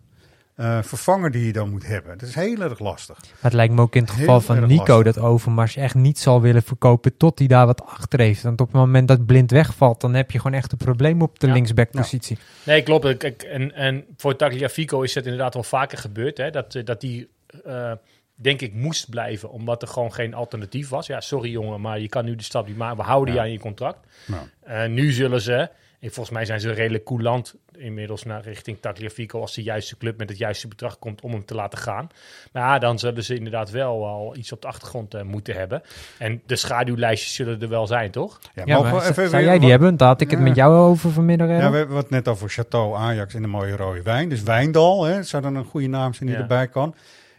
eh, 0.63 0.83
vervanger 0.83 1.31
die 1.31 1.47
je 1.47 1.53
dan 1.53 1.71
moet 1.71 1.87
hebben. 1.87 2.19
Dat 2.19 2.29
is 2.29 2.35
heel 2.35 2.61
erg 2.61 2.79
lastig. 2.79 3.17
Maar 3.21 3.29
het 3.41 3.53
lijkt 3.53 3.75
me 3.75 3.81
ook 3.81 3.95
in 3.95 4.03
het 4.03 4.11
Heel 4.11 4.19
geval 4.19 4.41
van 4.41 4.67
Nico 4.67 4.95
lastig. 4.95 5.15
dat 5.15 5.19
Overmars 5.25 5.77
echt 5.77 5.95
niet 5.95 6.19
zal 6.19 6.41
willen 6.41 6.63
verkopen 6.63 7.17
tot 7.17 7.39
hij 7.39 7.49
daar 7.49 7.67
wat 7.67 7.87
achter 7.87 8.21
heeft. 8.21 8.43
Want 8.43 8.61
op 8.61 8.67
het 8.67 8.77
moment 8.77 9.09
dat 9.09 9.27
Blind 9.27 9.51
wegvalt, 9.51 10.01
dan 10.01 10.15
heb 10.15 10.31
je 10.31 10.39
gewoon 10.41 10.57
echt 10.57 10.73
een 10.73 10.79
probleem 10.79 11.23
op 11.23 11.39
de 11.41 11.47
Ja. 11.47 11.53
linksbackpositie. 11.53 12.39
Nee, 12.65 12.83
klopt. 12.83 13.05
En, 13.45 13.75
en 13.75 14.05
voor 14.17 14.37
Tagliafico 14.37 15.01
is 15.03 15.15
het 15.15 15.25
inderdaad 15.25 15.55
wel 15.55 15.63
vaker 15.63 15.99
gebeurd. 15.99 16.39
Hè, 16.39 16.51
dat, 16.51 16.75
eh, 16.75 16.85
dat 16.85 17.01
die, 17.01 17.29
eh, 17.65 17.93
denk 18.35 18.61
ik, 18.61 18.75
moest 18.75 19.11
blijven. 19.11 19.51
Omdat 19.51 19.83
er 19.83 19.89
gewoon 19.89 20.13
geen 20.13 20.35
alternatief 20.35 20.89
was. 20.89 21.07
Ja, 21.07 21.21
sorry 21.21 21.51
jongen, 21.51 21.81
maar 21.81 22.01
je 22.01 22.09
kan 22.09 22.25
nu 22.25 22.37
de 22.37 22.43
stap 22.43 22.67
niet 22.67 22.77
maken. 22.77 22.97
We 22.97 23.03
houden 23.03 23.35
Ja. 23.35 23.41
je 23.41 23.47
aan 23.47 23.53
je 23.53 23.61
contract. 23.61 23.99
Nou, 24.27 24.43
Eh, 24.63 24.87
nu 24.89 25.13
zullen 25.13 25.41
ze, 25.41 25.69
volgens 26.11 26.31
mij 26.31 26.45
zijn 26.45 26.61
ze 26.61 26.71
redelijk 26.73 27.05
coulant 27.05 27.55
inmiddels 27.79 28.23
naar 28.25 28.43
richting 28.43 28.79
Tagliafico 28.81 29.41
als 29.41 29.55
de 29.55 29.63
juiste 29.63 29.97
club 29.97 30.19
met 30.19 30.29
het 30.29 30.39
juiste 30.39 30.69
bedrag 30.69 30.99
komt 30.99 31.21
om 31.21 31.31
hem 31.33 31.45
te 31.45 31.55
laten 31.55 31.79
gaan. 31.79 32.09
Maar 32.53 32.63
ja, 32.63 32.79
dan 32.79 32.99
zullen 32.99 33.25
ze 33.25 33.35
inderdaad 33.35 33.71
wel 33.71 34.07
al 34.07 34.37
iets 34.37 34.53
op 34.53 34.61
de 34.63 34.67
achtergrond 34.67 35.15
eh, 35.15 35.23
moeten 35.23 35.55
hebben. 35.55 35.83
En 36.19 36.43
de 36.47 36.57
schaduwlijstjes 36.57 37.35
zullen 37.35 37.61
er 37.61 37.69
wel 37.69 37.87
zijn, 37.87 38.11
toch? 38.11 38.41
ja, 38.65 38.81
maar 38.83 39.07
even 39.09 39.29
zou 39.29 39.43
jij 39.43 39.53
die 39.53 39.61
wat- 39.61 39.71
hebben? 39.71 39.97
Daar 39.97 40.09
had 40.09 40.21
ik 40.21 40.31
het 40.31 40.39
Ja. 40.39 40.45
met 40.45 40.55
jou 40.57 40.75
over 40.77 41.11
vanmiddag. 41.11 41.49
Ja, 41.49 41.71
we 41.71 41.77
hebben 41.77 41.97
het 41.97 42.11
net 42.11 42.29
over 42.29 42.49
Chateau, 42.49 42.97
Ajax 42.97 43.35
en 43.35 43.43
de 43.43 43.49
mooie 43.49 43.77
rode 43.77 44.03
wijn. 44.03 44.29
Dus 44.29 44.43
Wijndal, 44.43 45.05
hè, 45.05 45.23
zou 45.23 45.43
dan 45.43 45.55
een 45.55 45.65
goede 45.65 45.87
naam 45.89 46.15
zijn 46.15 46.29
die 46.29 46.37
Ja. 46.39 46.43
erbij 46.43 46.69
kan. 46.69 46.95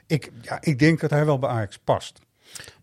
Ik, 0.08 0.32
ja, 0.41 0.58
ik 0.62 0.80
denk 0.80 0.99
dat 0.99 1.10
hij 1.10 1.26
wel 1.26 1.39
bij 1.39 1.49
Ajax 1.49 1.78
past. 1.84 2.19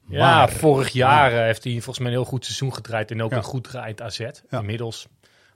Ja, 0.08 0.34
Maar- 0.36 0.50
vorig 0.50 0.88
jaar 0.88 1.32
eh, 1.32 1.38
heeft 1.38 1.64
hij 1.64 1.72
volgens 1.72 1.98
mij 1.98 2.06
een 2.06 2.12
heel 2.12 2.24
goed 2.24 2.44
seizoen 2.44 2.74
gedraaid 2.74 3.10
en 3.10 3.22
ook 3.22 3.30
Ja. 3.30 3.36
een 3.36 3.42
goed 3.42 3.64
draaiend 3.64 4.02
AZ. 4.02 4.18
Ja. 4.18 4.58
Inmiddels. 4.58 5.08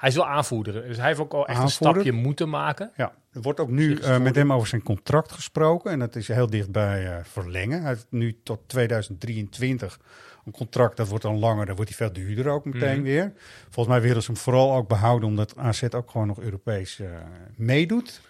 Hij 0.04 0.12
is 0.12 0.18
wel 0.18 0.28
aanvoerder, 0.28 0.72
dus 0.86 0.96
hij 0.96 1.06
heeft 1.06 1.20
ook 1.20 1.32
al 1.32 1.46
echt 1.46 1.58
Aanvoerder. 1.58 1.86
een 1.86 1.92
stapje 2.02 2.12
moeten 2.12 2.48
maken. 2.48 2.90
Ja, 2.96 3.12
er 3.32 3.40
wordt 3.42 3.60
ook 3.60 3.70
nu 3.70 3.96
eh, 3.98 4.18
met 4.18 4.34
hem 4.36 4.52
over 4.52 4.68
zijn 4.68 4.82
contract 4.82 5.32
gesproken. 5.32 5.90
En 5.90 5.98
dat 5.98 6.16
is 6.16 6.28
heel 6.28 6.50
dichtbij 6.50 7.06
eh 7.06 7.16
verlengen. 7.22 7.80
Hij 7.80 7.88
heeft 7.88 8.06
nu 8.10 8.36
tot 8.42 8.58
2023 8.66 9.98
een 10.44 10.52
contract. 10.52 10.96
Dat 10.96 11.08
wordt 11.08 11.24
dan 11.24 11.38
langer, 11.38 11.66
dan 11.66 11.76
wordt 11.76 11.96
hij 11.96 12.06
veel 12.08 12.24
duurder 12.24 12.52
ook 12.52 12.64
meteen 12.64 12.94
Mhm. 12.94 13.02
weer. 13.02 13.32
Volgens 13.70 13.96
mij 13.96 14.04
willen 14.06 14.22
ze 14.22 14.30
hem 14.32 14.40
vooral 14.40 14.74
ook 14.74 14.88
behouden... 14.88 15.28
omdat 15.28 15.56
AZ 15.56 15.82
ook 15.90 16.10
gewoon 16.10 16.26
nog 16.26 16.40
Europees 16.40 17.00
eh, 17.00 17.06
meedoet. 17.56 18.20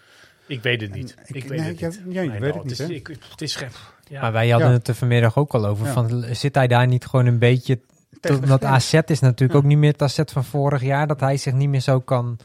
Ik 0.47 0.61
weet 0.61 0.81
het 0.81 0.93
niet. 0.93 1.13
En 1.15 1.23
Ik, 1.25 1.35
ik- 1.35 1.49
weet 1.49 1.59
nee, 1.59 1.67
het 1.67 1.79
niet. 1.81 2.13
jij 2.13 2.29
weet 2.29 2.39
Wijndal, 2.39 2.61
het 2.61 2.63
niet, 2.69 2.79
is, 2.79 2.89
ik, 2.89 3.07
het 3.31 3.41
is. 3.41 3.59
Ja. 4.09 4.21
Maar 4.21 4.31
wij 4.31 4.49
hadden 4.49 4.69
Ja. 4.69 4.73
het 4.75 4.87
er 4.87 4.95
vanmiddag 4.95 5.37
ook 5.37 5.53
al 5.53 5.65
over. 5.65 5.85
Ja. 5.85 5.93
Van, 5.93 6.25
zit 6.31 6.55
hij 6.55 6.67
daar 6.67 6.87
niet 6.87 7.05
gewoon 7.05 7.25
een 7.25 7.39
beetje... 7.39 7.79
Dat. 8.19 8.63
AZ 8.63 8.93
is 9.05 9.19
natuurlijk 9.19 9.51
Ja. 9.51 9.57
ook 9.57 9.63
niet 9.63 9.77
meer 9.77 9.91
het 9.91 10.01
AZ 10.01 10.19
van 10.25 10.45
vorig 10.45 10.81
jaar. 10.81 11.07
Dat 11.07 11.19
hij 11.19 11.37
zich 11.37 11.53
niet 11.53 11.69
meer 11.69 11.79
zo 11.81 11.99
kan... 11.99 12.37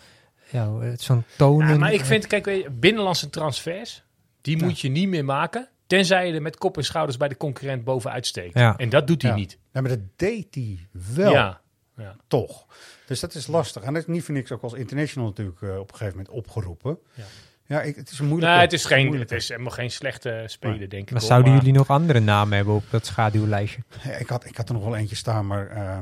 Ja, 0.51 0.97
zo'n 0.97 1.25
tonen. 1.37 1.69
Ja, 1.69 1.77
maar 1.79 1.93
ik 1.93 2.05
vind, 2.05 2.27
kijk, 2.27 2.69
binnenlandse 2.81 3.31
transfers, 3.31 4.05
die 4.41 4.59
Ja. 4.59 4.65
moet 4.65 4.81
je 4.81 4.89
niet 4.89 5.09
meer 5.09 5.25
maken. 5.25 5.69
Tenzij 5.87 6.27
je 6.27 6.33
er 6.35 6.43
met 6.43 6.57
kop 6.59 6.77
en 6.77 6.85
schouders 6.85 7.17
bij 7.17 7.29
de 7.29 7.37
concurrent 7.37 7.85
bovenuit 7.85 8.27
steekt. 8.27 8.59
Ja. 8.59 8.77
En 8.77 8.89
dat 8.89 9.07
doet 9.07 9.23
hij 9.23 9.31
Ja. 9.31 9.37
niet. 9.37 9.59
Ja, 9.73 9.81
maar 9.81 9.91
dat 9.91 10.01
deed 10.17 10.55
hij 10.55 10.87
wel, 11.15 11.33
Ja. 11.33 11.61
ja. 11.97 12.17
toch. 12.29 12.67
Dus 13.07 13.21
dat 13.21 13.35
is 13.35 13.47
lastig. 13.47 13.83
En 13.83 13.93
dat 13.93 14.03
is 14.03 14.09
niet 14.09 14.25
voor 14.25 14.35
niks 14.35 14.53
ook 14.53 14.63
als 14.63 14.73
international 14.73 15.29
natuurlijk 15.29 15.63
eh, 15.63 15.69
op 15.79 15.91
een 15.91 15.97
gegeven 15.97 16.17
moment 16.19 16.35
opgeroepen. 16.35 16.99
Ja. 17.15 17.25
Ja, 17.71 17.83
ik, 17.83 17.97
het 17.97 18.11
is 18.11 18.19
een 18.19 18.27
moeilijke... 18.27 18.55
Nee, 18.55 18.65
het 18.65 18.73
is, 18.73 18.85
geen, 18.85 19.19
het 19.19 19.33
is 19.33 19.49
helemaal 19.49 19.73
geen 19.73 19.91
slechte 19.91 20.43
speler, 20.47 20.89
denk 20.89 21.03
ik. 21.03 21.11
Maar 21.11 21.21
zouden 21.21 21.53
maar- 21.53 21.61
jullie 21.61 21.79
nog 21.79 21.89
andere 21.89 22.21
namen 22.21 22.57
hebben 22.57 22.75
op 22.75 22.85
dat 22.91 23.07
schaduwlijstje? 23.07 23.83
Ja, 24.05 24.11
ik, 24.11 24.29
had, 24.29 24.45
ik 24.45 24.57
had 24.57 24.69
er 24.69 24.75
nog 24.75 24.85
wel 24.85 24.97
eentje 24.97 25.17
staan, 25.17 25.47
maar 25.47 25.69
eh, 25.69 25.99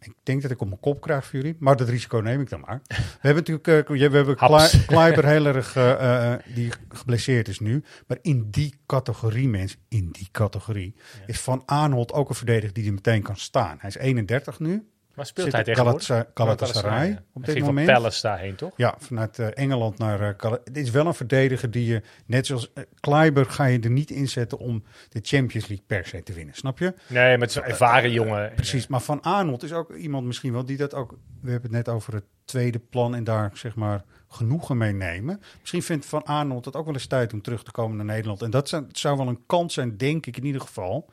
ik 0.00 0.12
denk 0.22 0.42
dat 0.42 0.50
ik 0.50 0.60
op 0.60 0.66
mijn 0.68 0.80
kop 0.80 1.00
krijg 1.00 1.24
voor 1.26 1.40
jullie. 1.40 1.56
Maar 1.58 1.76
dat 1.76 1.88
risico 1.88 2.18
neem 2.18 2.40
ik 2.40 2.50
dan 2.50 2.60
maar. 2.60 2.80
We 2.86 2.94
hebben 3.28 3.44
natuurlijk, 3.46 3.88
eh, 3.88 4.08
we 4.08 4.16
hebben 4.16 4.34
Haps. 4.38 4.70
Klei- 4.70 4.84
Kleiber 4.94 5.26
heel 5.26 5.46
erg, 5.46 5.76
eh, 5.76 6.32
eh, 6.32 6.40
die 6.54 6.72
geblesseerd 6.88 7.48
is 7.48 7.60
nu. 7.60 7.84
Maar 8.06 8.18
in 8.22 8.50
die 8.50 8.74
categorie, 8.86 9.48
mensen, 9.48 9.78
in 9.88 10.08
die 10.12 10.28
categorie, 10.32 10.94
is 11.26 11.40
Van 11.40 11.62
Aanholt 11.66 12.12
ook 12.12 12.28
een 12.28 12.34
verdediger 12.34 12.72
die 12.72 12.86
er 12.86 12.92
meteen 12.92 13.22
kan 13.22 13.36
staan. 13.36 13.76
Hij 13.80 13.88
is 13.88 13.96
31 13.96 14.58
nu. 14.58 14.88
Maar 15.18 15.26
speelt 15.26 15.52
hij 15.52 15.64
tegenwoordig? 15.64 16.26
Galatasaray- 16.34 17.18
op 17.32 17.44
dit 17.44 17.60
moment. 17.60 17.86
van 17.86 17.94
Palace 17.94 18.22
daarheen, 18.22 18.54
toch? 18.54 18.72
Ja, 18.76 18.94
vanuit 18.98 19.38
eh, 19.38 19.46
Engeland 19.54 19.98
naar 19.98 20.20
uh, 20.44 20.52
Dit 20.64 20.76
is 20.76 20.90
wel 20.90 21.06
een 21.06 21.14
verdediger 21.14 21.70
die 21.70 21.86
je, 21.86 22.02
net 22.26 22.46
zoals 22.46 22.70
uh, 22.74 22.84
Kleiber, 23.00 23.44
ga 23.44 23.64
je 23.64 23.80
er 23.80 23.90
niet 23.90 24.10
inzetten 24.10 24.58
om 24.58 24.84
de 25.08 25.18
Champions 25.22 25.66
League 25.66 25.86
per 25.86 26.06
se 26.06 26.22
te 26.22 26.32
winnen. 26.32 26.54
Snap 26.54 26.78
je? 26.78 26.94
Nee, 27.06 27.38
met 27.38 27.52
zo'n 27.52 27.62
ervaren 27.62 28.10
jongen. 28.10 28.52
Precies, 28.54 28.86
maar 28.86 29.00
Van 29.00 29.22
Arnold 29.22 29.62
is 29.62 29.72
ook 29.72 29.94
iemand 29.94 30.26
misschien 30.26 30.52
wel 30.52 30.64
die 30.64 30.76
dat 30.76 30.94
ook... 30.94 31.18
We 31.40 31.50
hebben 31.50 31.74
het 31.74 31.86
net 31.86 31.94
over 31.94 32.14
het 32.14 32.24
tweede 32.44 32.78
plan 32.78 33.14
en 33.14 33.24
daar 33.24 33.50
zeg 33.54 33.74
maar 33.74 34.04
genoegen 34.28 34.76
mee 34.76 34.92
nemen. 34.92 35.40
Misschien 35.60 35.82
vindt 35.82 36.06
Van 36.06 36.24
Arnold 36.24 36.64
het 36.64 36.76
ook 36.76 36.84
wel 36.84 36.94
eens 36.94 37.06
tijd 37.06 37.32
om 37.32 37.42
terug 37.42 37.62
te 37.62 37.70
komen 37.70 37.96
naar 37.96 38.06
Nederland. 38.06 38.42
En 38.42 38.50
dat 38.50 38.82
zou 38.92 39.16
wel 39.16 39.28
een 39.28 39.42
kans 39.46 39.74
zijn, 39.74 39.96
denk 39.96 40.26
ik 40.26 40.36
in 40.36 40.44
ieder 40.44 40.60
geval... 40.60 41.10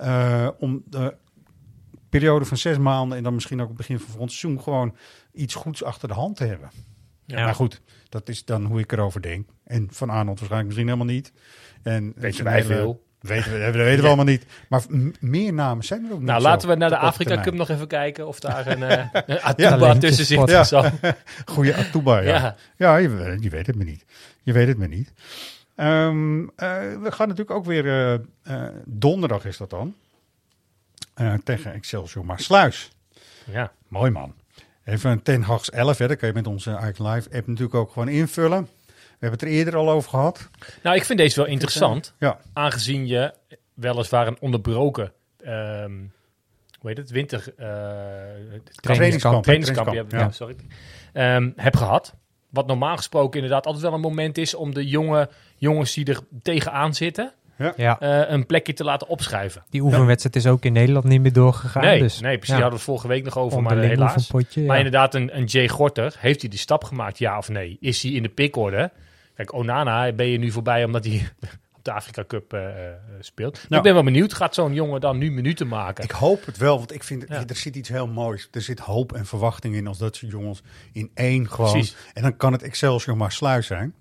Uh, 0.00 0.48
om 0.58 0.82
de 0.86 1.14
periode 2.18 2.44
van 2.44 2.56
zes 2.56 2.78
maanden 2.78 3.16
en 3.18 3.22
dan 3.24 3.34
misschien 3.34 3.60
ook 3.60 3.68
het 3.68 3.76
begin 3.76 3.98
van 3.98 4.08
volgend 4.08 4.32
seizoen... 4.32 4.62
gewoon 4.62 4.96
iets 5.32 5.54
goeds 5.54 5.84
achter 5.84 6.08
de 6.08 6.14
hand 6.14 6.36
te 6.36 6.44
hebben. 6.44 6.70
Ja, 7.24 7.44
maar 7.44 7.54
goed, 7.54 7.80
dat 8.08 8.28
is 8.28 8.44
dan 8.44 8.64
hoe 8.64 8.80
ik 8.80 8.92
erover 8.92 9.22
denk. 9.22 9.48
En 9.64 9.88
Van 9.90 10.10
Arnold 10.10 10.38
waarschijnlijk 10.38 10.66
misschien 10.66 10.88
helemaal 10.88 11.14
niet. 11.14 11.32
En 11.82 12.12
Weten 12.16 12.44
wij 12.44 12.52
hele- 12.60 12.74
veel. 12.74 13.04
Weten 13.20 13.52
we, 13.52 13.58
dat 13.58 13.74
weten 13.74 14.00
we 14.00 14.06
allemaal 14.06 14.24
niet. 14.24 14.46
Maar 14.68 14.82
meer 15.20 15.52
namen 15.52 15.84
zijn 15.84 16.04
er 16.04 16.12
ook 16.12 16.18
niet 16.18 16.26
Nou, 16.28 16.40
zo 16.40 16.46
laten 16.48 16.68
we 16.68 16.74
naar 16.74 16.88
de 16.88 16.98
Afrika 16.98 17.40
Cup 17.42 17.54
nog 17.54 17.68
even 17.68 17.86
kijken 17.86 18.26
of 18.26 18.40
daar 18.40 18.66
een, 18.66 18.80
uh, 18.80 18.90
een 19.26 19.40
Atuba 19.40 19.94
tussen 19.98 20.24
zit. 20.24 20.38
of 20.38 20.66
Zo. 20.66 20.84
Goeie 21.54 21.74
Atuba, 21.76 22.18
ja. 22.20 22.34
Ja. 22.34 22.56
Ja, 22.76 22.96
je, 22.96 23.08
weet- 23.08 23.42
je 23.42 23.50
weet 23.50 23.66
het 23.66 23.76
me 23.76 23.84
niet. 23.84 24.04
Je 24.42 24.52
weet 24.52 24.68
het 24.68 24.78
me 24.78 24.86
niet. 24.88 25.12
Ehm, 25.74 26.40
eh, 26.40 26.46
we 27.02 27.12
gaan 27.12 27.28
natuurlijk 27.28 27.50
ook 27.50 27.64
weer... 27.64 27.86
eh, 27.86 28.14
eh, 28.42 28.72
donderdag 28.84 29.44
is 29.44 29.56
dat 29.56 29.70
dan. 29.70 29.94
Eh, 31.16 31.34
tegen 31.44 31.72
Excelsior 31.72 32.24
maar 32.24 32.40
Sluis. 32.40 32.90
Ja. 33.50 33.72
Mooi 33.88 34.10
man. 34.10 34.34
Even 34.84 35.10
een 35.10 35.22
Ten 35.22 35.42
Hag's 35.42 35.70
11, 35.70 35.98
hè. 35.98 36.08
dat 36.08 36.16
kan 36.16 36.28
je 36.28 36.34
met 36.34 36.46
onze 36.46 36.70
Ike 36.70 37.08
Live 37.08 37.28
app 37.32 37.46
natuurlijk 37.46 37.74
ook 37.74 37.92
gewoon 37.92 38.08
invullen. 38.08 38.68
We 38.86 39.26
hebben 39.26 39.38
het 39.38 39.48
er 39.48 39.54
eerder 39.54 39.76
al 39.76 39.90
over 39.90 40.10
gehad. 40.10 40.48
Nou, 40.82 40.96
ik 40.96 41.04
vind 41.04 41.18
deze 41.18 41.40
wel 41.40 41.48
interessant. 41.48 42.14
Ja, 42.18 42.40
Aangezien 42.52 43.06
je 43.06 43.34
weliswaar 43.74 44.26
een 44.26 44.40
onderbroken... 44.40 45.12
ehm 45.38 45.92
hoe 46.80 46.88
heet 46.88 46.96
het? 46.96 47.10
Winter... 47.10 47.54
eh 47.56 47.66
trainingskamp. 47.66 48.82
trainingskamp, 48.82 49.42
Trainingskamp, 49.42 49.92
ja, 49.92 50.18
ja. 50.18 50.30
sorry. 50.30 50.56
Ehm, 51.12 51.50
heb 51.56 51.76
gehad. 51.76 52.14
Wat 52.50 52.66
normaal 52.66 52.96
gesproken 52.96 53.34
inderdaad 53.34 53.66
altijd 53.66 53.84
wel 53.84 53.92
een 53.92 54.00
moment 54.00 54.38
is 54.38 54.54
om 54.54 54.74
de 54.74 54.86
jonge 54.86 55.30
jongens 55.56 55.94
die 55.94 56.04
er 56.04 56.20
tegenaan 56.42 56.94
zitten, 56.94 57.32
Ja, 57.76 58.00
eh, 58.00 58.30
een 58.32 58.46
plekje 58.46 58.72
te 58.72 58.84
laten 58.84 59.08
opschrijven. 59.08 59.62
die 59.70 59.80
oefenwedstrijd 59.80 60.36
is 60.36 60.46
ook 60.46 60.64
in 60.64 60.72
Nederland 60.72 61.04
niet 61.04 61.20
meer 61.20 61.32
doorgegaan. 61.32 61.82
nee, 61.82 61.98
dus, 61.98 62.20
nee, 62.20 62.36
precies. 62.36 62.54
ja. 62.56 62.60
Hadden 62.60 62.70
we 62.70 62.76
het 62.76 62.84
vorige 62.84 63.08
week 63.08 63.24
nog 63.24 63.38
over, 63.38 63.62
maar 63.62 63.72
Onderling 63.72 63.98
helaas. 63.98 64.30
ja. 64.48 64.62
Maar 64.62 64.76
inderdaad, 64.76 65.14
een, 65.14 65.36
een 65.36 65.44
Jay 65.44 65.68
Gorter, 65.68 66.14
heeft 66.18 66.40
hij 66.40 66.50
die 66.50 66.58
stap 66.58 66.84
gemaakt, 66.84 67.18
ja 67.18 67.38
of 67.38 67.48
nee? 67.48 67.76
Is 67.80 68.02
hij 68.02 68.12
in 68.12 68.22
de 68.22 68.28
pikorde? 68.28 68.90
Kijk, 69.34 69.54
Onana 69.54 70.12
ben 70.12 70.26
je 70.26 70.38
nu 70.38 70.50
voorbij 70.50 70.84
omdat 70.84 71.04
hij 71.04 71.28
op 71.76 71.84
de 71.84 71.92
Afrika 71.92 72.24
Cup 72.26 72.52
eh, 72.52 72.88
eh, 72.88 72.92
speelt. 73.20 73.54
Nou. 73.54 73.76
Ik 73.76 73.82
ben 73.82 73.94
wel 73.94 74.02
benieuwd, 74.02 74.34
gaat 74.34 74.54
zo'n 74.54 74.74
jongen 74.74 75.00
dan 75.00 75.18
nu 75.18 75.30
minuten 75.30 75.68
maken? 75.68 76.04
ik 76.04 76.10
hoop 76.10 76.46
het 76.46 76.56
wel, 76.56 76.78
want 76.78 76.94
ik 76.94 77.04
vind, 77.04 77.24
Ja. 77.28 77.44
er 77.46 77.56
zit 77.56 77.76
iets 77.76 77.88
heel 77.88 78.06
moois. 78.06 78.48
Er 78.52 78.60
zit 78.62 78.78
hoop 78.78 79.12
en 79.12 79.26
verwachting 79.26 79.74
in 79.74 79.86
als 79.86 79.98
dat 79.98 80.16
soort 80.16 80.32
jongens 80.32 80.62
in 80.92 81.10
één 81.14 81.50
gewoon... 81.50 81.70
Precies. 81.72 81.96
En 82.14 82.22
dan 82.22 82.36
kan 82.36 82.52
het 82.52 82.62
Excelsior 82.62 83.16
maar 83.16 83.32
Sluis 83.32 83.66
zijn. 83.66 83.94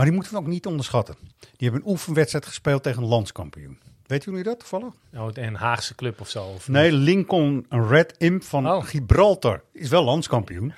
Maar 0.00 0.08
die 0.08 0.18
moeten 0.18 0.36
we 0.36 0.40
ook 0.40 0.50
niet 0.52 0.66
onderschatten. 0.66 1.14
Die 1.40 1.68
hebben 1.68 1.80
een 1.80 1.92
oefenwedstrijd 1.92 2.46
gespeeld 2.46 2.82
tegen 2.82 3.02
een 3.02 3.08
landskampioen. 3.08 3.78
Weet 4.06 4.24
jullie 4.24 4.42
dat 4.42 4.58
toevallig? 4.58 4.94
Oh, 5.14 5.28
een 5.32 5.54
Haagse 5.54 5.94
club 5.94 6.20
of 6.20 6.28
zo? 6.28 6.44
Of 6.44 6.68
Nee, 6.68 6.92
Lincoln 6.92 7.66
Red 7.68 8.14
Imp 8.18 8.42
van 8.42 8.68
Oh. 8.70 8.84
Gibraltar 8.84 9.62
is 9.72 9.88
wel 9.88 10.04
landskampioen. 10.04 10.72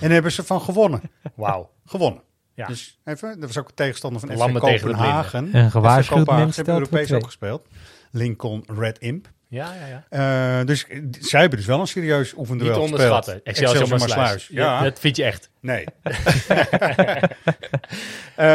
En 0.00 0.10
hebben 0.10 0.32
ze 0.32 0.44
van 0.44 0.60
gewonnen. 0.60 1.00
Wauw. 1.34 1.70
gewonnen. 1.84 2.22
Ja. 2.54 2.66
Dus 2.66 2.98
even, 3.04 3.40
dat 3.40 3.48
was 3.48 3.58
ook 3.58 3.68
een 3.68 3.74
tegenstander 3.74 4.20
van 4.20 4.30
FC 4.30 4.36
Lammen 4.36 4.62
tegen 4.62 4.86
de 4.88 4.94
Kopenhagen. 4.94 5.54
Een 5.54 5.64
FC 5.64 5.70
gewaarschuwd 5.70 6.18
Kopenhagen 6.18 6.54
hebben 6.54 6.74
Europees 6.74 7.12
ook 7.12 7.24
gespeeld. 7.24 7.66
Lincoln 8.10 8.64
Red 8.66 8.98
Imp. 8.98 9.28
Ja, 9.50 9.72
ja, 9.80 9.86
ja. 10.10 10.58
Eh, 10.60 10.66
dus 10.66 10.86
zij 11.20 11.40
hebben 11.40 11.58
dus 11.58 11.66
wel 11.68 11.80
een 11.80 11.86
serieus 11.86 12.34
oefenduel 12.36 12.70
Niet 12.70 12.78
onderschatten. 12.78 13.40
Excelsior 13.44 13.88
Maasluis. 13.88 14.48
Ja, 14.48 14.64
Ja, 14.64 14.82
dat 14.82 15.00
vind 15.00 15.16
je 15.16 15.24
echt. 15.24 15.50
nee. 15.60 15.84
Eh, 18.36 18.46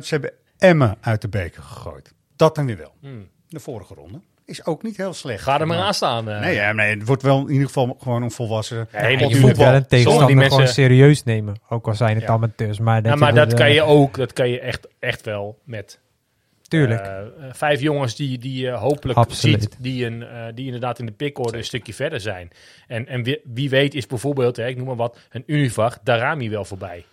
ze 0.00 0.06
hebben 0.08 0.32
Emmen 0.58 0.96
uit 1.00 1.20
de 1.20 1.28
beker 1.28 1.62
gegooid. 1.62 2.12
Dat 2.36 2.54
dan 2.54 2.66
weer 2.66 2.76
wel. 2.76 2.92
Hmm. 3.00 3.28
De 3.48 3.60
vorige 3.60 3.94
ronde 3.94 4.20
is 4.44 4.66
ook 4.66 4.82
niet 4.82 4.96
heel 4.96 5.12
slecht. 5.14 5.42
Ga 5.42 5.60
er 5.60 5.66
maar 5.66 5.78
aan 5.78 5.94
staan. 5.94 6.28
eh. 6.30 6.40
Nee, 6.40 6.54
ja, 6.54 6.72
nee, 6.72 6.94
het 6.98 7.06
wordt 7.06 7.22
wel 7.22 7.40
in 7.40 7.50
ieder 7.52 7.66
geval 7.66 7.96
gewoon 8.02 8.22
een 8.22 8.30
volwassen. 8.30 8.88
Nee, 8.92 9.02
maar 9.02 9.10
je 9.10 9.16
die 9.16 9.26
moet 9.26 9.36
voetbal- 9.38 9.64
wel 9.64 9.74
een 9.74 9.86
tegenstander 9.86 10.26
die 10.26 10.36
mensen- 10.36 10.54
gewoon 10.54 10.72
serieus 10.72 11.24
nemen. 11.24 11.54
Ook 11.68 11.86
al 11.86 11.94
zijn 11.94 12.14
het 12.14 12.24
Ja. 12.24 12.28
amateurs. 12.32 12.78
Maar 12.78 13.02
dat 13.02 13.12
Ja, 13.12 13.18
maar 13.18 13.34
dat 13.34 13.54
kan 13.54 13.72
je 13.72 13.82
ook. 13.82 14.16
Dat 14.16 14.32
kan 14.32 14.48
je 14.48 14.60
echt, 14.60 14.88
echt 14.98 15.24
wel 15.24 15.58
met 15.64 16.00
Tuurlijk. 16.74 17.00
eh, 17.00 17.18
eh, 17.20 17.26
vijf 17.54 17.80
jongens 17.80 18.16
die, 18.16 18.38
die 18.38 18.60
je 18.62 18.70
hopelijk 18.70 19.18
Absoluut. 19.18 19.62
ziet, 19.62 19.76
die, 19.80 20.06
een, 20.06 20.22
eh, 20.22 20.46
die 20.54 20.64
inderdaad 20.64 20.98
in 20.98 21.06
de 21.06 21.12
pickorde 21.12 21.58
een 21.58 21.64
stukje 21.64 21.94
verder 21.94 22.20
zijn. 22.20 22.50
En, 22.88 23.06
en 23.06 23.22
wie, 23.22 23.40
wie 23.44 23.70
weet 23.70 23.94
is 23.94 24.06
bijvoorbeeld, 24.06 24.56
hè, 24.56 24.66
ik 24.66 24.76
noem 24.76 24.86
maar 24.86 24.96
wat, 24.96 25.18
een 25.30 25.42
Univag, 25.46 25.98
Darami 26.02 26.50
wel 26.50 26.64
voorbij. 26.64 27.04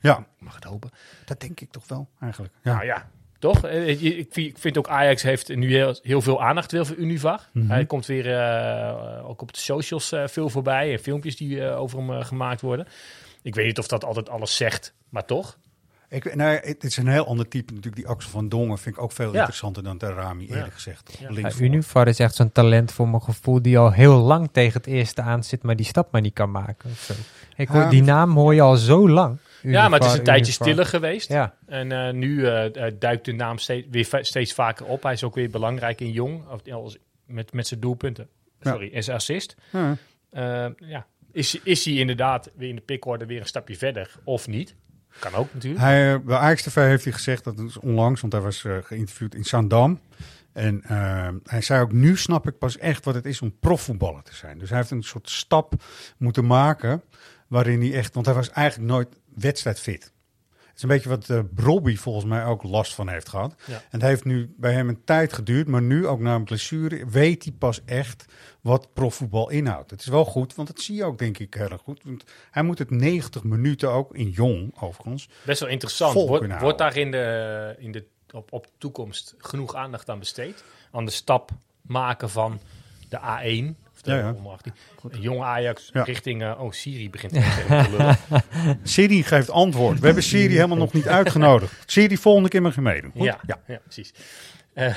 Ja, 0.00 0.18
Ik 0.18 0.24
mag 0.38 0.54
het 0.54 0.64
hopen. 0.64 0.90
dat 1.24 1.40
denk 1.40 1.60
ik 1.60 1.70
toch 1.70 1.88
wel 1.88 2.08
eigenlijk. 2.20 2.52
Ja. 2.62 2.72
Nou 2.74 2.84
ja, 2.84 3.10
toch? 3.38 3.64
Eh, 3.64 4.02
Ik 4.34 4.58
vind, 4.58 4.78
ook 4.78 4.88
Ajax 4.88 5.22
heeft 5.22 5.54
nu 5.56 5.70
heel, 5.72 5.98
heel 6.02 6.20
veel 6.20 6.42
aandacht 6.42 6.72
weer 6.72 6.86
voor 6.86 6.96
Univag. 6.96 7.50
Mhm. 7.52 7.68
Hij 7.68 7.86
komt 7.86 8.06
weer 8.06 8.32
eh, 8.38 9.28
ook 9.28 9.42
op 9.42 9.52
de 9.52 9.58
socials 9.60 10.12
eh, 10.12 10.26
veel 10.26 10.48
voorbij 10.48 10.92
en 10.92 10.98
filmpjes 10.98 11.36
die 11.36 11.64
eh, 11.64 11.80
over 11.80 11.98
hem 11.98 12.10
eh, 12.12 12.24
gemaakt 12.24 12.60
worden. 12.60 12.86
Ik 13.42 13.54
weet 13.54 13.66
niet 13.66 13.78
of 13.78 13.86
dat 13.86 14.04
altijd 14.04 14.28
alles 14.28 14.56
zegt, 14.56 14.94
maar 15.08 15.24
toch? 15.24 15.58
Ik, 16.08 16.34
nou, 16.34 16.58
het 16.62 16.84
is 16.84 16.96
een 16.96 17.06
heel 17.08 17.26
ander 17.26 17.48
type 17.48 17.72
natuurlijk. 17.72 17.96
Die 18.02 18.06
Axel 18.06 18.30
van 18.30 18.48
Dongen 18.48 18.78
vind 18.78 18.96
ik 18.96 19.02
ook 19.02 19.12
veel 19.12 19.32
Ja. 19.32 19.38
interessanter 19.38 19.82
dan 19.82 19.98
Rami 20.00 20.46
eerlijk 20.46 20.66
Ja. 20.66 20.72
gezegd. 20.72 21.16
Ja. 21.20 21.28
Ja, 21.32 21.50
Univar 21.60 22.08
is 22.08 22.18
echt 22.18 22.34
zo'n 22.34 22.52
talent 22.52 22.92
voor 22.92 23.08
mijn 23.08 23.22
gevoel 23.22 23.62
die 23.62 23.78
al 23.78 23.92
heel 23.92 24.16
lang 24.16 24.48
tegen 24.52 24.80
het 24.80 24.86
eerste 24.86 25.22
aan 25.22 25.44
zit, 25.44 25.62
maar 25.62 25.76
die 25.76 25.86
stap 25.86 26.12
maar 26.12 26.20
niet 26.20 26.32
kan 26.34 26.50
maken. 26.50 26.90
Zo. 26.94 27.12
Ik 27.56 27.68
hoor, 27.68 27.88
die 27.88 28.02
naam 28.02 28.34
hoor 28.34 28.54
je 28.54 28.60
al 28.60 28.76
zo 28.76 29.08
lang. 29.08 29.38
ja, 29.62 29.88
maar 29.88 29.98
het 30.00 30.08
is 30.08 30.18
een 30.18 30.24
tijdje 30.24 30.52
stiller 30.52 30.86
geweest. 30.86 31.28
Ja, 31.28 31.54
En 31.66 31.92
eh, 31.92 32.12
nu 32.12 32.46
eh, 32.46 32.86
eh, 32.86 32.94
duikt 32.98 33.24
de 33.24 33.32
naam 33.32 33.58
steeds, 33.58 33.86
weer 33.90 34.18
steeds 34.20 34.52
vaker 34.54 34.86
op. 34.86 35.02
Hij 35.02 35.12
is 35.12 35.24
ook 35.24 35.34
weer 35.34 35.50
belangrijk 35.50 36.00
in 36.00 36.10
Jong, 36.10 36.48
of, 36.48 36.68
als- 36.72 36.98
met, 37.26 37.52
met 37.52 37.66
zijn 37.66 37.80
doelpunten. 37.80 38.28
Sorry, 38.60 38.90
en 38.92 39.02
zijn 39.04 39.16
assist. 39.16 39.56
Ja. 39.72 39.96
Eh, 40.30 40.66
ja. 40.88 41.06
is, 41.32 41.60
is 41.62 41.84
hij 41.84 41.94
inderdaad 41.94 42.50
weer 42.56 42.68
in 42.68 42.76
de 42.76 42.82
pickorde 42.82 43.26
weer 43.26 43.40
een 43.40 43.46
stapje 43.46 43.76
verder 43.76 44.10
of 44.24 44.46
niet? 44.48 44.74
Kan 45.18 45.34
ook 45.34 45.54
natuurlijk. 45.54 45.82
Hij, 45.82 46.22
bij 46.22 46.36
Ajax 46.36 46.74
heeft 46.74 47.04
hij 47.04 47.12
gezegd, 47.12 47.44
dat 47.44 47.58
is 47.58 47.78
onlangs, 47.78 48.20
want 48.20 48.32
hij 48.32 48.42
was 48.42 48.64
eh, 48.64 48.76
geïnterviewd 48.82 49.34
in 49.34 49.44
Zandam. 49.44 50.00
En 50.52 50.82
eh, 50.82 51.28
hij 51.44 51.60
zei 51.60 51.82
ook, 51.82 51.92
nu 51.92 52.16
snap 52.16 52.48
ik 52.48 52.58
pas 52.58 52.78
echt 52.78 53.04
wat 53.04 53.14
het 53.14 53.24
is 53.24 53.42
om 53.42 53.58
profvoetballer 53.58 54.22
te 54.22 54.34
zijn. 54.34 54.58
Dus 54.58 54.68
hij 54.68 54.78
heeft 54.78 54.90
een 54.90 55.02
soort 55.02 55.30
stap 55.30 55.74
moeten 56.16 56.46
maken, 56.46 57.02
waarin 57.46 57.80
hij 57.80 57.92
echt, 57.92 58.14
want 58.14 58.26
hij 58.26 58.34
was 58.34 58.50
eigenlijk 58.50 58.90
nooit 58.90 59.08
wedstrijdfit. 59.34 60.12
Het 60.76 60.84
is 60.84 60.90
een 60.90 60.96
beetje 60.96 61.16
wat 61.16 61.28
uh, 61.28 61.54
Brobby 61.54 61.96
volgens 61.96 62.24
mij 62.24 62.44
ook 62.44 62.62
last 62.62 62.94
van 62.94 63.08
heeft 63.08 63.28
gehad. 63.28 63.54
Ja. 63.66 63.74
En 63.74 63.82
het 63.90 64.02
heeft 64.02 64.24
nu 64.24 64.54
bij 64.56 64.72
hem 64.72 64.88
een 64.88 65.04
tijd 65.04 65.32
geduurd, 65.32 65.68
maar 65.68 65.82
nu 65.82 66.06
ook 66.06 66.20
na 66.20 66.34
een 66.34 66.44
blessure 66.44 67.06
weet 67.06 67.44
hij 67.44 67.52
pas 67.52 67.84
echt 67.84 68.24
wat 68.60 68.92
profvoetbal 68.92 69.50
inhoudt. 69.50 69.90
Het 69.90 70.00
is 70.00 70.06
wel 70.06 70.24
goed, 70.24 70.54
want 70.54 70.68
dat 70.68 70.80
zie 70.80 70.96
je 70.96 71.04
ook 71.04 71.18
denk 71.18 71.38
ik 71.38 71.54
heel 71.54 71.68
erg 71.68 71.80
goed. 71.80 72.00
Want 72.04 72.24
hij 72.50 72.62
moet 72.62 72.78
het 72.78 72.90
90 72.90 73.44
minuten 73.44 73.90
ook 73.90 74.14
in 74.14 74.28
jong, 74.28 74.80
overigens, 74.80 75.28
Best 75.42 75.60
wel 75.60 75.68
interessant. 75.68 76.14
Wordt, 76.60 76.78
daar 76.78 76.96
in 76.96 77.10
de, 77.10 77.74
in 77.78 77.92
de, 77.92 78.04
op, 78.30 78.52
op 78.52 78.64
de 78.64 78.72
toekomst 78.78 79.34
genoeg 79.38 79.74
aandacht 79.74 80.10
aan 80.10 80.18
besteed? 80.18 80.64
Aan 80.92 81.04
de 81.04 81.10
stap 81.10 81.50
maken 81.80 82.30
van 82.30 82.60
de 83.08 83.18
A1, 83.18 83.64
of 83.64 83.82
de 83.82 83.85
Ja, 84.06 84.16
ja. 84.18 84.32
onder 84.36 84.52
18, 84.52 84.72
een 85.10 85.20
jonge 85.20 85.44
Ajax 85.44 85.90
Ja. 85.92 86.02
richting... 86.02 86.42
eh, 86.42 86.60
oh, 86.60 86.72
Siri 86.72 87.10
begint 87.10 87.32
te 87.32 87.86
lullen. 87.90 88.16
Siri 88.82 89.22
geeft 89.22 89.50
antwoord. 89.50 89.98
We 89.98 90.06
hebben 90.06 90.24
Siri 90.24 90.54
helemaal 90.60 90.76
nog 90.76 90.92
niet 90.92 91.08
uitgenodigd. 91.08 91.72
Siri, 91.86 92.16
volgende 92.16 92.48
keer 92.48 92.62
mag 92.62 92.74
je 92.74 92.80
meedoen. 92.80 93.10
Ja, 93.14 93.38
ja. 93.46 93.58
ja. 93.66 93.78
precies. 93.84 94.12
Eh, 94.74 94.94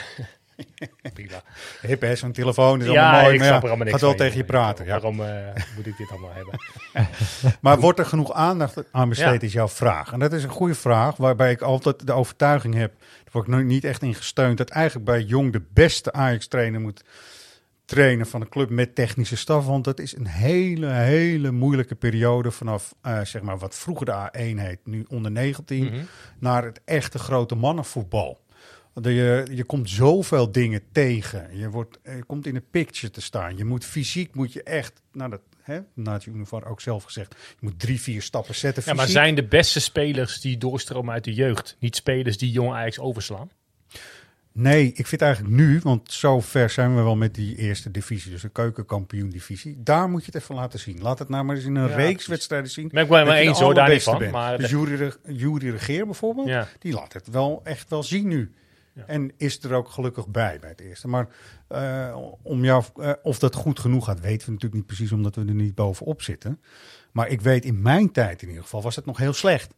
prima. 1.14 1.42
Hip, 1.82 2.02
hè, 2.02 2.16
zo'n 2.16 2.32
telefoon 2.32 2.82
is 2.82 2.88
Ja, 2.88 3.02
allemaal 3.04 3.22
mooi. 3.22 3.34
ik 3.34 3.40
maar 3.40 3.50
er 3.50 3.54
allemaal 3.60 3.78
niks 3.78 3.92
gaat 3.92 4.02
wel 4.02 4.16
tegen 4.16 4.38
je 4.38 4.44
praten. 4.44 4.86
Ja. 4.86 4.92
Waarom 4.92 5.22
eh, 5.22 5.64
moet 5.76 5.88
ik 5.88 5.98
dit 5.98 6.10
allemaal 6.12 6.34
hebben? 6.34 6.60
Maar 7.62 7.80
wordt 7.80 8.00
er 8.00 8.06
genoeg 8.06 8.34
aandacht 8.34 8.84
aan 8.92 9.10
besteed, 9.10 9.42
Ja. 9.42 9.48
is 9.48 9.54
jouw 9.54 9.68
vraag. 9.68 10.12
En 10.12 10.20
dat 10.20 10.34
is 10.34 10.44
een 10.44 10.50
goede 10.50 10.76
vraag, 10.76 11.16
waarbij 11.16 11.52
ik 11.52 11.62
altijd 11.62 12.08
de 12.08 12.14
overtuiging 12.14 12.74
heb... 12.74 12.92
daar 13.00 13.30
word 13.32 13.48
ik 13.48 13.54
nu 13.54 13.64
niet 13.64 13.84
echt 13.84 14.02
in 14.02 14.16
gesteund... 14.16 14.58
dat 14.58 14.70
eigenlijk 14.70 15.06
bij 15.06 15.22
Jong 15.22 15.52
de 15.52 15.62
beste 15.74 16.12
Ajax-trainer 16.12 16.80
moet 16.82 17.04
trainen 17.90 18.26
van 18.28 18.42
een 18.42 18.50
club 18.50 18.70
met 18.70 18.96
technische 18.96 19.36
staf. 19.38 19.66
Want 19.66 19.84
dat 19.84 20.00
is 20.00 20.16
een 20.16 20.28
hele, 20.28 20.88
hele 20.92 21.52
moeilijke 21.52 21.96
periode 21.96 22.52
vanaf 22.52 22.96
eh, 23.02 23.22
zeg 23.22 23.42
maar 23.42 23.58
wat 23.58 23.76
vroeger 23.76 24.06
de 24.06 24.30
A1 24.32 24.60
heet, 24.60 24.80
nu 24.84 25.06
onder 25.08 25.32
19, 25.32 25.84
Mhm. 25.86 26.04
naar 26.40 26.64
het 26.64 26.82
echte 26.86 27.20
grote 27.20 27.56
mannenvoetbal. 27.56 28.40
Je, 29.02 29.48
je 29.52 29.64
komt 29.64 29.90
zoveel 29.90 30.52
dingen 30.52 30.82
tegen. 30.92 31.58
Je, 31.58 31.70
wordt, 31.70 32.00
je 32.04 32.24
komt 32.28 32.46
in 32.48 32.54
de 32.54 32.64
picture 32.72 33.12
te 33.12 33.22
staan. 33.22 33.58
Je 33.58 33.66
moet 33.66 33.86
fysiek 33.86 34.36
moet 34.36 34.54
je 34.54 34.64
echt, 34.64 35.02
nou 35.12 35.30
dat 35.30 35.42
hè, 35.62 35.80
Naatje 35.96 36.32
Univar 36.32 36.66
ook 36.66 36.82
zelf 36.82 37.04
gezegd, 37.04 37.36
je 37.50 37.58
moet 37.60 37.80
drie, 37.80 38.02
vier 38.02 38.22
stappen 38.22 38.56
zetten. 38.56 38.84
Ja, 38.86 38.94
maar 38.94 39.06
fysiek. 39.06 39.20
zijn 39.22 39.36
de 39.36 39.44
beste 39.48 39.80
spelers 39.80 40.42
die 40.42 40.58
doorstromen 40.58 41.14
uit 41.14 41.24
de 41.24 41.34
jeugd 41.34 41.76
niet 41.80 41.96
spelers 41.96 42.38
die 42.38 42.52
jong 42.52 42.74
Ajax 42.74 43.00
overslaan? 43.00 43.50
Nee, 44.60 44.92
ik 44.94 45.08
vind 45.08 45.22
eigenlijk 45.22 45.56
nu, 45.56 45.80
want 45.84 46.12
zo 46.12 46.40
ver 46.40 46.70
zijn 46.70 46.96
we 46.96 47.02
wel 47.02 47.16
met 47.16 47.36
die 47.36 47.56
eerste 47.56 47.92
divisie, 47.92 48.32
dus 48.32 48.42
de 48.42 48.50
keukenkampioen-divisie. 48.50 49.78
Daar 49.84 50.10
moet 50.10 50.26
je 50.26 50.32
het 50.32 50.42
even 50.42 50.56
laten 50.56 50.80
zien. 50.80 51.02
Laat 51.02 51.20
het 51.20 51.30
nou 51.30 51.44
maar 51.44 51.56
eens 51.56 51.66
in 51.66 51.76
een 51.76 51.90
Ja, 51.90 51.96
reeks 51.96 52.28
wedstrijden 52.28 52.70
zien. 52.70 52.88
Ben 52.88 53.04
ik 53.04 53.10
wel 53.10 53.26
de 53.26 53.34
eens 53.34 53.60
hoor, 53.60 53.74
daar 53.74 53.90
niet 53.90 54.04
van. 54.04 54.18
bent. 54.18 54.32
Maar 54.32 54.58
dus 54.58 54.70
Jury, 54.70 55.14
Jury 55.28 55.70
Regeer 55.70 56.06
bijvoorbeeld, 56.06 56.48
ja. 56.48 56.68
die 56.80 56.94
laat 56.94 57.14
het 57.14 57.28
wel 57.28 57.62
echt 57.64 57.90
wel 57.90 58.04
zien 58.04 58.28
nu. 58.28 58.54
Ja. 58.94 59.04
En 59.06 59.32
is 59.38 59.64
er 59.64 59.74
ook 59.74 59.90
gelukkig 59.90 60.28
bij 60.28 60.60
bij 60.60 60.70
het 60.70 60.80
eerste. 60.80 61.08
Maar 61.08 61.28
eh, 61.68 62.18
om 62.42 62.64
jou, 62.64 62.84
eh, 62.96 63.12
of 63.24 63.40
dat 63.40 63.56
goed 63.56 63.80
genoeg 63.80 64.06
gaat, 64.06 64.20
weten 64.20 64.46
we 64.46 64.52
natuurlijk 64.52 64.74
niet 64.74 64.86
precies, 64.86 65.12
omdat 65.12 65.36
we 65.36 65.46
er 65.46 65.54
niet 65.54 65.76
bovenop 65.76 66.22
zitten. 66.22 66.62
Maar 67.12 67.28
ik 67.28 67.42
weet 67.42 67.66
in 67.66 67.82
mijn 67.82 68.12
tijd 68.12 68.42
in 68.42 68.48
ieder 68.48 68.64
geval 68.64 68.82
was 68.82 68.96
het 68.96 69.06
nog 69.06 69.18
heel 69.18 69.34
slecht. 69.34 69.74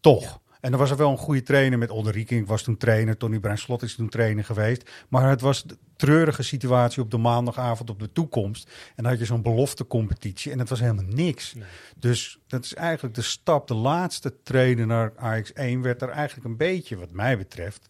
Toch. 0.00 0.40
En 0.62 0.70
dan 0.70 0.80
was 0.80 0.90
er 0.90 0.96
wel 0.96 1.10
een 1.10 1.16
goede 1.16 1.42
trainer 1.42 1.78
met 1.78 1.90
Olderike. 1.90 2.36
Ik 2.36 2.46
was 2.46 2.62
toen 2.62 2.76
trainer. 2.76 3.16
Tony 3.16 3.38
Bruin 3.38 3.58
Slot 3.58 3.82
is 3.82 3.94
toen 3.94 4.08
trainer 4.08 4.44
geweest. 4.44 4.90
Maar 5.08 5.28
het 5.28 5.40
was 5.40 5.62
de 5.62 5.76
treurige 5.96 6.42
situatie 6.42 7.02
op 7.02 7.10
de 7.10 7.18
maandagavond 7.18 7.90
op 7.90 7.98
de 7.98 8.12
toekomst. 8.12 8.70
En 8.88 9.02
dan 9.02 9.12
had 9.12 9.18
je 9.18 9.24
zo'n 9.24 9.42
beloftecompetitie. 9.42 10.52
En 10.52 10.58
het 10.58 10.68
was 10.68 10.80
helemaal 10.80 11.04
niks. 11.04 11.54
Nee. 11.54 11.64
Dus 11.96 12.38
dat 12.46 12.64
is 12.64 12.74
eigenlijk 12.74 13.14
de 13.14 13.22
stap. 13.22 13.68
De 13.68 13.74
laatste 13.74 14.42
trainer 14.42 14.86
naar 14.86 15.12
AX1 15.12 15.80
werd 15.80 16.02
er 16.02 16.08
eigenlijk 16.08 16.48
een 16.48 16.56
beetje, 16.56 16.96
wat 16.96 17.10
mij 17.10 17.38
betreft... 17.38 17.88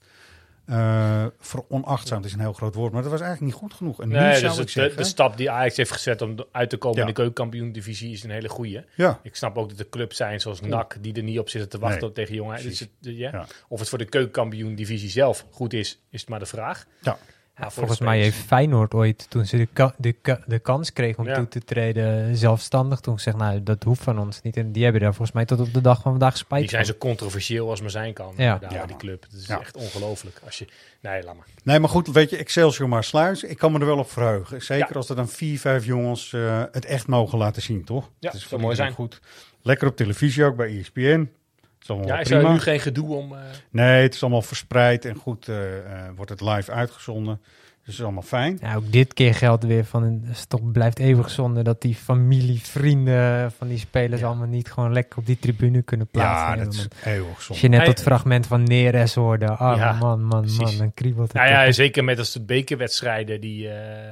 eh 0.67 1.27
veronachtzaam, 1.39 2.17
het 2.19 2.27
is 2.27 2.33
een 2.33 2.41
heel 2.41 2.53
groot 2.53 2.75
woord, 2.75 2.93
maar 2.93 3.03
dat 3.03 3.11
was 3.11 3.21
eigenlijk 3.21 3.53
niet 3.53 3.61
goed 3.63 3.75
genoeg. 3.75 4.01
En 4.01 4.09
nu 4.09 4.15
Nee, 4.15 4.35
zou 4.37 4.43
dus 4.51 4.59
ik 4.59 4.67
de, 4.67 4.73
zeggen, 4.73 4.97
de 4.97 5.05
stap 5.05 5.37
die 5.37 5.51
Ajax 5.51 5.77
heeft 5.77 5.91
gezet 5.91 6.23
om 6.23 6.37
uit 6.53 6.71
te 6.71 6.77
komen 6.77 6.97
Ja. 6.97 7.03
in 7.03 7.09
de 7.09 7.15
keukenkampioen-divisie 7.15 8.13
is 8.13 8.23
een 8.23 8.31
hele 8.31 8.49
goeie. 8.49 8.85
ja, 8.97 9.21
Ik 9.23 9.37
snap 9.37 9.57
ook 9.59 9.69
dat 9.69 9.79
er 9.79 9.89
clubs 9.89 10.17
zijn 10.17 10.41
zoals 10.41 10.61
NAC 10.61 10.97
die 11.01 11.15
er 11.15 11.23
niet 11.23 11.39
op 11.39 11.49
zitten 11.49 11.71
te 11.71 11.79
wachten 11.79 12.01
Nee, 12.03 12.13
tegen 12.13 12.35
jongen. 12.35 12.63
Dus 12.63 12.81
het. 12.81 12.89
Ja. 13.01 13.47
Of 13.69 13.79
het 13.79 13.89
voor 13.89 13.99
de 13.99 14.05
keukenkampioen-divisie 14.05 15.09
zelf 15.11 15.47
goed 15.51 15.73
is, 15.73 16.01
is 16.11 16.21
het 16.21 16.29
maar 16.31 16.39
de 16.39 16.47
vraag. 16.47 16.87
ja. 17.01 17.19
Voor 17.55 17.71
Volgens 17.73 17.99
mij 18.01 18.21
heeft 18.21 18.37
Feyenoord 18.37 18.95
ooit, 18.95 19.27
toen 19.31 19.47
ze 19.47 19.57
de, 19.57 19.67
ka- 19.73 19.95
de, 19.99 20.13
ka- 20.13 20.41
de 20.47 20.59
kans 20.59 20.93
kregen 20.93 21.19
om 21.19 21.27
Ja. 21.29 21.35
toe 21.35 21.49
te 21.49 21.61
treden, 21.65 22.37
zelfstandig 22.37 23.01
toen 23.01 23.15
gezegd, 23.15 23.37
nou, 23.37 23.63
dat 23.63 23.83
hoeft 23.83 24.03
van 24.03 24.19
ons 24.19 24.43
niet. 24.43 24.57
En 24.57 24.73
die 24.73 24.83
hebben 24.83 25.01
daar 25.03 25.15
volgens 25.15 25.33
mij 25.37 25.45
tot 25.45 25.61
op 25.61 25.73
de 25.75 25.81
dag 25.81 26.01
van 26.01 26.11
vandaag 26.11 26.37
spijt 26.37 26.61
Die 26.61 26.71
zijn 26.71 26.85
van. 26.85 26.93
zo 26.93 26.99
controversieel 26.99 27.71
als 27.71 27.81
maar 27.81 27.91
zijn 27.91 28.13
kan. 28.13 28.35
Ja. 28.37 28.45
Ja. 28.45 28.59
Daar, 28.59 28.73
Ja. 28.73 28.87
die 28.87 28.97
club. 28.97 29.23
Het 29.23 29.33
is 29.33 29.47
Ja. 29.47 29.61
echt 29.61 29.77
ongelooflijk. 29.77 30.41
Als 30.45 30.59
je... 30.59 30.67
Nee, 31.01 31.23
laat 31.23 31.35
maar. 31.37 31.47
Nee, 31.65 31.79
maar 31.79 31.89
goed, 31.89 32.07
weet 32.09 32.31
je, 32.31 32.37
Excelsior 32.37 32.89
maar 32.89 33.05
sluis. 33.05 33.43
Ik 33.43 33.59
kan 33.59 33.73
me 33.73 33.79
er 33.79 33.87
wel 33.87 33.99
op 33.99 34.11
verheugen. 34.11 34.63
Zeker 34.63 34.89
Ja. 34.89 34.95
als 34.97 35.09
er 35.09 35.17
dan 35.17 35.29
vier, 35.29 35.59
vijf 35.59 35.85
jongens 35.85 36.33
eh, 36.33 36.63
het 36.73 36.85
echt 36.85 37.07
mogen 37.07 37.39
laten 37.39 37.63
zien, 37.63 37.85
toch? 37.85 38.05
Ja, 38.05 38.11
Het 38.29 38.35
is 38.35 38.39
zou 38.39 38.51
voor 38.51 38.61
mooi 38.61 38.77
zijn. 38.77 38.93
Goed. 38.93 39.21
Lekker 39.63 39.89
op 39.89 39.97
televisie 39.97 40.45
ook 40.45 40.57
bij 40.57 40.79
ESPN. 40.79 41.31
Het 41.83 41.91
is 41.91 41.97
allemaal 41.97 42.09
Ja, 42.17 42.21
is 42.23 42.29
prima. 42.29 42.43
er 42.49 42.53
nu 42.53 42.61
geen 42.61 42.81
gedoe 42.81 43.15
om... 43.17 43.33
eh, 43.33 43.39
Nee, 43.71 44.03
het 44.03 44.15
is 44.15 44.23
allemaal 44.23 44.43
verspreid 44.43 45.05
en 45.05 45.15
goed 45.15 45.49
eh, 45.49 45.77
eh, 45.77 45.83
wordt 46.17 46.31
het 46.31 46.41
live 46.41 46.73
uitgezonden. 46.73 47.41
Dus 47.43 47.87
het 47.87 47.95
is 47.95 48.03
allemaal 48.03 48.23
fijn. 48.23 48.59
Ja, 48.61 48.75
ook 48.75 48.93
dit 48.93 49.15
keer 49.15 49.35
geldt 49.35 49.65
weer 49.65 49.85
van, 49.85 50.03
een- 50.03 50.23
het 50.27 50.37
is 50.37 50.45
toch 50.47 50.73
blijft 50.73 50.99
eeuwig 50.99 51.31
zonde 51.31 51.63
dat 51.63 51.81
die 51.81 51.95
familie, 51.95 52.61
vrienden 52.61 53.53
van 53.53 53.69
die 53.69 53.79
spelers 53.79 54.23
allemaal 54.23 54.47
niet 54.47 54.73
gewoon 54.73 54.93
lekker 54.93 55.19
op 55.19 55.27
die 55.27 55.39
tribune 55.39 55.83
kunnen 55.83 56.09
Ja, 56.13 56.21
plaatsnemen. 56.21 56.65
dat 56.65 56.75
is 56.75 56.89
eeuwig 57.05 57.35
Als 57.37 57.45
zonde. 57.45 57.63
je 57.63 57.69
net 57.69 57.87
dat 57.87 58.03
fragment 58.03 58.47
van 58.47 58.63
Neres 58.65 59.15
hoorde, 59.15 59.47
ah 59.51 59.77
Ja, 59.79 59.93
man, 59.93 60.23
man, 60.25 60.41
precies. 60.41 60.59
man, 60.61 60.77
dan 60.79 60.95
kriebelt 60.95 61.27
het. 61.33 61.37
Nou 61.37 61.49
ja, 61.49 61.65
toch. 61.65 61.75
zeker 61.75 62.05
met 62.05 62.19
als 62.19 62.33
de 62.33 62.41
bekerwedstrijden 62.45 63.41
die... 63.41 63.69
eh, 63.69 64.09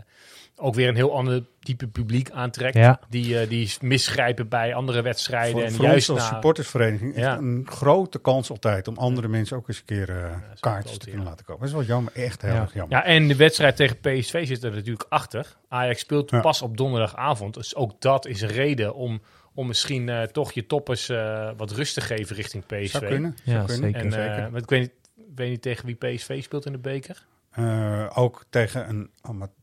ook 0.61 0.74
weer 0.74 0.88
een 0.88 0.94
heel 0.94 1.16
ander 1.16 1.44
type 1.61 1.86
publiek 1.88 2.30
aantrekt. 2.30 2.74
Ja. 2.76 3.00
Die, 3.08 3.38
eh, 3.40 3.48
die 3.48 3.72
misgrijpen 3.80 4.48
bij 4.48 4.74
andere 4.74 5.02
wedstrijden. 5.02 5.52
Voor, 5.52 5.62
en 5.62 5.72
voor 5.72 5.84
juist 5.84 6.08
ons 6.11 6.18
als 6.18 6.28
na- 6.28 6.34
supportersvereniging 6.34 7.14
is 7.14 7.20
Ja. 7.22 7.36
een 7.38 7.66
grote 7.70 8.18
kans 8.18 8.50
altijd 8.50 8.88
om 8.88 8.96
andere 8.96 9.28
mensen 9.28 9.56
ook 9.56 9.68
eens 9.68 9.78
een 9.78 9.84
keer 9.84 10.11
eh, 10.11 10.36
kaartjes 10.61 10.92
te 10.98 11.04
ja. 11.04 11.08
kunnen 11.11 11.28
laten 11.28 11.44
kopen. 11.44 11.61
Dat 11.61 11.68
is 11.70 11.74
wel 11.86 11.96
jammer, 11.96 12.12
echt 12.14 12.42
heel 12.42 12.52
Ja. 12.54 12.61
erg 12.61 12.74
jammer. 12.74 12.96
Ja, 12.98 13.04
en 13.04 13.28
de 13.28 13.36
wedstrijd 13.36 13.76
tegen 13.76 13.96
PSV 14.00 14.46
zit 14.46 14.62
er 14.64 14.70
natuurlijk 14.72 15.06
achter. 15.08 15.56
Ajax 15.68 16.00
speelt 16.00 16.30
Ja. 16.30 16.40
pas 16.40 16.62
op 16.62 16.76
donderdagavond. 16.76 17.54
Dus 17.54 17.74
ook 17.74 18.00
dat 18.00 18.26
is 18.26 18.40
een 18.40 18.48
reden 18.48 18.94
om, 18.94 19.20
om 19.54 19.66
misschien 19.66 20.08
eh, 20.08 20.22
toch 20.22 20.52
je 20.52 20.66
toppers 20.66 21.08
eh, 21.08 21.50
wat 21.56 21.70
rust 21.70 21.94
te 21.94 22.00
geven 22.00 22.36
richting 22.36 22.66
PSV. 22.66 22.90
Zou 22.90 23.06
kunnen, 23.06 23.36
zou 23.44 23.66
kunnen. 23.66 23.76
zeker. 23.92 24.00
En 24.04 24.12
zeker. 24.12 24.44
eh, 24.44 24.50
want 24.50 24.62
ik 24.62 24.68
weet, 24.70 24.80
niet, 24.80 24.92
ik 25.16 25.32
weet 25.34 25.50
niet 25.50 25.62
tegen 25.62 25.86
wie 25.86 25.94
PSV 25.94 26.42
speelt 26.42 26.66
in 26.66 26.72
de 26.72 26.78
beker. 26.78 27.26
Eh, 27.50 28.06
ook 28.14 28.44
tegen 28.50 28.88
een 28.88 29.11
amateur, 29.20 29.54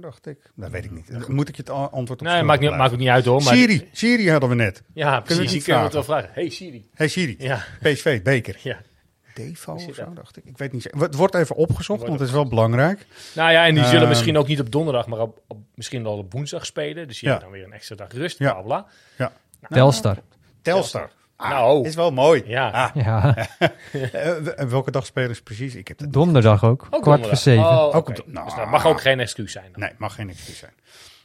dacht 0.00 0.26
ik. 0.26 0.38
Dat 0.54 0.70
weet 0.70 0.84
ik 0.84 0.90
niet. 0.90 1.28
Moet 1.28 1.48
ik 1.48 1.56
je 1.56 1.62
het 1.62 1.70
antwoord 1.70 2.10
op 2.10 2.26
Nee, 2.26 2.42
maakt, 2.42 2.60
niet, 2.60 2.76
maakt 2.76 2.92
ook 2.92 2.98
niet 2.98 3.08
uit 3.08 3.24
hoor. 3.24 3.42
Maar 3.42 3.54
Siri, 3.54 3.88
Siri 3.92 4.30
hadden 4.30 4.48
we 4.48 4.54
net. 4.54 4.82
Ja, 4.94 5.20
precies. 5.20 5.64
kunnen 5.64 5.76
we 5.80 5.84
het 5.84 5.92
wel 5.92 6.04
vragen? 6.04 6.30
Hey 6.32 6.48
Siri. 6.48 6.88
Hey 6.94 7.08
Siri, 7.08 7.36
Ja, 7.38 7.64
PSV, 7.80 8.22
beker. 8.22 8.56
ja. 8.62 8.80
Devo 9.34 9.72
of 9.72 9.94
zo, 9.94 10.12
dacht 10.14 10.36
ik. 10.36 10.44
Ik 10.44 10.58
weet 10.58 10.72
niet. 10.72 10.82
zeker. 10.82 11.00
Het 11.00 11.14
wordt 11.14 11.34
even 11.34 11.56
opgezocht, 11.56 11.86
Wordt 11.88 12.04
want 12.06 12.18
het 12.18 12.28
is 12.28 12.34
wel 12.34 12.46
belangrijk. 12.48 13.06
Nou 13.34 13.52
ja, 13.52 13.66
en 13.66 13.74
die 13.74 13.84
zullen 13.84 14.00
Ehm, 14.00 14.08
misschien 14.08 14.36
ook 14.38 14.46
niet 14.46 14.60
op 14.60 14.72
donderdag, 14.72 15.06
maar 15.06 15.18
op, 15.20 15.40
op, 15.46 15.58
misschien 15.74 16.06
al 16.06 16.18
op 16.18 16.32
woensdag 16.32 16.66
spelen. 16.66 17.08
Dus 17.08 17.20
je 17.20 17.26
Ja. 17.26 17.32
hebt 17.32 17.44
dan 17.44 17.52
weer 17.52 17.64
een 17.64 17.72
extra 17.72 17.96
dag 17.96 18.12
rust, 18.12 18.38
Ja. 18.38 18.52
bla 18.52 18.62
bla. 18.62 18.86
Ja. 19.18 19.32
Telstar. 19.68 20.16
Telstar. 20.62 21.10
Ah, 21.42 21.50
Nou. 21.50 21.86
is 21.86 21.94
wel 21.94 22.10
mooi. 22.12 22.42
Ja. 22.46 22.70
Ah, 22.70 22.94
Ja, 23.04 23.36
eh, 24.12 24.66
welke 24.68 24.90
dag 24.90 25.06
spelen 25.06 25.36
ze 25.36 25.42
precies? 25.42 25.74
Ik 25.74 25.88
heb 25.88 25.98
het 25.98 26.12
donderdag 26.12 26.64
ook. 26.64 26.82
Ook 26.82 26.88
kwart 26.88 27.04
donderdag. 27.04 27.28
voor 27.28 27.36
zeven. 27.52 27.64
Oh, 27.64 27.82
Ook 27.84 27.94
oké. 27.94 28.10
op 28.10 28.16
de- 28.16 28.22
nou. 28.26 28.44
Dus 28.46 28.54
dat 28.54 28.70
mag 28.70 28.86
ook 28.86 29.00
geen 29.00 29.20
excuus 29.20 29.52
zijn. 29.52 29.68
Dan. 29.72 29.80
Nee, 29.80 29.90
mag 29.98 30.14
geen 30.14 30.28
excuus 30.30 30.58
zijn. 30.58 30.72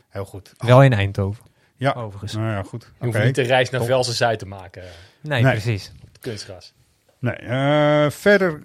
Heel 0.09 0.25
goed. 0.25 0.53
Wel 0.57 0.83
in 0.83 0.93
Eindhoven, 0.93 1.43
Ja, 1.75 1.93
overigens. 1.93 2.33
nou 2.33 2.47
ja, 2.49 2.63
goed. 2.63 2.83
Je 2.99 3.05
hoeft 3.05 3.15
Oké. 3.17 3.25
niet 3.25 3.35
de 3.35 3.41
reis 3.41 3.69
naar. 3.69 3.83
Velsen 3.83 4.13
Zuid 4.13 4.39
te 4.39 4.45
maken. 4.45 4.81
eh, 4.83 4.87
Nee, 5.21 5.41
Nee. 5.43 5.51
precies. 5.51 5.91
op 6.03 6.21
kunstgras. 6.21 6.73
Nee, 7.19 7.33
eh, 7.35 8.09
verder 8.09 8.61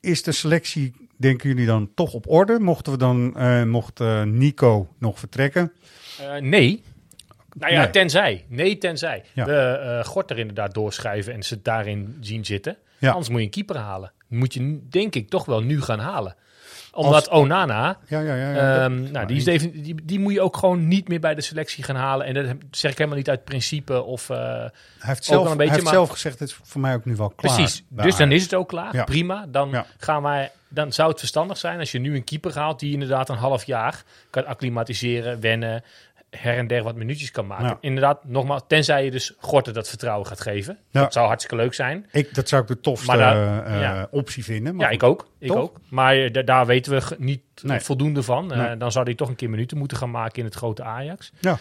is 0.00 0.22
de 0.22 0.32
selectie, 0.32 1.08
denken 1.16 1.48
jullie 1.48 1.66
dan 1.66 1.90
toch 1.94 2.12
op 2.12 2.28
orde? 2.30 2.58
Mochten 2.60 2.92
we 2.92 2.98
dan, 2.98 3.36
eh, 3.36 3.62
mocht 3.62 3.98
Nico 4.24 4.88
nog 4.98 5.18
vertrekken? 5.18 5.72
Eh, 6.20 6.34
nee. 6.40 6.82
Nou 7.58 7.72
ja, 7.72 7.80
Nee. 7.82 7.90
tenzij. 7.90 8.44
Nee, 8.48 8.78
tenzij. 8.78 9.22
Ja. 9.32 9.44
We 9.44 9.52
eh 9.56 10.04
Gort 10.04 10.30
er 10.30 10.38
inderdaad 10.38 10.74
doorschuiven 10.74 11.32
en 11.32 11.42
ze 11.42 11.62
daarin 11.62 12.16
zien 12.20 12.44
zitten. 12.44 12.76
Ja. 12.98 13.10
Anders 13.10 13.28
moet 13.28 13.38
je 13.38 13.44
een 13.44 13.50
keeper 13.50 13.76
halen. 13.76 14.12
Moet 14.28 14.54
je, 14.54 14.80
denk 14.90 15.14
ik, 15.14 15.28
toch 15.30 15.44
wel 15.44 15.60
nu 15.62 15.82
gaan 15.82 15.98
halen. 15.98 16.34
Omdat 16.92 17.28
Onana, 17.28 17.98
Ja, 18.08 18.20
ja, 18.20 18.34
ja. 18.34 18.52
ja. 18.52 18.84
ehm, 18.84 19.10
nou, 19.10 19.26
die, 19.26 19.36
is 19.36 19.46
even, 19.46 19.82
die, 19.82 19.94
die 20.04 20.18
moet 20.20 20.32
je 20.32 20.40
ook 20.40 20.56
gewoon 20.56 20.88
niet 20.88 21.08
meer 21.08 21.20
bij 21.20 21.34
de 21.34 21.40
selectie 21.40 21.84
gaan 21.84 21.96
halen. 21.96 22.26
En 22.26 22.34
dat 22.34 22.46
zeg 22.70 22.90
ik 22.90 22.96
helemaal 22.98 23.18
niet 23.18 23.28
uit 23.30 23.44
principe 23.44 24.02
of... 24.02 24.30
eh, 24.30 24.36
hij 24.38 24.70
heeft, 24.98 25.24
zelf, 25.24 25.38
een 25.50 25.56
beetje, 25.56 25.62
hij 25.62 25.72
heeft 25.72 25.82
maar- 25.84 25.92
zelf 25.92 26.08
gezegd, 26.08 26.38
het 26.38 26.48
is 26.48 26.58
voor 26.62 26.80
mij 26.80 26.94
ook 26.94 27.04
nu 27.04 27.16
wel 27.16 27.30
klaar. 27.36 27.54
Precies. 27.54 27.84
Dus 27.90 28.16
dan 28.16 28.32
is 28.32 28.42
het 28.42 28.54
ook 28.54 28.68
klaar. 28.68 28.94
Ja. 28.94 29.04
Prima. 29.04 29.46
Dan, 29.48 29.68
Ja. 29.70 29.86
gaan 29.98 30.22
wij, 30.22 30.50
dan 30.68 30.92
zou 30.92 31.08
het 31.10 31.18
verstandig 31.18 31.56
zijn 31.56 31.78
als 31.78 31.92
je 31.92 31.98
nu 31.98 32.14
een 32.14 32.24
keeper 32.24 32.54
haalt 32.58 32.80
die 32.80 32.92
inderdaad 32.92 33.28
een 33.28 33.36
half 33.36 33.64
jaar 33.64 34.02
kan 34.30 34.46
acclimatiseren, 34.46 35.40
wennen, 35.40 35.84
her 36.38 36.56
en 36.56 36.66
der 36.66 36.82
wat 36.82 36.94
minuutjes 36.96 37.30
kan 37.30 37.46
maken. 37.46 37.66
Ja. 37.66 37.78
Inderdaad, 37.80 38.24
nogmaals, 38.24 38.62
tenzij 38.66 39.04
je 39.04 39.10
dus 39.10 39.34
Gorten 39.38 39.74
dat 39.74 39.88
vertrouwen 39.88 40.26
gaat 40.26 40.40
geven. 40.40 40.78
Ja. 40.90 41.00
Dat 41.00 41.12
zou 41.12 41.26
hartstikke 41.26 41.62
leuk 41.62 41.74
zijn. 41.74 42.06
Ik, 42.12 42.34
dat 42.34 42.48
zou 42.48 42.62
ik 42.62 42.68
de 42.68 42.80
tofste 42.80 43.16
ja. 43.16 44.08
optie 44.10 44.44
vinden. 44.44 44.76
Maar 44.76 44.86
ja, 44.86 44.92
ik 44.92 45.02
ook. 45.02 45.28
Ik 45.38 45.54
ook. 45.54 45.80
Maar 45.88 46.32
da- 46.32 46.42
daar 46.42 46.66
weten 46.66 46.92
we 46.92 47.16
niet 47.18 47.40
Nee. 47.62 47.80
voldoende 47.80 48.22
van. 48.22 48.52
Eh, 48.52 48.72
dan 48.78 48.92
zou 48.92 49.04
hij 49.04 49.14
toch 49.14 49.28
een 49.28 49.36
keer 49.36 49.50
minuten 49.50 49.78
moeten 49.78 49.96
gaan 49.96 50.10
maken 50.10 50.38
in 50.38 50.44
het 50.44 50.54
grote 50.54 50.82
Ajax. 50.82 51.32
Ja. 51.40 51.58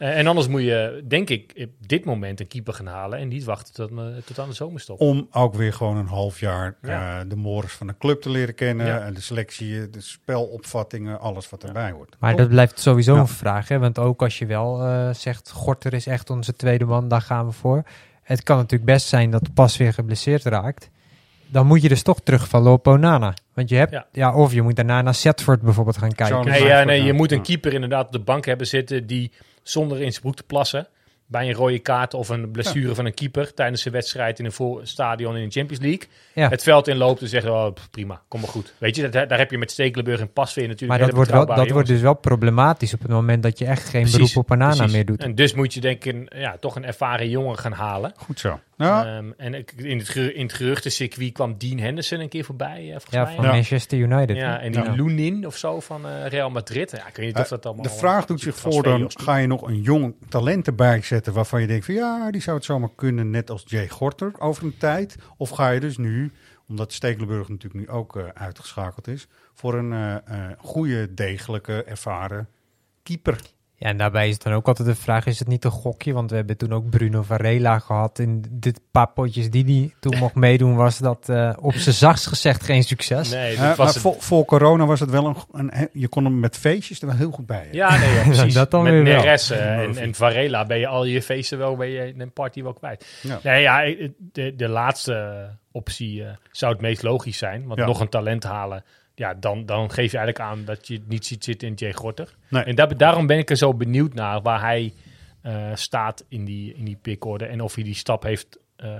Eh, 0.00 0.18
en 0.18 0.26
anders 0.26 0.48
moet 0.48 0.62
je, 0.62 1.04
denk 1.08 1.28
ik, 1.30 1.52
op 1.80 1.88
dit 1.88 2.04
moment 2.04 2.40
een 2.40 2.46
keeper 2.46 2.74
gaan 2.74 2.86
halen 2.86 3.18
en 3.18 3.28
niet 3.28 3.44
wachten 3.44 3.74
tot, 3.74 3.90
eh, 3.90 4.04
tot 4.24 4.38
aan 4.38 4.48
de 4.48 4.54
zomerstop. 4.54 5.00
Om 5.00 5.28
ook 5.32 5.54
weer 5.54 5.72
gewoon 5.72 5.96
een 5.96 6.06
half 6.06 6.40
jaar 6.40 6.76
Ja. 6.82 7.20
eh, 7.20 7.28
de 7.28 7.36
mores 7.36 7.72
van 7.72 7.86
de 7.86 7.94
club 7.98 8.20
te 8.22 8.30
leren 8.30 8.54
kennen. 8.54 8.86
Ja. 8.86 9.00
En 9.00 9.14
de 9.14 9.20
selectie, 9.20 9.90
de 9.90 10.00
spelopvattingen, 10.00 11.20
alles 11.20 11.50
wat 11.50 11.64
erbij 11.64 11.90
hoort. 11.90 12.16
Maar 12.18 12.36
dat 12.36 12.48
blijft 12.48 12.80
sowieso 12.80 13.14
Ja. 13.14 13.20
een 13.20 13.28
vraag. 13.28 13.68
Hè? 13.68 13.78
Want 13.78 13.98
ook 13.98 14.22
als 14.22 14.38
je 14.38 14.46
wel 14.46 14.82
eh, 14.82 15.10
zegt, 15.14 15.50
Gorter 15.50 15.92
is 15.94 16.06
echt 16.06 16.30
onze 16.30 16.52
tweede 16.56 16.84
man, 16.84 17.08
daar 17.08 17.22
gaan 17.22 17.46
we 17.46 17.52
voor. 17.52 17.82
Het 18.22 18.42
kan 18.42 18.56
natuurlijk 18.56 18.90
best 18.90 19.06
zijn 19.08 19.30
dat 19.30 19.54
Pas 19.54 19.76
weer 19.76 19.92
geblesseerd 19.92 20.42
raakt. 20.44 20.90
Dan 21.46 21.66
moet 21.66 21.82
je 21.82 21.88
dus 21.88 22.02
toch 22.02 22.20
terugvallen 22.20 22.72
op 22.72 22.86
Onana. 22.86 23.34
Want 23.54 23.68
je 23.68 23.76
hebt, 23.76 23.92
Ja. 23.92 24.06
ja. 24.12 24.34
of 24.34 24.52
je 24.52 24.62
moet 24.62 24.76
daarna 24.76 25.02
naar 25.02 25.14
Setford 25.14 25.62
bijvoorbeeld 25.62 25.98
gaan 25.98 26.12
kijken. 26.12 26.44
Nee, 26.44 26.64
ja, 26.64 26.84
nee, 26.84 27.02
je 27.02 27.12
moet 27.12 27.32
een 27.32 27.42
keeper 27.42 27.72
inderdaad 27.72 28.06
op 28.06 28.12
de 28.12 28.18
bank 28.20 28.44
hebben 28.44 28.66
zitten 28.66 29.06
die 29.06 29.32
zonder 29.62 30.00
in 30.00 30.10
zijn 30.10 30.22
broek 30.22 30.36
te 30.36 30.42
plassen 30.42 30.88
bij 31.30 31.48
een 31.48 31.54
rode 31.54 31.78
kaart 31.78 32.14
of 32.14 32.28
een 32.28 32.50
blessure 32.50 32.94
van 32.94 33.06
een 33.06 33.14
keeper 33.14 33.54
tijdens 33.54 33.84
een 33.84 33.92
wedstrijd 33.92 34.38
in 34.38 34.44
een 34.44 34.80
stadion 34.82 35.36
in 35.36 35.44
de 35.44 35.50
Champions 35.50 35.84
League 35.84 36.08
Ja. 36.34 36.48
het 36.48 36.62
veld 36.62 36.88
inloopt 36.88 37.20
en 37.20 37.28
zegt, 37.28 37.46
oh, 37.46 37.72
prima, 37.90 38.22
kom 38.28 38.40
maar 38.40 38.48
goed. 38.50 38.74
Weet 38.78 38.96
je, 38.96 39.08
dat, 39.08 39.28
daar 39.28 39.38
heb 39.38 39.50
je 39.50 39.58
met 39.58 39.70
Stekelenburg 39.70 40.20
en 40.20 40.32
Pasveer 40.32 40.68
natuurlijk 40.68 40.98
maar 40.98 41.08
dat, 41.08 41.16
wordt, 41.16 41.30
wel, 41.30 41.46
dat 41.46 41.70
wordt 41.70 41.88
dus 41.88 42.00
wel 42.00 42.14
problematisch 42.14 42.94
op 42.94 43.00
het 43.02 43.10
moment 43.10 43.42
dat 43.42 43.58
je 43.58 43.64
echt 43.64 43.88
geen 43.88 44.02
Precies, 44.02 44.32
beroep 44.32 44.50
op 44.50 44.58
Precies. 44.58 44.92
meer 44.92 45.04
doet. 45.04 45.22
En 45.22 45.34
dus 45.34 45.54
moet 45.54 45.74
je 45.74 45.80
denk 45.80 46.04
ik 46.04 46.14
een, 46.14 46.28
ja, 46.34 46.56
toch 46.60 46.76
een 46.76 46.84
ervaren 46.84 47.28
jongen 47.28 47.58
gaan 47.58 47.72
halen. 47.72 48.12
Goed 48.16 48.40
zo. 48.40 48.60
Ja, 48.86 49.16
Ehm, 49.16 49.30
en 49.36 49.54
ik- 49.54 49.72
in 49.76 49.98
het, 49.98 50.08
geru- 50.08 50.28
in 50.34 50.42
het 50.42 50.52
geruchtencircuit 50.52 51.32
kwam 51.32 51.58
Dean 51.58 51.78
Henderson 51.78 52.20
een 52.20 52.28
keer 52.28 52.44
voorbij, 52.44 52.80
eh, 52.84 52.90
volgens 52.90 53.14
Ja, 53.14 53.22
mij. 53.24 53.34
van 53.34 53.44
Ja. 53.44 53.50
Manchester 53.50 53.98
United. 53.98 54.36
Ja, 54.36 54.60
en 54.60 54.72
die 54.72 54.82
Ja. 54.82 54.92
Lunin 54.92 55.46
of 55.46 55.56
zo 55.56 55.80
van 55.80 56.06
eh, 56.06 56.26
Real 56.26 56.50
Madrid. 56.50 56.90
Ja, 56.90 57.06
ik 57.08 57.16
weet 57.16 57.26
niet 57.26 57.36
of 57.38 57.48
dat 57.48 57.66
allemaal... 57.66 57.82
de 57.84 57.90
vraag 57.90 58.26
doet 58.26 58.40
zich 58.40 58.56
voor, 58.56 58.82
dan 58.82 59.10
ga 59.14 59.36
je 59.36 59.46
nog 59.46 59.62
een 59.68 59.80
jong 59.80 60.14
talent 60.28 60.66
erbij 60.66 61.02
zetten 61.02 61.32
waarvan 61.32 61.60
je 61.60 61.66
denkt 61.66 61.84
van 61.84 61.94
ja, 61.94 62.30
die 62.30 62.40
zou 62.40 62.56
het 62.56 62.64
zomaar 62.64 62.90
kunnen, 62.96 63.30
net 63.30 63.50
als 63.50 63.62
Jay 63.66 63.88
Gorter 63.88 64.32
over 64.38 64.64
een 64.64 64.76
tijd. 64.78 65.16
Of 65.36 65.50
ga 65.50 65.70
je 65.70 65.80
dus 65.80 65.96
nu, 65.96 66.32
omdat 66.68 66.92
Stekelenburg 66.92 67.48
natuurlijk 67.48 67.86
nu 67.86 67.88
ook 67.94 68.16
eh, 68.16 68.24
uitgeschakeld 68.34 69.08
is, 69.08 69.26
voor 69.54 69.74
een 69.74 69.92
eh, 69.92 70.14
eh, 70.14 70.50
goede, 70.58 71.14
degelijke, 71.14 71.84
ervaren 71.84 72.48
keeper. 73.02 73.40
Ja, 73.80 73.88
en 73.88 73.96
daarbij 73.96 74.28
is 74.28 74.34
het 74.34 74.42
dan 74.42 74.52
ook 74.52 74.66
altijd 74.68 74.88
de 74.88 74.94
vraag, 74.94 75.26
is 75.26 75.38
het 75.38 75.48
niet 75.48 75.64
een 75.64 75.70
gokje? 75.70 76.12
Want 76.12 76.30
we 76.30 76.36
hebben 76.36 76.56
toen 76.56 76.72
ook 76.72 76.90
Bruno 76.90 77.22
Varela 77.22 77.78
gehad. 77.78 78.18
In 78.18 78.44
dit 78.50 78.80
paar 78.90 79.08
potjes 79.08 79.50
die 79.50 79.64
hij 79.64 79.94
toen 80.00 80.18
mocht 80.22 80.34
meedoen, 80.34 80.74
was 80.76 80.98
dat 80.98 81.28
eh, 81.28 81.52
op 81.60 81.74
zijn 81.74 81.94
zachtst 81.94 82.26
gezegd 82.26 82.64
geen 82.64 82.82
succes. 82.82 83.30
Nee, 83.30 83.54
Eh, 83.56 83.60
maar 83.78 83.86
het. 83.86 83.98
voor, 83.98 84.14
voor 84.18 84.44
corona 84.44 84.86
was 84.86 85.00
het 85.00 85.10
wel 85.10 85.26
een, 85.52 85.70
een, 85.80 85.88
je 85.92 86.08
kon 86.08 86.24
hem 86.24 86.40
met 86.40 86.56
feestjes 86.56 87.00
er 87.00 87.06
wel 87.06 87.16
heel 87.16 87.30
goed 87.30 87.46
bij. 87.46 87.56
hebben. 87.56 87.76
Ja, 87.76 87.98
nee, 87.98 88.14
ja, 88.14 88.22
precies. 88.32 88.54
Dat 88.54 88.70
dan 88.70 88.82
Met 88.82 88.92
weer 88.92 89.04
wel. 89.04 89.16
Neres 89.22 89.50
eh, 89.50 89.78
en, 89.78 89.96
en 89.96 90.14
Varela 90.14 90.64
ben 90.66 90.78
je 90.78 90.86
al 90.86 91.04
je 91.04 91.22
feesten 91.22 91.58
wel, 91.58 91.76
ben 91.76 91.88
je 91.88 92.14
een 92.18 92.32
party 92.32 92.62
wel 92.62 92.72
kwijt. 92.72 93.18
Ja. 93.22 93.38
Nee, 93.42 93.62
ja, 93.62 93.80
de, 94.32 94.54
de 94.56 94.68
laatste 94.68 95.46
optie 95.72 96.24
zou 96.50 96.72
het 96.72 96.80
meest 96.80 97.02
logisch 97.02 97.38
zijn. 97.38 97.66
Want 97.66 97.78
Ja. 97.78 97.86
nog 97.86 98.00
een 98.00 98.08
talent 98.08 98.44
halen, 98.44 98.84
ja, 99.20 99.34
dan, 99.34 99.66
dan 99.66 99.90
geef 99.90 100.10
je 100.10 100.18
eigenlijk 100.18 100.50
aan 100.50 100.64
dat 100.64 100.86
je 100.86 100.94
het 100.94 101.08
niet 101.08 101.26
ziet 101.26 101.44
zitten 101.44 101.68
in 101.68 101.74
Jay 101.74 101.92
Gorter. 101.92 102.36
Nee. 102.48 102.62
En 102.62 102.74
daar, 102.74 102.96
daarom 102.96 103.26
ben 103.26 103.38
ik 103.38 103.50
er 103.50 103.56
zo 103.56 103.74
benieuwd 103.74 104.14
naar 104.14 104.42
waar 104.42 104.60
hij 104.60 104.92
eh, 105.40 105.70
staat 105.74 106.24
in 106.28 106.44
die, 106.44 106.74
in 106.74 106.84
die 106.84 106.98
pickorde. 107.02 107.46
En 107.46 107.60
of 107.60 107.74
hij 107.74 107.84
die 107.84 107.94
stap 107.94 108.22
heeft 108.22 108.58
eh, 108.76 108.90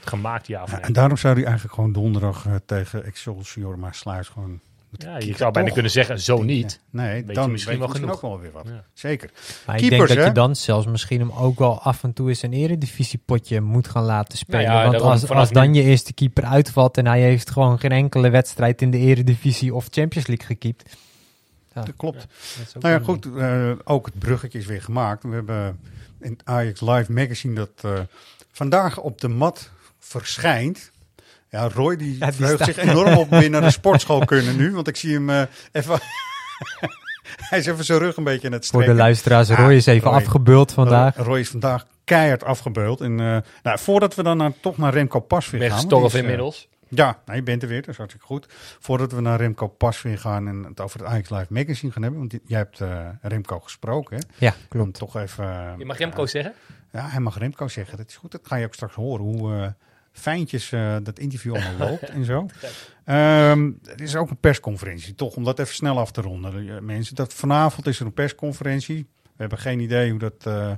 gemaakt, 0.00 0.46
ja 0.46 0.62
of 0.62 0.70
Ja, 0.70 0.76
nee. 0.76 0.84
en 0.84 0.92
daarom 0.92 1.16
zou 1.16 1.34
hij 1.34 1.44
eigenlijk 1.44 1.74
gewoon 1.74 1.92
donderdag 1.92 2.46
eh, 2.46 2.54
tegen 2.66 3.04
Excelsior 3.04 3.78
maar 3.78 3.94
Sluis 3.94 4.28
gewoon... 4.28 4.60
Ja, 4.92 5.18
je 5.18 5.36
zou 5.36 5.52
bijna 5.52 5.62
toch? 5.64 5.72
kunnen 5.72 5.90
zeggen, 5.92 6.20
zo 6.20 6.42
niet. 6.42 6.80
Nee, 6.90 7.08
Weet 7.12 7.26
je 7.28 7.32
dan 7.32 7.50
misschien 7.50 7.78
weet 7.78 7.88
je 7.88 7.94
wel 7.94 8.02
misschien 8.02 8.20
genoeg. 8.20 8.24
ook 8.24 8.30
wel 8.30 8.40
weer 8.40 8.52
wat. 8.52 8.64
Ja. 8.66 8.84
Zeker. 8.92 9.30
Maar 9.66 9.80
ik 9.82 9.88
denk 9.90 10.08
dat 10.08 10.16
hè? 10.16 10.24
je 10.24 10.32
dan 10.32 10.56
zelfs 10.56 10.86
misschien 10.86 11.20
hem 11.20 11.32
ook 11.32 11.58
wel 11.58 11.80
af 11.82 12.02
en 12.02 12.12
toe 12.12 12.28
eens 12.28 12.42
een 12.42 12.52
eredivisiepotje 12.52 13.60
moet 13.60 13.88
gaan 13.88 14.04
laten 14.04 14.38
spelen. 14.38 14.64
Nou 14.66 14.84
ja, 14.84 14.90
Want 14.90 15.02
als, 15.02 15.28
als 15.28 15.50
dan 15.50 15.70
nu- 15.70 15.76
je 15.78 15.82
eerste 15.88 16.12
keeper 16.12 16.44
uitvalt 16.44 16.96
en 16.96 17.06
hij 17.06 17.20
heeft 17.20 17.50
gewoon 17.50 17.78
geen 17.78 17.92
enkele 17.92 18.30
wedstrijd 18.30 18.82
in 18.82 18.90
de 18.90 18.98
eredivisie 18.98 19.74
of 19.74 19.86
Champions 19.90 20.26
League 20.26 20.46
gekiept. 20.46 20.96
Ja, 21.74 21.82
Dat 21.82 21.96
klopt. 21.96 22.26
dat 22.72 22.82
Nou 22.82 22.94
ja, 22.94 23.00
goed. 23.04 23.28
eh, 23.36 23.70
ook 23.84 24.06
het 24.06 24.18
bruggetje 24.18 24.58
is 24.58 24.66
weer 24.66 24.82
gemaakt. 24.82 25.22
We 25.22 25.34
hebben 25.34 25.80
in 26.20 26.38
Ajax 26.44 26.80
Live 26.80 27.12
Magazine 27.12 27.54
dat 27.54 27.70
eh, 27.82 27.92
vandaag 28.52 28.98
op 29.00 29.20
de 29.20 29.28
mat 29.28 29.70
verschijnt. 29.98 30.90
Ja, 31.50 31.68
Roy 31.68 31.96
die, 31.96 32.18
Ja, 32.18 32.26
die 32.26 32.34
verheugt 32.34 32.64
zich 32.64 32.76
enorm 32.76 33.16
op 33.16 33.30
weer 33.30 33.50
naar 33.50 33.60
de 33.60 33.70
sportschool 33.80 34.24
kunnen 34.24 34.56
nu. 34.56 34.72
Want 34.72 34.88
ik 34.88 34.96
zie 34.96 35.14
hem 35.14 35.30
eh, 35.30 35.42
even... 35.72 35.98
Hij 37.48 37.58
is 37.58 37.66
even 37.66 37.84
zijn 37.84 37.98
rug 37.98 38.16
een 38.16 38.24
beetje 38.24 38.46
aan 38.46 38.52
het 38.52 38.66
Voor 38.66 38.78
de 38.78 38.84
strekken. 38.84 39.04
luisteraars, 39.04 39.48
Roy 39.50 39.72
is 39.74 39.86
even 39.86 40.10
Roy. 40.10 40.18
afgebeuld 40.20 40.72
vandaag. 40.72 41.16
Roy, 41.16 41.38
is 41.38 41.48
vandaag 41.48 41.86
keihard 42.04 42.44
afgebeuld. 42.44 43.00
En, 43.00 43.20
eh, 43.20 43.36
nou, 43.62 43.78
voordat 43.78 44.14
we 44.14 44.22
dan 44.22 44.36
naar, 44.36 44.52
toch 44.60 44.76
naar 44.78 44.92
Remco 44.92 45.20
Pasveer 45.20 45.58
Ben 45.58 45.70
gaan. 45.70 45.88
die 45.88 46.04
is, 46.04 46.14
eh, 46.14 46.20
inmiddels. 46.20 46.68
ja, 46.88 47.18
nou, 47.24 47.36
je 47.38 47.44
bent 47.44 47.62
er 47.62 47.68
weer, 47.68 47.80
dat 47.80 47.88
is 47.88 47.96
hartstikke 47.96 48.26
goed. 48.26 48.46
Voordat 48.78 49.12
we 49.12 49.20
naar 49.20 49.38
Remco 49.40 49.66
Pasveer 49.66 50.18
gaan 50.18 50.48
en 50.48 50.64
het 50.64 50.80
over 50.80 51.00
het 51.00 51.08
Ajax 51.08 51.30
Live 51.30 51.46
Magazine 51.48 51.92
gaan 51.92 52.02
hebben. 52.02 52.20
Want 52.20 52.30
die- 52.30 52.42
jij 52.46 52.58
hebt 52.58 52.80
eh, 52.80 53.06
Remco 53.22 53.58
gesproken, 53.60 54.16
hè? 54.16 54.22
Ja, 54.46 54.54
klopt. 54.68 54.98
toch 54.98 55.16
even... 55.16 55.74
Je 55.78 55.84
mag 55.84 55.98
Remco 55.98 56.26
zeggen? 56.26 56.52
Ja, 56.92 57.08
hij 57.08 57.20
mag 57.20 57.38
Remco 57.38 57.68
zeggen. 57.68 57.96
Dat 57.96 58.08
is 58.08 58.16
goed, 58.16 58.30
dat 58.32 58.40
ga 58.44 58.56
je 58.56 58.64
ook 58.66 58.74
straks 58.74 58.94
horen. 58.94 59.24
Hoe 59.24 59.54
eh, 59.54 59.66
fijntjes 60.18 60.72
eh, 60.72 60.96
dat 61.02 61.18
interview 61.18 61.54
allemaal 61.54 61.78
loopt 61.88 62.02
en 62.08 62.24
zo. 62.24 62.46
Ehm 63.04 63.70
er 63.86 64.00
is 64.02 64.16
ook 64.16 64.30
een 64.30 64.40
persconferentie, 64.40 65.14
toch, 65.14 65.36
om 65.36 65.44
dat 65.44 65.58
even 65.58 65.74
snel 65.74 65.98
af 65.98 66.10
te 66.12 66.20
ronden. 66.20 66.68
eh, 66.68 66.78
mensen, 66.80 67.14
dat 67.14 67.34
vanavond 67.34 67.86
is 67.86 68.00
er 68.00 68.06
een 68.06 68.12
persconferentie. 68.12 69.06
We 69.22 69.44
hebben 69.44 69.58
geen 69.58 69.80
idee 69.80 70.10
hoe 70.10 70.18
dat 70.18 70.46
eh, 70.46 70.70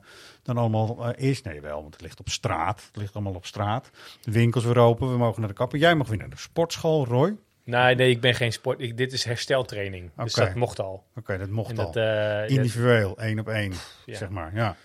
dan 0.42 0.56
allemaal 0.58 1.14
is. 1.14 1.42
Nee, 1.42 1.60
wel, 1.60 1.80
want 1.82 1.92
het 1.94 2.02
ligt 2.02 2.20
op 2.20 2.28
straat. 2.28 2.82
Het 2.86 2.96
ligt 2.96 3.14
allemaal 3.14 3.34
op 3.34 3.46
straat. 3.46 3.90
De 4.22 4.30
winkels 4.30 4.64
weer 4.64 4.78
open, 4.78 5.10
we 5.10 5.16
mogen 5.18 5.40
naar 5.40 5.48
de 5.48 5.54
kapper. 5.56 5.78
Jij 5.78 5.94
mag 5.94 6.08
weer 6.08 6.18
naar 6.18 6.30
de 6.30 6.38
sportschool, 6.38 7.06
Roy. 7.06 7.36
Nee, 7.64 7.94
nee, 7.94 8.10
ik 8.10 8.20
ben 8.20 8.34
geen 8.34 8.52
sport. 8.52 8.80
Ik, 8.80 8.96
dit 8.96 9.12
is 9.12 9.24
hersteltraining. 9.24 10.10
Dus 10.16 10.34
Oké. 10.34 10.44
dat 10.46 10.54
mocht 10.54 10.80
al. 10.80 11.04
Oké, 11.16 11.38
dat 11.38 11.48
mocht 11.48 11.70
En 11.70 11.78
al. 11.78 11.92
dat, 11.92 12.50
Individueel, 12.50 13.18
één 13.18 13.38
op 13.38 13.48
één, 13.48 13.72
Ja. 14.06 14.16
zeg 14.16 14.28
maar, 14.28 14.54
ja. 14.54 14.76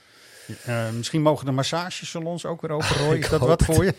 Eh, 0.66 0.90
misschien 0.92 1.22
mogen 1.22 1.46
de 1.46 1.52
massagesalons 1.52 2.46
ook 2.46 2.62
weer 2.62 2.72
open, 2.72 2.88
Roy. 2.98 3.16
Is 3.24 3.30
dat 3.30 3.40
wat 3.40 3.64
voor 3.64 3.86
je? 3.86 3.94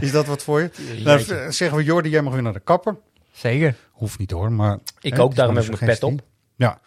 is 0.00 0.10
dat 0.12 0.26
wat 0.26 0.42
voor 0.42 0.60
je? 0.60 0.70
Nou, 1.04 1.20
zeggen 1.52 1.78
we, 1.78 1.84
Jordi, 1.84 2.08
jij 2.08 2.22
mag 2.22 2.32
weer 2.32 2.42
naar 2.42 2.52
de 2.52 2.60
kapper. 2.60 2.96
Zeker. 3.32 3.76
Hoeft 3.90 4.18
niet 4.18 4.30
hoor, 4.30 4.52
maar... 4.52 4.78
Ik 5.00 5.14
hè, 5.14 5.20
ook, 5.20 5.34
daarom 5.34 5.54
heb 5.56 5.64
ik 5.64 5.70
mijn 5.70 5.84
pet 5.90 5.98
suggestie. 5.98 6.26
Ja, 6.56 6.80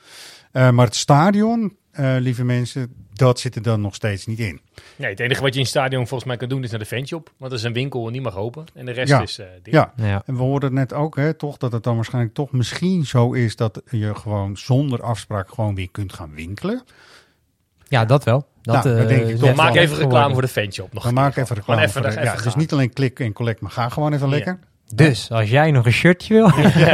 Eh, 0.51 0.70
maar 0.70 0.86
het 0.86 0.95
stadion, 0.95 1.78
eh, 1.91 2.16
lieve 2.20 2.43
mensen, 2.43 2.93
dat 3.14 3.39
zit 3.39 3.55
er 3.55 3.62
dan 3.62 3.82
nog 3.82 3.95
steeds 3.95 4.26
niet 4.26 4.39
in. 4.39 4.62
Nee, 4.95 5.09
het 5.09 5.20
enige 5.20 5.41
wat 5.41 5.49
je 5.49 5.55
in 5.55 5.62
het 5.62 5.70
stadion 5.70 6.07
volgens 6.07 6.24
mij 6.30 6.38
kan 6.38 6.49
doen 6.49 6.64
is 6.64 6.70
naar 6.70 6.80
de 6.80 6.86
ventshop. 6.86 7.32
Want 7.38 7.51
dat 7.51 7.59
is 7.59 7.66
een 7.66 7.74
winkel 7.74 8.07
en 8.07 8.14
die 8.14 8.22
mag 8.22 8.36
open. 8.38 8.66
En 8.74 8.86
de 8.86 8.91
rest 8.91 9.09
Ja. 9.09 9.22
is 9.22 9.39
eh 9.39 9.45
dicht. 9.64 9.76
Ja, 9.78 9.93
Ja. 9.95 10.24
en 10.26 10.36
we 10.36 10.41
hoorden 10.41 10.74
net 10.74 10.93
ook, 10.93 11.16
hè, 11.16 11.34
toch, 11.34 11.57
dat 11.57 11.72
het 11.72 11.84
dan 11.84 11.95
waarschijnlijk 11.95 12.34
toch 12.34 12.51
misschien 12.51 13.05
zo 13.05 13.34
is 13.34 13.55
dat 13.55 13.82
je 13.89 14.16
gewoon 14.16 14.57
zonder 14.57 15.01
afspraak 15.03 15.49
gewoon 15.49 15.76
weer 15.76 15.91
kunt 15.91 16.14
gaan 16.14 16.34
winkelen. 16.36 16.84
ja, 17.88 18.05
dat 18.05 18.24
wel. 18.24 18.47
Dat, 18.62 18.84
Nou, 18.84 18.95
dan 18.95 18.97
eh, 19.03 19.07
denk 19.07 19.28
ik 19.28 19.38
toch 19.38 19.55
Maak 19.55 19.76
even 19.76 19.80
reclame 19.97 19.99
geworden. 20.01 20.32
voor 20.32 20.41
de 20.41 20.47
fanshop 20.47 20.93
nog. 20.93 21.03
Dan 21.03 21.14
maak 21.14 21.36
even 21.36 21.55
reclame. 21.55 21.82
Even, 21.82 21.91
voor 21.93 22.01
de- 22.01 22.07
even 22.07 22.24
ja, 22.24 22.36
dus 22.41 22.55
niet 22.55 22.72
alleen 22.74 22.93
klik 22.93 23.20
en 23.20 23.34
collect, 23.34 23.62
maar 23.62 23.72
ga 23.72 23.89
gewoon 23.89 24.14
even 24.14 24.30
lekker. 24.30 24.59
Dus, 24.95 25.31
als 25.31 25.49
jij 25.49 25.71
nog 25.71 25.85
een 25.85 25.91
shirtje 25.91 26.33
wil, 26.33 26.49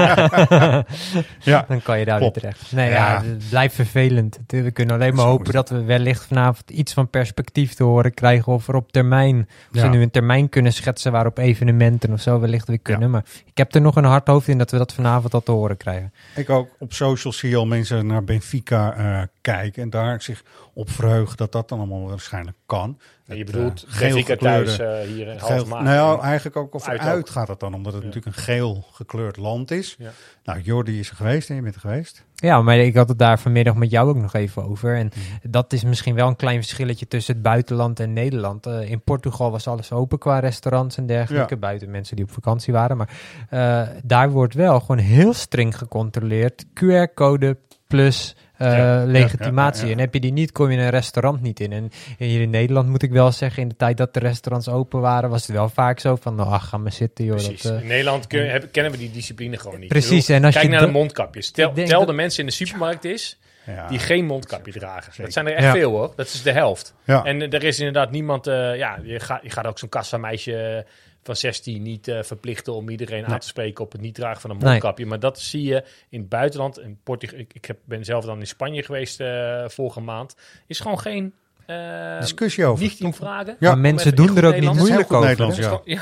Ja. 1.43 1.65
dan 1.67 1.81
kan 1.81 1.99
je 1.99 2.05
daar 2.05 2.19
Klopt. 2.19 2.41
weer 2.41 2.51
terecht. 2.51 2.71
Nee, 2.71 2.89
Ja. 2.89 3.11
ja. 3.11 3.23
het 3.23 3.49
blijft 3.49 3.75
vervelend. 3.75 4.39
We 4.47 4.71
kunnen 4.71 4.95
alleen 4.95 5.15
maar 5.15 5.25
hopen 5.25 5.53
dat 5.53 5.69
we 5.69 5.83
wellicht 5.83 6.25
vanavond 6.25 6.69
iets 6.69 6.93
van 6.93 7.09
perspectief 7.09 7.73
te 7.73 7.83
horen 7.83 8.13
krijgen. 8.13 8.53
Of 8.53 8.67
er 8.67 8.75
op 8.75 8.91
termijn, 8.91 9.39
of 9.71 9.79
ze 9.79 9.85
Ja. 9.85 9.91
nu 9.91 10.01
een 10.01 10.11
termijn 10.11 10.49
kunnen 10.49 10.73
schetsen 10.73 11.11
waarop 11.11 11.37
evenementen 11.37 12.13
of 12.13 12.21
zo 12.21 12.39
wellicht 12.39 12.67
weer 12.67 12.79
kunnen. 12.79 13.09
Maar 13.09 13.23
ik 13.45 13.57
heb 13.57 13.75
er 13.75 13.81
nog 13.81 13.95
een 13.95 14.03
hard 14.03 14.27
hoofd 14.27 14.47
in 14.47 14.57
dat 14.57 14.71
we 14.71 14.77
dat 14.77 14.93
vanavond 14.93 15.33
al 15.33 15.43
te 15.43 15.51
horen 15.51 15.77
krijgen. 15.77 16.13
Ik 16.35 16.49
ook 16.49 16.69
op 16.79 16.93
social 16.93 17.33
zie 17.33 17.49
je 17.49 17.55
al 17.55 17.65
mensen 17.65 18.05
naar 18.07 18.23
Benfica 18.23 18.93
eh, 18.93 19.21
kijken 19.41 19.81
en 19.83 19.89
daar 19.89 20.21
zich 20.21 20.43
op 20.73 20.89
verheugen 20.91 21.37
dat 21.37 21.51
dat 21.51 21.69
dan 21.69 21.77
allemaal 21.77 22.07
waarschijnlijk 22.07 22.57
kan. 22.65 22.97
En 23.27 23.37
je 23.37 23.43
bedoelt 23.43 23.83
eh, 23.87 23.93
geel 23.93 24.09
Benfica 24.09 24.33
gekleurde- 24.33 24.75
thuis 24.75 25.05
eh, 25.07 25.13
hier 25.13 25.27
in 25.27 25.39
Geel, 25.39 25.65
nou, 25.67 26.21
eigenlijk 26.21 26.55
ook 26.55 26.73
of 26.73 26.87
Uit 26.87 27.29
gaat 27.29 27.47
het 27.47 27.59
dan, 27.59 27.73
omdat 27.73 27.93
het 27.93 28.01
Ja. 28.01 28.07
natuurlijk 28.07 28.37
een 28.37 28.43
geel 28.43 28.85
gekleurd 28.91 29.37
land 29.37 29.71
is. 29.71 29.95
Ja. 29.99 30.09
Nou, 30.43 30.59
Jordi 30.61 30.99
is 30.99 31.09
er 31.09 31.15
geweest 31.15 31.49
en 31.49 31.55
je 31.55 31.61
bent 31.61 31.75
er 31.75 31.81
geweest. 31.81 32.25
Ja, 32.35 32.61
maar 32.61 32.77
ik 32.77 32.95
had 32.95 33.09
het 33.09 33.19
daar 33.19 33.39
vanmiddag 33.39 33.75
met 33.75 33.89
jou 33.89 34.09
ook 34.09 34.15
nog 34.15 34.33
even 34.33 34.63
over. 34.63 34.95
En 34.95 35.11
dat 35.49 35.73
is 35.73 35.83
misschien 35.83 36.15
wel 36.15 36.27
een 36.27 36.35
klein 36.35 36.57
verschilletje 36.61 37.07
tussen 37.07 37.33
het 37.33 37.43
buitenland 37.43 37.99
en 37.99 38.13
Nederland. 38.13 38.65
Eh, 38.65 38.89
in 38.91 39.01
Portugal 39.01 39.51
was 39.51 39.67
alles 39.67 39.91
open 39.91 40.17
qua 40.17 40.39
restaurants 40.39 40.97
en 40.97 41.05
dergelijke. 41.05 41.53
Ja. 41.53 41.59
Buiten 41.59 41.91
mensen 41.91 42.15
die 42.15 42.25
op 42.25 42.31
vakantie 42.31 42.73
waren. 42.73 42.97
Maar 42.97 43.09
eh, 43.49 43.87
daar 44.03 44.29
wordt 44.29 44.53
wel 44.53 44.79
gewoon 44.79 44.97
heel 44.97 45.33
streng 45.33 45.77
gecontroleerd. 45.77 46.65
QR-code 46.65 47.57
plus 47.87 48.35
eh, 48.57 48.77
Ja, 48.77 49.03
legitimatie. 49.05 49.79
ja, 49.81 49.81
ja, 49.81 49.87
ja. 49.87 49.93
En 49.93 49.99
heb 49.99 50.13
je 50.13 50.19
die 50.19 50.31
niet, 50.31 50.51
kom 50.51 50.71
je 50.71 50.77
een 50.77 50.89
restaurant 50.89 51.41
niet 51.41 51.59
in. 51.59 51.71
En 51.71 51.89
hier 52.17 52.41
in 52.41 52.49
Nederland 52.49 52.89
moet 52.89 53.03
ik 53.03 53.11
wel 53.11 53.31
zeggen, 53.31 53.61
in 53.61 53.67
de 53.69 53.75
tijd 53.75 53.97
dat 53.97 54.13
de 54.13 54.19
restaurants 54.19 54.69
open 54.69 54.99
waren, 55.01 55.29
was 55.29 55.47
het 55.47 55.55
wel 55.55 55.69
vaak 55.69 55.99
zo 55.99 56.15
van, 56.15 56.35
nou, 56.35 56.49
ach, 56.49 56.69
ga 56.69 56.77
maar 56.77 56.91
zitten, 56.91 57.25
joh. 57.25 57.35
Precies. 57.35 57.61
Dat, 57.61 57.71
eh, 57.73 57.81
in 57.81 57.87
Nederland 57.87 58.27
kun- 58.27 58.49
heb- 58.49 58.71
kennen 58.71 58.91
we 58.91 58.97
die 58.97 59.11
discipline 59.11 59.57
gewoon 59.57 59.79
niet. 59.79 59.89
Precies, 59.89 60.25
bedoel, 60.25 60.35
en 60.35 60.43
als 60.45 60.53
kijk 60.53 60.65
je 60.65 60.71
naar 60.71 60.81
de 60.85 60.91
mondkapjes. 60.91 61.51
Tel, 61.51 61.73
tel 61.73 61.85
dat- 61.99 62.07
de 62.07 62.13
mensen 62.13 62.39
in 62.39 62.45
de 62.45 62.51
supermarkt 62.53 63.05
is 63.05 63.39
Ja. 63.65 63.87
die 63.87 63.99
geen 63.99 64.25
mondkapje 64.25 64.71
dragen. 64.71 65.03
Zeker. 65.03 65.23
Dat 65.23 65.33
zijn 65.33 65.47
er 65.47 65.53
echt 65.53 65.63
Ja. 65.63 65.71
veel 65.71 65.91
hoor. 65.91 66.13
Dat 66.15 66.25
is 66.25 66.41
de 66.41 66.51
helft. 66.51 66.93
Ja. 67.03 67.23
En 67.23 67.41
eh, 67.41 67.53
er 67.53 67.63
is 67.63 67.77
inderdaad 67.79 68.11
niemand... 68.11 68.47
eh, 68.47 68.75
ja, 68.77 68.99
je, 69.03 69.19
gaat 69.19 69.39
je 69.43 69.49
gaat 69.49 69.67
ook 69.67 69.79
zo'n 69.79 69.89
kassameisje 69.89 70.85
van 71.23 71.35
16 71.35 71.81
niet 71.81 72.07
eh, 72.07 72.23
verplichten 72.23 72.73
om 72.73 72.89
iedereen 72.89 73.25
aan 73.25 73.39
te 73.39 73.47
spreken 73.47 73.83
op 73.83 73.91
het 73.91 74.01
niet 74.01 74.15
dragen 74.15 74.41
van 74.41 74.49
een 74.49 74.57
Nee. 74.57 74.67
mondkapje. 74.69 75.05
Maar 75.05 75.19
dat 75.19 75.39
zie 75.39 75.63
je 75.63 75.83
in 76.09 76.19
het 76.19 76.29
buitenland. 76.29 76.79
In 76.79 76.99
Portugal, 77.03 77.39
ik, 77.39 77.53
ik 77.53 77.65
heb, 77.65 77.77
ben 77.85 78.05
zelf 78.05 78.25
dan 78.25 78.39
in 78.39 78.47
Spanje 78.47 78.83
geweest 78.83 79.19
eh, 79.19 79.67
vorige 79.67 79.99
maand. 80.01 80.35
Is 80.67 80.79
gewoon 80.79 80.99
geen... 80.99 81.33
eh, 81.67 82.19
Discussie 82.19 82.65
over. 82.65 82.83
Niet 82.83 82.99
in 82.99 83.13
vragen. 83.13 83.55
Ja. 83.59 83.69
maar 83.69 83.77
mensen 83.77 84.15
doen 84.15 84.37
er 84.37 84.45
ook 84.45 84.59
niet 84.59 84.73
moeilijk 84.73 85.13
over. 85.13 85.27
Nederlands, 85.27 85.57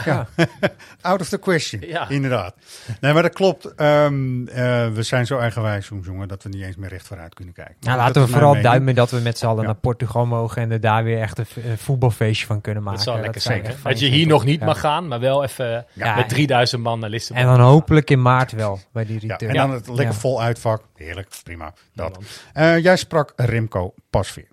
ja. 0.05 0.27
Out 1.01 1.21
of 1.21 1.29
the 1.29 1.37
question, 1.37 1.81
Ja. 1.87 2.09
inderdaad. 2.09 2.55
Nee, 3.01 3.13
maar 3.13 3.21
dat 3.23 3.33
klopt. 3.33 3.65
Ehm, 3.75 4.47
eh, 4.47 4.87
we 4.89 5.03
zijn 5.03 5.25
zo 5.25 5.37
eigenwijs 5.37 5.85
soms, 5.85 6.05
jongen, 6.05 6.27
dat 6.27 6.43
we 6.43 6.49
niet 6.49 6.61
eens 6.63 6.75
meer 6.75 6.89
recht 6.89 7.07
vooruit 7.07 7.33
kunnen 7.33 7.53
kijken. 7.53 7.75
Maar 7.79 7.93
Nou, 7.95 8.05
laten 8.05 8.21
we 8.21 8.27
vooral 8.27 8.47
mening. 8.53 8.67
duimen 8.67 8.95
dat 8.95 9.11
we 9.11 9.19
met 9.19 9.37
z'n 9.37 9.45
allen 9.45 9.61
Ja. 9.61 9.65
naar 9.65 9.75
Portugal 9.75 10.25
mogen 10.25 10.61
en 10.61 10.71
er 10.71 10.79
daar 10.81 11.03
weer 11.03 11.19
echt 11.21 11.37
een, 11.39 11.45
voetbalfeestje 11.77 12.45
van 12.45 12.61
kunnen 12.61 12.83
maken. 12.83 12.97
Dat 12.97 13.07
zou 13.07 13.21
lekker 13.21 13.41
zijn. 13.41 13.65
fijn 13.65 13.77
Dat 13.83 13.99
je 13.99 14.07
hier 14.07 14.27
nog 14.27 14.45
niet 14.45 14.59
Ja. 14.59 14.65
mag 14.65 14.79
gaan, 14.79 15.07
maar 15.07 15.19
wel 15.19 15.43
even 15.43 15.85
Ja, 15.93 16.15
met 16.15 16.29
3000 16.29 16.81
man 16.81 16.99
naar 16.99 17.09
Lissabon. 17.09 17.41
En 17.43 17.47
dan 17.49 17.59
hopelijk 17.59 18.09
in 18.09 18.21
maart 18.21 18.51
wel, 18.51 18.79
bij 18.93 19.05
die 19.05 19.19
Ja, 19.21 19.27
return. 19.27 19.51
en 19.51 19.57
dan 19.57 19.71
het 19.71 19.87
lekker 19.87 20.05
Ja. 20.05 20.13
vol 20.13 20.41
uitvak. 20.41 20.81
Heerlijk, 20.95 21.29
prima. 21.43 21.73
Dat. 21.93 22.19
Eh, 22.53 22.77
jij 22.79 22.95
sprak 22.97 23.33
Remco 23.35 23.93
Pasveer. 24.09 24.47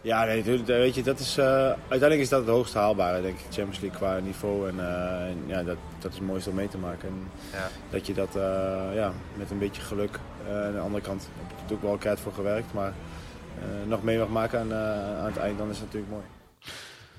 Ja, 0.00 0.24
nee, 0.24 0.36
natuurlijk. 0.36 0.66
Weet 0.66 0.94
je, 0.94 1.02
dat 1.02 1.18
is, 1.18 1.38
eh, 1.38 1.44
uiteindelijk 1.70 2.20
is 2.20 2.28
dat 2.28 2.40
het 2.40 2.48
hoogst 2.48 2.74
haalbare, 2.74 3.22
denk 3.22 3.34
ik. 3.38 3.44
Champions 3.50 3.80
League 3.80 3.98
qua 3.98 4.18
niveau. 4.18 4.68
En, 4.68 4.80
eh, 4.80 5.26
en 5.26 5.36
ja, 5.46 5.62
dat, 5.62 5.76
dat 5.98 6.12
is 6.12 6.18
het 6.18 6.26
mooiste 6.26 6.50
om 6.50 6.56
mee 6.56 6.68
te 6.68 6.78
maken. 6.78 7.08
En 7.08 7.14
Dat 7.90 8.06
je 8.06 8.14
dat 8.14 8.36
eh, 8.36 8.42
ja, 8.94 9.12
met 9.36 9.50
een 9.50 9.58
beetje 9.58 9.82
geluk. 9.82 10.18
eh, 10.48 10.64
aan 10.64 10.72
de 10.72 10.78
andere 10.78 11.02
kant 11.02 11.22
heb 11.34 11.44
ik 11.44 11.50
er 11.50 11.54
natuurlijk 11.62 11.82
wel 11.88 11.96
keihard 11.96 12.20
voor 12.22 12.32
gewerkt. 12.32 12.72
Maar 12.72 12.92
eh, 13.58 13.88
nog 13.88 14.02
mee 14.02 14.18
mag 14.18 14.28
maken 14.28 14.60
aan, 14.60 14.72
eh, 14.72 15.18
aan 15.18 15.26
het 15.26 15.36
eind, 15.36 15.58
dan 15.58 15.70
is 15.70 15.76
het 15.78 15.84
natuurlijk 15.84 16.12
mooi. 16.12 16.24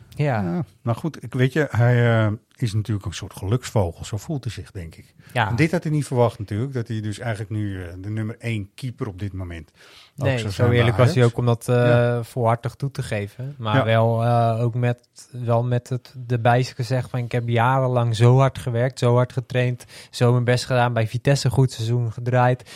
Ja. 0.10 0.42
Ja, 0.42 0.64
nou 0.82 0.98
goed, 0.98 1.24
ik 1.24 1.34
weet 1.34 1.54
je, 1.54 1.68
hij 1.72 2.26
eh, 2.26 2.32
is 2.62 2.74
natuurlijk 2.74 3.06
een 3.06 3.14
soort 3.14 3.34
geluksvogel. 3.34 4.06
Zo 4.06 4.18
voelt 4.18 4.44
hij 4.44 4.54
zich, 4.54 4.72
denk 4.72 4.96
ik. 4.96 5.14
Ja. 5.34 5.50
En 5.50 5.56
dit 5.56 5.72
had 5.72 5.84
hij 5.84 5.92
niet 5.92 6.06
verwacht 6.06 6.40
natuurlijk. 6.40 6.74
Dat 6.74 6.88
hij 6.88 7.02
dus 7.02 7.20
eigenlijk 7.20 7.52
nu 7.52 7.84
eh, 7.84 7.94
de 8.00 8.10
nummer 8.10 8.36
één 8.40 8.70
keeper 8.76 9.08
op 9.08 9.20
dit 9.20 9.34
moment 9.34 9.72
Nee, 10.16 10.52
zo 10.52 10.70
eerlijk 10.70 10.98
was 10.98 11.16
hij 11.16 11.24
ook 11.24 11.38
om 11.38 11.46
dat 11.46 11.64
Ja. 11.66 12.24
volhartig 12.24 12.76
toe 12.76 12.92
te 12.92 13.04
geven. 13.04 13.56
Maar 13.58 13.76
Ja. 13.76 13.86
wel 13.86 14.24
eh, 14.24 14.62
ook 14.64 14.74
met, 14.76 15.00
wel 15.32 15.64
met 15.64 15.90
het 15.90 16.16
erbij 16.28 16.64
gezegd 16.64 17.10
van 17.10 17.20
ik 17.20 17.32
heb 17.32 17.48
jarenlang 17.50 18.16
zo 18.16 18.38
hard 18.38 18.58
gewerkt, 18.58 19.00
zo 19.00 19.16
hard 19.16 19.34
getraind, 19.34 19.86
zo 20.10 20.32
mijn 20.32 20.44
best 20.44 20.66
gedaan, 20.66 20.94
bij 20.94 21.08
Vitesse 21.08 21.50
goed 21.50 21.72
seizoen 21.72 22.12
gedraaid. 22.12 22.72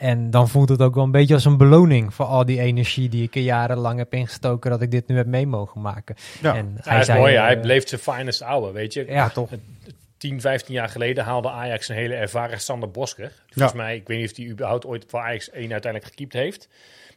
En 0.00 0.30
dan 0.30 0.48
voelt 0.48 0.68
het 0.68 0.82
ook 0.82 0.94
wel 0.94 1.04
een 1.04 1.10
beetje 1.10 1.34
als 1.34 1.44
een 1.44 1.56
beloning 1.56 2.14
voor 2.14 2.26
al 2.26 2.44
die 2.44 2.60
energie 2.60 3.08
die 3.08 3.22
ik 3.22 3.34
er 3.34 3.40
jarenlang 3.42 3.98
heb 3.98 4.14
ingestoken, 4.14 4.70
dat 4.70 4.82
ik 4.82 4.90
dit 4.90 5.06
nu 5.08 5.16
heb 5.16 5.26
mee 5.26 5.46
mogen 5.46 5.80
maken. 5.80 6.14
Ja. 6.42 6.54
En 6.56 6.72
Ja, 6.84 6.90
hij 6.90 7.00
is 7.00 7.06
zei, 7.06 7.18
mooi, 7.18 7.34
eh, 7.34 7.42
hij 7.42 7.60
bleef 7.60 7.88
zijn 7.88 8.00
finest 8.00 8.40
hour, 8.42 8.72
weet 8.72 8.92
je. 8.92 9.04
Ja, 9.08 9.28
toch? 9.28 9.50
10, 10.16 10.40
15 10.40 10.74
jaar 10.74 10.88
geleden 10.88 11.24
haalde 11.24 11.50
Ajax 11.50 11.88
een 11.88 11.94
hele 11.96 12.14
ervaren 12.14 12.60
Sander 12.60 12.90
Bosker. 12.90 13.32
Volgens 13.50 13.74
mij, 13.76 13.96
ik 13.96 14.06
weet 14.08 14.18
niet 14.20 14.30
of 14.30 14.36
hij 14.36 14.46
überhaupt 14.48 14.86
ooit 14.86 15.04
voor 15.08 15.20
Ajax 15.20 15.50
1 15.50 15.72
uiteindelijk 15.72 16.04
gekiept 16.12 16.32
heeft. 16.32 16.68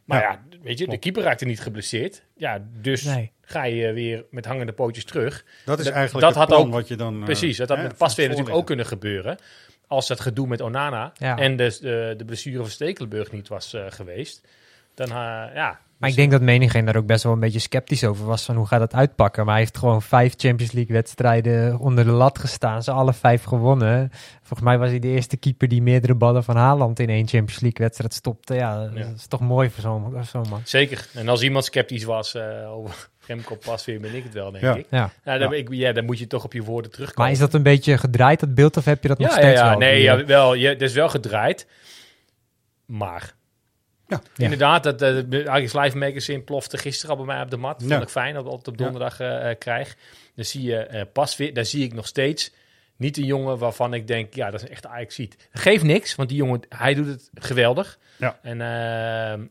Maar 0.04 0.20
Ja. 0.20 0.30
ja, 0.30 0.58
weet 0.62 0.78
je, 0.78 0.88
de 0.88 0.98
keeper 0.98 1.22
raakte 1.22 1.44
niet 1.44 1.60
geblesseerd. 1.60 2.22
Ja, 2.36 2.62
dus 2.80 3.02
Nee. 3.02 3.32
ga 3.40 3.64
je 3.64 3.92
weer 3.92 4.24
met 4.30 4.44
hangende 4.44 4.72
pootjes 4.72 5.04
terug. 5.04 5.44
Dat 5.64 5.78
is 5.78 5.84
Dat- 5.84 5.94
eigenlijk 5.94 6.24
dat 6.26 6.34
het 6.34 6.38
had 6.38 6.48
plan 6.58 6.66
ook- 6.68 6.72
wat 6.72 6.88
je 6.88 6.96
dan... 6.96 7.18
eh, 7.18 7.24
Precies, 7.24 7.56
dat 7.56 7.68
had 7.68 7.76
hè, 7.78 7.82
met 7.84 7.96
Pasveer 7.96 8.28
natuurlijk 8.28 8.56
ook 8.56 8.66
kunnen 8.66 8.86
gebeuren. 8.86 9.38
Als 9.86 10.06
dat 10.06 10.20
gedoe 10.20 10.46
met 10.46 10.60
Onana 10.60 11.12
Ja. 11.18 11.36
en 11.36 11.56
de, 11.56 11.78
de, 11.80 12.14
de 12.16 12.24
blessure 12.24 12.58
van 12.58 12.70
Stekelenburg 12.70 13.32
niet 13.32 13.48
was 13.48 13.72
eh, 13.72 13.84
geweest. 13.88 14.46
Dan, 14.94 15.08
eh, 15.08 15.14
ja. 15.54 15.80
Maar 15.98 16.10
ik 16.10 16.16
denk 16.16 16.30
dat 16.30 16.40
menigeen 16.40 16.84
daar 16.84 16.96
ook 16.96 17.06
best 17.06 17.22
wel 17.22 17.32
een 17.32 17.40
beetje 17.40 17.58
sceptisch 17.58 18.04
over 18.04 18.26
was 18.26 18.44
van 18.44 18.56
hoe 18.56 18.66
gaat 18.66 18.78
dat 18.80 18.94
uitpakken. 18.94 19.44
Maar 19.44 19.54
hij 19.54 19.62
heeft 19.62 19.78
gewoon 19.78 20.02
vijf 20.02 20.34
Champions 20.36 20.72
League 20.72 20.94
wedstrijden 20.94 21.78
onder 21.78 22.04
de 22.04 22.10
lat 22.10 22.38
gestaan. 22.38 22.82
Ze 22.82 22.90
alle 22.90 23.12
vijf 23.12 23.42
gewonnen. 23.44 24.10
Volgens 24.38 24.60
mij 24.68 24.78
was 24.78 24.88
hij 24.88 24.98
de 24.98 25.08
eerste 25.08 25.36
keeper 25.36 25.68
die 25.68 25.82
meerdere 25.82 26.14
ballen 26.14 26.44
van 26.44 26.56
Haaland 26.56 26.98
in 26.98 27.08
één 27.08 27.28
Champions 27.28 27.60
League 27.60 27.78
wedstrijd 27.86 28.14
stopte. 28.14 28.54
Ja, 28.54 28.80
dat 28.84 28.90
Ja. 28.94 29.06
is 29.16 29.26
toch 29.26 29.40
mooi 29.40 29.70
voor 29.70 29.82
zo'n 29.82 30.24
zo'n 30.24 30.48
man. 30.50 30.60
Zeker. 30.64 31.06
En 31.14 31.28
als 31.28 31.42
iemand 31.42 31.64
sceptisch 31.64 32.04
was 32.04 32.34
eh, 32.34 32.72
over 32.72 33.08
Remco 33.26 33.54
Pasveer, 33.56 34.00
ben 34.06 34.14
ik 34.14 34.24
het 34.24 34.32
wel, 34.34 34.50
denk 34.50 34.64
Ja. 34.64 34.74
ik. 34.74 34.86
Ja. 34.90 35.10
Ja, 35.24 35.38
dan, 35.38 35.50
Ja. 35.50 35.56
Ik, 35.56 35.68
ja, 35.72 35.92
dan 35.92 36.04
moet 36.04 36.18
je 36.18 36.26
toch 36.26 36.44
op 36.44 36.52
je 36.52 36.62
woorden 36.62 36.90
terugkomen. 36.90 37.22
Maar 37.22 37.32
is 37.32 37.38
dat 37.38 37.54
een 37.54 37.62
beetje 37.62 37.98
gedraaid, 37.98 38.40
dat 38.40 38.54
beeld, 38.54 38.76
of 38.76 38.84
heb 38.84 39.02
je 39.02 39.08
dat 39.08 39.18
nog 39.18 39.30
steeds 39.30 39.46
ja, 39.46 39.52
ja. 39.52 39.68
wel? 39.68 39.78
Nee, 39.78 40.02
ja, 40.02 40.24
wel. 40.24 40.54
Is 40.54 40.92
wel 40.92 41.08
gedraaid. 41.08 41.66
Maar. 42.86 43.34
Ja. 44.06 44.22
Ja. 44.34 44.44
Inderdaad, 44.44 44.82
dat 44.82 45.02
eh, 45.02 45.18
de 45.26 45.50
Ajax 45.50 45.72
Live 45.72 45.98
Magazine 45.98 46.40
plofte 46.40 46.78
gisteren 46.78 47.16
al 47.16 47.24
bij 47.24 47.34
mij 47.34 47.44
op 47.44 47.50
de 47.50 47.56
mat. 47.56 47.80
Ja. 47.80 47.88
Vond 47.88 48.02
ik 48.02 48.08
fijn 48.08 48.34
dat 48.34 48.44
ik 48.46 48.50
het 48.52 48.68
op 48.68 48.78
donderdag 48.78 49.20
eh, 49.20 49.50
eh, 49.50 49.58
krijg. 49.58 49.96
Dan 50.34 50.44
zie 50.44 50.62
je 50.62 50.76
eh 50.76 51.02
pas 51.12 51.36
weer, 51.36 51.54
daar 51.54 51.64
zie 51.64 51.84
ik 51.84 51.94
nog 51.94 52.06
steeds 52.06 52.52
niet 52.96 53.16
een 53.16 53.24
jongen 53.24 53.58
waarvan 53.58 53.94
ik 53.94 54.06
denk, 54.06 54.34
ja, 54.34 54.50
dat 54.50 54.60
is 54.60 54.66
een 54.66 54.72
echte 54.72 54.88
Ajax 54.88 55.14
ziet. 55.14 55.48
Geeft 55.52 55.84
niks, 55.84 56.14
want 56.14 56.28
die 56.28 56.38
jongen, 56.38 56.60
hij 56.68 56.94
doet 56.94 57.06
het 57.06 57.30
geweldig. 57.34 57.98
Ja. 58.16 58.38
En 58.42 59.50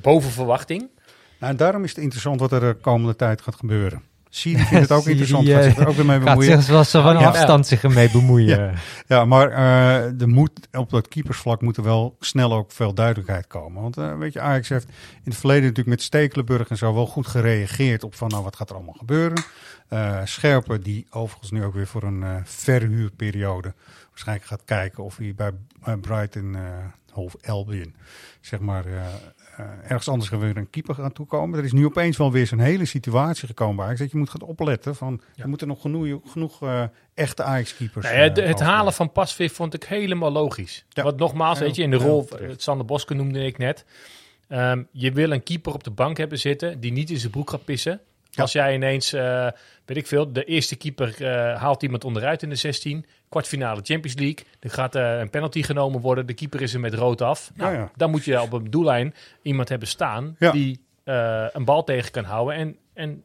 boven 0.00 0.30
verwachting. 0.30 0.90
Nou, 1.38 1.52
en 1.52 1.56
daarom 1.56 1.84
is 1.84 1.90
het 1.90 1.98
interessant 1.98 2.40
wat 2.40 2.52
er 2.52 2.60
de 2.60 2.74
komende 2.80 3.16
tijd 3.16 3.40
gaat 3.40 3.54
gebeuren. 3.54 4.02
Siri 4.34 4.62
vindt 4.64 4.88
het 4.88 4.98
ook 4.98 5.06
interessant. 5.06 5.48
eh, 5.48 5.54
Gaat 5.54 5.64
zich 5.64 5.76
er 5.78 5.88
ook 5.88 5.94
weer 5.94 6.04
mee 6.06 6.16
Gaat 6.16 6.24
bemoeien. 6.24 6.56
zich 6.56 6.62
zoals 6.62 6.90
ze 6.90 7.00
van 7.02 7.18
Ja. 7.18 7.26
afstand 7.28 7.66
zich 7.66 7.82
ermee 7.82 8.10
bemoeien. 8.10 8.74
Ja, 9.06 9.24
maar 9.24 9.50
eh 9.50 10.20
er 10.20 10.28
moet, 10.28 10.50
op 10.72 10.90
dat 10.90 11.08
keepersvlak 11.08 11.60
moet 11.62 11.76
er 11.76 11.82
wel 11.82 12.16
snel 12.20 12.52
ook 12.52 12.72
veel 12.72 12.94
duidelijkheid 12.94 13.46
komen. 13.46 13.82
Want 13.82 13.96
eh, 13.96 14.18
weet 14.18 14.32
je, 14.32 14.40
Ajax 14.40 14.68
heeft 14.68 14.88
in 14.88 15.20
het 15.30 15.36
verleden 15.36 15.62
natuurlijk 15.62 15.96
met 15.96 16.02
Stekelenburg 16.02 16.68
en 16.68 16.76
zo 16.76 16.94
wel 16.94 17.06
goed 17.06 17.26
gereageerd 17.26 18.04
op 18.04 18.14
van 18.14 18.28
nou 18.28 18.42
wat 18.42 18.56
gaat 18.56 18.68
er 18.70 18.74
allemaal 18.76 18.94
gebeuren. 18.98 19.42
Eh 19.88 20.18
Scherpen 20.24 20.82
die 20.82 21.06
overigens 21.10 21.50
nu 21.50 21.64
ook 21.64 21.74
weer 21.74 21.86
voor 21.86 22.02
een 22.02 22.22
eh, 22.22 22.34
verhuurperiode 22.44 23.74
waarschijnlijk 24.10 24.46
gaat 24.48 24.62
kijken 24.64 25.04
of 25.04 25.16
hij 25.16 25.32
bij 25.36 25.50
eh, 25.84 25.94
Brighton 26.00 26.54
eh 26.54 26.60
Hove 27.12 27.36
Albion 27.46 27.94
zeg 28.40 28.60
maar 28.60 28.86
eh, 28.86 28.92
eh, 28.96 29.04
ergens 29.58 30.08
anders 30.08 30.30
weer 30.30 30.56
een 30.56 30.70
keeper 30.70 30.94
gaan 30.94 31.12
toekomen. 31.12 31.58
Er 31.58 31.64
is 31.64 31.72
nu 31.72 31.84
opeens 31.84 32.16
wel 32.16 32.32
weer 32.32 32.46
zo'n 32.46 32.58
hele 32.58 32.84
situatie 32.84 33.46
gekomen 33.46 33.76
bij 33.76 33.84
Ajax 33.84 34.00
dat 34.00 34.10
je 34.10 34.16
moet 34.16 34.30
gaan 34.30 34.40
opletten 34.40 34.96
van 34.96 35.20
er 35.36 35.48
moeten 35.48 35.68
nog 35.68 35.80
genoeg, 35.80 36.20
genoeg 36.32 36.62
eh, 36.62 36.82
echte 37.14 37.42
Ajax-keepers 37.42 38.04
Nou 38.04 38.16
ja, 38.16 38.22
het, 38.22 38.38
eh, 38.38 38.46
het 38.46 38.60
halen 38.60 38.92
van 38.92 39.12
Pasveer 39.12 39.50
vond 39.50 39.74
ik 39.74 39.84
helemaal 39.84 40.32
logisch. 40.32 40.84
Ja. 40.88 41.02
Want 41.02 41.16
nogmaals, 41.16 41.58
Ja, 41.58 41.64
weet 41.64 41.76
je, 41.76 41.82
in 41.82 41.90
de 41.90 41.96
rol, 41.96 42.28
het 42.40 42.62
Sander 42.62 42.86
Boske 42.86 43.14
noemde 43.14 43.44
ik 43.44 43.58
net. 43.58 43.84
Ehm, 44.48 44.82
je 44.90 45.12
wil 45.12 45.30
een 45.30 45.42
keeper 45.42 45.74
op 45.74 45.84
de 45.84 45.90
bank 45.90 46.16
hebben 46.16 46.38
zitten 46.38 46.80
die 46.80 46.92
niet 46.92 47.10
in 47.10 47.18
zijn 47.18 47.32
broek 47.32 47.50
gaat 47.50 47.64
pissen. 47.64 48.00
Ja. 48.34 48.42
Als 48.42 48.52
jij 48.52 48.74
ineens, 48.74 49.12
eh, 49.12 49.48
weet 49.84 49.96
ik 49.96 50.06
veel, 50.06 50.32
de 50.32 50.44
eerste 50.44 50.76
keeper 50.76 51.26
eh, 51.26 51.60
haalt 51.60 51.82
iemand 51.82 52.04
onderuit 52.04 52.42
in 52.42 52.48
de 52.48 52.54
16. 52.54 53.06
Kwartfinale 53.28 53.80
Champions 53.82 54.18
League. 54.18 54.46
Er 54.60 54.70
gaat 54.70 54.94
eh, 54.94 55.18
een 55.18 55.30
penalty 55.30 55.62
genomen 55.62 56.00
worden. 56.00 56.26
De 56.26 56.34
keeper 56.34 56.60
is 56.60 56.74
er 56.74 56.80
met 56.80 56.94
rood 56.94 57.20
af. 57.20 57.50
Nou, 57.54 57.72
Ja, 57.72 57.78
ja. 57.78 57.90
Dan 57.96 58.10
moet 58.10 58.24
je 58.24 58.40
op 58.40 58.52
een 58.52 58.70
doellijn 58.70 59.14
iemand 59.42 59.68
hebben 59.68 59.88
staan 59.88 60.36
die 60.38 60.84
een 61.52 61.64
bal 61.64 61.84
tegen 61.84 62.10
kan 62.10 62.24
houden. 62.24 62.54
En, 62.54 62.76
en 62.94 63.24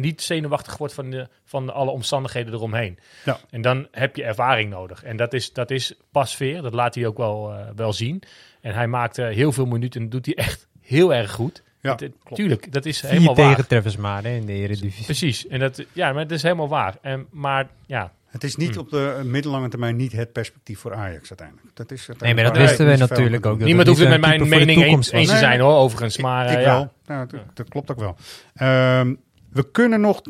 niet 0.00 0.22
zenuwachtig 0.22 0.76
wordt 0.76 0.94
van, 0.94 1.10
de, 1.10 1.28
van 1.44 1.72
alle 1.72 1.90
omstandigheden 1.90 2.52
eromheen. 2.52 2.98
Ja. 3.24 3.38
En 3.50 3.62
dan 3.62 3.88
heb 3.90 4.16
je 4.16 4.24
ervaring 4.24 4.70
nodig. 4.70 5.02
En 5.02 5.16
dat 5.16 5.32
is, 5.32 5.52
dat 5.52 5.70
is 5.70 5.94
Pasveer. 6.10 6.62
Dat 6.62 6.74
laat 6.74 6.94
hij 6.94 7.06
ook 7.06 7.16
wel, 7.16 7.54
wel 7.76 7.92
zien. 7.92 8.22
En 8.60 8.74
hij 8.74 8.86
maakt 8.86 9.16
heel 9.16 9.52
veel 9.52 9.66
minuten 9.66 10.00
en 10.00 10.08
doet 10.08 10.26
hij 10.26 10.34
echt 10.34 10.68
heel 10.80 11.14
erg 11.14 11.32
goed. 11.32 11.62
Ja, 11.82 11.90
Het- 11.90 12.00
het- 12.00 12.12
tuurlijk, 12.34 12.72
dat 12.72 12.84
is 12.86 13.00
Vier 13.00 13.10
helemaal 13.10 13.34
waar. 13.34 13.48
tegentreffers 13.48 13.96
maar 13.96 14.22
hè, 14.22 14.28
in 14.30 14.46
de 14.46 14.52
Eredivisie. 14.52 15.04
Precies. 15.04 15.46
En 15.46 15.58
dat, 15.58 15.84
ja, 15.92 16.12
maar 16.12 16.22
dat 16.22 16.36
is 16.36 16.42
helemaal 16.42 16.68
waar. 16.68 16.94
En, 17.00 17.26
maar 17.30 17.66
ja, 17.86 18.12
Het 18.26 18.44
is 18.44 18.56
niet 18.56 18.78
op 18.78 18.90
de 18.90 19.20
middellange 19.24 19.68
termijn 19.68 19.96
niet 19.96 20.12
het 20.12 20.32
perspectief 20.32 20.78
voor 20.78 20.94
Ajax 20.94 21.28
uiteindelijk. 21.28 21.76
Dat 21.76 21.90
is 21.90 22.08
Nee, 22.18 22.34
maar 22.34 22.44
dat 22.44 22.56
wisten 22.56 22.86
we 22.86 22.96
natuurlijk 22.96 23.46
ook. 23.46 23.58
niemand 23.58 23.78
het 23.78 23.86
hoeft 23.86 24.00
het 24.00 24.08
met 24.10 24.20
mijn 24.20 24.48
mening 24.48 24.82
eens, 24.82 25.08
te 25.08 25.24
zijn 25.24 25.60
hoor, 25.60 25.74
overigens. 25.76 26.18
Maar 26.18 26.50
Ik 26.50 26.56
eh, 26.58 26.62
ja. 26.64 26.74
wel. 26.74 26.92
Nou, 27.06 27.26
dat, 27.26 27.40
dat 27.54 27.68
klopt 27.68 27.90
ook 27.90 27.98
wel. 28.00 28.16
Ehm, 28.54 29.14
we 29.50 29.70
kunnen 29.70 30.00
nog 30.00 30.20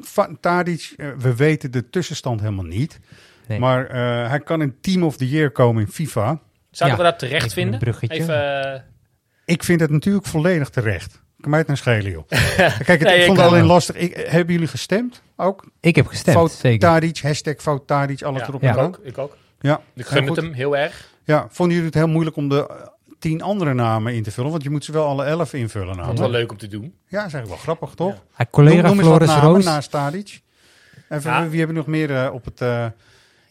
Tadic, 0.40 0.94
eh, 0.96 1.08
we 1.18 1.34
weten 1.36 1.70
de 1.70 1.90
tussenstand 1.90 2.40
helemaal 2.40 2.64
niet. 2.64 3.00
Nee. 3.48 3.58
Maar 3.58 3.86
eh, 3.86 4.28
hij 4.28 4.40
kan 4.40 4.62
in 4.62 4.74
Team 4.80 5.02
of 5.02 5.16
the 5.16 5.28
Year 5.28 5.50
komen 5.50 5.82
in 5.82 5.88
FIFA. 5.88 6.40
Zouden 6.70 6.98
Ja, 6.98 7.04
we 7.04 7.10
dat 7.10 7.18
terecht 7.18 7.34
even 7.34 7.46
een 7.46 7.62
vinden? 7.62 7.78
bruggetje. 7.80 8.20
Even, 8.22 8.84
Ik 9.44 9.64
vind 9.64 9.80
het 9.80 9.90
natuurlijk 9.90 10.26
volledig 10.26 10.68
terecht. 10.70 11.22
Kan 11.42 11.50
mij 11.50 11.58
het 11.58 11.68
nou 11.68 11.78
schelen, 11.80 12.10
joh. 12.10 12.28
Kijk, 12.28 12.86
het, 12.86 13.02
Nee, 13.02 13.18
ik 13.18 13.24
vond 13.26 13.36
het 13.38 13.46
ook. 13.46 13.52
alleen 13.52 13.64
lastig. 13.64 13.96
Ik, 13.96 14.16
hebben 14.16 14.52
jullie 14.52 14.68
gestemd 14.68 15.22
ook? 15.36 15.64
Ik 15.80 15.96
heb 15.96 16.06
gestemd, 16.06 16.36
Fout 16.36 16.50
zeker. 16.50 16.78
Tadic, 16.88 17.18
hashtag 17.18 17.54
fout 17.58 17.86
Tadic, 17.86 18.22
alles 18.22 18.40
ja, 18.40 18.46
erop 18.48 18.62
Ja. 18.62 18.76
en 18.76 18.84
ook. 18.84 19.00
Ik 19.02 19.18
ook. 19.18 19.36
Ja, 19.60 19.80
Ik 19.94 20.06
gun 20.06 20.26
het 20.26 20.36
hem 20.36 20.52
heel 20.52 20.76
erg. 20.76 21.08
Ja, 21.24 21.46
vonden 21.50 21.74
jullie 21.76 21.90
het 21.90 21.98
heel 21.98 22.08
moeilijk 22.08 22.36
om 22.36 22.48
de 22.48 22.66
eh, 22.68 22.76
tien 23.18 23.42
andere 23.42 23.74
namen 23.74 24.14
in 24.14 24.22
te 24.22 24.30
vullen? 24.30 24.50
Want 24.50 24.62
je 24.62 24.70
moet 24.70 24.84
ze 24.84 24.92
wel 24.92 25.06
alle 25.06 25.24
elf 25.24 25.52
invullen 25.52 25.86
Vond 25.86 25.96
namelijk. 25.98 26.22
het 26.22 26.30
wel 26.30 26.40
leuk 26.40 26.50
om 26.50 26.56
te 26.58 26.68
doen. 26.68 26.82
Ja, 26.82 27.18
dat 27.18 27.26
is 27.26 27.32
eigenlijk 27.34 27.46
wel 27.48 27.56
grappig, 27.56 27.94
toch? 27.94 28.14
Collega 28.50 28.76
noem, 28.76 28.84
noem 28.84 28.98
eens 28.98 29.08
wat 29.08 29.16
Floris 29.16 29.28
namen 29.28 29.50
Roos. 29.54 29.64
naast 29.64 29.90
Tadic. 29.90 30.40
Even, 31.08 31.30
Ja. 31.30 31.48
Wie 31.48 31.58
hebben 31.58 31.76
we 31.76 31.82
nog 31.82 31.86
meer 31.90 32.16
eh, 32.24 32.34
op 32.34 32.44
het, 32.44 32.60
eh, 32.60 32.86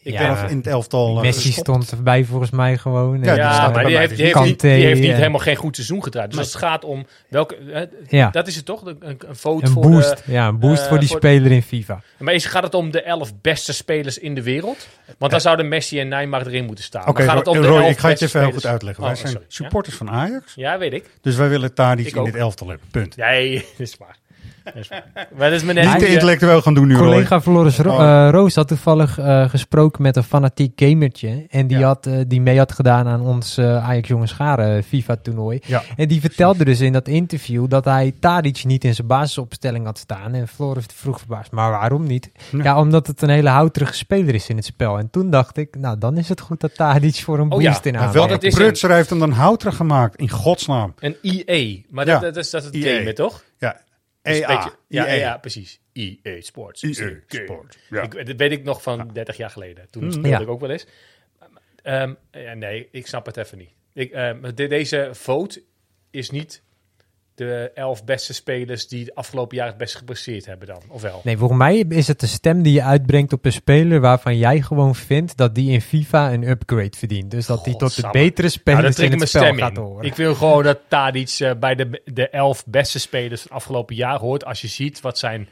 Ik 0.04 0.12
Ja, 0.12 0.48
in 0.48 0.56
het 0.56 0.66
elftal 0.66 1.16
eh, 1.16 1.22
Messi 1.22 1.46
gestopt? 1.46 1.68
stond 1.68 1.90
erbij 1.90 2.24
volgens 2.24 2.50
mij 2.50 2.76
gewoon. 2.78 3.14
Ja, 3.22 3.32
die 3.34 3.42
Ja, 3.42 3.68
maar 3.70 3.84
die 3.86 3.96
heeft, 3.96 4.16
die 4.16 4.24
niet. 4.24 4.34
heeft, 4.34 4.44
niet, 4.46 4.60
die 4.60 4.70
Kante, 4.70 4.86
heeft 4.86 5.00
niet 5.00 5.10
eh, 5.10 5.16
helemaal 5.16 5.40
geen 5.40 5.56
goed 5.56 5.74
seizoen 5.74 6.02
gedraaid. 6.02 6.30
Dus 6.30 6.38
als 6.38 6.48
het 6.48 6.56
gaat 6.56 6.84
om 6.84 7.06
welke... 7.28 7.54
eh, 7.56 7.82
Ja. 8.08 8.30
Dat 8.30 8.46
is 8.46 8.56
het 8.56 8.64
toch? 8.64 8.84
Een, 8.86 8.96
een, 9.00 9.18
vote 9.30 9.66
Een 9.66 9.72
voor 9.72 9.82
boost, 9.90 10.22
de- 10.26 10.32
ja, 10.32 10.48
een 10.48 10.58
boost 10.58 10.86
voor 10.86 10.98
die 10.98 11.08
voor- 11.08 11.16
speler 11.16 11.50
in 11.52 11.62
FIFA. 11.62 12.00
Maar 12.18 12.34
is, 12.34 12.44
gaat 12.46 12.62
het 12.62 12.74
om 12.74 12.90
de 12.90 13.02
elf 13.02 13.32
beste 13.40 13.72
spelers 13.72 14.18
in 14.18 14.34
de 14.34 14.42
wereld? 14.42 14.88
Want 15.18 15.30
dan 15.32 15.40
zouden 15.40 15.68
Messi 15.68 16.00
en 16.00 16.08
Neymar 16.08 16.46
erin 16.46 16.64
moeten 16.64 16.84
staan. 16.84 17.08
Oké, 17.08 17.12
maar 17.24 17.28
gaat 17.28 17.38
het 17.38 17.46
om 17.46 17.60
de 17.60 17.66
Roy, 17.66 17.80
elf 17.82 17.90
ik 17.90 17.98
ga 17.98 18.08
het 18.08 18.18
je 18.18 18.24
even 18.24 18.40
heel 18.40 18.52
goed 18.52 18.66
uitleggen. 18.66 19.02
Oh, 19.02 19.08
Wij 19.08 19.18
zijn 19.18 19.32
sorry. 19.32 19.46
supporters 19.48 19.96
van 19.96 20.10
Ajax, 20.10 20.52
Ja, 20.54 20.78
weet 20.78 20.92
ik. 20.92 21.10
dus 21.20 21.36
wij 21.36 21.48
willen 21.48 21.74
Tadic 21.74 22.14
in 22.16 22.24
dit 22.24 22.34
elftal 22.34 22.68
hebben. 22.68 22.86
Punt. 22.90 23.16
Nee, 23.16 23.54
dat 23.78 23.86
is 23.86 23.96
waar. 23.98 24.16
Dat 24.64 24.74
is 24.74 24.88
waar. 24.88 25.28
Maar 25.36 25.50
dat 25.50 25.58
is 25.60 25.64
me 25.64 25.72
net 25.72 25.84
Niet 25.84 25.98
te 25.98 26.06
intellectueel 26.06 26.62
gaan 26.62 26.74
doen 26.74 26.86
nu. 26.86 26.96
Collega 26.96 27.40
Floris 27.40 27.78
Ro- 27.78 27.90
Oh. 27.92 28.00
eh, 28.26 28.30
Roos 28.30 28.54
had 28.54 28.68
toevallig 28.68 29.18
eh, 29.18 29.48
gesproken 29.48 30.02
met 30.02 30.16
een 30.16 30.22
fanatiek 30.22 30.72
gamertje. 30.80 31.46
En 31.50 31.66
die, 31.66 31.78
Ja. 31.78 31.86
had, 31.86 32.06
eh, 32.06 32.14
die 32.26 32.40
mee 32.40 32.58
had 32.58 32.72
gedaan 32.72 33.06
aan 33.06 33.20
ons 33.20 33.58
Ajax 33.58 34.08
Jonge 34.08 34.26
Scharen 34.26 34.82
FIFA-toernooi. 34.82 35.60
Ja. 35.66 35.82
En 35.96 36.08
die 36.08 36.20
vertelde 36.20 36.64
dus 36.64 36.80
in 36.80 36.92
dat 36.92 37.08
interview 37.08 37.68
dat 37.68 37.84
hij 37.84 38.12
Tadic 38.20 38.64
niet 38.64 38.84
in 38.84 38.94
zijn 38.94 39.06
basisopstelling 39.06 39.84
had 39.84 39.98
staan. 39.98 40.34
En 40.34 40.48
Floris 40.48 40.84
vroeg 40.94 41.18
verbaasd, 41.18 41.50
maar 41.52 41.70
waarom 41.70 42.06
niet? 42.06 42.30
Ja. 42.50 42.62
Ja. 42.62 42.78
omdat 42.78 43.06
het 43.06 43.22
een 43.22 43.28
hele 43.28 43.48
houterige 43.48 43.94
speler 43.94 44.34
is 44.34 44.48
in 44.48 44.56
het 44.56 44.64
spel. 44.64 44.98
En 44.98 45.10
toen 45.10 45.30
dacht 45.30 45.56
ik, 45.56 45.76
nou 45.78 45.98
dan 45.98 46.16
is 46.18 46.28
het 46.28 46.40
goed 46.40 46.60
dat 46.60 46.74
Tadic 46.74 47.14
voor 47.14 47.38
een 47.38 47.44
Oh 47.44 47.50
boost 47.50 47.62
ja, 47.62 47.68
in 47.82 47.84
aanmerking 47.86 48.12
welke 48.12 48.32
het 48.32 48.42
is 48.44 48.54
prutser 48.54 48.90
heeft 48.90 49.10
hem 49.10 49.18
dan 49.18 49.30
houterig 49.32 49.76
gemaakt? 49.76 50.16
In 50.16 50.28
godsnaam. 50.30 50.94
Een 50.98 51.16
EA. 51.22 51.76
Maar 51.90 52.06
Ja. 52.06 52.12
dat, 52.18 52.34
dat 52.34 52.44
is 52.44 52.50
dat 52.50 52.64
het 52.64 52.74
EA. 52.74 52.96
gamen, 52.96 53.14
toch? 53.14 53.42
Ja. 53.58 53.76
Dus 54.22 54.38
EA. 54.38 54.76
ja, 54.88 55.06
EA. 55.06 55.12
ja, 55.14 55.38
precies. 55.38 55.80
EA 55.92 56.40
Sports. 56.40 56.82
EA. 56.82 57.14
Sports, 57.26 57.78
ja. 57.90 58.02
Ik, 58.02 58.26
dat 58.26 58.36
weet 58.36 58.52
ik 58.52 58.64
nog 58.64 58.82
van 58.82 59.08
30 59.12 59.36
jaar 59.36 59.50
geleden. 59.50 59.86
Toen 59.90 60.04
Mm. 60.04 60.10
speelde 60.10 60.28
Ja. 60.28 60.40
ik 60.40 60.48
ook 60.48 60.60
wel 60.60 60.70
eens. 60.70 60.86
Ehm, 61.82 62.14
ja, 62.30 62.54
nee, 62.54 62.88
ik 62.92 63.06
snap 63.06 63.26
het 63.26 63.36
even 63.36 63.58
niet. 63.58 63.70
Ik, 63.92 64.10
ehm, 64.12 64.54
de- 64.54 64.66
deze 64.66 65.08
vote 65.12 65.62
is 66.10 66.30
niet 66.30 66.62
de 67.46 67.70
elf 67.74 68.04
beste 68.04 68.34
spelers 68.34 68.88
die 68.88 69.04
het 69.04 69.14
afgelopen 69.14 69.56
jaar 69.56 69.66
het 69.66 69.76
best 69.76 69.96
gepresteerd 69.96 70.46
hebben 70.46 70.66
dan, 70.68 70.82
of 70.88 71.02
wel? 71.02 71.20
Nee, 71.24 71.36
volgens 71.36 71.58
mij 71.58 71.76
is 71.78 72.08
het 72.08 72.20
de 72.20 72.26
stem 72.26 72.62
die 72.62 72.72
je 72.72 72.82
uitbrengt 72.82 73.32
op 73.32 73.44
een 73.44 73.52
speler 73.52 74.00
waarvan 74.00 74.36
jij 74.38 74.60
gewoon 74.60 74.94
vindt 74.94 75.36
dat 75.36 75.54
die 75.54 75.70
in 75.70 75.80
FIFA 75.80 76.32
een 76.32 76.48
upgrade 76.48 76.96
verdient. 76.96 77.30
Dus 77.30 77.46
dat 77.46 77.64
die 77.64 77.76
tot 77.76 77.96
de 77.96 78.08
betere 78.12 78.48
Nou, 78.48 78.50
spelers 78.50 78.98
in 78.98 79.04
ik 79.04 79.08
het 79.10 79.18
mijn 79.18 79.28
spel 79.28 79.42
stem 79.42 79.56
gaat 79.58 79.76
in. 79.76 79.82
horen. 79.82 80.04
Ik 80.04 80.14
wil 80.14 80.34
gewoon 80.34 80.62
dat 80.62 80.78
Tadic 80.88 81.36
eh, 81.38 81.50
bij 81.60 81.74
de, 81.74 82.00
de 82.04 82.28
elf 82.28 82.64
beste 82.66 82.98
spelers 82.98 83.40
van 83.42 83.50
het 83.50 83.60
afgelopen 83.62 83.94
jaar 83.96 84.18
hoort. 84.18 84.44
Als 84.44 84.60
je 84.60 84.68
ziet 84.68 85.00
wat 85.00 85.18
zijn 85.18 85.48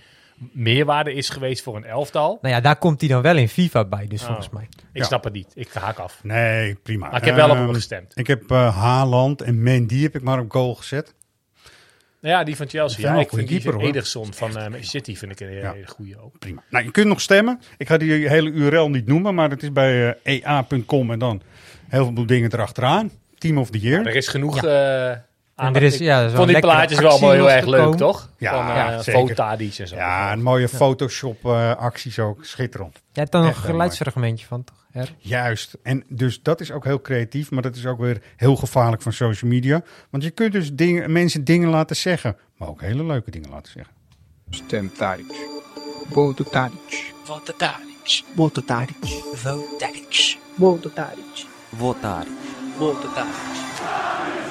meerwaarde 0.53 1.14
is 1.14 1.28
geweest 1.28 1.62
voor 1.62 1.76
een 1.76 1.84
elftal. 1.84 2.38
Nou 2.43 2.55
ja, 2.55 2.61
daar 2.61 2.76
komt 2.76 3.01
hij 3.01 3.09
dan 3.09 3.22
wel 3.22 3.36
in 3.36 3.49
FIFA 3.49 3.84
bij, 3.84 4.07
dus 4.07 4.20
Oh. 4.20 4.26
volgens 4.26 4.49
mij. 4.51 4.62
Ik 4.93 5.01
Ja. 5.01 5.05
snap 5.05 5.24
het 5.24 5.32
niet. 5.32 5.53
Ik 5.55 5.72
haak 5.72 5.99
af. 5.99 6.20
Nee, 6.22 6.74
prima. 6.74 7.09
Maar 7.11 7.18
ik 7.20 7.24
heb 7.24 7.34
wel 7.34 7.49
op 7.51 7.55
Ehm, 7.57 7.64
hem 7.64 7.74
gestemd. 7.74 8.12
Ik 8.18 8.26
heb 8.26 8.51
eh, 8.51 8.76
Haaland 8.76 9.41
en 9.43 9.62
Mendy 9.62 10.03
heb 10.03 10.14
ik 10.14 10.22
maar 10.22 10.38
op 10.41 10.51
goal 10.53 10.74
gezet. 10.74 11.14
Nou 12.20 12.34
ja, 12.34 12.44
die 12.44 12.56
van 12.56 12.68
Chelsea. 12.68 13.14
Ja, 13.14 13.20
ik 13.20 13.28
vind 13.28 13.48
die 13.48 13.60
keeper, 13.60 13.80
hoor. 13.80 13.88
Ederson 13.88 14.32
van 14.34 14.56
eh, 14.58 14.82
City 14.82 15.16
vind 15.16 15.32
ik 15.32 15.40
een 15.40 15.46
hele, 15.48 15.60
Ja. 15.60 15.72
hele 15.72 15.86
goede 15.86 16.20
ook. 16.22 16.38
Prima. 16.38 16.62
Nou, 16.70 16.84
je 16.84 16.90
kunt 16.90 17.06
nog 17.06 17.20
stemmen. 17.20 17.60
Ik 17.76 17.88
ga 17.88 17.96
die 17.96 18.28
hele 18.28 18.50
URL 18.50 18.90
niet 18.90 19.06
noemen, 19.06 19.34
maar 19.34 19.50
het 19.50 19.62
is 19.62 19.72
bij 19.72 20.16
eh, 20.22 20.42
ea.com 20.42 21.10
en 21.10 21.18
dan 21.18 21.42
heel 21.88 22.12
veel 22.14 22.26
dingen 22.26 22.52
erachteraan. 22.52 23.10
Team 23.38 23.58
of 23.58 23.70
the 23.70 23.78
Year. 23.78 24.06
Er 24.06 24.16
is 24.16 24.28
genoeg 24.28 24.62
Ja. 24.62 25.10
eh 25.12 25.18
aan. 25.61 25.74
er 25.74 25.82
is, 25.82 25.94
ik 25.94 26.00
ja, 26.00 26.20
zo'n 26.20 26.36
vond 26.36 26.44
die 26.44 26.52
lekkere 26.52 26.72
plaatjes 26.72 26.98
wel 26.98 27.11
allemaal 27.11 27.30
heel 27.30 27.50
erg 27.50 27.66
leuk, 27.66 27.94
toch? 27.94 28.30
Ja, 28.38 28.52
van 28.52 28.74
ja, 28.74 28.92
eh 28.92 28.98
zeker. 28.98 29.20
Fotadic 29.28 29.78
en 29.78 29.88
zo. 29.88 29.96
Ja, 29.96 30.32
een 30.32 30.42
mooie 30.42 30.68
Photoshop-acties 30.68 32.18
ook. 32.18 32.44
Schitterend. 32.44 32.92
Jij 32.92 33.02
hebt 33.12 33.32
dan 33.32 33.44
nog 33.44 33.56
een 33.56 33.62
geluidsfragmentje 33.62 34.46
van, 34.46 34.64
toch? 34.64 34.76
Er? 34.92 35.14
Juist. 35.18 35.78
En 35.82 36.04
dus 36.08 36.42
dat 36.42 36.61
is 36.61 36.72
ook 36.72 36.84
heel 36.84 37.00
creatief, 37.00 37.50
maar 37.50 37.62
dat 37.62 37.76
is 37.76 37.86
ook 37.86 37.98
weer 37.98 38.22
heel 38.36 38.56
gevaarlijk 38.56 39.02
van 39.02 39.12
social 39.12 39.50
media. 39.50 39.82
Want 40.11 40.22
je 40.22 40.30
kunt 40.30 40.52
dus 40.52 40.72
dingen, 40.72 41.12
mensen 41.12 41.44
dingen 41.44 41.68
laten 41.68 41.96
zeggen, 41.96 42.36
maar 42.56 42.68
ook 42.68 42.80
hele 42.80 43.04
leuke 43.04 43.30
dingen 43.30 43.50
laten 43.50 43.72
zeggen. 43.72 43.94
Stem 44.50 44.92
Tadic. 44.92 45.32
Voto 46.11 46.44
Tadic. 46.44 47.12
Voto 47.22 47.52
Tadic. 47.56 48.24
Voto 48.36 48.64
Tadic. 48.64 48.96
Vote 49.34 49.76
Tadic. 49.78 50.38
Voto 50.58 50.90
Tadic. 50.92 51.46
Votar. 51.76 52.24
Voto 52.76 53.12
Tadic. 53.14 54.49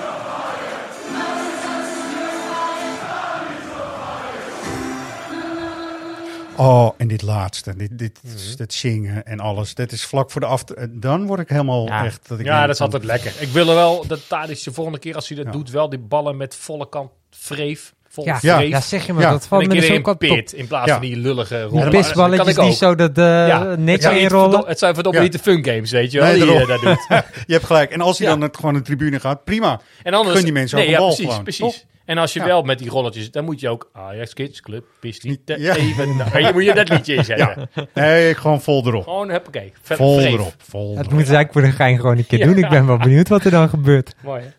Oh, 6.60 6.90
en 6.98 7.08
dit 7.08 7.22
laatste, 7.22 7.76
dit, 7.76 7.98
dit, 7.98 8.20
dit 8.58 8.74
zingen 8.74 9.26
en 9.26 9.40
alles, 9.40 9.74
dit 9.76 9.92
is 9.92 10.06
vlak 10.06 10.32
voor 10.32 10.42
de 10.42 10.48
af. 10.48 10.64
Dan 10.90 11.26
word 11.26 11.40
ik 11.40 11.50
helemaal 11.50 11.86
Ja. 11.88 12.06
echt. 12.06 12.28
Dat 12.28 12.40
ik 12.40 12.46
Ja, 12.46 12.62
dat 12.66 12.76
is 12.76 12.82
altijd 12.82 13.04
lekker. 13.04 13.34
Ik 13.40 13.48
wil 13.48 13.70
er 13.70 13.76
wel 13.76 14.04
dat 14.08 14.20
Tadic 14.28 14.64
de 14.64 14.72
volgende 14.74 15.00
keer 15.00 15.16
als 15.16 15.28
hij 15.28 15.38
dat 15.38 15.46
Ja. 15.46 15.52
doet, 15.52 15.70
wel 15.70 15.90
die 15.90 16.00
ballen 16.00 16.38
met 16.38 16.56
volle 16.56 16.90
kant 16.90 17.10
vreef. 17.32 17.94
Vol 18.10 18.26
Ja, 18.26 18.38
Ja. 18.42 18.56
vreef. 18.58 18.70
ja, 18.70 18.82
zeg 18.82 19.06
je 19.06 19.14
maar, 19.14 19.22
Ja. 19.22 19.32
dat 19.32 19.48
valt 19.48 19.62
een 19.62 19.68
me 19.68 19.74
keer 19.80 20.02
dus 20.04 20.16
pit 20.18 20.54
in 20.54 20.68
plaats 20.68 20.88
Ja. 20.88 20.94
van 20.94 21.02
die 21.02 21.16
lullige 21.18 21.64
rollen. 21.64 21.90
pisballetjes 21.90 22.56
die 22.56 22.74
zo 22.74 22.96
dat 22.96 23.18
uh, 23.18 23.76
niet 23.76 24.04
inrollen. 24.04 24.64
Het 24.68 24.80
zijn 24.80 24.94
verdomme 24.94 25.18
Ja. 25.20 25.24
niet 25.26 25.34
de 25.34 25.40
fun 25.40 25.66
games, 25.66 25.92
weet 25.92 26.12
je 26.12 26.20
wel, 26.20 26.28
Nee, 26.28 26.40
die 26.40 26.52
je 26.54 26.66
dat 26.66 26.82
doet. 26.82 27.06
Je 27.48 27.54
hebt 27.54 27.66
gelijk. 27.66 27.92
En 27.92 28.02
als 28.02 28.18
hij 28.18 28.28
Ja. 28.28 28.34
dan 28.34 28.42
het, 28.44 28.56
gewoon 28.56 28.74
de 28.74 28.82
tribune 28.82 29.20
gaat, 29.20 29.44
prima. 29.44 29.82
En 30.04 30.14
anders, 30.14 30.36
Gun 30.36 30.44
die 30.44 30.54
mensen 30.54 30.78
nee, 30.78 30.86
ook 30.88 30.92
ja, 30.92 30.98
een 30.98 31.04
bal 31.04 31.16
precies, 31.16 31.30
gewoon, 31.32 31.44
precies. 31.44 31.86
En 32.10 32.18
als 32.18 32.34
je 32.34 32.40
Ja. 32.40 32.46
wel 32.46 32.62
met 32.62 32.80
die 32.80 32.90
rolletjes, 32.90 33.32
dan 33.32 33.46
moet 33.46 33.60
je 33.60 33.70
ook 33.70 33.90
Ajax 33.94 34.34
Kids 34.34 34.62
Club, 34.62 34.86
is 35.02 35.20
niet 35.20 35.46
te 35.46 35.60
Ja. 35.60 35.76
even. 35.76 36.16
Nou, 36.18 36.40
je 36.46 36.50
moet 36.54 36.64
je 36.66 36.74
dat 36.74 36.90
liedje 36.90 37.16
inzetten. 37.16 37.70
Nee, 37.94 38.36
gewoon 38.36 38.62
vol 38.62 38.88
erop. 38.88 39.04
Gewoon, 39.04 39.30
huppakee. 39.30 39.74
Ver- 39.82 39.96
Vol 39.98 40.20
vreef. 40.20 40.34
erop. 40.34 40.54
Vol 40.58 40.88
Dat 40.88 40.98
erop. 40.98 41.12
moeten 41.12 41.28
ze 41.28 41.36
eigenlijk 41.36 41.52
voor 41.54 41.62
de 41.62 41.84
gein 41.84 41.96
gewoon 42.00 42.18
een 42.18 42.26
keer 42.28 42.40
Ja. 42.40 42.46
doen. 42.46 42.58
Ik 42.58 42.70
ben 42.70 42.86
wel 42.88 42.98
benieuwd 42.98 43.28
wat 43.28 43.44
er 43.46 43.52
dan 43.52 43.70
gebeurt. 43.70 44.16
Mooi, 44.24 44.42
hè? 44.44 44.50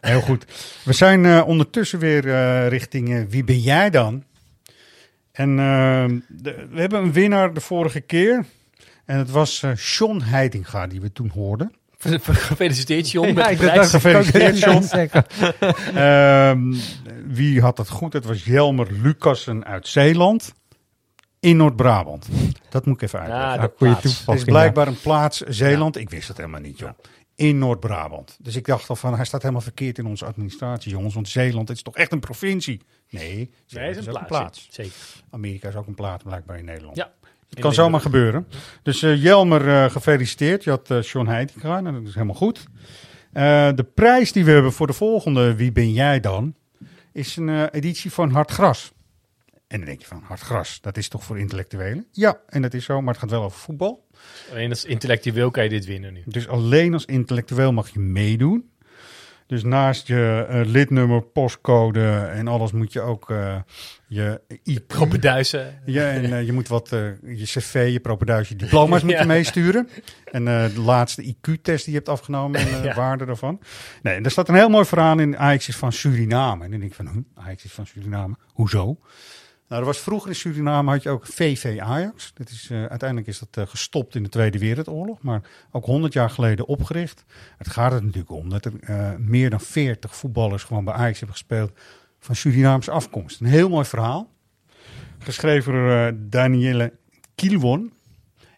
Heel 0.00 0.20
goed. 0.20 0.44
We 0.84 0.92
zijn 0.92 1.24
eh, 1.26 1.42
ondertussen 1.46 1.98
weer 1.98 2.28
eh, 2.34 2.68
richting 2.68 3.14
eh, 3.14 3.22
Wie 3.28 3.44
ben 3.44 3.58
jij 3.58 3.90
dan? 3.90 4.24
En 5.32 5.58
eh, 5.58 6.04
de- 6.28 6.66
we 6.70 6.80
hebben 6.80 7.00
een 7.02 7.12
winnaar 7.12 7.54
de 7.54 7.60
vorige 7.60 8.00
keer. 8.00 8.44
En 9.04 9.18
het 9.18 9.30
was 9.30 9.62
eh 9.62 9.70
John 9.74 10.20
Heitinga 10.22 10.86
die 10.86 11.00
we 11.00 11.12
toen 11.12 11.30
hoorden. 11.34 11.72
Gefeliciteerd, 12.24 13.10
John. 13.10 13.34
Ja, 13.34 13.48
ik 13.48 13.60
dacht 13.60 13.90
Gefeliciteerd, 13.90 14.60
dat 14.60 14.90
John. 14.90 15.08
dat. 15.12 15.26
Ehm, 15.94 16.74
wie 17.26 17.60
had 17.60 17.78
het 17.78 17.88
goed? 17.88 18.12
Het 18.12 18.24
was 18.24 18.44
Jelmer 18.44 18.92
Lucassen 18.92 19.64
uit 19.64 19.88
Zeeland. 19.88 20.54
In 21.40 21.56
Noord-Brabant. 21.56 22.28
Dat 22.68 22.86
moet 22.86 22.94
ik 22.94 23.02
even 23.02 23.20
uitleggen. 23.20 23.60
Ja, 23.60 23.66
plaats. 23.66 24.00
Toevoeging. 24.02 24.36
is 24.36 24.44
blijkbaar 24.44 24.86
een 24.86 25.00
plaats, 25.00 25.40
Zeeland. 25.40 25.96
Ik 25.96 26.10
wist 26.10 26.28
het 26.28 26.36
helemaal 26.36 26.60
niet, 26.60 26.78
joh. 26.78 26.90
In 27.34 27.58
Noord-Brabant. 27.58 28.36
Dus 28.40 28.56
ik 28.56 28.66
dacht 28.66 28.88
al 28.88 28.96
van, 28.96 29.14
hij 29.14 29.24
staat 29.24 29.40
helemaal 29.42 29.62
verkeerd 29.62 29.98
in 29.98 30.06
onze 30.06 30.24
administratie, 30.24 30.90
jongens. 30.90 31.14
Want 31.14 31.28
Zeeland 31.28 31.70
is 31.70 31.82
toch 31.82 31.96
echt 31.96 32.12
een 32.12 32.20
provincie? 32.20 32.80
Nee, 33.10 33.26
Nee, 33.34 33.50
Zeeland 33.66 33.96
is 33.96 34.06
een 34.06 34.16
ook 34.16 34.26
plaats. 34.26 34.66
Zeker. 34.70 34.92
Amerika 35.30 35.68
is 35.68 35.74
ook 35.74 35.86
een 35.86 35.94
plaats, 35.94 36.22
blijkbaar 36.22 36.58
in 36.58 36.64
Nederland. 36.64 36.96
Ja. 36.96 37.12
Het 37.48 37.60
kan 37.60 37.74
zomaar 37.74 38.00
gebeuren. 38.00 38.46
Dus 38.82 39.02
eh, 39.02 39.22
Jelmer, 39.22 39.68
eh, 39.68 39.90
gefeliciteerd. 39.90 40.64
Je 40.64 40.70
had 40.70 40.90
eh 40.90 41.00
Sean 41.00 41.28
Heitinga, 41.28 41.80
nou, 41.80 41.94
dat 41.94 42.06
is 42.06 42.14
helemaal 42.14 42.34
goed. 42.34 42.64
De 43.76 43.86
prijs 43.94 44.32
die 44.32 44.44
we 44.44 44.50
hebben 44.50 44.72
voor 44.72 44.86
de 44.86 44.92
volgende 44.92 45.54
Wie 45.54 45.72
ben 45.72 45.92
jij 45.92 46.20
dan? 46.20 46.54
Is 47.12 47.36
een 47.36 47.68
editie 47.68 48.12
van 48.12 48.30
Hard 48.30 48.50
Gras. 48.50 48.92
En 49.66 49.78
dan 49.78 49.86
denk 49.86 50.00
je 50.00 50.06
van, 50.06 50.22
Hard 50.24 50.40
Gras, 50.40 50.80
dat 50.80 50.96
is 50.96 51.08
toch 51.08 51.24
voor 51.24 51.38
intellectuelen? 51.38 52.06
Ja, 52.12 52.40
en 52.48 52.62
dat 52.62 52.74
is 52.74 52.84
zo, 52.84 53.00
maar 53.00 53.12
het 53.12 53.22
gaat 53.22 53.30
wel 53.30 53.42
over 53.42 53.58
voetbal. 53.58 54.06
Alleen 54.50 54.70
als 54.70 54.84
intellectueel 54.84 55.50
kan 55.50 55.62
je 55.62 55.68
dit 55.68 55.84
winnen 55.84 56.12
nu. 56.12 56.22
Dus 56.24 56.48
alleen 56.48 56.92
als 56.92 57.04
intellectueel 57.04 57.72
mag 57.72 57.88
je 57.88 57.98
meedoen. 57.98 58.70
Dus 59.46 59.62
naast 59.64 60.06
je 60.06 60.46
eh, 60.48 60.60
lidnummer, 60.64 61.22
postcode 61.22 62.08
en 62.34 62.48
alles 62.48 62.72
moet 62.72 62.92
je 62.92 63.00
ook 63.00 63.30
eh, 63.30 63.56
je. 64.06 64.40
Propenduizen. 64.86 65.80
Ja, 65.84 66.10
en 66.10 66.24
eh, 66.32 66.46
je 66.46 66.52
moet 66.52 66.68
wat, 66.68 66.88
je 67.22 67.42
cv, 67.44 67.88
je 67.92 68.00
propenduis, 68.00 68.48
je 68.48 68.56
diploma's 68.56 69.02
moet 69.02 69.10
je 69.12 69.16
Ja. 69.16 69.24
meesturen. 69.24 69.88
En 70.24 70.44
de 70.44 70.80
laatste 70.80 71.22
IQ-test 71.22 71.84
die 71.84 71.92
je 71.92 71.98
hebt 71.98 72.08
afgenomen 72.08 72.60
en 72.60 72.82
de 72.82 72.88
Ja. 72.88 72.94
waarde 72.94 73.24
daarvan. 73.24 73.60
Nee, 74.02 74.14
en 74.14 74.24
er 74.24 74.30
staat 74.30 74.48
een 74.48 74.54
heel 74.54 74.68
mooi 74.68 74.84
verhaal 74.84 75.18
in 75.18 75.38
Ajax 75.38 75.68
is 75.68 75.76
van 75.76 75.92
Suriname. 75.92 76.64
En 76.64 76.70
dan 76.70 76.80
denk 76.80 76.90
ik 76.90 76.96
van, 76.96 77.06
hm, 77.06 77.20
Ajax 77.34 77.64
is 77.64 77.72
van 77.72 77.86
Suriname, 77.86 78.34
hoezo? 78.52 78.98
Nou, 79.68 79.80
er 79.80 79.86
was 79.86 79.98
vroeger 79.98 80.28
in 80.28 80.34
Suriname 80.34 80.90
had 80.90 81.02
je 81.02 81.10
ook 81.10 81.26
VV 81.26 81.78
Ajax. 81.80 82.32
Dat 82.34 82.48
is, 82.48 82.70
eh, 82.70 82.84
uiteindelijk 82.84 83.28
is 83.28 83.38
dat 83.38 83.56
eh, 83.56 83.66
gestopt 83.66 84.14
in 84.14 84.22
de 84.22 84.28
Tweede 84.28 84.58
Wereldoorlog, 84.58 85.22
maar 85.22 85.42
ook 85.70 85.84
100 85.84 86.12
jaar 86.12 86.30
geleden 86.30 86.66
opgericht. 86.66 87.24
Het 87.58 87.68
gaat 87.68 87.92
er 87.92 88.02
natuurlijk 88.02 88.30
om 88.30 88.48
dat 88.48 88.64
er 88.64 88.72
eh, 88.80 89.14
meer 89.18 89.50
dan 89.50 89.60
40 89.60 90.16
voetballers 90.16 90.64
gewoon 90.64 90.84
bij 90.84 90.94
Ajax 90.94 91.18
hebben 91.18 91.36
gespeeld 91.36 91.72
van 92.18 92.36
Surinaamse 92.36 92.90
afkomst. 92.90 93.40
Een 93.40 93.46
heel 93.46 93.68
mooi 93.68 93.84
verhaal. 93.84 94.30
Geschreven 95.18 95.72
door 95.72 96.12
Danielle 96.16 96.92
Kielwon. 97.34 97.92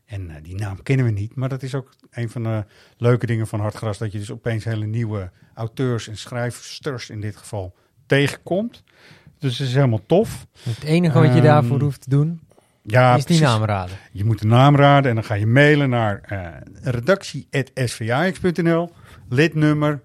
En 0.07 0.43
die 0.43 0.55
naam 0.55 0.83
kennen 0.83 1.07
we 1.07 1.13
niet, 1.13 1.35
maar 1.35 1.49
dat 1.49 1.63
is 1.63 1.75
ook 1.75 1.95
een 2.11 2.31
van 2.31 2.43
de 2.43 2.65
leuke 2.97 3.27
dingen 3.27 3.47
van 3.47 3.61
Hartgras. 3.61 3.99
Dat 3.99 4.13
je 4.13 4.19
dus 4.19 4.31
opeens 4.31 4.65
hele 4.65 4.87
nieuwe 4.87 5.31
auteurs 5.55 6.09
en 6.09 6.17
schrijfsters 6.17 7.11
in 7.11 7.21
dit 7.21 7.37
geval 7.37 7.75
tegenkomt. 8.07 8.83
Dus 9.39 9.59
het 9.59 9.69
is 9.69 9.75
helemaal 9.75 10.01
tof. 10.07 10.47
Het 10.63 10.83
enige 10.85 11.19
wat 11.19 11.29
je 11.29 11.33
Ehm, 11.35 11.43
daarvoor 11.43 11.81
hoeft 11.81 12.01
te 12.01 12.11
doen, 12.11 12.41
Ja, 12.83 13.09
is 13.11 13.15
die 13.17 13.25
precies. 13.25 13.43
naam 13.43 13.65
raden. 13.65 13.97
Je 14.13 14.25
moet 14.25 14.41
de 14.41 14.47
naam 14.47 14.77
raden 14.77 15.09
en 15.09 15.15
dan 15.17 15.25
ga 15.25 15.35
je 15.35 15.47
mailen 15.47 15.91
naar 15.91 16.21
eh 16.25 16.39
redactie.svax.nl, 16.83 18.91
lidnummer, 19.29 20.01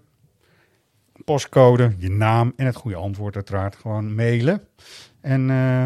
postcode, 1.26 1.94
je 1.98 2.10
naam 2.10 2.54
en 2.56 2.66
het 2.66 2.76
goede 2.76 2.98
antwoord 2.98 3.36
uiteraard. 3.36 3.76
Gewoon 3.76 4.16
mailen. 4.16 4.62
En 5.22 5.50
eh, 5.50 5.84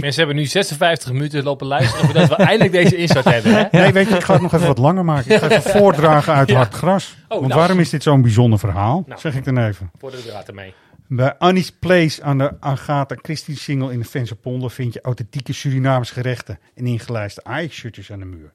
Mensen 0.00 0.18
hebben 0.18 0.36
nu 0.36 0.44
56 0.46 1.12
minuten 1.12 1.42
lopen 1.44 1.66
luisteren 1.66 2.04
voordat 2.04 2.28
we 2.28 2.34
eindelijk 2.34 2.72
deze 2.72 2.96
insert 3.02 3.24
hebben. 3.24 3.52
Hè? 3.54 3.64
nee, 3.78 3.92
weet 3.92 4.08
je, 4.08 4.14
ik 4.14 4.22
ga 4.24 4.32
het 4.32 4.42
nog 4.42 4.52
even 4.54 4.66
wat 4.66 4.78
langer 4.78 5.04
maken. 5.04 5.30
Ik 5.34 5.40
ga 5.40 5.48
even 5.50 5.70
voordragen 5.70 6.34
uit 6.34 6.48
Ja. 6.54 6.56
Hard 6.56 6.74
Gras. 6.74 7.16
Want 7.28 7.40
nou. 7.40 7.54
waarom 7.54 7.80
is 7.80 7.90
dit 7.90 8.02
zo'n 8.02 8.22
bijzonder 8.22 8.58
verhaal? 8.58 9.04
Nou. 9.06 9.20
Zeg 9.20 9.34
ik 9.34 9.44
dan 9.44 9.58
even. 9.58 9.90
Voor 9.98 10.10
de 10.10 10.22
draad 10.26 10.48
ermee. 10.48 10.74
Bij 11.08 11.38
Annie's 11.38 11.70
Place 11.70 12.22
aan 12.22 12.38
de 12.38 12.60
Agatha 12.60 13.16
Christie 13.22 13.56
single 13.56 13.92
in 13.92 13.98
de 13.98 14.04
Vensterpolder 14.04 14.70
vind 14.70 14.92
je 14.92 15.00
authentieke 15.00 15.52
Surinaamse 15.52 16.12
gerechten 16.12 16.58
en 16.74 16.86
ingelijste 16.86 17.44
Ajax-shirtjes 17.44 18.12
aan 18.12 18.18
de 18.18 18.24
muur. 18.24 18.52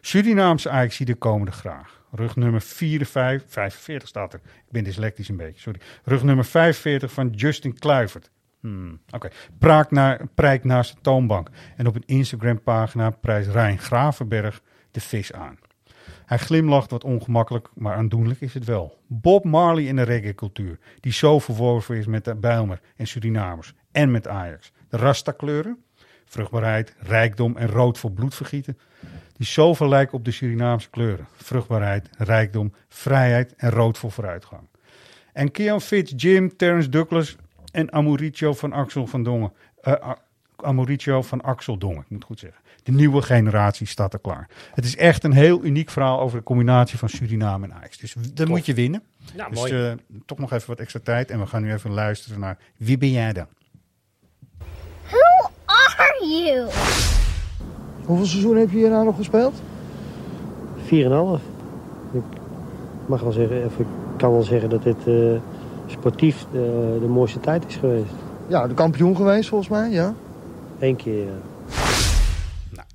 Surinaamse 0.00 0.70
Ajaxiden 0.70 1.18
komen 1.18 1.46
er 1.46 1.52
graag. 1.52 2.02
Rugnummer 2.10 2.60
45, 2.60 3.50
45 3.52 4.08
staat 4.08 4.32
er. 4.32 4.40
Ik 4.44 4.72
ben 4.72 4.84
dyslectisch 4.84 5.28
een 5.28 5.36
beetje, 5.36 5.60
sorry. 5.60 5.80
Rugnummer 6.04 6.44
45 6.44 7.12
van 7.12 7.30
Justin 7.30 7.78
Kluivert. 7.78 8.30
Hmm, 8.60 9.00
Oké. 9.10 9.28
Praak 9.58 9.90
naar, 9.90 10.26
Prijk 10.34 10.64
naast 10.64 10.94
de 10.94 11.00
toonbank. 11.00 11.48
En 11.76 11.86
op 11.86 11.94
een 11.94 12.06
Instagram-pagina 12.06 13.10
prijst 13.10 13.50
Rijn 13.50 13.78
Gravenberg 13.78 14.62
de 14.90 15.00
vis 15.00 15.32
aan. 15.32 15.58
Hij 16.26 16.38
glimlacht 16.38 16.90
wat 16.90 17.04
ongemakkelijk, 17.04 17.68
maar 17.74 17.96
aandoenlijk 17.96 18.40
is 18.40 18.54
het 18.54 18.64
wel. 18.64 18.98
Bob 19.06 19.44
Marley 19.44 19.84
in 19.84 19.96
de 19.96 20.02
reggae-cultuur, 20.02 20.78
die 21.00 21.12
zo 21.12 21.38
verworven 21.38 21.96
is 21.96 22.06
met 22.06 22.24
de 22.24 22.34
Bijlmer 22.34 22.80
en 22.96 23.06
Surinamers 23.06 23.74
en 23.92 24.10
met 24.10 24.28
Ajax. 24.28 24.72
De 24.88 24.96
Rasta-kleuren, 24.96 25.82
vruchtbaarheid, 26.24 26.94
rijkdom 26.98 27.56
en 27.56 27.68
rood 27.68 27.98
voor 27.98 28.12
bloedvergieten, 28.12 28.78
die 29.36 29.46
zoveel 29.46 29.88
lijken 29.88 30.18
op 30.18 30.24
de 30.24 30.30
Surinaamse 30.30 30.90
kleuren. 30.90 31.26
Vruchtbaarheid, 31.36 32.08
rijkdom, 32.18 32.72
vrijheid 32.88 33.54
en 33.56 33.70
rood 33.70 33.98
voor 33.98 34.10
vooruitgang. 34.10 34.68
En 35.32 35.50
Keon 35.50 35.80
Fitz, 35.80 36.12
Jim, 36.16 36.56
Terence 36.56 36.88
Douglas 36.88 37.36
en 37.72 37.92
Amoricio 37.92 38.52
van 38.52 38.72
Axel 38.72 39.06
van 39.06 39.22
Dongen. 39.22 39.52
Eh, 39.80 39.92
A- 39.92 40.22
Amoricio 40.56 41.22
van 41.22 41.40
Axel 41.40 41.78
Dongen, 41.78 42.00
ik 42.00 42.10
moet 42.10 42.24
goed 42.24 42.38
zeggen. 42.38 42.60
De 42.84 42.92
nieuwe 42.92 43.22
generatie 43.22 43.86
staat 43.86 44.12
er 44.12 44.18
klaar. 44.18 44.48
Het 44.74 44.84
is 44.84 44.96
echt 44.96 45.24
een 45.24 45.32
heel 45.32 45.64
uniek 45.64 45.90
verhaal 45.90 46.20
over 46.20 46.38
de 46.38 46.44
combinatie 46.44 46.98
van 46.98 47.08
Suriname 47.08 47.66
en 47.66 47.74
Ajax. 47.74 47.98
Dus 47.98 48.14
dat 48.34 48.48
moet 48.48 48.66
je 48.66 48.74
winnen. 48.74 49.02
Ja, 49.36 49.48
dus 49.48 49.58
mooi. 49.58 49.72
eh, 49.86 49.92
toch 50.26 50.38
nog 50.38 50.52
even 50.52 50.68
wat 50.68 50.78
extra 50.78 51.00
tijd. 51.02 51.30
En 51.30 51.40
we 51.40 51.46
gaan 51.46 51.62
nu 51.62 51.72
even 51.72 51.90
luisteren 51.90 52.40
naar 52.40 52.58
Wie 52.76 52.98
ben 52.98 53.10
jij 53.10 53.32
dan? 53.32 53.46
Who 55.06 55.50
are 55.66 56.26
you? 56.26 56.68
Hoeveel 58.04 58.26
seizoen 58.26 58.56
heb 58.56 58.70
je 58.70 58.76
hier 58.76 58.90
nou 58.90 59.04
nog 59.04 59.16
gespeeld? 59.16 59.54
4,5. 60.84 61.42
Ik 62.12 62.22
mag 63.06 63.20
wel 63.20 63.32
zeggen, 63.32 63.64
of 63.64 63.78
ik 63.78 63.86
kan 64.16 64.30
wel 64.32 64.42
zeggen 64.42 64.70
dat 64.70 64.82
dit 64.82 65.06
eh, 65.06 65.40
sportief 65.86 66.44
de, 66.52 66.96
de 67.00 67.06
mooiste 67.06 67.40
tijd 67.40 67.64
is 67.68 67.76
geweest. 67.76 68.12
Ja, 68.46 68.66
de 68.66 68.74
kampioen 68.74 69.16
geweest 69.16 69.48
volgens 69.48 69.70
mij, 69.70 69.90
ja. 69.90 70.14
Eén 70.78 70.96
keer, 70.96 71.24
ja. 71.24 71.32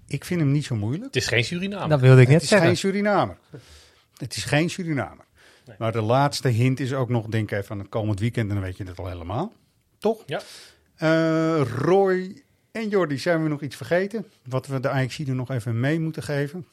Ik 0.10 0.26
vind 0.26 0.40
hem 0.40 0.52
niet 0.52 0.66
zo 0.66 0.76
moeilijk. 0.76 1.04
Het 1.06 1.16
is 1.16 1.28
geen 1.28 1.44
Suriname. 1.44 1.88
Dat 1.88 2.00
wilde 2.00 2.22
ik 2.22 2.28
net 2.28 2.34
Het 2.36 2.44
is 2.44 2.50
zeggen. 2.50 2.68
geen 2.68 2.78
Surinamer. 2.78 3.38
Het 4.18 4.36
is 4.36 4.44
geen 4.44 4.70
Surinamer. 4.70 5.26
Maar 5.78 5.92
de 5.92 6.02
laatste 6.02 6.48
hint 6.48 6.80
is 6.80 6.94
ook 6.94 7.10
nog, 7.10 7.26
denk 7.28 7.52
even 7.52 7.72
aan 7.72 7.80
het 7.80 7.90
komend 7.90 8.20
weekend 8.20 8.50
en 8.50 8.56
dan 8.56 8.64
weet 8.64 8.78
je 8.78 8.84
het 8.84 9.00
al 9.00 9.08
helemaal. 9.08 9.54
Toch? 9.98 10.24
Ja. 10.26 10.42
Eh, 10.96 11.62
Roy 11.76 12.42
en 12.72 12.90
Jordi, 12.90 13.18
zijn 13.18 13.44
we 13.44 13.50
nog 13.50 13.62
iets 13.62 13.76
vergeten? 13.76 14.26
Wat 14.46 14.68
we 14.68 14.80
de 14.80 14.90
Ajax 14.90 15.20
er 15.20 15.36
nog 15.36 15.52
even 15.52 15.80
mee 15.80 16.00
moeten 16.00 16.24
geven? 16.24 16.66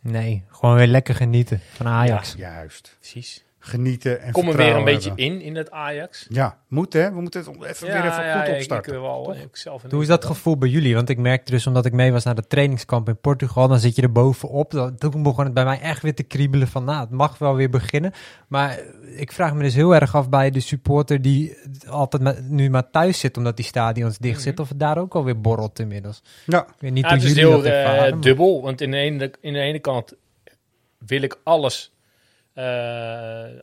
Nee, 0.00 0.44
gewoon 0.48 0.74
weer 0.76 0.86
lekker 0.86 1.14
genieten 1.14 1.60
van 1.72 1.86
Ajax. 1.86 2.34
Juist. 2.36 2.96
Precies. 2.98 3.44
Genieten 3.66 4.20
en 4.20 4.32
Kom 4.32 4.48
er 4.48 4.56
weer 4.56 4.76
een 4.76 4.84
beetje 4.84 5.12
in, 5.14 5.40
in 5.40 5.56
het 5.56 5.70
Ajax. 5.70 6.26
Ja, 6.28 6.58
moet 6.68 6.92
hè. 6.92 7.12
We 7.12 7.20
moeten 7.20 7.40
het 7.40 7.48
even 7.48 7.60
weer 7.86 8.04
even 8.04 8.24
ja, 8.24 8.38
goed 8.40 8.48
ik- 8.48 8.54
opstarten. 8.54 8.92
Ik, 8.94 9.00
wel, 9.00 9.34
ik 9.34 9.56
zelf 9.56 9.82
Hoe 9.90 10.02
is 10.02 10.08
dat 10.08 10.24
gevoel 10.24 10.56
bij 10.58 10.68
jullie? 10.68 10.94
Want 10.94 11.08
ik 11.08 11.18
merkte 11.18 11.50
dus, 11.52 11.66
omdat 11.66 11.84
ik 11.86 11.92
mee 11.92 12.12
was 12.12 12.24
naar 12.24 12.34
de 12.34 12.46
trainingskamp 12.46 13.08
in 13.08 13.16
Portugal, 13.20 13.68
dan 13.68 13.78
zit 13.78 13.96
je 13.96 14.02
er 14.02 14.12
bovenop. 14.12 14.70
Dan- 14.70 14.96
Toen 14.96 15.22
begon 15.22 15.44
het 15.44 15.54
bij 15.54 15.64
mij 15.64 15.80
echt 15.80 16.02
weer 16.02 16.14
te 16.14 16.22
kriebelen 16.22 16.68
van, 16.68 16.84
nou, 16.84 17.00
het 17.00 17.10
mag 17.10 17.38
wel 17.38 17.54
weer 17.54 17.70
beginnen. 17.70 18.12
Maar 18.48 18.80
ik 19.16 19.32
vraag 19.32 19.54
me 19.54 19.62
dus 19.62 19.74
heel 19.74 19.94
erg 19.94 20.14
af 20.16 20.28
bij 20.28 20.50
de 20.50 20.60
supporter 20.60 21.22
die 21.22 21.56
altijd 21.86 22.22
maar- 22.22 22.42
nu 22.42 22.70
maar 22.70 22.90
thuis 22.90 23.18
zit, 23.18 23.36
omdat 23.36 23.56
die 23.56 23.64
stadions 23.64 24.18
dicht 24.18 24.42
zitten, 24.42 24.64
of 24.64 24.70
het 24.70 24.80
daar 24.80 24.98
ook 24.98 25.14
alweer 25.14 25.40
borrelt 25.40 25.78
inmiddels. 25.78 26.22
Ja. 26.46 26.60
Ik 26.62 26.74
weet 26.78 26.92
niet 26.92 27.04
Ja, 27.04 27.08
hoe 27.10 27.18
het 27.18 27.26
is 27.28 27.36
heel 27.36 27.64
eh, 27.64 27.80
ervaren. 27.80 28.20
dubbel, 28.20 28.62
want 28.62 28.80
in 28.80 28.90
de, 28.90 28.96
ene, 28.96 29.32
in 29.40 29.52
de 29.52 29.60
ene 29.60 29.78
kant 29.78 30.12
wil 31.06 31.22
ik 31.22 31.38
alles 31.44 31.93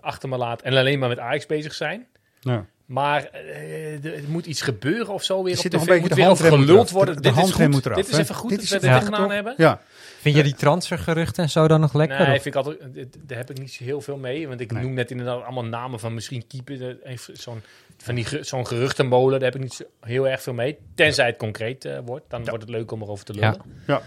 achter 0.02 0.30
me 0.30 0.38
laten 0.38 0.66
en 0.66 0.78
alleen 0.78 1.00
maar 1.00 1.10
met 1.10 1.20
Ajax 1.20 1.46
bezig 1.46 1.74
zijn. 1.74 2.08
Ja. 2.40 2.66
Maar 2.86 3.26
eh, 3.26 4.06
er 4.06 4.24
moet 4.28 4.46
iets 4.46 4.62
gebeuren 4.62 5.14
of 5.14 5.24
zo 5.24 5.44
weer 5.44 5.52
Er 5.52 5.58
op 5.58 5.62
zit 5.64 5.72
tv. 5.72 5.78
nog 5.78 5.82
een 5.82 5.88
beetje 5.88 6.02
moet 6.02 6.10
de 6.10 6.22
weer 6.22 6.30
over 6.32 6.46
geluld 6.46 6.90
worden. 6.90 7.16
De 7.16 7.22
dit 7.22 7.38
is 7.38 7.52
goed. 7.52 7.68
moet 7.70 7.86
eraf, 7.86 7.98
Dit 7.98 8.08
is 8.08 8.18
even 8.18 8.36
goed 8.36 8.50
Dit 8.50 8.60
dat 8.70 8.82
we 8.82 8.88
dit 8.90 9.04
gedaan 9.04 9.32
hebben. 9.32 9.54
Ja. 9.58 9.82
Vind 10.20 10.36
je 10.36 10.44
die 10.44 10.54
transfergeruchten 10.56 11.44
en 11.44 11.50
zo 11.50 11.68
dan 11.68 11.80
nog 11.80 11.94
lekker? 11.94 12.18
Nee, 12.18 12.36
of? 12.36 12.42
vind 12.42 12.46
ik 12.46 12.56
altijd, 12.56 12.80
daar 13.28 13.38
heb 13.38 13.50
ik 13.50 13.60
niet 13.60 13.72
zo 13.72 13.84
heel 13.84 14.02
veel 14.02 14.18
mee. 14.18 14.48
Want 14.48 14.60
ik 14.60 14.72
noem 14.72 14.94
net 14.94 15.12
inderdaad 15.12 15.44
allemaal 15.44 15.66
namen 15.66 16.00
van 16.00 16.14
misschien 16.14 16.48
keeper. 16.48 16.90
eh, 17.04 17.12
even 17.12 17.38
Zo'n 17.38 17.62
van 17.98 18.16
die 18.16 18.28
zo'n 18.42 18.68
geruchtenmolen, 18.68 19.40
daar 19.40 19.52
heb 19.52 19.56
ik 19.56 19.62
niet 19.62 19.74
zo 19.74 19.84
heel 20.00 20.28
erg 20.28 20.42
veel 20.42 20.54
mee. 20.54 20.78
Tenzij 20.96 21.26
het 21.26 21.38
concreet 21.38 21.86
eh, 21.86 21.98
wordt, 22.06 22.26
dan 22.30 22.46
wordt 22.46 22.62
het 22.62 22.70
leuk 22.70 22.92
om 22.92 23.02
erover 23.02 23.26
te 23.26 23.34
lullen. 23.34 23.62
Ja. 23.88 24.02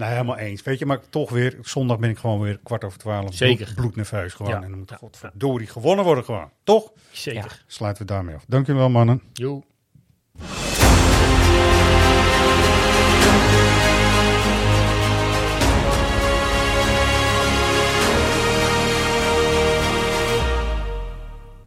Nou, 0.00 0.12
helemaal 0.12 0.36
eens. 0.36 0.62
Weet 0.62 0.78
je, 0.78 0.86
maar 0.86 1.00
toch 1.08 1.30
weer, 1.30 1.58
zondag 1.62 1.98
ben 1.98 2.10
ik 2.10 2.18
gewoon 2.18 2.40
weer 2.40 2.58
kwart 2.62 2.84
over 2.84 2.98
twaalf. 2.98 3.34
Zeker. 3.34 3.64
Bloed, 3.64 3.76
bloednerveus 3.76 4.34
gewoon. 4.34 4.52
Ja. 4.52 4.62
En 4.62 4.70
dan 4.70 4.78
moet 4.78 4.92
godverdorie 4.92 5.66
gewonnen 5.66 6.04
worden 6.04 6.24
gewoon. 6.24 6.50
Toch? 6.64 6.92
Zeker. 7.10 7.64
Sluiten 7.66 8.06
we 8.06 8.12
daarmee 8.12 8.34
af. 8.34 8.44
Dank 8.46 8.66
jullie 8.66 8.80
wel, 8.80 8.90
mannen. 8.90 9.22
Joe. 9.32 9.62